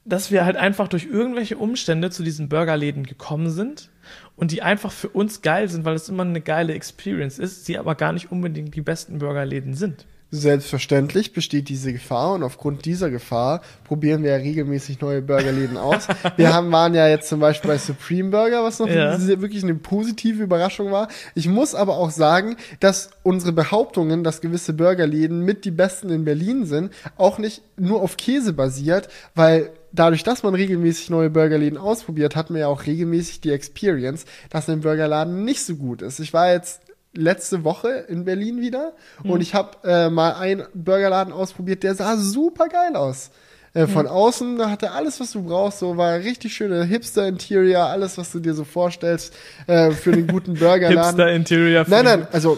Dass 0.05 0.31
wir 0.31 0.45
halt 0.45 0.55
einfach 0.55 0.87
durch 0.87 1.05
irgendwelche 1.05 1.57
Umstände 1.57 2.11
zu 2.11 2.23
diesen 2.23 2.47
Burgerläden 2.47 3.03
gekommen 3.03 3.49
sind 3.49 3.89
und 4.35 4.51
die 4.51 4.61
einfach 4.61 4.91
für 4.91 5.09
uns 5.09 5.41
geil 5.41 5.67
sind, 5.67 5.83
weil 5.83 5.95
es 5.95 6.09
immer 6.09 6.23
eine 6.23 6.41
geile 6.41 6.73
Experience 6.73 7.39
ist, 7.39 7.65
sie 7.65 7.77
aber 7.77 7.95
gar 7.95 8.13
nicht 8.13 8.31
unbedingt 8.31 8.75
die 8.75 8.81
besten 8.81 9.19
Burgerläden 9.19 9.73
sind. 9.73 10.05
Selbstverständlich 10.31 11.33
besteht 11.33 11.69
diese 11.69 11.93
Gefahr 11.93 12.33
und 12.33 12.43
aufgrund 12.43 12.83
dieser 12.85 13.09
Gefahr 13.09 13.61
probieren 13.85 14.23
wir 14.23 14.31
ja 14.31 14.37
regelmäßig 14.37 14.99
neue 14.99 15.21
Burgerläden 15.21 15.77
aus. 15.77 16.07
wir 16.35 16.53
haben, 16.53 16.71
waren 16.71 16.93
ja 16.93 17.07
jetzt 17.07 17.29
zum 17.29 17.39
Beispiel 17.39 17.69
bei 17.69 17.77
Supreme 17.77 18.31
Burger, 18.31 18.63
was 18.63 18.79
noch 18.79 18.87
ja. 18.87 19.17
wirklich 19.39 19.63
eine 19.63 19.75
positive 19.75 20.43
Überraschung 20.43 20.91
war. 20.91 21.07
Ich 21.35 21.47
muss 21.47 21.73
aber 21.73 21.95
auch 21.95 22.09
sagen, 22.09 22.57
dass 22.79 23.11
unsere 23.23 23.53
Behauptungen, 23.53 24.23
dass 24.23 24.41
gewisse 24.41 24.73
Burgerläden 24.73 25.41
mit 25.41 25.63
die 25.63 25.71
besten 25.71 26.09
in 26.09 26.25
Berlin 26.25 26.65
sind, 26.65 26.91
auch 27.17 27.37
nicht 27.37 27.61
nur 27.77 28.01
auf 28.01 28.17
Käse 28.17 28.51
basiert, 28.51 29.07
weil 29.35 29.69
dadurch, 29.95 30.23
dass 30.23 30.43
man 30.43 30.55
regelmäßig 30.55 31.09
neue 31.09 31.29
Burgerläden 31.29 31.77
ausprobiert, 31.77 32.35
hat 32.35 32.49
man 32.49 32.59
ja 32.59 32.67
auch 32.67 32.85
regelmäßig 32.85 33.41
die 33.41 33.51
Experience, 33.51 34.25
dass 34.49 34.69
ein 34.69 34.81
Burgerladen 34.81 35.43
nicht 35.43 35.63
so 35.63 35.75
gut 35.75 36.01
ist. 36.01 36.19
Ich 36.19 36.33
war 36.33 36.51
jetzt 36.51 36.81
letzte 37.13 37.63
Woche 37.63 37.89
in 38.07 38.25
Berlin 38.25 38.61
wieder 38.61 38.93
mhm. 39.23 39.31
und 39.31 39.41
ich 39.41 39.53
habe 39.53 39.77
äh, 39.83 40.09
mal 40.09 40.33
einen 40.33 40.63
Burgerladen 40.73 41.33
ausprobiert, 41.33 41.83
der 41.83 41.95
sah 41.95 42.17
super 42.17 42.67
geil 42.67 42.95
aus. 42.95 43.31
Äh, 43.73 43.87
von 43.87 44.05
mhm. 44.05 44.11
außen, 44.11 44.57
da 44.57 44.69
hatte 44.69 44.91
alles, 44.91 45.19
was 45.19 45.31
du 45.31 45.43
brauchst, 45.43 45.79
so 45.79 45.97
war 45.97 46.17
richtig 46.19 46.53
schöne 46.53 46.85
Hipster-Interior, 46.85 47.83
alles, 47.83 48.17
was 48.17 48.31
du 48.31 48.39
dir 48.39 48.53
so 48.53 48.63
vorstellst 48.63 49.33
äh, 49.67 49.91
für 49.91 50.13
einen 50.13 50.27
guten 50.27 50.53
Burgerladen. 50.59 51.17
Hipster-Interior. 51.17 51.85
Nein, 51.87 52.05
nein, 52.05 52.27
also 52.31 52.57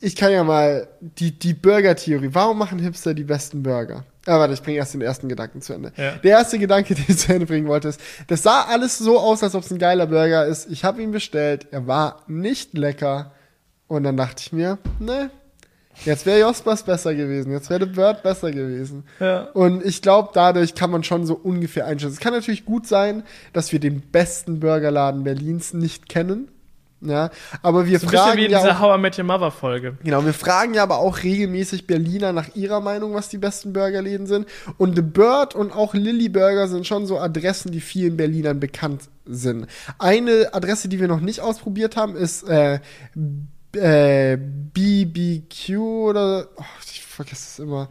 ich 0.00 0.14
kann 0.14 0.32
ja 0.32 0.44
mal 0.44 0.88
die, 1.00 1.38
die 1.38 1.54
Burger-Theorie. 1.54 2.30
Warum 2.32 2.58
machen 2.58 2.78
Hipster 2.78 3.14
die 3.14 3.24
besten 3.24 3.62
Burger? 3.62 4.04
Ah, 4.26 4.40
warte, 4.40 4.54
ich 4.54 4.62
bringe 4.62 4.78
erst 4.78 4.92
den 4.92 5.00
ersten 5.00 5.28
Gedanken 5.28 5.62
zu 5.62 5.72
Ende. 5.72 5.92
Ja. 5.96 6.16
Der 6.16 6.32
erste 6.32 6.58
Gedanke, 6.58 6.94
den 6.96 7.04
ich 7.08 7.18
zu 7.18 7.32
Ende 7.32 7.46
bringen 7.46 7.68
wollte, 7.68 7.88
ist, 7.88 8.00
das 8.26 8.42
sah 8.42 8.64
alles 8.64 8.98
so 8.98 9.18
aus, 9.18 9.42
als 9.42 9.54
ob 9.54 9.62
es 9.62 9.70
ein 9.70 9.78
geiler 9.78 10.06
Burger 10.06 10.46
ist. 10.46 10.70
Ich 10.70 10.84
habe 10.84 11.02
ihn 11.02 11.12
bestellt, 11.12 11.68
er 11.70 11.86
war 11.86 12.22
nicht 12.26 12.76
lecker. 12.76 13.32
Und 13.88 14.02
dann 14.02 14.16
dachte 14.16 14.42
ich 14.44 14.52
mir, 14.52 14.78
ne, 14.98 15.30
jetzt 16.04 16.26
wäre 16.26 16.40
Jospers 16.40 16.82
besser 16.82 17.14
gewesen, 17.14 17.52
jetzt 17.52 17.70
wäre 17.70 17.84
The 17.84 17.92
Bird 17.92 18.24
besser 18.24 18.50
gewesen. 18.50 19.04
Ja. 19.20 19.44
Und 19.52 19.84
ich 19.84 20.02
glaube, 20.02 20.30
dadurch 20.34 20.74
kann 20.74 20.90
man 20.90 21.04
schon 21.04 21.24
so 21.24 21.34
ungefähr 21.34 21.86
einschätzen. 21.86 22.14
Es 22.14 22.20
kann 22.20 22.32
natürlich 22.32 22.64
gut 22.64 22.88
sein, 22.88 23.22
dass 23.52 23.70
wir 23.70 23.78
den 23.78 24.00
besten 24.00 24.58
Burgerladen 24.58 25.22
Berlins 25.22 25.72
nicht 25.72 26.08
kennen. 26.08 26.48
Ja, 27.02 27.30
aber 27.62 27.86
wir 27.86 27.98
So 27.98 28.08
fragen 28.08 28.38
wie 28.38 28.46
in 28.46 28.50
ja 28.50 28.60
dieser 28.60 28.76
auch, 28.76 28.80
How 28.80 28.96
I 28.98 29.00
Met 29.00 29.18
Your 29.18 29.24
Mother 29.26 29.50
Folge. 29.50 29.98
genau, 30.02 30.24
wir 30.24 30.32
fragen 30.32 30.72
ja 30.72 30.82
aber 30.82 30.98
auch 30.98 31.22
regelmäßig 31.22 31.86
Berliner 31.86 32.32
nach 32.32 32.54
ihrer 32.54 32.80
Meinung, 32.80 33.12
was 33.12 33.28
die 33.28 33.36
besten 33.36 33.74
Burgerläden 33.74 34.26
sind. 34.26 34.46
Und 34.78 34.96
The 34.96 35.02
Bird 35.02 35.54
und 35.54 35.72
auch 35.72 35.92
Lilly 35.92 36.30
Burger 36.30 36.68
sind 36.68 36.86
schon 36.86 37.06
so 37.06 37.18
Adressen, 37.18 37.70
die 37.70 37.80
vielen 37.82 38.16
Berlinern 38.16 38.60
bekannt 38.60 39.02
sind. 39.26 39.66
Eine 39.98 40.48
Adresse, 40.54 40.88
die 40.88 40.98
wir 40.98 41.06
noch 41.08 41.20
nicht 41.20 41.40
ausprobiert 41.40 41.96
haben, 41.96 42.16
ist 42.16 42.48
äh, 42.48 42.80
äh, 43.74 44.38
BBQ 44.38 45.78
oder 45.78 46.48
oh, 46.56 46.62
ich 46.90 47.02
vergesse 47.04 47.46
es 47.46 47.58
immer. 47.58 47.88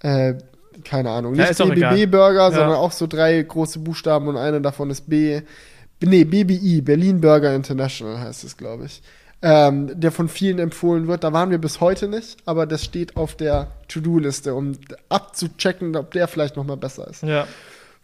Äh, 0.00 0.34
keine 0.84 1.10
Ahnung, 1.10 1.32
nicht. 1.32 1.58
BBB 1.58 2.10
Burger, 2.10 2.44
Ja. 2.44 2.50
sondern 2.50 2.76
auch 2.76 2.92
so 2.92 3.06
drei 3.06 3.42
große 3.42 3.80
Buchstaben 3.80 4.28
und 4.28 4.36
eine 4.36 4.60
davon 4.60 4.90
ist 4.90 5.08
B. 5.10 5.42
Nee, 6.00 6.24
BBI, 6.24 6.80
Berlin 6.80 7.20
Burger 7.20 7.54
International 7.54 8.20
heißt 8.20 8.44
es, 8.44 8.56
glaube 8.56 8.86
ich. 8.86 9.02
Ähm, 9.40 10.00
der 10.00 10.10
von 10.10 10.28
vielen 10.28 10.58
empfohlen 10.58 11.06
wird. 11.06 11.22
Da 11.22 11.32
waren 11.32 11.50
wir 11.50 11.58
bis 11.58 11.80
heute 11.80 12.08
nicht, 12.08 12.38
aber 12.44 12.66
das 12.66 12.84
steht 12.84 13.16
auf 13.16 13.36
der 13.36 13.68
To-Do-Liste, 13.86 14.52
um 14.54 14.72
abzuchecken, 15.08 15.94
ob 15.96 16.10
der 16.10 16.26
vielleicht 16.26 16.56
noch 16.56 16.64
mal 16.64 16.76
besser 16.76 17.06
ist. 17.08 17.22
Ja. 17.22 17.46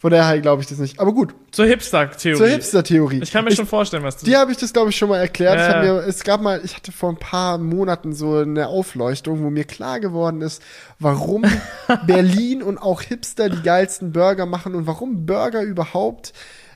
Von 0.05 0.11
daher 0.11 0.39
glaube 0.41 0.61
ich 0.61 0.69
das 0.69 0.79
nicht. 0.79 1.01
Aber 1.01 1.13
gut, 1.13 1.35
Zur 1.51 1.65
Hipster-Theorie. 1.65 2.37
zur 2.39 2.47
Hipster-Theorie. 2.47 3.21
Ich 3.23 3.33
kann 3.33 3.43
mir 3.45 3.53
schon 3.53 3.67
vorstellen, 3.67 4.03
was 4.03 4.19
du 4.19 4.27
Dir 4.27 4.39
habe 4.39 4.53
ich 4.53 4.59
das, 4.59 4.73
glaube 4.73 4.91
ich, 4.91 4.97
schon 4.97 5.09
mal 5.09 5.19
erklärt. 5.19 5.57
Ja. 5.57 5.83
Ich 5.83 5.89
mir, 5.89 6.07
es 6.07 6.23
gab 6.25 6.43
mal, 6.43 6.61
ich 6.63 6.77
hatte 6.77 6.93
vor 6.93 7.09
ein 7.09 7.17
paar 7.17 7.57
Monaten 7.57 8.13
so 8.13 8.37
eine 8.37 8.69
Aufleuchtung, 8.69 9.43
wo 9.43 9.49
mir 9.49 9.65
klar 9.65 10.01
geworden 10.01 10.43
ist, 10.43 10.63
warum 10.99 11.43
Berlin 12.07 12.63
und 12.63 12.77
auch 12.77 13.01
Hipster 13.01 13.49
die 13.49 13.63
geilsten 13.63 14.13
Burger 14.13 14.45
machen 14.45 14.75
und 14.75 14.87
warum 14.87 15.25
Burger 15.25 15.63
überhaupt 15.63 16.35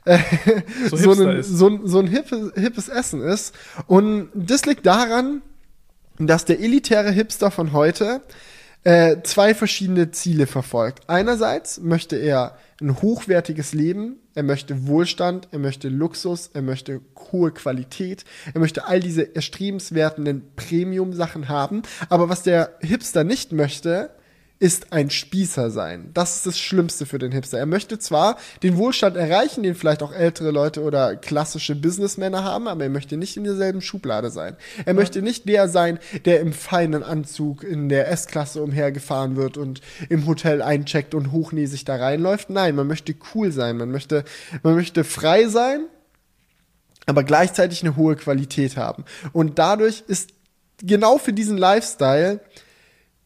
äh, 0.08 0.18
So 0.90 0.96
so, 0.96 1.12
ein, 1.12 1.42
so, 1.42 1.68
ein- 1.68 1.80
so 1.86 1.98
ein 2.00 2.06
hippe, 2.06 2.52
hippes 2.56 2.88
Essen 2.88 3.20
ist. 3.22 3.54
Und 3.86 4.28
das 4.34 4.66
liegt 4.66 4.86
daran, 4.86 5.42
dass 6.18 6.44
der 6.44 6.60
elitäre 6.60 7.10
Hipster 7.12 7.50
von 7.50 7.72
heute 7.72 8.22
äh, 8.84 9.16
zwei 9.22 9.54
verschiedene 9.54 10.10
Ziele 10.12 10.46
verfolgt. 10.46 11.08
Einerseits 11.08 11.80
möchte 11.80 12.16
er 12.16 12.56
ein 12.80 13.02
hochwertiges 13.02 13.72
Leben, 13.72 14.16
er 14.34 14.44
möchte 14.44 14.86
Wohlstand, 14.86 15.48
er 15.50 15.58
möchte 15.58 15.88
Luxus, 15.88 16.50
er 16.54 16.62
möchte 16.62 17.00
hohe 17.32 17.50
Qualität, 17.50 18.24
er 18.54 18.60
möchte 18.60 18.86
all 18.86 19.00
diese 19.00 19.34
erstrebenswerten 19.34 20.44
Premium-Sachen 20.54 21.48
haben. 21.48 21.82
Aber 22.08 22.28
was 22.28 22.44
der 22.44 22.76
Hipster 22.80 23.24
nicht 23.24 23.50
möchte, 23.52 24.10
ist 24.60 24.92
ein 24.92 25.08
Spießer 25.08 25.70
sein. 25.70 26.10
Das 26.14 26.36
ist 26.36 26.46
das 26.46 26.58
Schlimmste 26.58 27.06
für 27.06 27.18
den 27.18 27.30
Hipster. 27.30 27.58
Er 27.58 27.66
möchte 27.66 27.98
zwar 27.98 28.36
den 28.64 28.76
Wohlstand 28.76 29.16
erreichen, 29.16 29.62
den 29.62 29.76
vielleicht 29.76 30.02
auch 30.02 30.12
ältere 30.12 30.50
Leute 30.50 30.82
oder 30.82 31.14
klassische 31.14 31.76
Businessmänner 31.76 32.42
haben, 32.42 32.66
aber 32.66 32.82
er 32.82 32.90
möchte 32.90 33.16
nicht 33.16 33.36
in 33.36 33.44
derselben 33.44 33.80
Schublade 33.80 34.30
sein. 34.30 34.56
Er 34.84 34.94
möchte 34.94 35.22
nicht 35.22 35.48
der 35.48 35.68
sein, 35.68 36.00
der 36.24 36.40
im 36.40 36.52
feinen 36.52 37.04
Anzug 37.04 37.62
in 37.62 37.88
der 37.88 38.10
S-Klasse 38.10 38.60
umhergefahren 38.60 39.36
wird 39.36 39.56
und 39.56 39.80
im 40.08 40.26
Hotel 40.26 40.60
eincheckt 40.60 41.14
und 41.14 41.30
hochnäsig 41.30 41.84
da 41.84 41.94
reinläuft. 41.94 42.50
Nein, 42.50 42.74
man 42.74 42.88
möchte 42.88 43.14
cool 43.34 43.52
sein, 43.52 43.76
man 43.76 43.92
möchte, 43.92 44.24
man 44.64 44.74
möchte 44.74 45.04
frei 45.04 45.46
sein, 45.46 45.86
aber 47.06 47.22
gleichzeitig 47.22 47.82
eine 47.82 47.94
hohe 47.94 48.16
Qualität 48.16 48.76
haben. 48.76 49.04
Und 49.32 49.60
dadurch 49.60 50.02
ist 50.08 50.30
genau 50.82 51.18
für 51.18 51.32
diesen 51.32 51.58
Lifestyle 51.58 52.40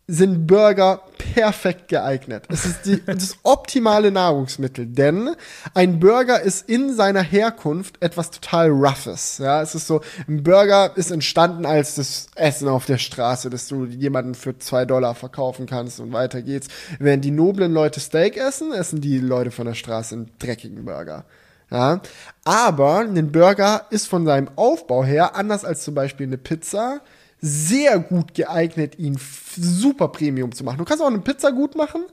sind 0.09 0.47
Burger 0.47 1.03
perfekt 1.17 1.89
geeignet. 1.89 2.45
Es 2.49 2.67
ist 2.67 2.87
die, 2.87 3.03
das 3.05 3.37
optimale 3.45 4.11
Nahrungsmittel, 4.11 4.87
denn 4.87 5.31
ein 5.75 6.01
Burger 6.01 6.41
ist 6.41 6.69
in 6.69 6.95
seiner 6.95 7.23
Herkunft 7.23 8.03
etwas 8.03 8.31
total 8.31 8.71
Roughes. 8.71 9.39
Ja, 9.39 9.63
es 9.63 9.75
ist 9.75 9.87
so, 9.87 10.01
ein 10.29 10.43
Burger 10.43 10.97
ist 10.97 11.13
entstanden 11.13 11.65
als 11.65 11.95
das 11.95 12.27
Essen 12.35 12.69
auf 12.69 12.87
der 12.87 12.99
Straße, 12.99 13.49
das 13.49 13.69
du 13.69 13.85
jemanden 13.87 14.35
für 14.35 14.59
zwei 14.59 14.85
Dollar 14.85 15.15
verkaufen 15.15 15.67
kannst 15.67 16.01
und 16.01 16.13
weiter 16.13 16.43
geht's. 16.43 16.69
Während 16.99 17.25
die 17.25 17.31
noblen 17.31 17.73
Leute 17.73 18.01
Steak 18.01 18.37
essen, 18.37 18.73
essen 18.73 19.01
die 19.01 19.19
Leute 19.19 19.53
von 19.53 19.67
der 19.67 19.75
Straße 19.75 20.17
einen 20.17 20.31
dreckigen 20.39 20.85
Burger. 20.85 21.25
Ja, 21.71 22.03
aber 22.45 22.99
ein 22.99 23.33
Burger 23.33 23.87
ist 23.89 24.07
von 24.07 24.27
seinem 24.27 24.51
Aufbau 24.57 25.05
her, 25.05 25.37
anders 25.37 25.65
als 25.65 25.85
zum 25.85 25.95
Beispiel 25.95 26.27
eine 26.27 26.37
Pizza, 26.37 27.01
sehr 27.43 27.99
gut 27.99 28.35
geeignet, 28.35 28.99
ihn 28.99 29.19
super 29.57 30.09
Premium 30.09 30.53
zu 30.53 30.65
machen. 30.65 30.79
Du 30.79 30.85
kannst 30.85 31.03
auch 31.03 31.09
eine 31.09 31.19
Pizza 31.19 31.51
gut 31.51 31.75
machen, 31.75 32.05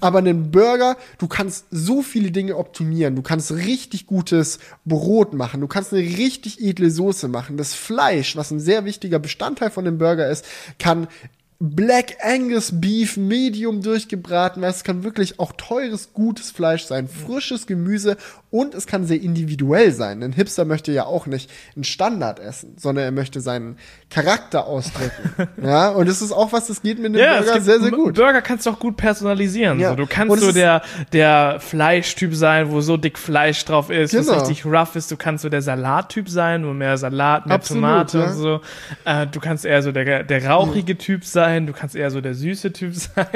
aber 0.00 0.18
einen 0.18 0.50
Burger, 0.50 0.96
du 1.18 1.26
kannst 1.26 1.66
so 1.70 2.02
viele 2.02 2.30
Dinge 2.30 2.56
optimieren. 2.56 3.16
Du 3.16 3.22
kannst 3.22 3.50
richtig 3.52 4.06
gutes 4.06 4.60
Brot 4.84 5.34
machen. 5.34 5.60
Du 5.60 5.66
kannst 5.66 5.92
eine 5.92 6.02
richtig 6.02 6.60
edle 6.60 6.90
Soße 6.90 7.28
machen. 7.28 7.56
Das 7.56 7.74
Fleisch, 7.74 8.36
was 8.36 8.50
ein 8.50 8.60
sehr 8.60 8.84
wichtiger 8.84 9.18
Bestandteil 9.18 9.70
von 9.70 9.84
dem 9.84 9.98
Burger 9.98 10.28
ist, 10.30 10.44
kann 10.78 11.08
Black 11.62 12.16
Angus 12.24 12.80
Beef 12.80 13.18
Medium 13.18 13.82
durchgebraten 13.82 14.62
werden. 14.62 14.72
Es 14.74 14.82
kann 14.82 15.04
wirklich 15.04 15.38
auch 15.38 15.52
teures, 15.52 16.14
gutes 16.14 16.50
Fleisch 16.50 16.84
sein, 16.84 17.06
frisches 17.06 17.66
Gemüse 17.66 18.16
und 18.50 18.74
es 18.74 18.86
kann 18.86 19.04
sehr 19.04 19.20
individuell 19.20 19.92
sein. 19.92 20.22
Ein 20.22 20.32
Hipster 20.32 20.64
möchte 20.64 20.90
ja 20.90 21.04
auch 21.04 21.26
nicht 21.26 21.50
ein 21.76 21.84
Standard 21.84 22.38
essen, 22.38 22.76
sondern 22.78 23.04
er 23.04 23.12
möchte 23.12 23.42
seinen 23.42 23.76
Charakter 24.10 24.66
ausdrücken. 24.66 25.48
ja, 25.62 25.90
und 25.90 26.08
das 26.08 26.20
ist 26.20 26.32
auch 26.32 26.52
was, 26.52 26.66
das 26.66 26.82
geht 26.82 26.98
mit 26.98 27.06
einem 27.06 27.14
Ja, 27.16 27.40
Burger 27.40 27.60
sehr, 27.60 27.80
sehr 27.80 27.90
gut. 27.92 28.14
Burger 28.16 28.42
kannst 28.42 28.66
du 28.66 28.70
auch 28.70 28.78
gut 28.78 28.96
personalisieren. 28.96 29.78
Ja. 29.78 29.90
So, 29.90 29.96
du 29.96 30.06
kannst 30.06 30.40
so 30.40 30.50
der, 30.52 30.82
der 31.12 31.58
Fleischtyp 31.60 32.34
sein, 32.34 32.70
wo 32.72 32.80
so 32.80 32.96
dick 32.96 33.18
Fleisch 33.18 33.64
drauf 33.64 33.88
ist, 33.90 34.10
Genau. 34.10 34.32
was 34.32 34.48
richtig 34.48 34.66
rough 34.66 34.96
ist. 34.96 35.10
Du 35.12 35.16
kannst 35.16 35.42
so 35.42 35.48
der 35.48 35.62
Salattyp 35.62 36.28
sein, 36.28 36.66
wo 36.66 36.72
mehr 36.72 36.98
Salat, 36.98 37.46
mehr 37.46 37.54
Absolut, 37.54 37.82
Tomate 37.82 38.18
ja. 38.18 38.24
und 38.26 38.32
so. 38.34 38.60
Äh, 39.04 39.26
du 39.28 39.38
kannst 39.40 39.64
eher 39.64 39.82
so 39.82 39.92
der, 39.92 40.24
der 40.24 40.46
rauchige 40.48 40.98
Typ 40.98 41.24
sein, 41.24 41.66
du 41.66 41.72
kannst 41.72 41.94
eher 41.94 42.10
so 42.10 42.20
der 42.20 42.34
süße 42.34 42.72
Typ 42.72 42.94
sein. 42.94 43.26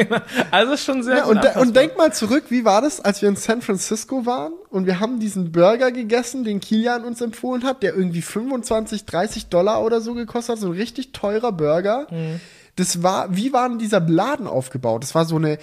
Also 0.51 0.73
ist 0.73 0.85
schon 0.85 1.03
sehr 1.05 1.19
Ja, 1.19 1.25
gut 1.25 1.37
und, 1.37 1.45
de 1.45 1.57
und 1.61 1.77
denk 1.77 1.97
mal 1.97 2.13
zurück, 2.13 2.45
wie 2.49 2.65
war 2.65 2.83
das, 2.83 3.01
als 3.01 3.23
wir 3.23 3.29
in 3.29 3.37
San 3.37 3.63
Francisco 3.63 4.27
waren 4.27 4.53
und 4.71 4.87
wir 4.87 4.99
haben 4.99 5.21
diesen 5.21 5.53
Burger 5.53 5.93
gegessen, 5.93 6.43
den 6.43 6.59
Kilian 6.61 7.05
uns 7.05 7.21
empfohlen 7.21 7.63
hat, 7.65 7.83
der 7.85 7.95
irgendwie 7.95 8.23
25, 8.23 9.05
30 9.05 9.47
Dollar 9.47 9.83
oder 9.83 10.01
so 10.01 10.15
gekostet 10.15 10.57
hat, 10.57 10.61
so 10.65 10.73
ein 10.73 10.79
richtig 10.79 11.13
teurer 11.13 11.53
Burger. 11.53 12.07
Mhm. 12.11 12.41
Das 12.77 13.03
war, 13.03 13.37
wie 13.37 13.53
war 13.53 13.69
denn 13.69 13.79
dieser 13.79 14.01
Laden 14.01 14.47
aufgebaut? 14.47 15.03
Das 15.03 15.15
war 15.15 15.25
so 15.25 15.37
eine, 15.37 15.59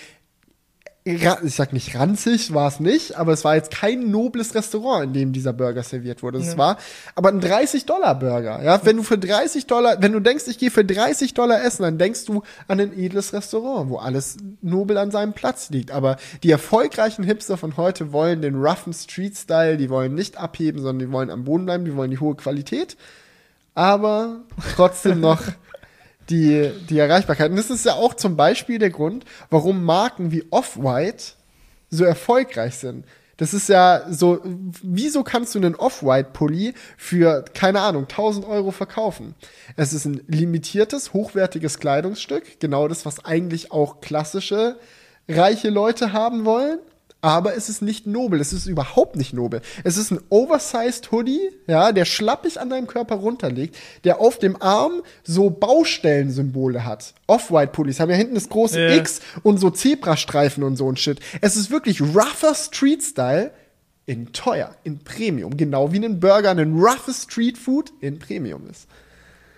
ich 1.04 1.56
sag 1.56 1.74
nicht 1.74 1.96
ranzig, 1.96 2.54
war 2.54 2.68
es 2.68 2.80
nicht, 2.80 3.18
aber 3.18 3.34
es 3.34 3.44
war 3.44 3.56
jetzt 3.56 3.72
kein 3.72 4.12
nobles 4.12 4.54
Restaurant, 4.54 5.06
in 5.06 5.14
dem 5.14 5.34
dieser 5.34 5.52
Burger 5.52 5.82
serviert 5.82 6.22
wurde. 6.22 6.38
Es 6.38 6.60
war 6.60 6.78
aber 7.16 7.30
ein 7.30 7.42
30-Dollar-Burger. 7.42 8.62
Ja, 8.64 8.86
wenn 8.86 8.98
du 8.98 9.04
für 9.04 9.18
30 9.18 9.66
Dollar, 9.66 10.00
wenn 10.00 10.12
du 10.12 10.20
denkst, 10.20 10.44
ich 10.48 10.60
gehe 10.60 10.70
für 10.70 10.86
30 10.86 11.34
Dollar 11.34 11.64
essen, 11.64 11.82
dann 11.82 11.98
denkst 11.98 12.26
du 12.26 12.44
an 12.68 12.80
ein 12.80 12.94
edles 12.98 13.34
Restaurant, 13.34 13.90
wo 13.90 13.98
alles 13.98 14.38
nobel 14.62 15.00
an 15.00 15.10
seinem 15.10 15.34
Platz 15.34 15.72
liegt. 15.72 15.90
Aber 15.90 16.18
die 16.44 16.52
erfolgreichen 16.52 17.24
Hipster 17.24 17.58
von 17.58 17.78
heute 17.78 18.14
wollen 18.14 18.44
den 18.44 18.56
roughen 18.56 18.94
Street-Style, 18.94 19.78
die 19.78 19.90
wollen 19.90 20.14
nicht 20.14 20.38
abheben, 20.38 20.84
sondern 20.84 21.08
die 21.08 21.12
wollen 21.12 21.32
am 21.32 21.46
Boden 21.46 21.66
bleiben, 21.66 21.86
die 21.86 21.96
wollen 21.96 22.12
die 22.12 22.20
hohe 22.20 22.36
Qualität, 22.36 22.96
aber 23.74 24.42
trotzdem 24.76 25.20
noch 25.20 25.42
die, 26.30 26.72
die 26.90 27.00
Erreichbarkeit. 27.00 27.52
Und 27.52 27.58
das 27.58 27.70
ist 27.70 27.86
ja 27.86 27.94
auch 27.94 28.14
zum 28.14 28.36
Beispiel 28.36 28.80
der 28.80 28.90
Grund, 28.90 29.26
warum 29.50 29.84
Marken 29.84 30.32
wie 30.32 30.46
Off-White 30.50 31.34
so 31.90 32.06
erfolgreich 32.06 32.76
sind. 32.76 33.06
Das 33.38 33.56
ist 33.56 33.70
ja 33.70 34.04
so, 34.08 34.40
wieso 34.84 35.24
kannst 35.24 35.56
du 35.56 35.60
einen 35.60 35.74
Off-White-Pulli 35.74 36.76
für, 36.96 37.44
keine 37.56 37.82
Ahnung, 37.82 38.04
1000 38.04 38.46
Euro 38.46 38.70
verkaufen? 38.70 39.34
Es 39.76 39.94
ist 39.94 40.06
ein 40.06 40.22
limitiertes, 40.28 41.14
hochwertiges 41.14 41.80
Kleidungsstück, 41.80 42.60
genau 42.60 42.88
das, 42.88 43.04
was 43.06 43.26
eigentlich 43.26 43.72
auch 43.72 44.00
klassische 44.00 44.78
reiche 45.28 45.70
Leute 45.70 46.14
haben 46.14 46.46
wollen. 46.46 46.80
Aber 47.24 47.56
es 47.56 47.70
ist 47.70 47.84
nicht 47.84 48.08
nobel, 48.08 48.42
es 48.42 48.52
ist 48.52 48.66
überhaupt 48.66 49.16
nicht 49.16 49.32
nobel. 49.32 49.62
Es 49.84 49.96
ist 49.96 50.10
ein 50.12 50.20
oversized 50.30 51.12
Hoodie, 51.12 51.52
ja, 51.68 51.92
der 51.92 52.06
schlappig 52.06 52.60
an 52.60 52.72
deinem 52.72 52.88
Körper 52.88 53.16
runterliegt, 53.16 53.76
der 54.04 54.20
auf 54.20 54.40
dem 54.40 54.60
Arm 54.60 55.04
so 55.24 55.52
Baustellensymbole 55.52 56.84
hat. 56.84 57.14
Off-White-Pullis 57.28 58.00
haben 58.00 58.10
ja 58.10 58.16
hinten 58.16 58.34
das 58.36 58.50
große 58.50 58.82
Ja. 58.82 58.96
X 58.96 59.22
und 59.44 59.60
so 59.60 59.70
Zebrastreifen 59.70 60.64
und 60.64 60.78
so 60.78 60.92
ein 60.92 60.98
Shit. 60.98 61.20
Es 61.42 61.56
ist 61.56 61.70
wirklich 61.70 62.02
rougher 62.02 62.56
Street-Style 62.56 63.52
in 64.08 64.34
teuer, 64.34 64.74
in 64.84 65.00
Premium. 65.04 65.56
Genau 65.58 65.92
wie 65.94 66.04
ein 66.04 66.20
Burger 66.20 66.50
ein 66.52 66.74
roughes 66.74 67.24
Street-Food 67.24 67.94
in 68.02 68.18
Premium 68.18 68.68
ist. 68.68 68.88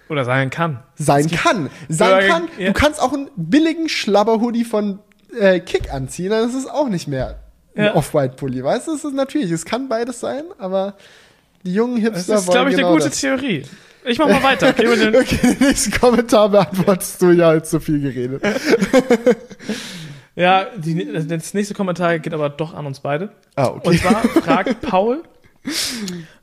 Oder 0.10 0.26
sein 0.26 0.50
kann. 0.50 0.84
Sein 0.96 1.30
kann. 1.32 1.70
Sein 1.88 2.10
Burger- 2.10 2.28
kann. 2.28 2.48
Du 2.58 2.74
kannst 2.74 3.02
auch 3.02 3.14
einen 3.14 3.30
billigen 3.38 3.88
Schlabber-Hoodie 3.88 4.66
von 4.66 5.00
äh, 5.40 5.62
Kick 5.62 5.94
anziehen, 5.94 6.30
dann 6.30 6.48
ist 6.48 6.56
es 6.56 6.68
auch 6.68 6.90
nicht 6.90 7.08
mehr 7.08 7.40
ein 7.76 7.86
Ja. 7.86 7.96
Off-White-Pulli. 7.96 8.64
Weißt 8.64 8.88
du, 8.88 8.94
es 8.96 9.04
ist 9.04 9.14
natürlich, 9.14 9.52
es 9.52 9.66
kann 9.66 9.90
beides 9.90 10.20
sein, 10.20 10.44
aber 10.58 10.96
die 11.66 11.74
jungen 11.74 11.96
Das 12.04 12.14
Hipster 12.16 12.36
ist, 12.36 12.48
wollen 12.48 12.54
glaube 12.56 12.70
ich, 12.72 12.76
genau 12.76 12.88
eine 12.90 12.98
gute 12.98 13.10
das. 13.10 13.20
Theorie. 13.20 13.64
Ich 14.06 14.18
mach 14.20 14.28
mal 14.28 14.44
weiter. 14.44 14.78
Wir 14.78 14.96
den, 15.12 15.16
Okay, 15.16 15.38
den 15.42 15.68
nächsten 15.68 15.92
Kommentar 16.00 16.50
beantwortest 16.50 17.22
du 17.22 17.32
ja 17.32 17.54
jetzt 17.54 17.70
zu 17.72 17.80
viel 17.80 18.02
geredet. 18.02 18.44
ja, 20.36 20.66
die, 20.76 21.26
das 21.28 21.54
nächste 21.54 21.74
Kommentar 21.74 22.20
geht 22.20 22.34
aber 22.34 22.50
doch 22.50 22.74
an 22.74 22.86
uns 22.86 23.00
beide. 23.00 23.30
Ah, 23.56 23.66
Und 23.68 23.98
zwar 24.00 24.22
fragt 24.24 24.82
Paul, 24.82 25.24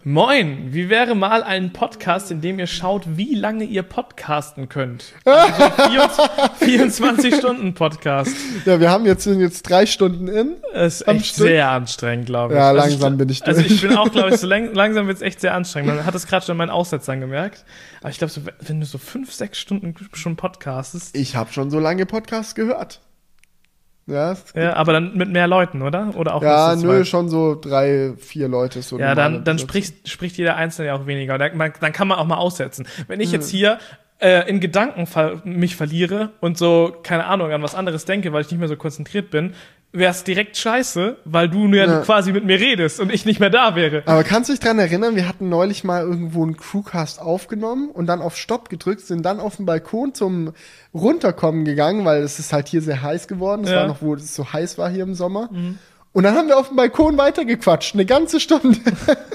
Moin, 0.03 0.73
wie 0.73 0.89
wäre 0.89 1.15
mal 1.15 1.43
ein 1.43 1.73
Podcast, 1.75 2.31
in 2.31 2.41
dem 2.41 2.59
ihr 2.59 2.67
schaut, 2.67 3.03
wie 3.19 3.35
lange 3.35 3.65
ihr 3.65 3.83
podcasten 3.83 4.69
könnt? 4.69 5.13
Also 5.25 6.23
24 6.59 7.35
Stunden 7.35 7.75
Podcast. 7.75 8.35
Ja, 8.65 8.81
wir 8.81 8.91
haben 8.91 9.05
jetzt, 9.05 9.25
sind 9.25 9.41
jetzt 9.41 9.63
drei 9.69 9.85
Stunden 9.87 10.29
in. 10.29 10.57
Das 10.73 11.01
ist 11.03 11.09
echt 11.09 11.27
Stück? 11.27 11.47
sehr 11.49 11.71
anstrengend, 11.71 12.27
glaube 12.27 12.55
ich. 12.55 12.59
Ja, 12.59 12.69
Also 12.69 12.81
langsam 12.81 13.17
bin 13.19 13.29
ich 13.29 13.45
Also 13.47 13.61
durch. 13.61 13.73
ich 13.73 13.83
bin 13.83 13.97
auch, 13.97 14.11
glaube 14.11 14.31
ich, 14.31 14.37
so 14.37 14.47
lang, 14.49 14.73
langsam 14.75 15.07
wird 15.07 15.17
es 15.17 15.23
echt 15.23 15.41
sehr 15.41 15.55
anstrengend. 15.55 15.95
Man 15.97 16.07
hat 16.07 16.15
es 16.15 16.27
gerade 16.27 16.45
schon 16.47 16.55
in 16.55 16.59
meinen 16.59 16.71
Aussetzern 16.71 17.21
gemerkt. 17.21 17.65
Aber 18.01 18.11
ich 18.11 18.19
glaube, 18.19 18.33
so, 18.33 18.41
wenn 18.61 18.81
du 18.81 18.87
so 18.87 18.99
fünf, 18.99 19.33
sechs 19.33 19.59
Stunden 19.59 19.95
schon 20.15 20.37
podcastest, 20.37 21.15
Ich 21.17 21.37
habe 21.37 21.53
schon 21.53 21.71
so 21.71 21.79
lange 21.79 22.07
Podcasts 22.07 22.55
gehört. 22.55 23.01
Ja, 24.11 24.37
ja, 24.55 24.75
aber 24.75 24.93
dann 24.93 25.17
mit 25.17 25.31
mehr 25.31 25.47
Leuten, 25.47 25.83
oder? 25.83 26.13
Oder 26.17 26.35
auch 26.35 26.43
ja 26.43 26.75
nö, 26.75 26.83
zweit? 26.83 27.07
schon 27.07 27.29
so 27.29 27.55
drei, 27.55 28.15
vier 28.19 28.49
Leute. 28.49 28.83
So 28.83 28.99
Ja, 28.99 29.15
dann, 29.15 29.45
dann 29.45 29.59
spricht, 29.59 30.09
spricht 30.09 30.37
jeder 30.37 30.57
Einzelne 30.57 30.89
ja 30.89 30.95
auch 30.95 31.07
weniger. 31.07 31.39
Dann, 31.39 31.57
man, 31.57 31.73
dann 31.81 31.93
kann 31.93 32.09
man 32.09 32.19
auch 32.19 32.27
mal 32.27 32.37
aussetzen. 32.37 32.87
Wenn 33.07 33.21
ich 33.21 33.33
jetzt 33.33 33.51
hier 33.51 33.79
äh, 34.21 34.49
in 34.49 34.61
Gedanken 34.61 35.07
ver 35.07 35.41
mich 35.45 35.77
verliere 35.77 36.31
und 36.41 36.59
so, 36.59 36.95
keine 37.03 37.27
Ahnung, 37.27 37.53
an 37.53 37.63
was 37.63 37.75
anderes 37.75 38.05
denke, 38.05 38.33
weil 38.33 38.43
ich 38.43 38.51
nicht 38.51 38.61
mehr 38.61 38.69
so 38.69 38.77
konzentriert 38.77 39.31
bin, 39.31 39.55
wäre 39.93 40.13
es 40.13 40.23
direkt 40.23 40.57
scheiße, 40.57 41.17
weil 41.25 41.49
du 41.49 41.67
nur 41.67 41.79
Ja. 41.81 42.01
quasi 42.03 42.33
mit 42.33 42.45
mir 42.45 42.61
redest 42.61 43.01
und 43.01 43.13
ich 43.13 43.25
nicht 43.25 43.41
mehr 43.41 43.51
da 43.51 43.75
wäre. 43.75 44.03
Aber 44.07 44.23
kannst 44.23 44.49
du 44.49 44.53
dich 44.53 44.61
dran 44.61 44.79
erinnern, 44.79 45.17
wir 45.17 45.27
hatten 45.27 45.49
neulich 45.49 45.83
mal 45.83 46.03
irgendwo 46.03 46.43
einen 46.45 46.57
Crewcast 46.57 47.21
aufgenommen 47.21 47.91
und 47.91 48.07
dann 48.07 48.23
auf 48.23 48.37
Stopp 48.37 48.69
gedrückt, 48.69 49.01
sind 49.01 49.23
dann 49.27 49.41
auf 49.41 49.57
den 49.57 49.67
Balkon 49.67 50.15
zum 50.15 50.53
Runterkommen 50.95 51.65
gegangen, 51.65 52.05
weil 52.05 52.23
es 52.23 52.39
ist 52.39 52.53
halt 52.53 52.69
hier 52.69 52.83
sehr 52.83 53.03
heiß 53.03 53.27
geworden. 53.27 53.63
Das 53.63 53.73
Ja. 53.73 53.81
war 53.81 53.89
noch, 53.89 54.01
wo 54.01 54.15
es 54.15 54.35
so 54.35 54.53
heiß 54.53 54.79
war 54.79 54.89
hier 54.91 55.03
im 55.03 55.15
Sommer. 55.15 55.51
Und 56.13 56.23
dann 56.25 56.35
haben 56.37 56.49
wir 56.49 56.57
auf 56.59 56.69
dem 56.69 56.77
Balkon 56.77 57.19
weitergequatscht, 57.19 57.95
eine 57.95 58.05
ganze 58.07 58.39
Stunde. 58.41 58.79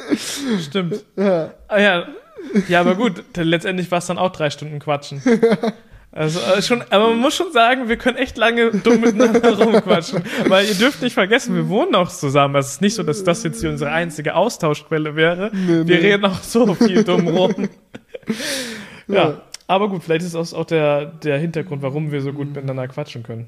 Stimmt. 0.62 1.04
ja. 1.18 1.52
Ah, 1.68 1.80
ja. 1.80 2.08
ja, 2.68 2.80
aber 2.82 2.96
gut, 2.96 3.24
letztendlich 3.36 3.90
war 3.92 3.98
es 4.00 4.06
dann 4.08 4.18
auch 4.18 4.32
drei 4.32 4.50
Stunden 4.50 4.80
Quatschen. 4.80 5.22
Also 6.16 6.40
äh, 6.40 6.62
schon, 6.62 6.82
aber 6.90 7.10
man 7.10 7.20
muss 7.20 7.36
schon 7.36 7.52
sagen, 7.52 7.90
wir 7.90 7.98
können 7.98 8.16
echt 8.16 8.38
lange 8.38 8.72
dumm 8.72 9.02
miteinander 9.02 9.58
rumquatschen. 9.64 10.24
Weil 10.48 10.66
ihr 10.66 10.76
dürft 10.76 11.02
nicht 11.02 11.14
vergessen, 11.14 11.56
wir 11.56 11.68
wohnen 11.68 11.94
auch 11.94 12.10
zusammen. 12.10 12.56
Es 12.56 12.70
ist 12.70 12.82
nicht 12.82 12.96
so, 12.96 13.04
dass 13.04 13.26
das 13.26 13.44
jetzt 13.44 13.60
hier 13.60 13.70
unsere 13.70 13.92
einzige 13.92 14.34
Austauschquelle 14.36 15.18
wäre. 15.18 15.52
wir 15.54 15.84
nee. 15.84 15.94
reden 15.94 16.24
auch 16.26 16.42
so 16.42 16.74
viel 16.74 17.04
dumm 17.04 17.28
rum. 17.28 17.68
ja. 19.08 19.16
Ja. 19.16 19.42
Aber 19.68 19.90
gut, 19.90 20.04
vielleicht 20.04 20.24
ist 20.26 20.36
das 20.36 20.54
auch 20.54 20.66
der, 20.66 21.06
der 21.06 21.38
Hintergrund, 21.38 21.82
warum 21.82 22.12
wir 22.14 22.22
so 22.22 22.32
gut 22.32 22.48
miteinander 22.48 22.88
quatschen 22.88 23.24
können. 23.24 23.48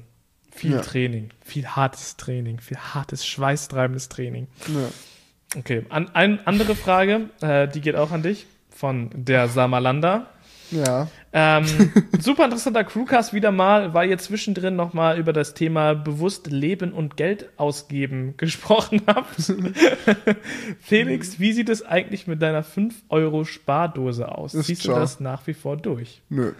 Viel 0.50 0.72
Ja. 0.72 0.80
Training, 0.80 1.30
viel 1.42 1.66
hartes 1.68 2.16
Training, 2.16 2.60
viel 2.60 2.76
hartes, 2.76 3.24
schweißtreibendes 3.26 4.08
Training. 4.08 4.48
Ja. 4.66 5.58
Okay, 5.58 5.86
an, 5.88 6.10
eine 6.14 6.40
andere 6.46 6.74
Frage, 6.74 7.30
äh, 7.40 7.66
die 7.68 7.80
geht 7.80 7.96
auch 7.96 8.10
an 8.10 8.22
dich, 8.22 8.46
von 8.70 9.08
der 9.14 9.48
Samalanda. 9.48 10.26
ja. 10.70 11.08
Ähm, 11.32 11.66
super 12.20 12.44
interessanter 12.44 12.84
Crewcast 12.84 13.34
wieder 13.34 13.52
mal, 13.52 13.92
weil 13.92 14.08
ihr 14.08 14.16
zwischendrin 14.18 14.76
nochmal 14.76 15.18
über 15.18 15.32
das 15.34 15.52
Thema 15.54 15.94
bewusst 15.94 16.46
Leben 16.46 16.92
und 16.92 17.16
Geld 17.16 17.50
ausgeben 17.58 18.34
gesprochen 18.38 19.02
habt. 19.06 19.36
Felix, 20.80 21.38
wie 21.38 21.52
sieht 21.52 21.68
es 21.68 21.82
eigentlich 21.84 22.26
mit 22.26 22.40
deiner 22.42 22.64
5-Euro-Spardose 22.64 24.28
aus? 24.30 24.54
Ist 24.54 24.66
Ziehst 24.66 24.84
du 24.84 24.88
klar. 24.88 25.00
das 25.00 25.20
nach 25.20 25.46
wie 25.46 25.54
vor 25.54 25.76
durch? 25.76 26.22
Nö. 26.28 26.52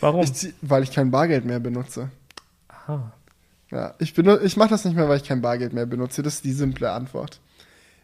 Warum? 0.00 0.22
Ich 0.22 0.32
zieh, 0.34 0.54
weil 0.62 0.82
ich 0.82 0.92
kein 0.92 1.10
Bargeld 1.10 1.44
mehr 1.44 1.60
benutze. 1.60 2.10
Aha. 2.68 3.12
Ja, 3.70 3.94
ich, 3.98 4.12
benut- 4.14 4.42
ich 4.42 4.56
mache 4.56 4.70
das 4.70 4.84
nicht 4.84 4.96
mehr, 4.96 5.08
weil 5.08 5.18
ich 5.18 5.24
kein 5.24 5.42
Bargeld 5.42 5.72
mehr 5.72 5.86
benutze. 5.86 6.22
Das 6.22 6.34
ist 6.36 6.44
die 6.44 6.52
simple 6.52 6.90
Antwort. 6.90 7.40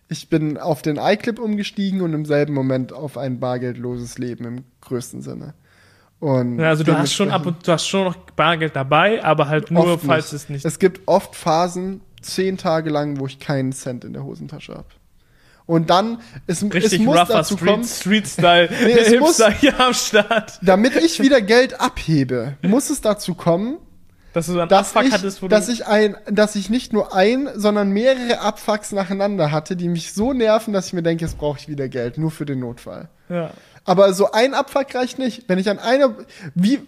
Ich 0.09 0.29
bin 0.29 0.57
auf 0.59 0.83
den 0.83 0.97
iClip 0.99 1.39
umgestiegen 1.41 2.01
und 2.01 2.13
im 2.15 2.25
selben 2.25 2.55
Moment 2.55 2.93
auf 2.93 3.19
ein 3.19 3.41
bargeldloses 3.41 4.19
Leben 4.19 4.45
im 4.45 4.65
größten 4.83 5.21
Sinne. 5.23 5.55
Und 6.19 6.59
Ja, 6.59 6.69
also 6.71 6.83
du 6.85 6.97
hast 6.97 7.13
schon 7.13 7.31
ab 7.31 7.45
und 7.47 7.67
du 7.67 7.73
hast 7.73 7.87
schon 7.87 8.05
noch 8.05 8.17
Bargeld 8.37 8.75
dabei, 8.75 9.23
aber 9.23 9.49
halt 9.49 9.71
nur, 9.71 9.87
Oft 9.95 10.05
falls 10.07 10.33
nicht. 10.33 10.43
es 10.43 10.49
nicht. 10.49 10.65
Es 10.65 10.79
gibt 10.79 11.07
oft 11.07 11.37
Phasen, 11.37 12.01
zehn 12.23 12.57
Tage 12.57 12.91
lang, 12.91 13.21
wo 13.21 13.27
ich 13.27 13.39
keinen 13.39 13.73
Cent 13.73 14.05
in 14.05 14.13
der 14.15 14.25
Hosentasche 14.25 14.75
habe. 14.75 14.87
Und 15.67 15.91
dann, 15.91 16.21
es, 16.47 16.63
es 16.63 16.73
Richtig 16.73 17.01
muss 17.01 17.17
rougher 17.19 17.35
dazu 17.35 17.57
Street, 17.57 17.71
kommen, 17.71 17.85
Street-Style. 17.85 18.69
Nee, 18.85 18.93
es 18.93 19.11
der 19.11 19.21
muss- 19.21 19.37
Hipster 19.37 19.51
hier 19.51 19.81
am 19.81 19.93
Start. 19.95 20.59
damit 20.63 20.95
ich 20.97 21.21
wieder 21.21 21.41
Geld 21.41 21.81
abhebe, 21.81 22.57
muss 22.63 22.89
es 22.89 23.01
dazu 23.01 23.35
kommen, 23.35 23.77
Dass 24.33 24.47
du 24.47 24.53
so 24.53 24.61
einen 24.61 24.69
dass 24.69 24.91
Abfuck 24.95 25.09
ich, 25.09 25.13
hattest, 25.13 25.43
wo 25.43 25.49
dass 25.49 25.69
ich 25.69 25.87
ein, 25.87 26.17
dass 26.31 26.55
ich 26.55 26.71
nicht 26.71 26.93
nur 26.93 27.15
ein, 27.15 27.49
sondern 27.57 27.91
mehrere 27.91 28.41
Abfucks 28.41 28.93
nacheinander 28.93 29.51
hatte, 29.51 29.75
die 29.77 29.89
mich 29.89 30.13
so 30.13 30.33
nerven, 30.33 30.73
dass 30.73 30.87
ich 30.87 30.93
mir 30.93 31.03
denke, 31.03 31.25
jetzt 31.25 31.37
brauche 31.37 31.59
ich 31.59 31.69
wieder 31.69 31.89
Geld, 31.89 32.17
nur 32.17 32.31
für 32.31 32.47
den 32.47 32.61
Notfall. 32.61 33.09
ja. 33.29 33.51
Aber 33.87 34.13
so 34.13 34.33
ein 34.33 34.53
Abfuck 34.55 34.95
reicht 34.95 35.19
nicht. 35.19 35.49
Wenn 35.49 35.59
ich 35.59 35.71
an 35.71 35.79
einer, 35.79 36.15
wie, 36.55 36.81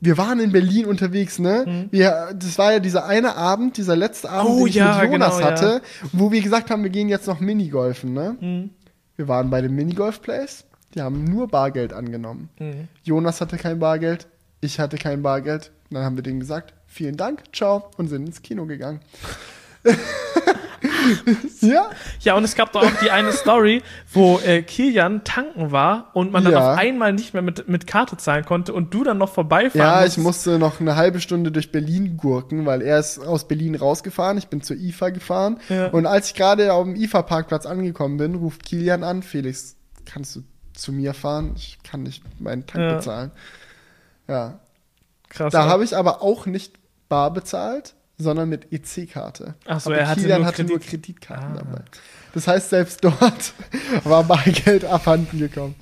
wir 0.00 0.16
waren 0.16 0.38
in 0.40 0.52
Berlin 0.52 0.86
unterwegs, 0.86 1.38
ne? 1.38 1.88
Wir, 1.90 2.34
das 2.38 2.56
war 2.58 2.72
ja 2.72 2.78
dieser 2.78 3.06
eine 3.06 3.36
Abend, 3.36 3.76
dieser 3.76 3.96
letzte 3.96 4.30
Abend, 4.30 4.50
Mhm. 4.50 4.56
Oh, 4.56 4.58
den 4.60 4.68
ich 4.68 4.74
ja, 4.76 4.98
mit 5.02 5.12
Jonas 5.12 5.36
genau, 5.36 5.48
hatte, 5.50 5.82
wo 6.12 6.30
wir 6.30 6.40
gesagt 6.40 6.70
haben, 6.70 6.82
wir 6.82 6.90
gehen 6.90 7.08
jetzt 7.08 7.26
noch 7.26 7.40
Minigolfen, 7.40 8.12
ne? 8.12 8.36
Mhm. 8.40 8.70
Wir 9.16 9.28
waren 9.28 9.50
bei 9.50 9.60
dem 9.60 9.74
Minigolf-Place, 9.74 10.64
die 10.94 11.02
haben 11.02 11.24
nur 11.24 11.48
Bargeld 11.48 11.92
angenommen. 11.92 12.48
Mhm. 12.58 12.88
Jonas 13.02 13.40
hatte 13.40 13.56
kein 13.56 13.78
Bargeld, 13.78 14.26
ich 14.60 14.78
hatte 14.80 14.96
kein 14.96 15.22
Bargeld. 15.22 15.70
Dann 15.90 16.02
haben 16.04 16.16
wir 16.16 16.22
denen 16.22 16.40
gesagt, 16.40 16.74
vielen 16.86 17.16
Dank, 17.16 17.44
ciao, 17.52 17.90
und 17.96 18.08
sind 18.08 18.26
ins 18.26 18.42
Kino 18.42 18.66
gegangen. 18.66 19.00
ja, 21.60 21.90
Ja, 22.20 22.34
und 22.36 22.44
es 22.44 22.54
gab 22.54 22.72
doch 22.72 22.82
auch 22.82 23.00
die 23.02 23.10
eine 23.10 23.32
Story, 23.32 23.82
wo 24.12 24.38
äh, 24.40 24.62
Kilian 24.62 25.24
tanken 25.24 25.70
war 25.72 26.10
und 26.14 26.32
man 26.32 26.44
dann 26.44 26.52
Ja. 26.52 26.72
auf 26.72 26.78
einmal 26.78 27.12
nicht 27.12 27.32
mehr 27.34 27.42
mit, 27.42 27.68
mit 27.68 27.86
Karte 27.86 28.16
zahlen 28.16 28.44
konnte 28.44 28.72
und 28.72 28.92
du 28.94 29.04
dann 29.04 29.18
noch 29.18 29.32
vorbeifahren 29.32 29.78
ja, 29.80 29.94
musstest. 29.96 30.16
ich 30.18 30.22
musste 30.22 30.58
noch 30.58 30.80
eine 30.80 30.96
halbe 30.96 31.20
Stunde 31.20 31.50
durch 31.52 31.72
Berlin 31.72 32.16
gurken, 32.16 32.66
weil 32.66 32.82
er 32.82 32.98
ist 32.98 33.18
aus 33.18 33.46
Berlin 33.48 33.74
rausgefahren, 33.74 34.38
ich 34.38 34.48
bin 34.48 34.62
zur 34.62 34.76
IFA 34.76 35.10
gefahren. 35.10 35.58
Ja. 35.68 35.88
Und 35.88 36.06
als 36.06 36.28
ich 36.28 36.34
gerade 36.34 36.72
auf 36.72 36.84
dem 36.84 36.96
IFA-Parkplatz 36.96 37.66
angekommen 37.66 38.16
bin, 38.16 38.34
ruft 38.34 38.64
Kilian 38.64 39.04
an, 39.04 39.22
Felix, 39.22 39.76
kannst 40.04 40.36
du 40.36 40.42
zu 40.74 40.92
mir 40.92 41.14
fahren? 41.14 41.52
Ich 41.56 41.78
kann 41.84 42.02
nicht 42.02 42.22
meinen 42.40 42.66
Tank 42.66 42.82
Ja. 42.84 42.94
bezahlen. 42.96 43.30
Ja, 44.28 44.58
Krass. 45.28 45.52
Da 45.52 45.66
habe 45.68 45.82
ich 45.84 45.96
aber 45.96 46.22
auch 46.22 46.46
nicht 46.46 46.74
bar 47.08 47.32
bezahlt, 47.32 47.94
sondern 48.16 48.48
mit 48.48 48.72
EC-Karte. 48.72 49.54
Ach 49.66 49.80
so, 49.80 49.90
Aber 49.90 49.98
er 49.98 50.08
hatte 50.08 50.20
Kilian 50.20 50.40
nur 50.40 50.46
hatte 50.46 50.64
nur 50.64 50.78
Kredit- 50.78 50.90
Kreditkarten 51.20 51.52
Ah. 51.58 51.62
dabei. 51.64 51.82
Das 52.32 52.46
heißt, 52.48 52.70
selbst 52.70 53.02
dort 53.04 53.52
war 54.04 54.24
Bargeld 54.24 54.84
abhanden 54.84 55.38
gekommen. 55.38 55.74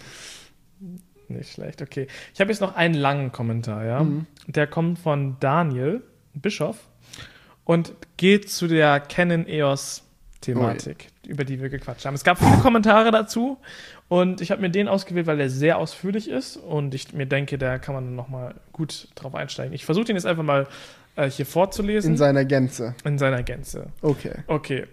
Nicht 1.29 1.53
schlecht, 1.53 1.81
okay. 1.81 2.09
Ich 2.35 2.41
habe 2.41 2.51
jetzt 2.51 2.61
noch 2.61 2.75
einen 2.77 2.95
langen 2.95 3.33
Kommentar, 3.33 3.85
ja. 3.85 4.03
Mhm. 4.03 4.27
Der 4.47 4.67
kommt 4.67 4.99
von 4.99 5.37
Daniel 5.41 6.03
Bischoff 6.35 6.77
und 7.65 7.93
geht 8.17 8.51
zu 8.51 8.67
der 8.67 9.01
Canon 9.01 9.47
EOS 9.47 10.03
Thematik, 10.43 11.07
über 11.27 11.45
die 11.45 11.61
wir 11.63 11.69
gequatscht 11.69 12.05
haben. 12.05 12.15
Es 12.15 12.25
gab 12.25 12.37
viele 12.39 12.57
Kommentare 12.59 13.13
dazu 13.13 13.59
und 14.09 14.41
ich 14.41 14.51
habe 14.51 14.61
mir 14.61 14.71
den 14.71 14.89
ausgewählt, 14.89 15.27
weil 15.29 15.39
er 15.41 15.49
sehr 15.49 15.79
ausführlich 15.79 16.29
ist 16.29 16.57
und 16.57 16.95
ich 16.95 17.13
mir 17.13 17.27
denke, 17.27 17.59
da 17.59 17.79
kann 17.79 17.95
man 17.95 18.17
noch 18.17 18.29
mal 18.29 18.55
gut 18.73 19.07
drauf 19.15 19.35
einsteigen. 19.37 19.73
Ich 19.73 19.85
versuche 19.85 20.07
den 20.07 20.17
jetzt 20.17 20.27
einfach 20.27 20.43
mal 20.43 20.67
äh, 21.17 21.29
hier 21.31 21.47
vorzulesen 21.47 22.13
In 22.13 22.17
seiner 22.17 22.45
Gänze. 22.45 22.95
in 23.05 23.19
seiner 23.19 23.43
Gänze. 23.43 23.89
Okay. 24.01 24.35
Okay. 24.47 24.87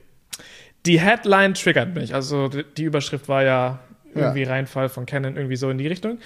Die 0.85 0.99
Headline 0.99 1.53
triggert 1.53 1.93
mich. 1.93 2.13
Also 2.15 2.47
die 2.47 2.83
Überschrift 2.83 3.27
war 3.27 3.43
ja 3.43 3.79
irgendwie 4.13 4.43
Reinfall 4.43 4.89
von 4.89 5.05
Canon, 5.05 5.35
irgendwie 5.35 5.55
so 5.57 5.69
in 5.69 5.77
die 5.77 5.87
Richtung. 5.87 6.19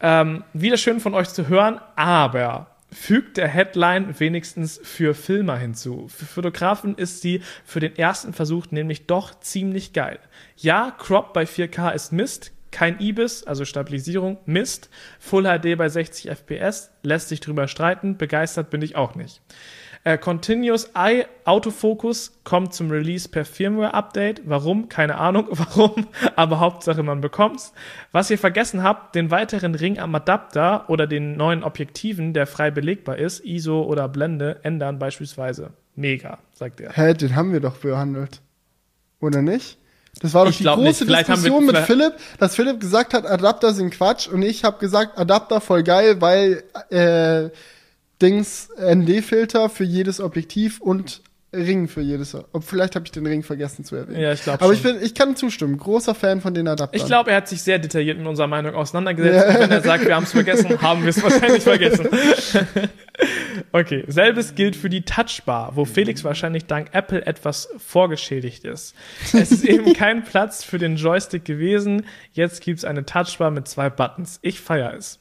Ähm, 0.00 0.42
wieder 0.52 0.76
schön 0.76 0.98
von 0.98 1.14
euch 1.14 1.28
zu 1.28 1.48
hören, 1.48 1.78
aber 1.94 2.68
fügt 2.90 3.36
der 3.36 3.48
Headline 3.48 4.18
wenigstens 4.18 4.80
für 4.82 5.14
Filmer 5.14 5.56
hinzu. 5.56 6.08
Für 6.08 6.24
Fotografen 6.26 6.96
ist 6.96 7.22
sie 7.22 7.40
für 7.64 7.80
den 7.80 7.96
ersten 7.96 8.32
Versuch 8.32 8.66
nämlich 8.70 9.06
doch 9.06 9.38
ziemlich 9.40 9.92
geil. 9.92 10.18
Ja, 10.56 10.94
Crop 10.98 11.32
bei 11.32 11.44
4K 11.44 11.90
ist 11.92 12.12
Mist, 12.12 12.52
kein 12.72 12.98
IBIS, 12.98 13.44
also 13.44 13.64
Stabilisierung, 13.64 14.38
Mist. 14.46 14.90
Full 15.20 15.44
HD 15.44 15.76
bei 15.76 15.88
60 15.88 16.30
FPS, 16.30 16.90
lässt 17.02 17.28
sich 17.28 17.40
drüber 17.40 17.68
streiten, 17.68 18.16
begeistert 18.16 18.70
bin 18.70 18.82
ich 18.82 18.96
auch 18.96 19.14
nicht. 19.14 19.40
Äh, 20.04 20.18
Continuous 20.18 20.90
Eye 20.94 21.26
Autofocus 21.44 22.32
kommt 22.42 22.74
zum 22.74 22.90
Release 22.90 23.28
per 23.28 23.44
Firmware-Update. 23.44 24.42
Warum? 24.44 24.88
Keine 24.88 25.16
Ahnung, 25.16 25.46
warum, 25.50 26.08
aber 26.34 26.58
Hauptsache 26.58 27.04
man 27.04 27.20
bekommt's. 27.20 27.72
Was 28.10 28.28
ihr 28.30 28.38
vergessen 28.38 28.82
habt, 28.82 29.14
den 29.14 29.30
weiteren 29.30 29.76
Ring 29.76 30.00
am 30.00 30.12
Adapter 30.14 30.88
oder 30.88 31.06
den 31.06 31.36
neuen 31.36 31.62
Objektiven, 31.62 32.32
der 32.34 32.48
frei 32.48 32.72
belegbar 32.72 33.18
ist, 33.18 33.44
ISO 33.44 33.82
oder 33.82 34.08
Blende, 34.08 34.58
ändern 34.64 34.98
beispielsweise. 34.98 35.70
Mega, 35.94 36.38
sagt 36.52 36.80
er. 36.80 36.92
Hä, 36.92 37.14
den 37.14 37.36
haben 37.36 37.52
wir 37.52 37.60
doch 37.60 37.76
behandelt. 37.76 38.40
Oder 39.20 39.40
nicht? 39.40 39.78
Das 40.20 40.34
war 40.34 40.44
doch 40.44 40.50
Ich 40.50 40.58
die 40.58 40.64
große 40.64 41.04
haben 41.06 41.08
wir- 41.08 41.16
Diskussion 41.16 41.66
mit 41.66 41.76
Philipp, 41.78 42.12
dass 42.38 42.54
Philipp 42.54 42.80
gesagt 42.80 43.14
hat, 43.14 43.26
Adapter 43.26 43.72
sind 43.72 43.90
Quatsch 43.90 44.28
und 44.28 44.42
ich 44.42 44.62
habe 44.64 44.78
gesagt, 44.78 45.18
Adapter 45.18 45.60
voll 45.60 45.82
geil, 45.82 46.20
weil 46.20 46.62
äh, 46.90 47.50
Dings 48.20 48.68
ND-Filter 48.78 49.68
für 49.68 49.84
jedes 49.84 50.20
Objektiv 50.20 50.80
und 50.80 51.22
Ring 51.54 51.86
für 51.86 52.00
jedes. 52.00 52.34
Ob 52.34 52.64
vielleicht 52.64 52.94
habe 52.94 53.04
ich 53.04 53.12
den 53.12 53.26
Ring 53.26 53.42
vergessen 53.42 53.84
zu 53.84 53.96
erwähnen. 53.96 54.20
Ja, 54.20 54.32
ich 54.32 54.42
glaube 54.42 54.62
Aber 54.62 54.74
schon. 54.74 54.76
ich 54.76 54.82
bin, 54.82 55.02
ich 55.02 55.14
kann 55.14 55.36
zustimmen. 55.36 55.76
Großer 55.76 56.14
Fan 56.14 56.40
von 56.40 56.54
den 56.54 56.66
Adaptern. 56.66 56.98
Ich 56.98 57.06
glaube, 57.06 57.30
er 57.30 57.36
hat 57.38 57.48
sich 57.48 57.62
sehr 57.62 57.78
detailliert 57.78 58.16
mit 58.16 58.26
unserer 58.26 58.46
Meinung 58.46 58.74
auseinandergesetzt. 58.74 59.48
Ja. 59.48 59.54
Und 59.54 59.60
wenn 59.60 59.70
er 59.70 59.82
sagt, 59.82 60.06
wir 60.06 60.16
haben 60.16 60.24
es 60.24 60.32
vergessen, 60.32 60.80
haben 60.80 61.02
wir 61.02 61.10
es 61.10 61.22
wahrscheinlich 61.22 61.62
vergessen. 61.62 62.08
okay, 63.72 64.04
selbes 64.08 64.54
gilt 64.54 64.76
für 64.76 64.88
die 64.88 65.02
Touchbar, 65.02 65.76
wo 65.76 65.84
Felix 65.84 66.24
wahrscheinlich 66.24 66.64
dank 66.64 66.88
Apple 66.92 67.26
etwas 67.26 67.68
vorgeschädigt 67.76 68.64
ist. 68.64 68.94
Es 69.34 69.52
ist 69.52 69.64
eben 69.64 69.92
kein 69.94 70.24
Platz 70.24 70.64
für 70.64 70.78
den 70.78 70.96
Joystick 70.96 71.44
gewesen. 71.44 72.06
Jetzt 72.32 72.62
gibt's 72.62 72.84
eine 72.84 73.04
Touchbar 73.04 73.50
mit 73.50 73.68
zwei 73.68 73.90
Buttons. 73.90 74.38
Ich 74.40 74.60
feiere 74.60 74.94
es. 74.94 75.18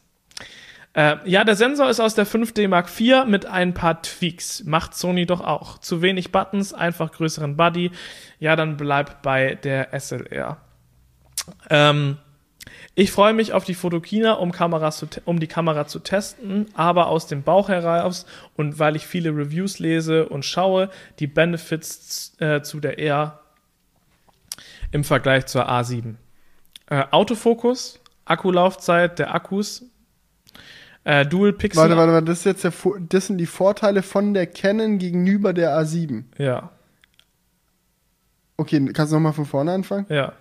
Äh, 0.93 1.17
ja, 1.25 1.43
der 1.43 1.55
Sensor 1.55 1.89
ist 1.89 1.99
aus 1.99 2.15
der 2.15 2.27
5D 2.27 2.67
Mark 2.67 2.89
IV 2.99 3.25
mit 3.25 3.45
ein 3.45 3.73
paar 3.73 4.01
Tweaks. 4.01 4.63
Macht 4.65 4.93
Sony 4.95 5.25
doch 5.25 5.41
auch. 5.41 5.77
Zu 5.77 6.01
wenig 6.01 6.31
Buttons, 6.31 6.73
einfach 6.73 7.11
größeren 7.11 7.55
Body. 7.55 7.91
Ja, 8.39 8.55
dann 8.55 8.77
bleib 8.77 9.21
bei 9.21 9.55
der 9.55 9.97
SLR. 9.97 10.57
Ähm, 11.69 12.17
ich 12.93 13.11
freue 13.11 13.33
mich 13.33 13.53
auf 13.53 13.63
die 13.63 13.73
Fotokina, 13.73 14.33
um, 14.33 14.51
Kameras 14.51 14.97
zu, 14.97 15.07
um 15.23 15.39
die 15.39 15.47
Kamera 15.47 15.87
zu 15.87 15.99
testen, 15.99 16.67
aber 16.73 17.07
aus 17.07 17.25
dem 17.25 17.43
Bauch 17.43 17.69
heraus 17.69 18.25
und 18.57 18.79
weil 18.79 18.97
ich 18.97 19.07
viele 19.07 19.29
Reviews 19.29 19.79
lese 19.79 20.27
und 20.27 20.43
schaue, 20.43 20.89
die 21.19 21.27
Benefits 21.27 22.35
äh, 22.39 22.61
zu 22.61 22.81
der 22.81 22.99
R 22.99 23.39
im 24.91 25.05
Vergleich 25.05 25.45
zur 25.45 25.69
A7. 25.69 26.15
Äh, 26.87 27.05
Autofokus, 27.11 28.01
Akkulaufzeit 28.25 29.19
der 29.19 29.33
Akkus, 29.33 29.85
äh, 31.03 31.25
Dual 31.25 31.53
Pixel. 31.53 31.81
Warte, 31.81 31.97
warte, 31.97 32.13
warte. 32.13 32.25
Das, 32.25 32.39
ist 32.39 32.45
jetzt 32.45 32.63
der, 32.63 32.73
das 33.09 33.27
sind 33.27 33.37
die 33.37 33.45
Vorteile 33.45 34.03
von 34.03 34.33
der 34.33 34.47
Canon 34.47 34.97
gegenüber 34.97 35.53
der 35.53 35.77
A7. 35.79 36.23
Ja, 36.37 36.71
Okay, 38.57 38.85
kannst 38.93 39.11
du 39.11 39.15
nochmal 39.15 39.33
von 39.33 39.45
vorne 39.45 39.71
anfangen? 39.71 40.05
ja. 40.09 40.33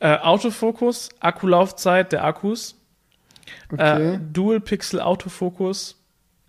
Äh, 0.00 0.18
Autofokus, 0.18 1.08
Akkulaufzeit 1.20 2.12
der 2.12 2.24
Akkus, 2.24 2.76
Okay. 3.72 4.14
Äh, 4.14 4.18
Dual 4.32 4.60
Pixel 4.60 5.00
Autofokus 5.00 6.02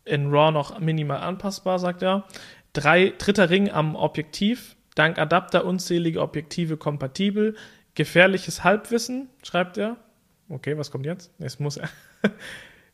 in 0.03 0.29
RAW 0.31 0.51
noch 0.51 0.79
minimal 0.79 1.19
anpassbar, 1.19 1.79
sagt 1.79 2.03
er. 2.03 2.25
Drei, 2.73 3.13
dritter 3.17 3.49
Ring 3.49 3.69
am 3.71 3.95
Objektiv, 3.95 4.75
dank 4.95 5.17
Adapter 5.17 5.65
unzählige 5.65 6.21
Objektive 6.21 6.77
kompatibel. 6.77 7.55
Gefährliches 7.95 8.63
Halbwissen, 8.63 9.29
schreibt 9.43 9.77
er. 9.77 9.97
Okay, 10.49 10.77
was 10.77 10.91
kommt 10.91 11.05
jetzt? 11.05 11.31
Jetzt 11.39 11.59
muss 11.59 11.77
er. 11.77 11.89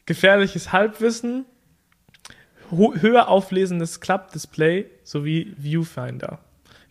Gefährliches 0.05 0.71
Halbwissen, 0.71 1.45
höher 2.71 3.27
auflesendes 3.27 3.99
Klappdisplay 3.99 4.85
sowie 5.03 5.53
Viewfinder. 5.57 6.39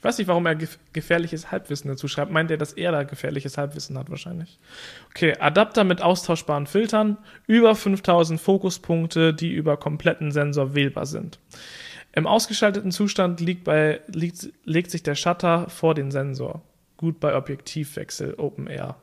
Ich 0.01 0.05
weiß 0.05 0.17
nicht, 0.17 0.29
warum 0.29 0.47
er 0.47 0.55
gef 0.55 0.79
gefährliches 0.95 1.51
Halbwissen 1.51 1.89
dazu 1.89 2.09
schreibt. 2.09 2.33
Meint 2.33 2.51
er, 2.51 2.57
dass 2.57 2.73
er 2.73 2.91
da 2.91 3.03
gefährliches 3.03 3.59
Halbwissen 3.59 3.99
hat 3.99 4.09
wahrscheinlich. 4.09 4.59
Okay, 5.11 5.37
Adapter 5.39 5.85
mit 5.85 6.01
austauschbaren 6.01 6.67
Filtern, 6.67 7.19
über 7.47 7.75
5000 7.75 8.41
Fokuspunkte, 8.41 9.35
die 9.35 9.53
über 9.53 9.77
kompletten 9.77 10.33
Sensor 10.33 10.75
wählbar 10.75 11.05
sind. 11.05 11.39
Im 12.13 12.27
ausgeschalteten 12.27 12.93
Zustand 12.93 13.41
liegt 13.41 13.65
bei, 13.65 14.01
liegt, 14.07 14.49
legt 14.65 14.91
sich 14.91 15.03
der 15.03 15.17
Shutter 15.17 15.69
vor 15.69 15.95
den 15.95 16.11
Sensor. 16.11 16.63
Gut 16.97 17.21
bei 17.21 17.37
Objektivwechsel 17.37 18.35
Open 18.39 18.69
Air. 18.69 18.97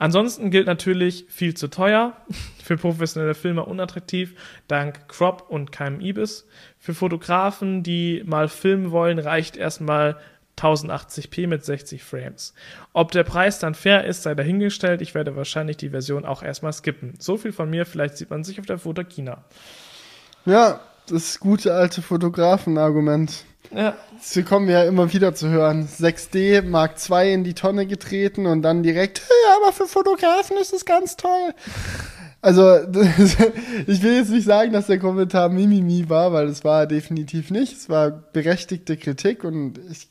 Ansonsten 0.00 0.50
gilt 0.50 0.66
natürlich 0.66 1.26
viel 1.28 1.52
zu 1.52 1.68
teuer, 1.68 2.16
für 2.64 2.78
professionelle 2.78 3.34
Filmer 3.34 3.68
unattraktiv, 3.68 4.34
dank 4.66 5.08
Crop 5.08 5.44
und 5.50 5.72
keinem 5.72 6.00
IBIS. 6.00 6.46
Für 6.78 6.94
Fotografen, 6.94 7.82
die 7.82 8.22
mal 8.24 8.48
filmen 8.48 8.92
wollen, 8.92 9.18
reicht 9.18 9.58
erstmal 9.58 10.16
1080p 10.56 11.46
mit 11.46 11.66
60 11.66 12.02
Frames. 12.02 12.54
Ob 12.94 13.12
der 13.12 13.24
Preis 13.24 13.58
dann 13.58 13.74
fair 13.74 14.06
ist, 14.06 14.22
sei 14.22 14.34
dahingestellt. 14.34 15.02
Ich 15.02 15.14
werde 15.14 15.36
wahrscheinlich 15.36 15.76
die 15.76 15.90
Version 15.90 16.24
auch 16.24 16.42
erstmal 16.42 16.72
skippen. 16.72 17.14
So 17.18 17.36
viel 17.36 17.52
von 17.52 17.68
mir, 17.68 17.84
vielleicht 17.84 18.16
sieht 18.16 18.30
man 18.30 18.42
sich 18.42 18.58
auf 18.58 18.64
der 18.64 18.78
Fotokina. 18.78 19.44
Ja, 20.46 20.80
das 21.08 21.40
gute 21.40 21.74
alte 21.74 22.00
Fotografen-Argument. 22.00 23.44
Ja, 23.74 23.96
Das 24.16 24.34
bekommen 24.34 24.66
wir 24.66 24.74
ja 24.74 24.84
immer 24.84 25.12
wieder 25.12 25.34
zu 25.34 25.48
hören. 25.48 25.86
6D 25.86 26.62
Mark 26.62 26.96
II 27.08 27.32
in 27.32 27.44
die 27.44 27.54
Tonne 27.54 27.86
getreten 27.86 28.46
und 28.46 28.62
dann 28.62 28.82
direkt, 28.82 29.20
ja, 29.20 29.56
aber 29.62 29.72
für 29.72 29.86
Fotografen 29.86 30.56
ist 30.56 30.72
es 30.72 30.84
ganz 30.84 31.16
toll. 31.16 31.54
Also, 32.42 32.78
ich 33.86 34.02
will 34.02 34.16
jetzt 34.16 34.30
nicht 34.30 34.46
sagen, 34.46 34.72
dass 34.72 34.86
der 34.86 34.98
Kommentar 34.98 35.50
Mimimi 35.50 36.08
war, 36.08 36.32
weil 36.32 36.48
es 36.48 36.64
war 36.64 36.86
definitiv 36.86 37.50
nicht. 37.50 37.74
Es 37.74 37.88
war 37.88 38.10
berechtigte 38.10 38.96
Kritik 38.96 39.44
und 39.44 39.78
ich 39.90 40.08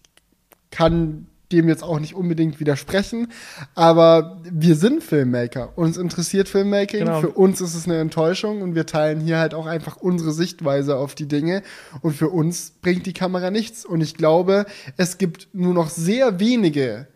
kann 0.71 1.27
dem 1.51 1.67
jetzt 1.67 1.83
auch 1.83 1.99
nicht 1.99 2.15
unbedingt 2.15 2.59
widersprechen. 2.59 3.27
Aber 3.75 4.39
wir 4.43 4.75
sind 4.75 5.03
Filmmaker. 5.03 5.77
Uns 5.77 5.97
interessiert 5.97 6.47
Filmmaking. 6.47 7.05
Genau. 7.05 7.21
Für 7.21 7.29
uns 7.29 7.61
ist 7.61 7.75
es 7.75 7.85
eine 7.85 7.99
Enttäuschung 7.99 8.61
und 8.61 8.75
wir 8.75 8.85
teilen 8.85 9.19
hier 9.19 9.39
halt 9.39 9.53
auch 9.53 9.65
einfach 9.65 9.97
unsere 9.97 10.31
Sichtweise 10.31 10.97
auf 10.97 11.15
die 11.15 11.27
Dinge. 11.27 11.63
Und 12.01 12.15
für 12.15 12.29
uns 12.29 12.73
bringt 12.81 13.05
die 13.05 13.13
Kamera 13.13 13.51
nichts. 13.51 13.85
Und 13.85 14.01
ich 14.01 14.15
glaube, 14.15 14.65
es 14.97 15.17
gibt 15.17 15.49
nur 15.53 15.73
noch 15.73 15.89
sehr 15.89 16.39
wenige 16.39 17.07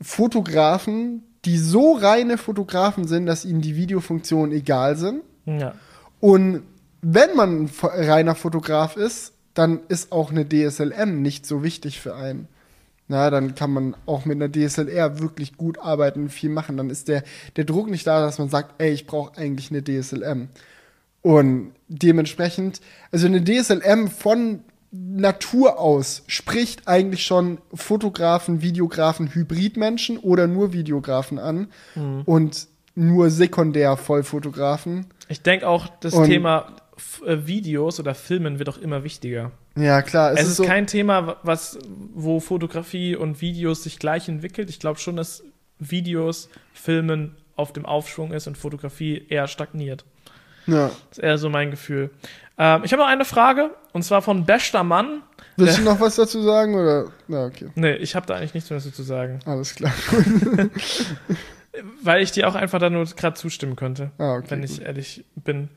Fotografen, 0.00 1.22
die 1.44 1.58
so 1.58 1.92
reine 1.92 2.38
Fotografen 2.38 3.06
sind, 3.06 3.26
dass 3.26 3.44
ihnen 3.44 3.60
die 3.60 3.76
Videofunktionen 3.76 4.52
egal 4.52 4.96
sind. 4.96 5.22
ja. 5.46 5.74
Und 6.20 6.62
wenn 7.06 7.36
man 7.36 7.64
ein 7.64 7.70
reiner 7.82 8.34
Fotograf 8.34 8.96
ist, 8.96 9.34
dann 9.52 9.80
ist 9.88 10.10
auch 10.10 10.30
eine 10.30 10.48
DSLM 10.48 11.20
nicht 11.20 11.44
so 11.44 11.62
wichtig 11.62 12.00
für 12.00 12.16
einen. 12.16 12.48
Na, 13.06 13.28
dann 13.28 13.54
kann 13.54 13.70
man 13.70 13.96
auch 14.06 14.24
mit 14.24 14.40
einer 14.40 14.50
DSLR 14.50 15.20
wirklich 15.20 15.56
gut 15.56 15.78
arbeiten 15.78 16.22
und 16.22 16.28
viel 16.30 16.48
machen. 16.50 16.76
Dann 16.78 16.88
ist 16.88 17.08
der, 17.08 17.22
der 17.56 17.64
Druck 17.64 17.90
nicht 17.90 18.06
da, 18.06 18.20
dass 18.22 18.38
man 18.38 18.48
sagt, 18.48 18.80
ey, 18.80 18.92
ich 18.92 19.06
brauche 19.06 19.36
eigentlich 19.36 19.70
eine 19.70 19.84
DSLM. 19.84 20.48
Und 21.20 21.72
dementsprechend, 21.88 22.80
also 23.10 23.26
eine 23.26 23.42
DSLM 23.44 24.08
von 24.08 24.60
Natur 24.90 25.78
aus 25.80 26.22
spricht 26.28 26.86
eigentlich 26.86 27.24
schon 27.24 27.58
Fotografen, 27.72 28.62
Videografen, 28.62 29.34
Hybridmenschen 29.34 30.18
oder 30.18 30.46
nur 30.46 30.72
Videografen 30.72 31.38
an 31.38 31.68
und 32.26 32.68
nur 32.94 33.30
sekundär 33.30 33.96
Vollfotografen. 33.96 35.06
Ich 35.28 35.42
denke 35.42 35.66
auch, 35.68 35.88
das 36.00 36.14
Und- 36.14 36.26
Thema 36.26 36.68
äh, 37.26 37.38
Videos 37.46 37.98
oder 37.98 38.14
Filmen 38.14 38.58
wird 38.58 38.68
auch 38.68 38.78
immer 38.78 39.02
wichtiger. 39.02 39.50
Ja, 39.76 40.02
klar. 40.02 40.32
Es, 40.32 40.46
ist, 40.46 40.56
so, 40.56 40.64
kein 40.64 40.86
Thema, 40.86 41.36
was, 41.42 41.78
wo 42.14 42.40
Fotografie 42.40 43.16
und 43.16 43.40
Videos 43.40 43.82
sich 43.82 43.98
gleich 43.98 44.28
entwickelt. 44.28 44.70
Ich 44.70 44.78
glaube 44.78 45.00
schon, 45.00 45.16
dass 45.16 45.42
Videos, 45.78 46.48
Filmen 46.72 47.36
auf 47.56 47.72
dem 47.72 47.84
Aufschwung 47.86 48.32
ist 48.32 48.46
und 48.46 48.56
Fotografie 48.56 49.26
eher 49.28 49.48
stagniert. 49.48 50.04
Ja. 50.66 50.88
Das 50.88 51.18
ist 51.18 51.24
eher 51.24 51.38
so 51.38 51.50
mein 51.50 51.70
Gefühl. 51.70 52.10
Ähm, 52.56 52.82
ich 52.84 52.92
habe 52.92 53.02
noch 53.02 53.08
eine 53.08 53.24
Frage, 53.24 53.70
und 53.92 54.02
zwar 54.04 54.22
von 54.22 54.44
Bester 54.46 54.84
Mann. 54.84 55.22
Willst 55.56 55.78
du 55.78 55.82
noch 55.82 56.00
was 56.00 56.16
dazu 56.16 56.42
sagen? 56.42 56.74
Oder? 56.74 57.12
Na, 57.28 57.46
okay. 57.46 57.68
Nee, 57.74 57.94
ich 57.96 58.14
habe 58.14 58.26
da 58.26 58.34
eigentlich 58.34 58.54
nichts 58.54 58.70
mehr 58.70 58.78
dazu 58.78 58.90
zu 58.90 59.02
sagen. 59.02 59.40
Alles 59.44 59.74
klar. 59.74 59.92
Weil 62.02 62.22
ich 62.22 62.30
dir 62.32 62.48
auch 62.48 62.54
einfach 62.54 62.78
da 62.78 62.90
nur 62.90 63.04
gerade 63.04 63.34
zustimmen 63.34 63.74
könnte, 63.74 64.12
Ah, 64.18 64.34
okay. 64.36 64.46
wenn 64.50 64.62
ich 64.62 64.82
ehrlich 64.82 65.24
bin. 65.34 65.68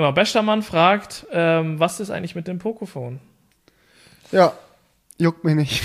Genau, 0.00 0.12
Bester 0.12 0.40
Mann 0.40 0.62
fragt, 0.62 1.26
ähm, 1.30 1.78
was 1.78 2.00
ist 2.00 2.08
eigentlich 2.08 2.34
mit 2.34 2.48
dem 2.48 2.58
Pocophone? 2.58 3.20
Ja, 4.32 4.54
juckt 5.18 5.44
mich 5.44 5.54
nicht. 5.54 5.82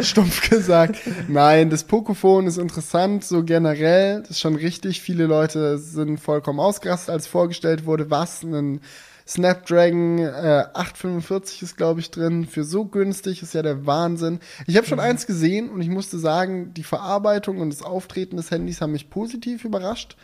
Stumpf 0.00 0.50
gesagt. 0.50 0.98
Nein, 1.28 1.70
das 1.70 1.84
Pocophone 1.84 2.48
ist 2.48 2.58
interessant, 2.58 3.24
so 3.24 3.44
generell. 3.44 4.22
Das 4.22 4.30
ist 4.30 4.40
schon 4.40 4.56
richtig. 4.56 5.02
Viele 5.02 5.26
Leute 5.26 5.78
sind 5.78 6.18
vollkommen 6.18 6.58
ausgerastet, 6.58 7.10
als 7.10 7.28
vorgestellt 7.28 7.86
wurde, 7.86 8.10
was 8.10 8.42
ein 8.42 8.80
Snapdragon 9.24 10.18
äh, 10.18 10.64
845 10.74 11.62
ist, 11.62 11.76
glaube 11.76 12.00
ich, 12.00 12.10
drin. 12.10 12.44
Für 12.44 12.64
so 12.64 12.86
günstig 12.86 13.40
ist 13.40 13.54
ja 13.54 13.62
der 13.62 13.86
Wahnsinn. 13.86 14.40
Ich 14.66 14.76
habe 14.76 14.88
schon 14.88 14.98
eins 14.98 15.28
gesehen 15.28 15.70
und 15.70 15.80
ich 15.80 15.90
musste 15.90 16.18
sagen, 16.18 16.74
die 16.74 16.82
Verarbeitung 16.82 17.60
und 17.60 17.70
das 17.70 17.82
Auftreten 17.82 18.36
des 18.36 18.50
Handys 18.50 18.80
haben 18.80 18.90
mich 18.90 19.10
positiv 19.10 19.64
überrascht. 19.64 20.16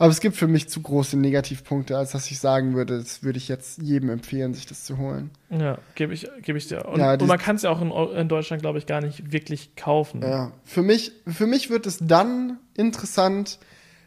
Aber 0.00 0.10
es 0.10 0.20
gibt 0.20 0.34
für 0.34 0.46
mich 0.46 0.66
zu 0.70 0.80
große 0.80 1.18
Negativpunkte, 1.18 1.94
als 1.98 2.12
dass 2.12 2.30
ich 2.30 2.38
sagen 2.38 2.74
würde, 2.74 2.96
das 2.96 3.22
würde 3.22 3.36
ich 3.36 3.48
jetzt 3.48 3.82
jedem 3.82 4.08
empfehlen, 4.08 4.54
sich 4.54 4.64
das 4.64 4.84
zu 4.84 4.96
holen. 4.96 5.30
Ja, 5.50 5.76
gebe 5.94 6.14
ich, 6.14 6.26
geb 6.40 6.56
ich 6.56 6.68
dir. 6.68 6.86
Und, 6.86 7.00
Ja, 7.00 7.12
und 7.12 7.26
man 7.26 7.36
kann 7.36 7.56
es 7.56 7.62
ja 7.62 7.70
auch 7.70 7.82
in, 7.82 7.90
in 8.16 8.26
Deutschland, 8.26 8.62
glaube 8.62 8.78
ich, 8.78 8.86
gar 8.86 9.02
nicht 9.02 9.30
wirklich 9.30 9.76
kaufen. 9.76 10.22
Ja, 10.22 10.52
für 10.64 10.80
mich, 10.80 11.12
für 11.26 11.46
mich 11.46 11.68
wird 11.68 11.84
es 11.84 11.98
dann 12.00 12.58
interessant, 12.78 13.58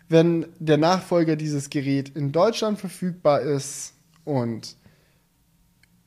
wenn 0.10 0.48
der 0.58 0.78
Nachfolger 0.78 1.36
dieses 1.36 1.70
Gerät 1.70 2.10
in 2.10 2.32
Deutschland 2.32 2.80
verfügbar 2.80 3.42
ist 3.42 3.94
und 4.26 4.78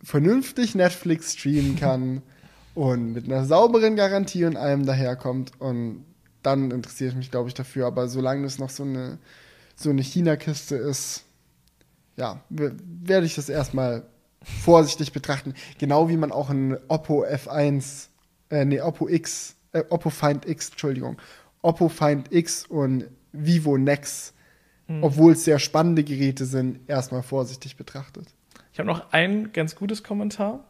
vernünftig 0.03 0.75
Netflix 0.75 1.35
streamen 1.35 1.77
kann 1.79 2.23
und 2.75 3.13
mit 3.13 3.27
einer 3.27 3.45
sauberen 3.45 3.95
Garantie 3.95 4.47
und 4.47 4.57
allem 4.57 4.85
daherkommt 4.85 5.53
und 5.61 6.05
dann 6.43 6.73
interessiere 6.73 7.11
ich 7.11 7.17
mich, 7.17 7.31
glaube 7.31 7.49
ich, 7.49 7.55
dafür. 7.55 7.87
Aber 7.87 8.09
solange 8.09 8.47
es 8.47 8.59
noch 8.59 8.71
so 8.71 8.83
eine, 8.83 9.19
so 9.77 9.91
eine 9.91 10.03
China-Kiste 10.03 10.75
ist, 10.77 11.25
ja, 12.17 12.43
werde 12.49 13.27
ich 13.27 13.35
das 13.37 13.49
erstmal 13.49 14.05
vorsichtig 14.43 15.13
betrachten. 15.13 15.55
Genau 15.79 16.09
wie 16.09 16.17
man 16.17 16.33
auch 16.33 16.51
ein 16.51 16.77
Oppo 16.89 17.25
F1, 17.25 18.09
äh, 18.51 18.65
nee, 18.65 18.81
Oppo 18.81 19.09
X, 19.09 19.55
äh, 19.73 19.85
Oppo 19.91 20.11
Find 20.11 20.47
X, 20.49 20.71
Entschuldigung, 20.71 21.19
Oppo 21.63 21.89
Find 21.89 22.33
X 22.33 22.65
und 22.67 23.05
Vivo 23.33 23.77
Nex, 23.77 24.33
Hm. 24.87 25.03
obwohl 25.03 25.33
es 25.33 25.45
sehr 25.45 25.59
spannende 25.59 26.05
Geräte 26.05 26.45
sind, 26.45 26.89
erstmal 26.89 27.23
vorsichtig 27.23 27.77
betrachtet. 27.77 28.29
Ich 28.73 28.79
habe 28.79 28.89
noch 28.89 29.13
ein 29.13 29.53
ganz 29.53 29.75
gutes 29.75 30.03
Kommentar. 30.03 30.65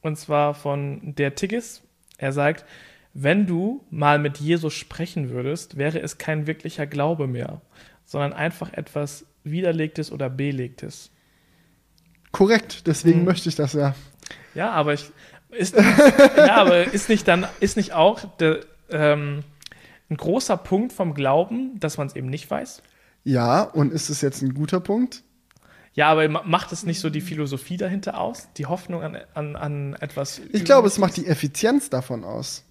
Und 0.00 0.16
zwar 0.16 0.54
von 0.54 1.14
der 1.16 1.34
Tigges. 1.34 1.82
Er 2.16 2.32
sagt, 2.32 2.64
wenn 3.12 3.46
du 3.46 3.84
mal 3.90 4.18
mit 4.18 4.38
Jesus 4.38 4.72
sprechen 4.74 5.30
würdest, 5.30 5.76
wäre 5.76 6.00
es 6.00 6.18
kein 6.18 6.46
wirklicher 6.46 6.86
Glaube 6.86 7.26
mehr, 7.26 7.60
sondern 8.08 8.32
einfach 8.32 8.72
etwas 8.72 9.26
Widerlegtes 9.44 10.10
oder 10.10 10.30
Belegtes. 10.30 11.10
Korrekt, 12.32 12.86
deswegen 12.86 13.18
Hm. 13.20 13.24
möchte 13.26 13.48
ich 13.50 13.54
das 13.54 13.74
ja. 13.74 13.94
Ja, 14.54 14.70
aber 14.72 14.94
ich 14.94 15.10
ist, 15.50 15.74
ja, 15.76 16.56
aber 16.56 16.92
ist 16.92 17.08
nicht 17.08 17.28
dann 17.28 17.46
ist 17.60 17.76
nicht 17.76 17.92
auch 17.92 18.24
der, 18.38 18.60
ähm, 18.90 19.44
ein 20.10 20.16
großer 20.16 20.56
Punkt 20.56 20.92
vom 20.94 21.12
Glauben, 21.14 21.78
dass 21.80 21.98
man 21.98 22.06
es 22.06 22.16
eben 22.16 22.28
nicht 22.28 22.50
weiß? 22.50 22.82
Ja, 23.24 23.62
und 23.62 23.92
ist 23.92 24.08
es 24.08 24.22
jetzt 24.22 24.40
ein 24.42 24.54
guter 24.54 24.80
Punkt? 24.80 25.22
Ja, 25.92 26.08
aber 26.08 26.26
ma- 26.28 26.42
macht 26.46 26.72
es 26.72 26.84
nicht 26.84 27.00
so 27.00 27.10
die 27.10 27.20
Philosophie 27.20 27.76
dahinter 27.76 28.18
aus? 28.18 28.48
Die 28.56 28.66
Hoffnung 28.66 29.02
an, 29.02 29.18
an, 29.34 29.56
an 29.56 29.94
etwas? 30.00 30.40
Ich 30.52 30.64
glaube, 30.64 30.86
es 30.88 30.96
macht 30.98 31.16
die 31.16 31.26
Effizienz 31.26 31.90
davon 31.90 32.24
aus. 32.24 32.64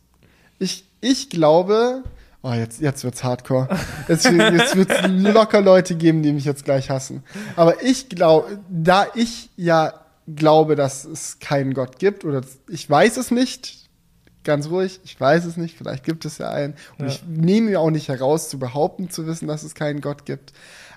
Ich, 0.59 0.85
ich 1.01 1.29
glaube, 1.29 2.03
oh, 2.43 2.53
jetzt, 2.53 2.81
jetzt 2.81 3.03
wird's 3.03 3.23
hardcore. 3.23 3.67
Jetzt, 4.07 4.25
jetzt 4.25 4.75
wird's 4.75 4.95
locker 5.07 5.61
Leute 5.61 5.95
geben, 5.95 6.23
die 6.23 6.31
mich 6.31 6.45
jetzt 6.45 6.65
gleich 6.65 6.89
hassen. 6.89 7.23
Aber 7.55 7.81
ich 7.83 8.09
glaube, 8.09 8.59
da 8.69 9.07
ich 9.15 9.49
ja 9.57 9.93
glaube, 10.27 10.75
dass 10.75 11.05
es 11.05 11.39
keinen 11.39 11.73
Gott 11.73 11.99
gibt, 11.99 12.25
oder 12.25 12.41
ich 12.69 12.89
weiß 12.89 13.17
es 13.17 13.31
nicht, 13.31 13.87
ganz 14.43 14.69
ruhig, 14.69 14.99
ich 15.03 15.19
weiß 15.19 15.45
es 15.45 15.57
nicht, 15.57 15.77
vielleicht 15.77 16.03
gibt 16.03 16.25
es 16.25 16.37
ja 16.37 16.49
einen. 16.49 16.75
Und 16.97 17.05
Ja. 17.05 17.11
ich 17.11 17.23
nehme 17.27 17.69
mir 17.69 17.81
auch 17.81 17.91
nicht 17.91 18.07
heraus, 18.07 18.49
zu 18.49 18.59
behaupten, 18.59 19.09
zu 19.09 19.25
wissen, 19.27 19.47
dass 19.47 19.63
es 19.63 19.75
keinen 19.75 20.01
Gott 20.01 20.25
gibt. 20.25 20.53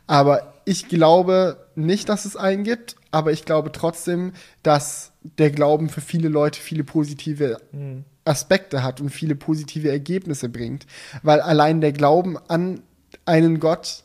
Aber 0.07 0.55
ich 0.65 0.89
glaube 0.89 1.57
nicht, 1.75 2.09
dass 2.09 2.25
es 2.25 2.37
einen 2.37 2.65
gibt, 2.65 2.97
aber 3.11 3.33
ich 3.33 3.45
glaube 3.45 3.71
trotzdem, 3.73 4.33
dass 4.63 5.13
der 5.23 5.51
Glauben 5.51 5.89
für 5.89 6.01
viele 6.01 6.29
Leute 6.29 6.61
viele 6.61 6.85
positive 6.85 7.59
Aspekte 8.31 8.83
hat 8.83 9.01
und 9.01 9.11
viele 9.11 9.35
positive 9.35 9.91
Ergebnisse 9.91 10.49
bringt. 10.49 10.87
Weil 11.23 11.41
allein 11.41 11.81
der 11.81 11.93
Glauben 11.93 12.39
an 12.49 12.83
einen 13.27 13.61
Gott 13.61 14.05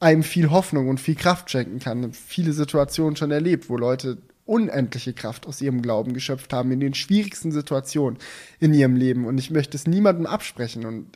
einem 0.00 0.22
viel 0.22 0.50
Hoffnung 0.50 0.88
und 0.88 0.98
viel 0.98 1.14
Kraft 1.14 1.50
schenken 1.50 1.78
kann. 1.78 2.12
Viele 2.12 2.52
Situationen 2.52 3.16
schon 3.16 3.30
erlebt, 3.30 3.68
wo 3.68 3.76
Leute 3.76 4.18
unendliche 4.46 5.12
Kraft 5.12 5.46
aus 5.46 5.60
ihrem 5.60 5.82
Glauben 5.82 6.14
geschöpft 6.14 6.52
haben 6.52 6.72
in 6.72 6.80
den 6.80 6.94
schwierigsten 6.94 7.52
Situationen 7.52 8.18
in 8.58 8.74
ihrem 8.74 8.96
Leben. 8.96 9.26
Und 9.26 9.38
ich 9.38 9.50
möchte 9.50 9.76
es 9.76 9.86
niemandem 9.86 10.26
absprechen. 10.26 10.86
Und 10.86 11.06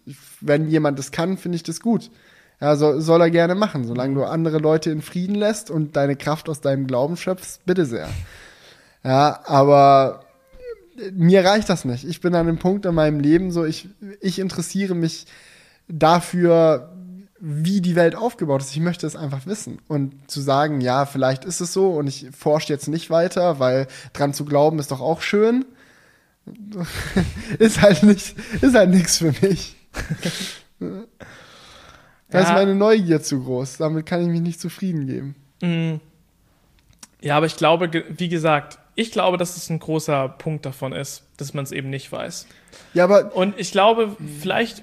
wenn 0.40 0.68
jemand 0.68 0.98
das 0.98 1.10
kann, 1.10 1.38
finde 1.38 1.56
ich 1.56 1.64
das 1.64 1.80
gut. 1.80 2.10
Ja, 2.60 2.76
soll, 2.76 3.00
soll 3.00 3.20
er 3.22 3.30
gerne 3.30 3.54
machen. 3.54 3.86
Solange 3.86 4.14
du 4.14 4.24
andere 4.24 4.58
Leute 4.58 4.90
in 4.90 5.02
Frieden 5.02 5.34
lässt 5.34 5.70
und 5.70 5.96
deine 5.96 6.14
Kraft 6.14 6.48
aus 6.48 6.60
deinem 6.60 6.86
Glauben 6.86 7.16
schöpfst, 7.16 7.64
bitte 7.66 7.86
sehr. 7.86 8.08
Ja, 9.02 9.40
aber 9.46 10.23
mir 11.12 11.44
reicht 11.44 11.68
das 11.68 11.84
nicht. 11.84 12.04
Ich 12.04 12.20
bin 12.20 12.34
an 12.34 12.48
einem 12.48 12.58
Punkt 12.58 12.86
in 12.86 12.94
meinem 12.94 13.20
Leben 13.20 13.50
so, 13.50 13.64
ich, 13.64 13.88
ich 14.20 14.38
interessiere 14.38 14.94
mich 14.94 15.26
dafür, 15.88 16.92
wie 17.40 17.80
die 17.80 17.96
Welt 17.96 18.14
aufgebaut 18.14 18.62
ist. 18.62 18.70
Ich 18.70 18.80
möchte 18.80 19.06
es 19.06 19.16
einfach 19.16 19.46
wissen. 19.46 19.78
Und 19.88 20.14
zu 20.30 20.40
sagen, 20.40 20.80
ja, 20.80 21.04
vielleicht 21.04 21.44
ist 21.44 21.60
es 21.60 21.72
so 21.72 21.90
und 21.90 22.06
ich 22.06 22.28
forsche 22.36 22.72
jetzt 22.72 22.88
nicht 22.88 23.10
weiter, 23.10 23.58
weil 23.58 23.86
dran 24.12 24.32
zu 24.32 24.44
glauben 24.44 24.78
ist 24.78 24.90
doch 24.90 25.00
auch 25.00 25.20
schön, 25.20 25.64
ist 27.58 27.82
halt 27.82 28.02
nicht, 28.02 28.34
ist 28.60 28.74
halt 28.74 28.90
nichts 28.90 29.18
für 29.18 29.32
mich. 29.42 29.76
Da 32.30 32.40
ist 32.40 32.48
Ja. 32.48 32.54
meine 32.54 32.74
Neugier 32.74 33.22
zu 33.22 33.44
groß. 33.44 33.76
Damit 33.76 34.06
kann 34.06 34.20
ich 34.22 34.26
mich 34.26 34.40
nicht 34.40 34.60
zufrieden 34.60 35.06
geben. 35.06 35.36
Mm. 35.62 36.00
Ja, 37.20 37.36
aber 37.36 37.46
ich 37.46 37.54
glaube, 37.56 37.88
wie 38.16 38.28
gesagt, 38.28 38.78
ich 38.94 39.10
glaube, 39.10 39.36
dass 39.36 39.56
es 39.56 39.70
ein 39.70 39.78
großer 39.78 40.28
Punkt 40.28 40.66
davon 40.66 40.92
ist, 40.92 41.24
dass 41.36 41.54
man 41.54 41.64
es 41.64 41.72
eben 41.72 41.90
nicht 41.90 42.10
weiß. 42.10 42.46
Ja, 42.92 43.04
aber 43.04 43.34
Und 43.34 43.58
ich 43.58 43.72
glaube, 43.72 44.16
vielleicht, 44.40 44.82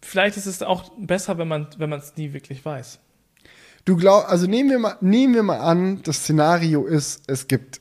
vielleicht 0.00 0.36
ist 0.36 0.46
es 0.46 0.62
auch 0.62 0.90
besser, 0.98 1.38
wenn 1.38 1.48
man 1.48 1.68
wenn 1.78 1.90
man 1.90 2.00
es 2.00 2.16
nie 2.16 2.32
wirklich 2.32 2.64
weiß. 2.64 2.98
Du 3.84 3.96
glaubst, 3.96 4.28
also 4.28 4.46
nehmen 4.46 4.70
wir 4.70 4.78
mal, 4.78 4.96
nehmen 5.00 5.34
wir 5.34 5.42
mal 5.42 5.58
an, 5.58 6.02
das 6.02 6.18
Szenario 6.18 6.84
ist, 6.84 7.22
es 7.26 7.48
gibt, 7.48 7.80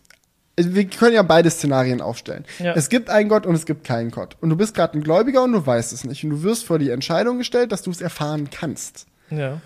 wir 0.55 0.85
können 0.85 1.13
ja 1.13 1.21
beide 1.21 1.49
Szenarien 1.49 2.01
aufstellen. 2.01 2.45
Ja. 2.59 2.73
Es 2.73 2.89
gibt 2.89 3.09
einen 3.09 3.29
Gott 3.29 3.45
und 3.45 3.53
es 3.53 3.65
gibt 3.65 3.83
keinen 3.83 4.09
Gott. 4.09 4.35
Und 4.41 4.49
du 4.49 4.55
bist 4.55 4.73
gerade 4.73 4.97
ein 4.97 5.03
Gläubiger 5.03 5.43
und 5.43 5.51
du 5.51 5.65
weißt 5.65 5.93
es 5.93 6.03
nicht. 6.03 6.23
Und 6.23 6.31
du 6.31 6.43
wirst 6.43 6.65
vor 6.65 6.79
die 6.79 6.89
Entscheidung 6.89 7.37
gestellt, 7.37 7.71
dass 7.71 7.83
du 7.83 7.91
es 7.91 8.01
erfahren 8.01 8.49
kannst. 8.49 9.05
Ja. 9.29 9.61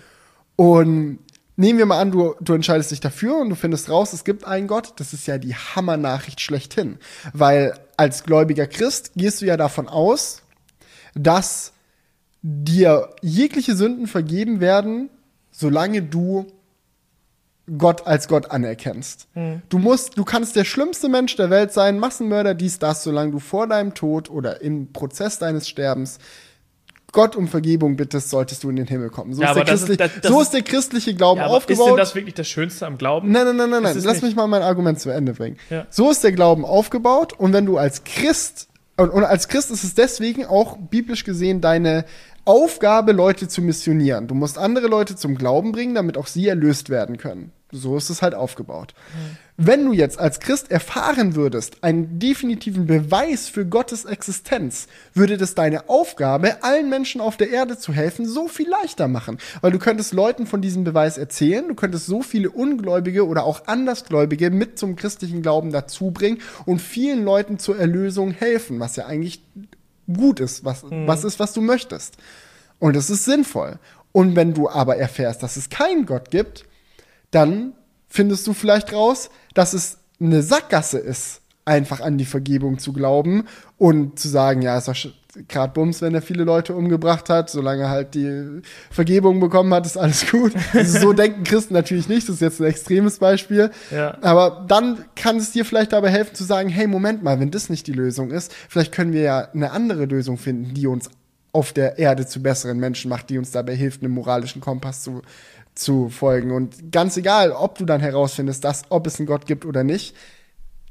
Und 0.56 1.20
nehmen 1.56 1.78
wir 1.78 1.86
mal 1.86 2.00
an, 2.00 2.10
du, 2.10 2.34
du 2.40 2.54
entscheidest 2.54 2.90
dich 2.90 3.00
dafür 3.00 3.38
und 3.38 3.50
du 3.50 3.56
findest 3.56 3.90
raus, 3.90 4.12
es 4.12 4.24
gibt 4.24 4.44
einen 4.44 4.68
Gott. 4.68 4.94
Das 4.96 5.12
ist 5.12 5.26
ja 5.26 5.38
die 5.38 5.54
Hammernachricht 5.54 6.40
schlechthin. 6.40 6.98
Weil 7.32 7.78
als 7.96 8.24
gläubiger 8.24 8.66
Christ 8.66 9.12
gehst 9.16 9.42
du 9.42 9.46
ja 9.46 9.56
davon 9.56 9.88
aus, 9.88 10.42
dass 11.14 11.72
dir 12.42 13.10
jegliche 13.22 13.74
Sünden 13.74 14.06
vergeben 14.06 14.60
werden, 14.60 15.10
solange 15.50 16.02
du 16.02 16.46
Gott 17.78 18.06
als 18.06 18.28
Gott 18.28 18.52
anerkennst. 18.52 19.26
Du 19.68 19.78
musst, 19.78 20.16
du 20.16 20.24
kannst 20.24 20.54
der 20.54 20.64
schlimmste 20.64 21.08
Mensch 21.08 21.34
der 21.34 21.50
Welt 21.50 21.72
sein, 21.72 21.98
Massenmörder, 21.98 22.54
dies, 22.54 22.78
das, 22.78 23.02
solange 23.02 23.32
du 23.32 23.40
vor 23.40 23.66
deinem 23.66 23.94
Tod 23.94 24.30
oder 24.30 24.60
im 24.60 24.92
Prozess 24.92 25.40
deines 25.40 25.68
Sterbens 25.68 26.18
Gott 27.12 27.36
um 27.36 27.48
Vergebung 27.48 27.96
bittest, 27.96 28.30
solltest 28.30 28.62
du 28.64 28.70
in 28.70 28.76
den 28.76 28.86
Himmel 28.86 29.10
kommen. 29.10 29.32
So, 29.32 29.42
Ja, 29.42 29.50
ist, 29.50 29.56
der 29.56 29.64
das 29.64 29.82
ist- 29.88 30.00
das- 30.00 30.10
das 30.22 30.30
so 30.30 30.40
ist- 30.40 30.50
der 30.52 30.62
christliche 30.62 31.14
Glauben 31.14 31.40
ja 31.40 31.46
aber 31.46 31.58
ist 31.58 31.68
denn 31.68 31.78
aufgebaut. 31.78 31.98
das 31.98 32.14
wirklich 32.14 32.34
das 32.34 32.48
Schönste 32.48 32.86
am 32.86 32.98
Glauben? 32.98 33.30
Nein, 33.30 33.44
nein, 33.46 33.56
nein, 33.56 33.70
nein, 33.70 33.82
nein. 33.84 33.94
Lass 34.02 34.14
nicht. 34.16 34.22
mich 34.24 34.36
mal 34.36 34.46
mein 34.46 34.62
Argument 34.62 35.00
zu 35.00 35.10
Ende 35.10 35.32
bringen. 35.32 35.56
Ja. 35.70 35.86
So 35.90 36.10
ist 36.10 36.22
der 36.24 36.32
Glauben 36.32 36.64
aufgebaut 36.64 37.32
und 37.32 37.52
wenn 37.52 37.64
du 37.64 37.78
als 37.78 38.04
Christ, 38.04 38.68
und, 38.98 39.10
und 39.10 39.24
als 39.24 39.48
Christ 39.48 39.70
ist 39.70 39.84
es 39.84 39.94
deswegen 39.94 40.44
auch 40.46 40.76
biblisch 40.78 41.24
gesehen 41.24 41.60
deine 41.60 42.04
Aufgabe, 42.44 43.12
Leute 43.12 43.48
zu 43.48 43.60
missionieren. 43.62 44.28
Du 44.28 44.34
musst 44.34 44.56
andere 44.58 44.86
Leute 44.86 45.16
zum 45.16 45.36
Glauben 45.36 45.72
bringen, 45.72 45.94
damit 45.94 46.16
auch 46.16 46.26
sie 46.28 46.46
erlöst 46.48 46.90
werden 46.90 47.16
können. 47.16 47.50
So 47.72 47.96
ist 47.96 48.08
es 48.10 48.22
halt 48.22 48.34
aufgebaut. 48.34 48.94
Wenn 49.58 49.86
du 49.86 49.94
jetzt 49.94 50.18
als 50.18 50.40
Christ 50.40 50.70
erfahren 50.70 51.34
würdest, 51.34 51.82
einen 51.82 52.18
definitiven 52.18 52.86
Beweis 52.86 53.48
für 53.48 53.64
Gottes 53.64 54.04
Existenz, 54.04 54.86
würde 55.14 55.38
das 55.38 55.54
deine 55.54 55.88
Aufgabe, 55.88 56.62
allen 56.62 56.90
Menschen 56.90 57.22
auf 57.22 57.38
der 57.38 57.48
Erde 57.48 57.78
zu 57.78 57.94
helfen, 57.94 58.26
so 58.26 58.48
viel 58.48 58.68
leichter 58.68 59.08
machen. 59.08 59.38
Weil 59.62 59.72
du 59.72 59.78
könntest 59.78 60.12
Leuten 60.12 60.46
von 60.46 60.60
diesem 60.60 60.84
Beweis 60.84 61.16
erzählen, 61.16 61.66
du 61.68 61.74
könntest 61.74 62.04
so 62.04 62.20
viele 62.20 62.50
Ungläubige 62.50 63.26
oder 63.26 63.44
auch 63.44 63.66
Andersgläubige 63.66 64.50
mit 64.50 64.78
zum 64.78 64.94
christlichen 64.94 65.40
Glauben 65.40 65.72
dazu 65.72 66.10
bringen 66.10 66.42
und 66.66 66.82
vielen 66.82 67.24
Leuten 67.24 67.58
zur 67.58 67.78
Erlösung 67.78 68.32
helfen, 68.32 68.78
was 68.78 68.96
ja 68.96 69.06
eigentlich 69.06 69.42
gut 70.06 70.38
ist, 70.40 70.66
was, 70.66 70.84
was 70.90 71.24
ist, 71.24 71.40
was 71.40 71.54
du 71.54 71.62
möchtest. 71.62 72.18
Und 72.78 72.94
es 72.94 73.08
ist 73.08 73.24
sinnvoll. 73.24 73.78
Und 74.12 74.36
wenn 74.36 74.52
du 74.52 74.68
aber 74.68 74.98
erfährst, 74.98 75.42
dass 75.42 75.56
es 75.56 75.70
keinen 75.70 76.04
Gott 76.04 76.30
gibt, 76.30 76.66
dann 77.30 77.72
findest 78.16 78.46
du 78.46 78.54
vielleicht 78.54 78.92
raus, 78.92 79.30
dass 79.54 79.74
es 79.74 79.98
eine 80.18 80.42
Sackgasse 80.42 80.98
ist, 80.98 81.42
einfach 81.66 82.00
an 82.00 82.16
die 82.16 82.24
Vergebung 82.24 82.78
zu 82.78 82.92
glauben 82.92 83.44
und 83.76 84.18
zu 84.18 84.28
sagen, 84.28 84.62
ja, 84.62 84.78
ist 84.78 84.88
doch 84.88 84.96
gerade 85.48 85.72
Bums, 85.74 86.00
wenn 86.00 86.14
er 86.14 86.22
viele 86.22 86.44
Leute 86.44 86.74
umgebracht 86.74 87.28
hat, 87.28 87.50
solange 87.50 87.82
er 87.82 87.90
halt 87.90 88.14
die 88.14 88.62
Vergebung 88.90 89.38
bekommen 89.38 89.74
hat, 89.74 89.84
ist 89.84 89.98
alles 89.98 90.30
gut. 90.30 90.54
Also 90.72 90.98
so 90.98 91.12
denken 91.12 91.44
Christen 91.44 91.74
natürlich 91.74 92.08
nicht, 92.08 92.26
das 92.28 92.36
ist 92.36 92.40
jetzt 92.40 92.60
ein 92.60 92.66
extremes 92.66 93.18
Beispiel. 93.18 93.70
Ja. 93.90 94.16
Aber 94.22 94.64
dann 94.66 95.04
kann 95.14 95.36
es 95.36 95.52
dir 95.52 95.66
vielleicht 95.66 95.92
dabei 95.92 96.08
helfen 96.08 96.34
zu 96.34 96.44
sagen, 96.44 96.70
hey, 96.70 96.86
Moment 96.86 97.22
mal, 97.22 97.38
wenn 97.38 97.50
das 97.50 97.68
nicht 97.68 97.86
die 97.86 97.92
Lösung 97.92 98.30
ist, 98.30 98.54
vielleicht 98.68 98.92
können 98.92 99.12
wir 99.12 99.20
ja 99.22 99.48
eine 99.52 99.72
andere 99.72 100.06
Lösung 100.06 100.38
finden, 100.38 100.72
die 100.72 100.86
uns 100.86 101.10
auf 101.52 101.72
der 101.72 101.98
Erde 101.98 102.26
zu 102.26 102.42
besseren 102.42 102.78
Menschen 102.78 103.08
macht, 103.08 103.30
die 103.30 103.38
uns 103.38 103.50
dabei 103.50 103.74
hilft, 103.74 104.02
einem 104.02 104.12
moralischen 104.12 104.60
Kompass 104.60 105.02
zu, 105.02 105.22
zu 105.76 106.08
folgen. 106.08 106.50
Und 106.50 106.90
ganz 106.90 107.16
egal, 107.16 107.52
ob 107.52 107.78
du 107.78 107.84
dann 107.84 108.00
herausfindest, 108.00 108.64
dass, 108.64 108.84
ob 108.88 109.06
es 109.06 109.18
einen 109.18 109.26
Gott 109.26 109.46
gibt 109.46 109.64
oder 109.64 109.84
nicht, 109.84 110.16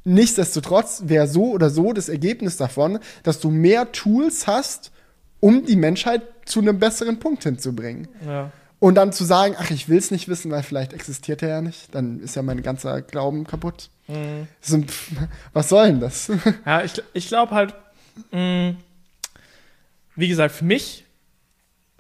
nichtsdestotrotz 0.04 1.04
wäre 1.06 1.28
so 1.28 1.52
oder 1.52 1.70
so 1.70 1.92
das 1.92 2.10
Ergebnis 2.10 2.58
davon, 2.58 3.00
dass 3.24 3.40
du 3.40 3.50
mehr 3.50 3.92
Tools 3.92 4.48
hast, 4.48 4.92
um 5.40 5.66
die 5.66 5.76
Menschheit 5.76 6.22
zu 6.46 6.62
einem 6.62 6.80
besseren 6.80 7.20
Punkt 7.20 7.44
hinzubringen. 7.44 8.08
Ja. 8.26 8.52
Und 8.80 8.96
dann 8.96 9.12
zu 9.12 9.24
sagen, 9.24 9.56
ach, 9.58 9.72
ich 9.72 9.90
will 9.90 9.98
es 9.98 10.12
nicht 10.12 10.28
wissen, 10.28 10.52
weil 10.52 10.62
vielleicht 10.62 10.94
existiert 10.94 11.42
er 11.42 11.50
ja 11.50 11.62
nicht, 11.62 11.96
dann 11.96 12.20
ist 12.20 12.36
ja 12.36 12.44
mein 12.44 12.62
ganzer 12.62 13.02
Glauben 13.02 13.46
kaputt. 13.46 13.90
So, 14.62 14.80
pff, 14.82 15.12
was 15.54 15.70
soll 15.70 15.88
denn 15.88 16.00
das? 16.00 16.32
Ja, 16.66 16.84
ich, 16.84 17.02
ich 17.14 17.28
glaube 17.28 17.56
halt, 17.56 17.74
mh, 18.32 18.76
wie 20.16 20.28
gesagt, 20.28 20.54
für 20.54 20.66
mich, 20.66 21.06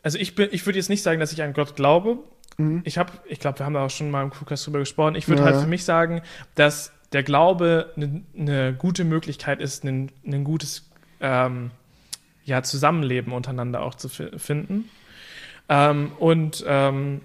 also 0.03 0.20
ich 0.20 0.36
bin, 0.36 0.49
ich 0.52 0.66
würde 0.68 0.78
jetzt 0.78 0.90
nicht 0.90 1.02
sagen, 1.02 1.20
dass 1.20 1.32
ich 1.32 1.41
an 1.41 1.53
Gott 1.53 1.76
glaube, 1.76 2.20
ich 2.84 2.98
habe, 2.98 3.11
ich 3.27 3.40
glaube, 3.40 3.60
wir 3.60 3.65
haben 3.65 3.73
da 3.73 3.86
auch 3.86 3.90
schon 3.90 4.10
mal 4.11 4.23
im 4.23 4.30
Crewcast 4.30 4.65
drüber 4.68 4.80
gesprochen. 4.80 5.15
Ich 5.15 5.27
würde 5.27 5.41
Ja. 5.41 5.48
halt 5.48 5.57
für 5.57 5.68
mich 5.68 5.84
sagen, 5.84 6.22
dass 6.56 6.94
der 7.11 7.23
Glaube 7.23 7.91
eine 7.95 8.23
ne 8.34 8.73
gute 8.77 9.03
Möglichkeit 9.03 9.60
ist, 9.61 9.84
ein 9.84 10.11
ein 10.26 10.44
gutes 10.44 10.90
ähm, 11.19 11.72
ja, 12.45 12.64
Zusammenleben 12.64 13.34
untereinander 13.34 13.82
auch 13.82 13.95
zu 13.95 14.07
fi 14.10 14.30
finden. 14.38 14.90
Ähm, 15.68 16.11
und 16.19 16.64
ähm, 16.68 17.22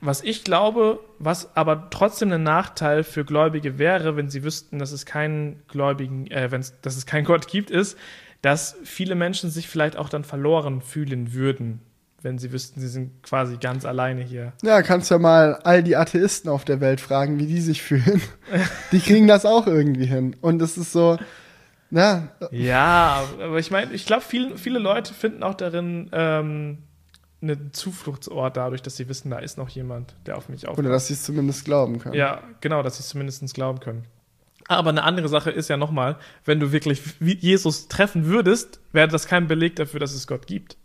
was 0.00 0.22
ich 0.22 0.44
glaube, 0.44 1.00
was 1.18 1.54
aber 1.56 1.88
trotzdem 1.90 2.32
ein 2.32 2.42
Nachteil 2.42 3.04
für 3.04 3.24
Gläubige 3.24 3.78
wäre, 3.78 4.16
wenn 4.16 4.30
sie 4.30 4.42
wüssten, 4.44 4.78
dass 4.78 4.92
es 4.92 5.04
keinen 5.04 5.62
Gläubigen, 5.68 6.26
äh, 6.28 6.48
dass 6.48 6.96
es 6.96 7.04
keinen 7.04 7.24
Gott 7.26 7.48
gibt, 7.48 7.70
ist, 7.70 7.98
dass 8.42 8.76
viele 8.84 9.14
Menschen 9.14 9.50
sich 9.50 9.68
vielleicht 9.68 9.96
auch 9.96 10.08
dann 10.08 10.24
verloren 10.24 10.80
fühlen 10.80 11.34
würden, 11.34 11.80
wenn 12.22 12.38
sie 12.38 12.52
wüssten, 12.52 12.80
sie 12.80 12.88
sind 12.88 13.22
quasi 13.22 13.56
ganz 13.56 13.84
alleine 13.84 14.22
hier. 14.22 14.52
Ja, 14.62 14.82
kannst 14.82 15.10
ja 15.10 15.18
mal 15.18 15.54
all 15.64 15.82
die 15.82 15.96
Atheisten 15.96 16.50
auf 16.50 16.64
der 16.64 16.80
Welt 16.80 17.00
fragen, 17.00 17.38
wie 17.38 17.46
die 17.46 17.60
sich 17.60 17.82
fühlen. 17.82 18.20
Die 18.92 19.00
kriegen 19.00 19.28
das 19.28 19.46
auch 19.46 19.66
irgendwie 19.66 20.06
hin. 20.06 20.36
Und 20.40 20.60
es 20.60 20.76
ist 20.76 20.92
so, 20.92 21.18
na, 21.90 22.28
Ja, 22.50 23.24
aber 23.42 23.58
ich 23.58 23.70
meine, 23.70 23.92
ich 23.92 24.06
glaube, 24.06 24.22
viel, 24.22 24.56
viele 24.56 24.78
Leute 24.78 25.14
finden 25.14 25.42
auch 25.42 25.54
darin 25.54 26.10
ähm, 26.12 26.78
einen 27.42 27.72
Zufluchtsort 27.72 28.56
dadurch, 28.56 28.82
dass 28.82 28.96
sie 28.96 29.08
wissen, 29.08 29.30
da 29.30 29.38
ist 29.38 29.56
noch 29.58 29.68
jemand, 29.68 30.14
der 30.26 30.36
auf 30.36 30.48
mich 30.48 30.66
aufpasst. 30.66 30.78
oder 30.78 30.90
dass 30.90 31.06
sie 31.06 31.14
es 31.14 31.22
zumindest 31.22 31.64
glauben 31.64 31.98
können. 31.98 32.14
Ja, 32.14 32.42
genau, 32.60 32.82
dass 32.82 32.96
sie 32.96 33.00
es 33.02 33.08
zumindest 33.08 33.54
glauben 33.54 33.80
können. 33.80 34.04
Aber 34.68 34.90
eine 34.90 35.02
andere 35.02 35.28
Sache 35.28 35.50
ist 35.50 35.68
ja 35.68 35.76
nochmal, 35.76 36.16
wenn 36.44 36.60
du 36.60 36.70
wirklich 36.70 37.02
Jesus 37.18 37.88
treffen 37.88 38.26
würdest, 38.26 38.78
wäre 38.92 39.08
das 39.08 39.26
kein 39.26 39.48
Beleg 39.48 39.74
dafür, 39.76 39.98
dass 39.98 40.12
es 40.12 40.26
Gott 40.28 40.46
gibt. 40.46 40.76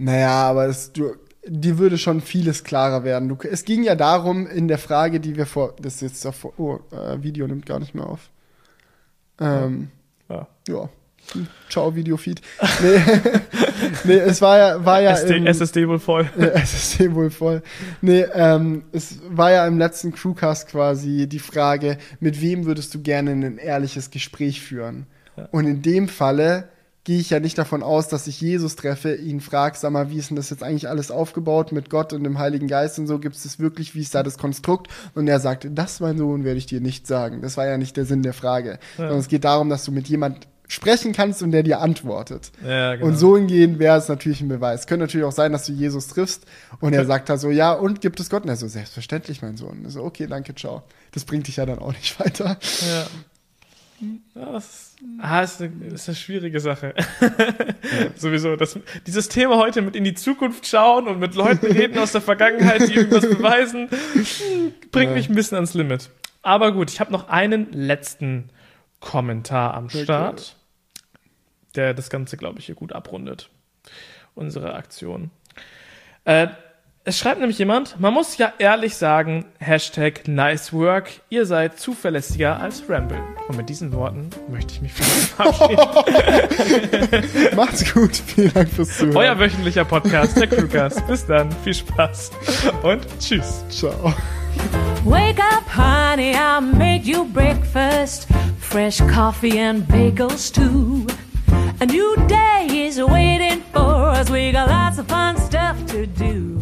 Naja, 0.00 0.48
aber 0.48 0.66
es, 0.66 0.92
du, 0.92 1.14
dir 1.46 1.78
würde 1.78 1.98
schon 1.98 2.22
vieles 2.22 2.64
klarer 2.64 3.04
werden. 3.04 3.28
Du, 3.28 3.36
es 3.42 3.66
ging 3.66 3.82
ja 3.82 3.94
darum, 3.94 4.46
in 4.46 4.66
der 4.66 4.78
Frage, 4.78 5.20
die 5.20 5.36
wir 5.36 5.44
vor. 5.44 5.74
Das 5.78 5.96
ist 5.96 6.00
jetzt 6.00 6.24
davor. 6.24 6.54
Oh, 6.58 6.78
äh, 6.90 7.22
Video 7.22 7.46
nimmt 7.46 7.66
gar 7.66 7.78
nicht 7.78 7.94
mehr 7.94 8.06
auf. 8.06 8.30
Ähm, 9.38 9.90
Ja. 10.30 10.48
ja. 10.68 10.88
Ciao, 11.68 11.94
Videofeed. 11.94 12.40
Nee, 12.82 13.02
nee 14.04 14.18
es 14.20 14.40
war 14.40 14.56
ja, 14.56 14.84
war 14.84 15.02
ja 15.02 15.12
SD, 15.12 15.36
im, 15.36 15.46
SSD 15.46 15.86
wohl 15.86 15.98
voll. 15.98 16.28
SSD 16.38 17.14
wohl 17.14 17.30
voll. 17.30 17.62
Nee, 18.00 18.24
ähm, 18.32 18.84
es 18.92 19.18
war 19.28 19.52
ja 19.52 19.66
im 19.66 19.76
letzten 19.76 20.12
Crewcast 20.12 20.68
quasi 20.68 21.28
die 21.28 21.38
Frage, 21.38 21.98
mit 22.20 22.40
wem 22.40 22.64
würdest 22.64 22.94
du 22.94 23.02
gerne 23.02 23.32
ein 23.32 23.58
ehrliches 23.58 24.10
Gespräch 24.10 24.62
führen? 24.62 25.06
Ja. 25.36 25.48
Und 25.52 25.66
in 25.66 25.82
dem 25.82 26.08
Falle 26.08 26.70
gehe 27.10 27.18
ich 27.18 27.30
ja 27.30 27.40
nicht 27.40 27.58
davon 27.58 27.82
aus, 27.82 28.06
dass 28.06 28.28
ich 28.28 28.40
Jesus 28.40 28.76
treffe, 28.76 29.16
ihn 29.16 29.40
frage, 29.40 29.76
sag 29.76 29.90
mal, 29.90 30.10
wie 30.10 30.18
ist 30.18 30.30
denn 30.30 30.36
das 30.36 30.48
jetzt 30.48 30.62
eigentlich 30.62 30.88
alles 30.88 31.10
aufgebaut 31.10 31.72
mit 31.72 31.90
Gott 31.90 32.12
und 32.12 32.22
dem 32.22 32.38
Heiligen 32.38 32.68
Geist 32.68 33.00
und 33.00 33.08
so, 33.08 33.18
gibt 33.18 33.34
es 33.34 33.42
das 33.42 33.58
wirklich, 33.58 33.96
wie 33.96 34.00
ist 34.00 34.14
da 34.14 34.22
das 34.22 34.38
Konstrukt? 34.38 34.86
Und 35.16 35.26
er 35.26 35.40
sagt, 35.40 35.66
das, 35.72 35.98
mein 35.98 36.18
Sohn, 36.18 36.44
werde 36.44 36.58
ich 36.58 36.66
dir 36.66 36.80
nicht 36.80 37.08
sagen. 37.08 37.42
Das 37.42 37.56
war 37.56 37.66
ja 37.66 37.78
nicht 37.78 37.96
der 37.96 38.04
Sinn 38.04 38.22
der 38.22 38.32
Frage. 38.32 38.78
Sondern 38.96 39.18
es 39.18 39.26
geht 39.26 39.42
darum, 39.42 39.68
dass 39.68 39.84
du 39.84 39.90
mit 39.90 40.06
jemand 40.06 40.46
sprechen 40.68 41.12
kannst 41.12 41.42
und 41.42 41.50
der 41.50 41.64
dir 41.64 41.80
antwortet. 41.80 42.52
Ja, 42.64 42.94
genau. 42.94 43.08
Und 43.08 43.16
so 43.16 43.36
hingehen 43.36 43.80
wäre 43.80 43.98
es 43.98 44.08
natürlich 44.08 44.40
ein 44.40 44.46
Beweis. 44.46 44.86
Könnte 44.86 45.06
natürlich 45.06 45.26
auch 45.26 45.32
sein, 45.32 45.50
dass 45.50 45.66
du 45.66 45.72
Jesus 45.72 46.06
triffst 46.06 46.46
und 46.78 46.92
er 46.92 47.06
sagt 47.06 47.28
da 47.28 47.38
so, 47.38 47.50
ja, 47.50 47.72
und 47.72 48.00
gibt 48.02 48.20
es 48.20 48.30
Gott? 48.30 48.44
Und 48.44 48.50
er 48.50 48.56
so, 48.56 48.68
selbstverständlich, 48.68 49.42
mein 49.42 49.56
Sohn. 49.56 49.84
Und 49.84 49.90
so, 49.90 50.04
okay, 50.04 50.28
danke, 50.28 50.54
ciao. 50.54 50.84
Das 51.10 51.24
bringt 51.24 51.48
dich 51.48 51.56
ja 51.56 51.66
dann 51.66 51.80
auch 51.80 51.92
nicht 51.92 52.20
weiter. 52.20 52.56
Ja. 52.88 53.06
Das 54.34 54.64
ist, 54.64 54.96
ah, 55.20 55.42
ist, 55.42 55.60
eine, 55.60 55.86
ist 55.86 56.08
eine 56.08 56.16
schwierige 56.16 56.60
Sache. 56.60 56.94
Sowieso. 58.16 58.56
Das, 58.56 58.78
dieses 59.06 59.28
Thema 59.28 59.56
heute 59.56 59.82
mit 59.82 59.94
in 59.96 60.04
die 60.04 60.14
Zukunft 60.14 60.66
schauen 60.66 61.06
und 61.06 61.18
mit 61.18 61.34
Leuten 61.34 61.66
reden 61.66 61.98
aus 61.98 62.12
der 62.12 62.20
Vergangenheit, 62.20 62.88
die 62.88 62.94
irgendwas 62.94 63.28
beweisen, 63.36 63.88
bringt 64.90 65.10
Ja. 65.10 65.16
mich 65.16 65.28
ein 65.28 65.34
bisschen 65.34 65.56
ans 65.56 65.74
Limit. 65.74 66.10
Aber 66.42 66.72
gut, 66.72 66.90
ich 66.90 67.00
habe 67.00 67.12
noch 67.12 67.28
einen 67.28 67.70
letzten 67.72 68.48
Kommentar 69.00 69.74
am 69.74 69.90
Start, 69.90 70.56
der 71.74 71.92
das 71.94 72.08
Ganze, 72.10 72.36
glaube 72.36 72.58
ich, 72.58 72.66
hier 72.66 72.74
gut 72.74 72.92
abrundet. 72.92 73.50
Unsere 74.34 74.74
Aktion. 74.74 75.30
Äh, 76.24 76.48
es 77.02 77.18
schreibt 77.18 77.40
nämlich 77.40 77.58
jemand, 77.58 77.98
man 77.98 78.12
muss 78.12 78.36
ja 78.36 78.52
ehrlich 78.58 78.94
sagen, 78.94 79.46
Hashtag 79.58 80.28
nice 80.28 80.70
work, 80.72 81.08
ihr 81.30 81.46
seid 81.46 81.80
zuverlässiger 81.80 82.60
als 82.60 82.82
Ramble. 82.90 83.22
Und 83.48 83.56
mit 83.56 83.70
diesen 83.70 83.92
Worten 83.94 84.28
möchte 84.50 84.74
ich 84.74 84.82
mich 84.82 84.92
verabschieden. 84.92 85.78
Macht's 87.56 87.90
gut. 87.92 88.14
Vielen 88.14 88.52
Dank 88.52 88.68
fürs 88.68 88.98
Zuhören. 88.98 89.16
Euer 89.16 89.38
wöchentlicher 89.38 89.86
Podcast, 89.86 90.36
der 90.36 90.46
Crewcast. 90.46 91.06
Bis 91.06 91.24
dann, 91.26 91.50
viel 91.64 91.72
Spaß 91.72 92.32
und 92.82 93.06
tschüss. 93.18 93.64
Ciao. 93.70 94.12
Wake 95.04 95.40
up, 95.40 95.64
honey, 95.74 96.34
I 96.34 96.60
made 96.60 97.04
you 97.04 97.24
breakfast. 97.32 98.28
Fresh 98.60 98.98
coffee 99.12 99.58
and 99.58 99.88
bagels, 99.88 100.52
too. 100.52 101.06
A 101.80 101.86
new 101.86 102.14
day 102.28 102.86
is 102.86 102.98
waiting 102.98 103.62
for 103.72 104.10
us. 104.10 104.28
We 104.30 104.52
got 104.52 104.68
lots 104.68 104.98
of 104.98 105.08
fun 105.08 105.38
stuff 105.38 105.76
to 105.86 106.06
do. 106.06 106.58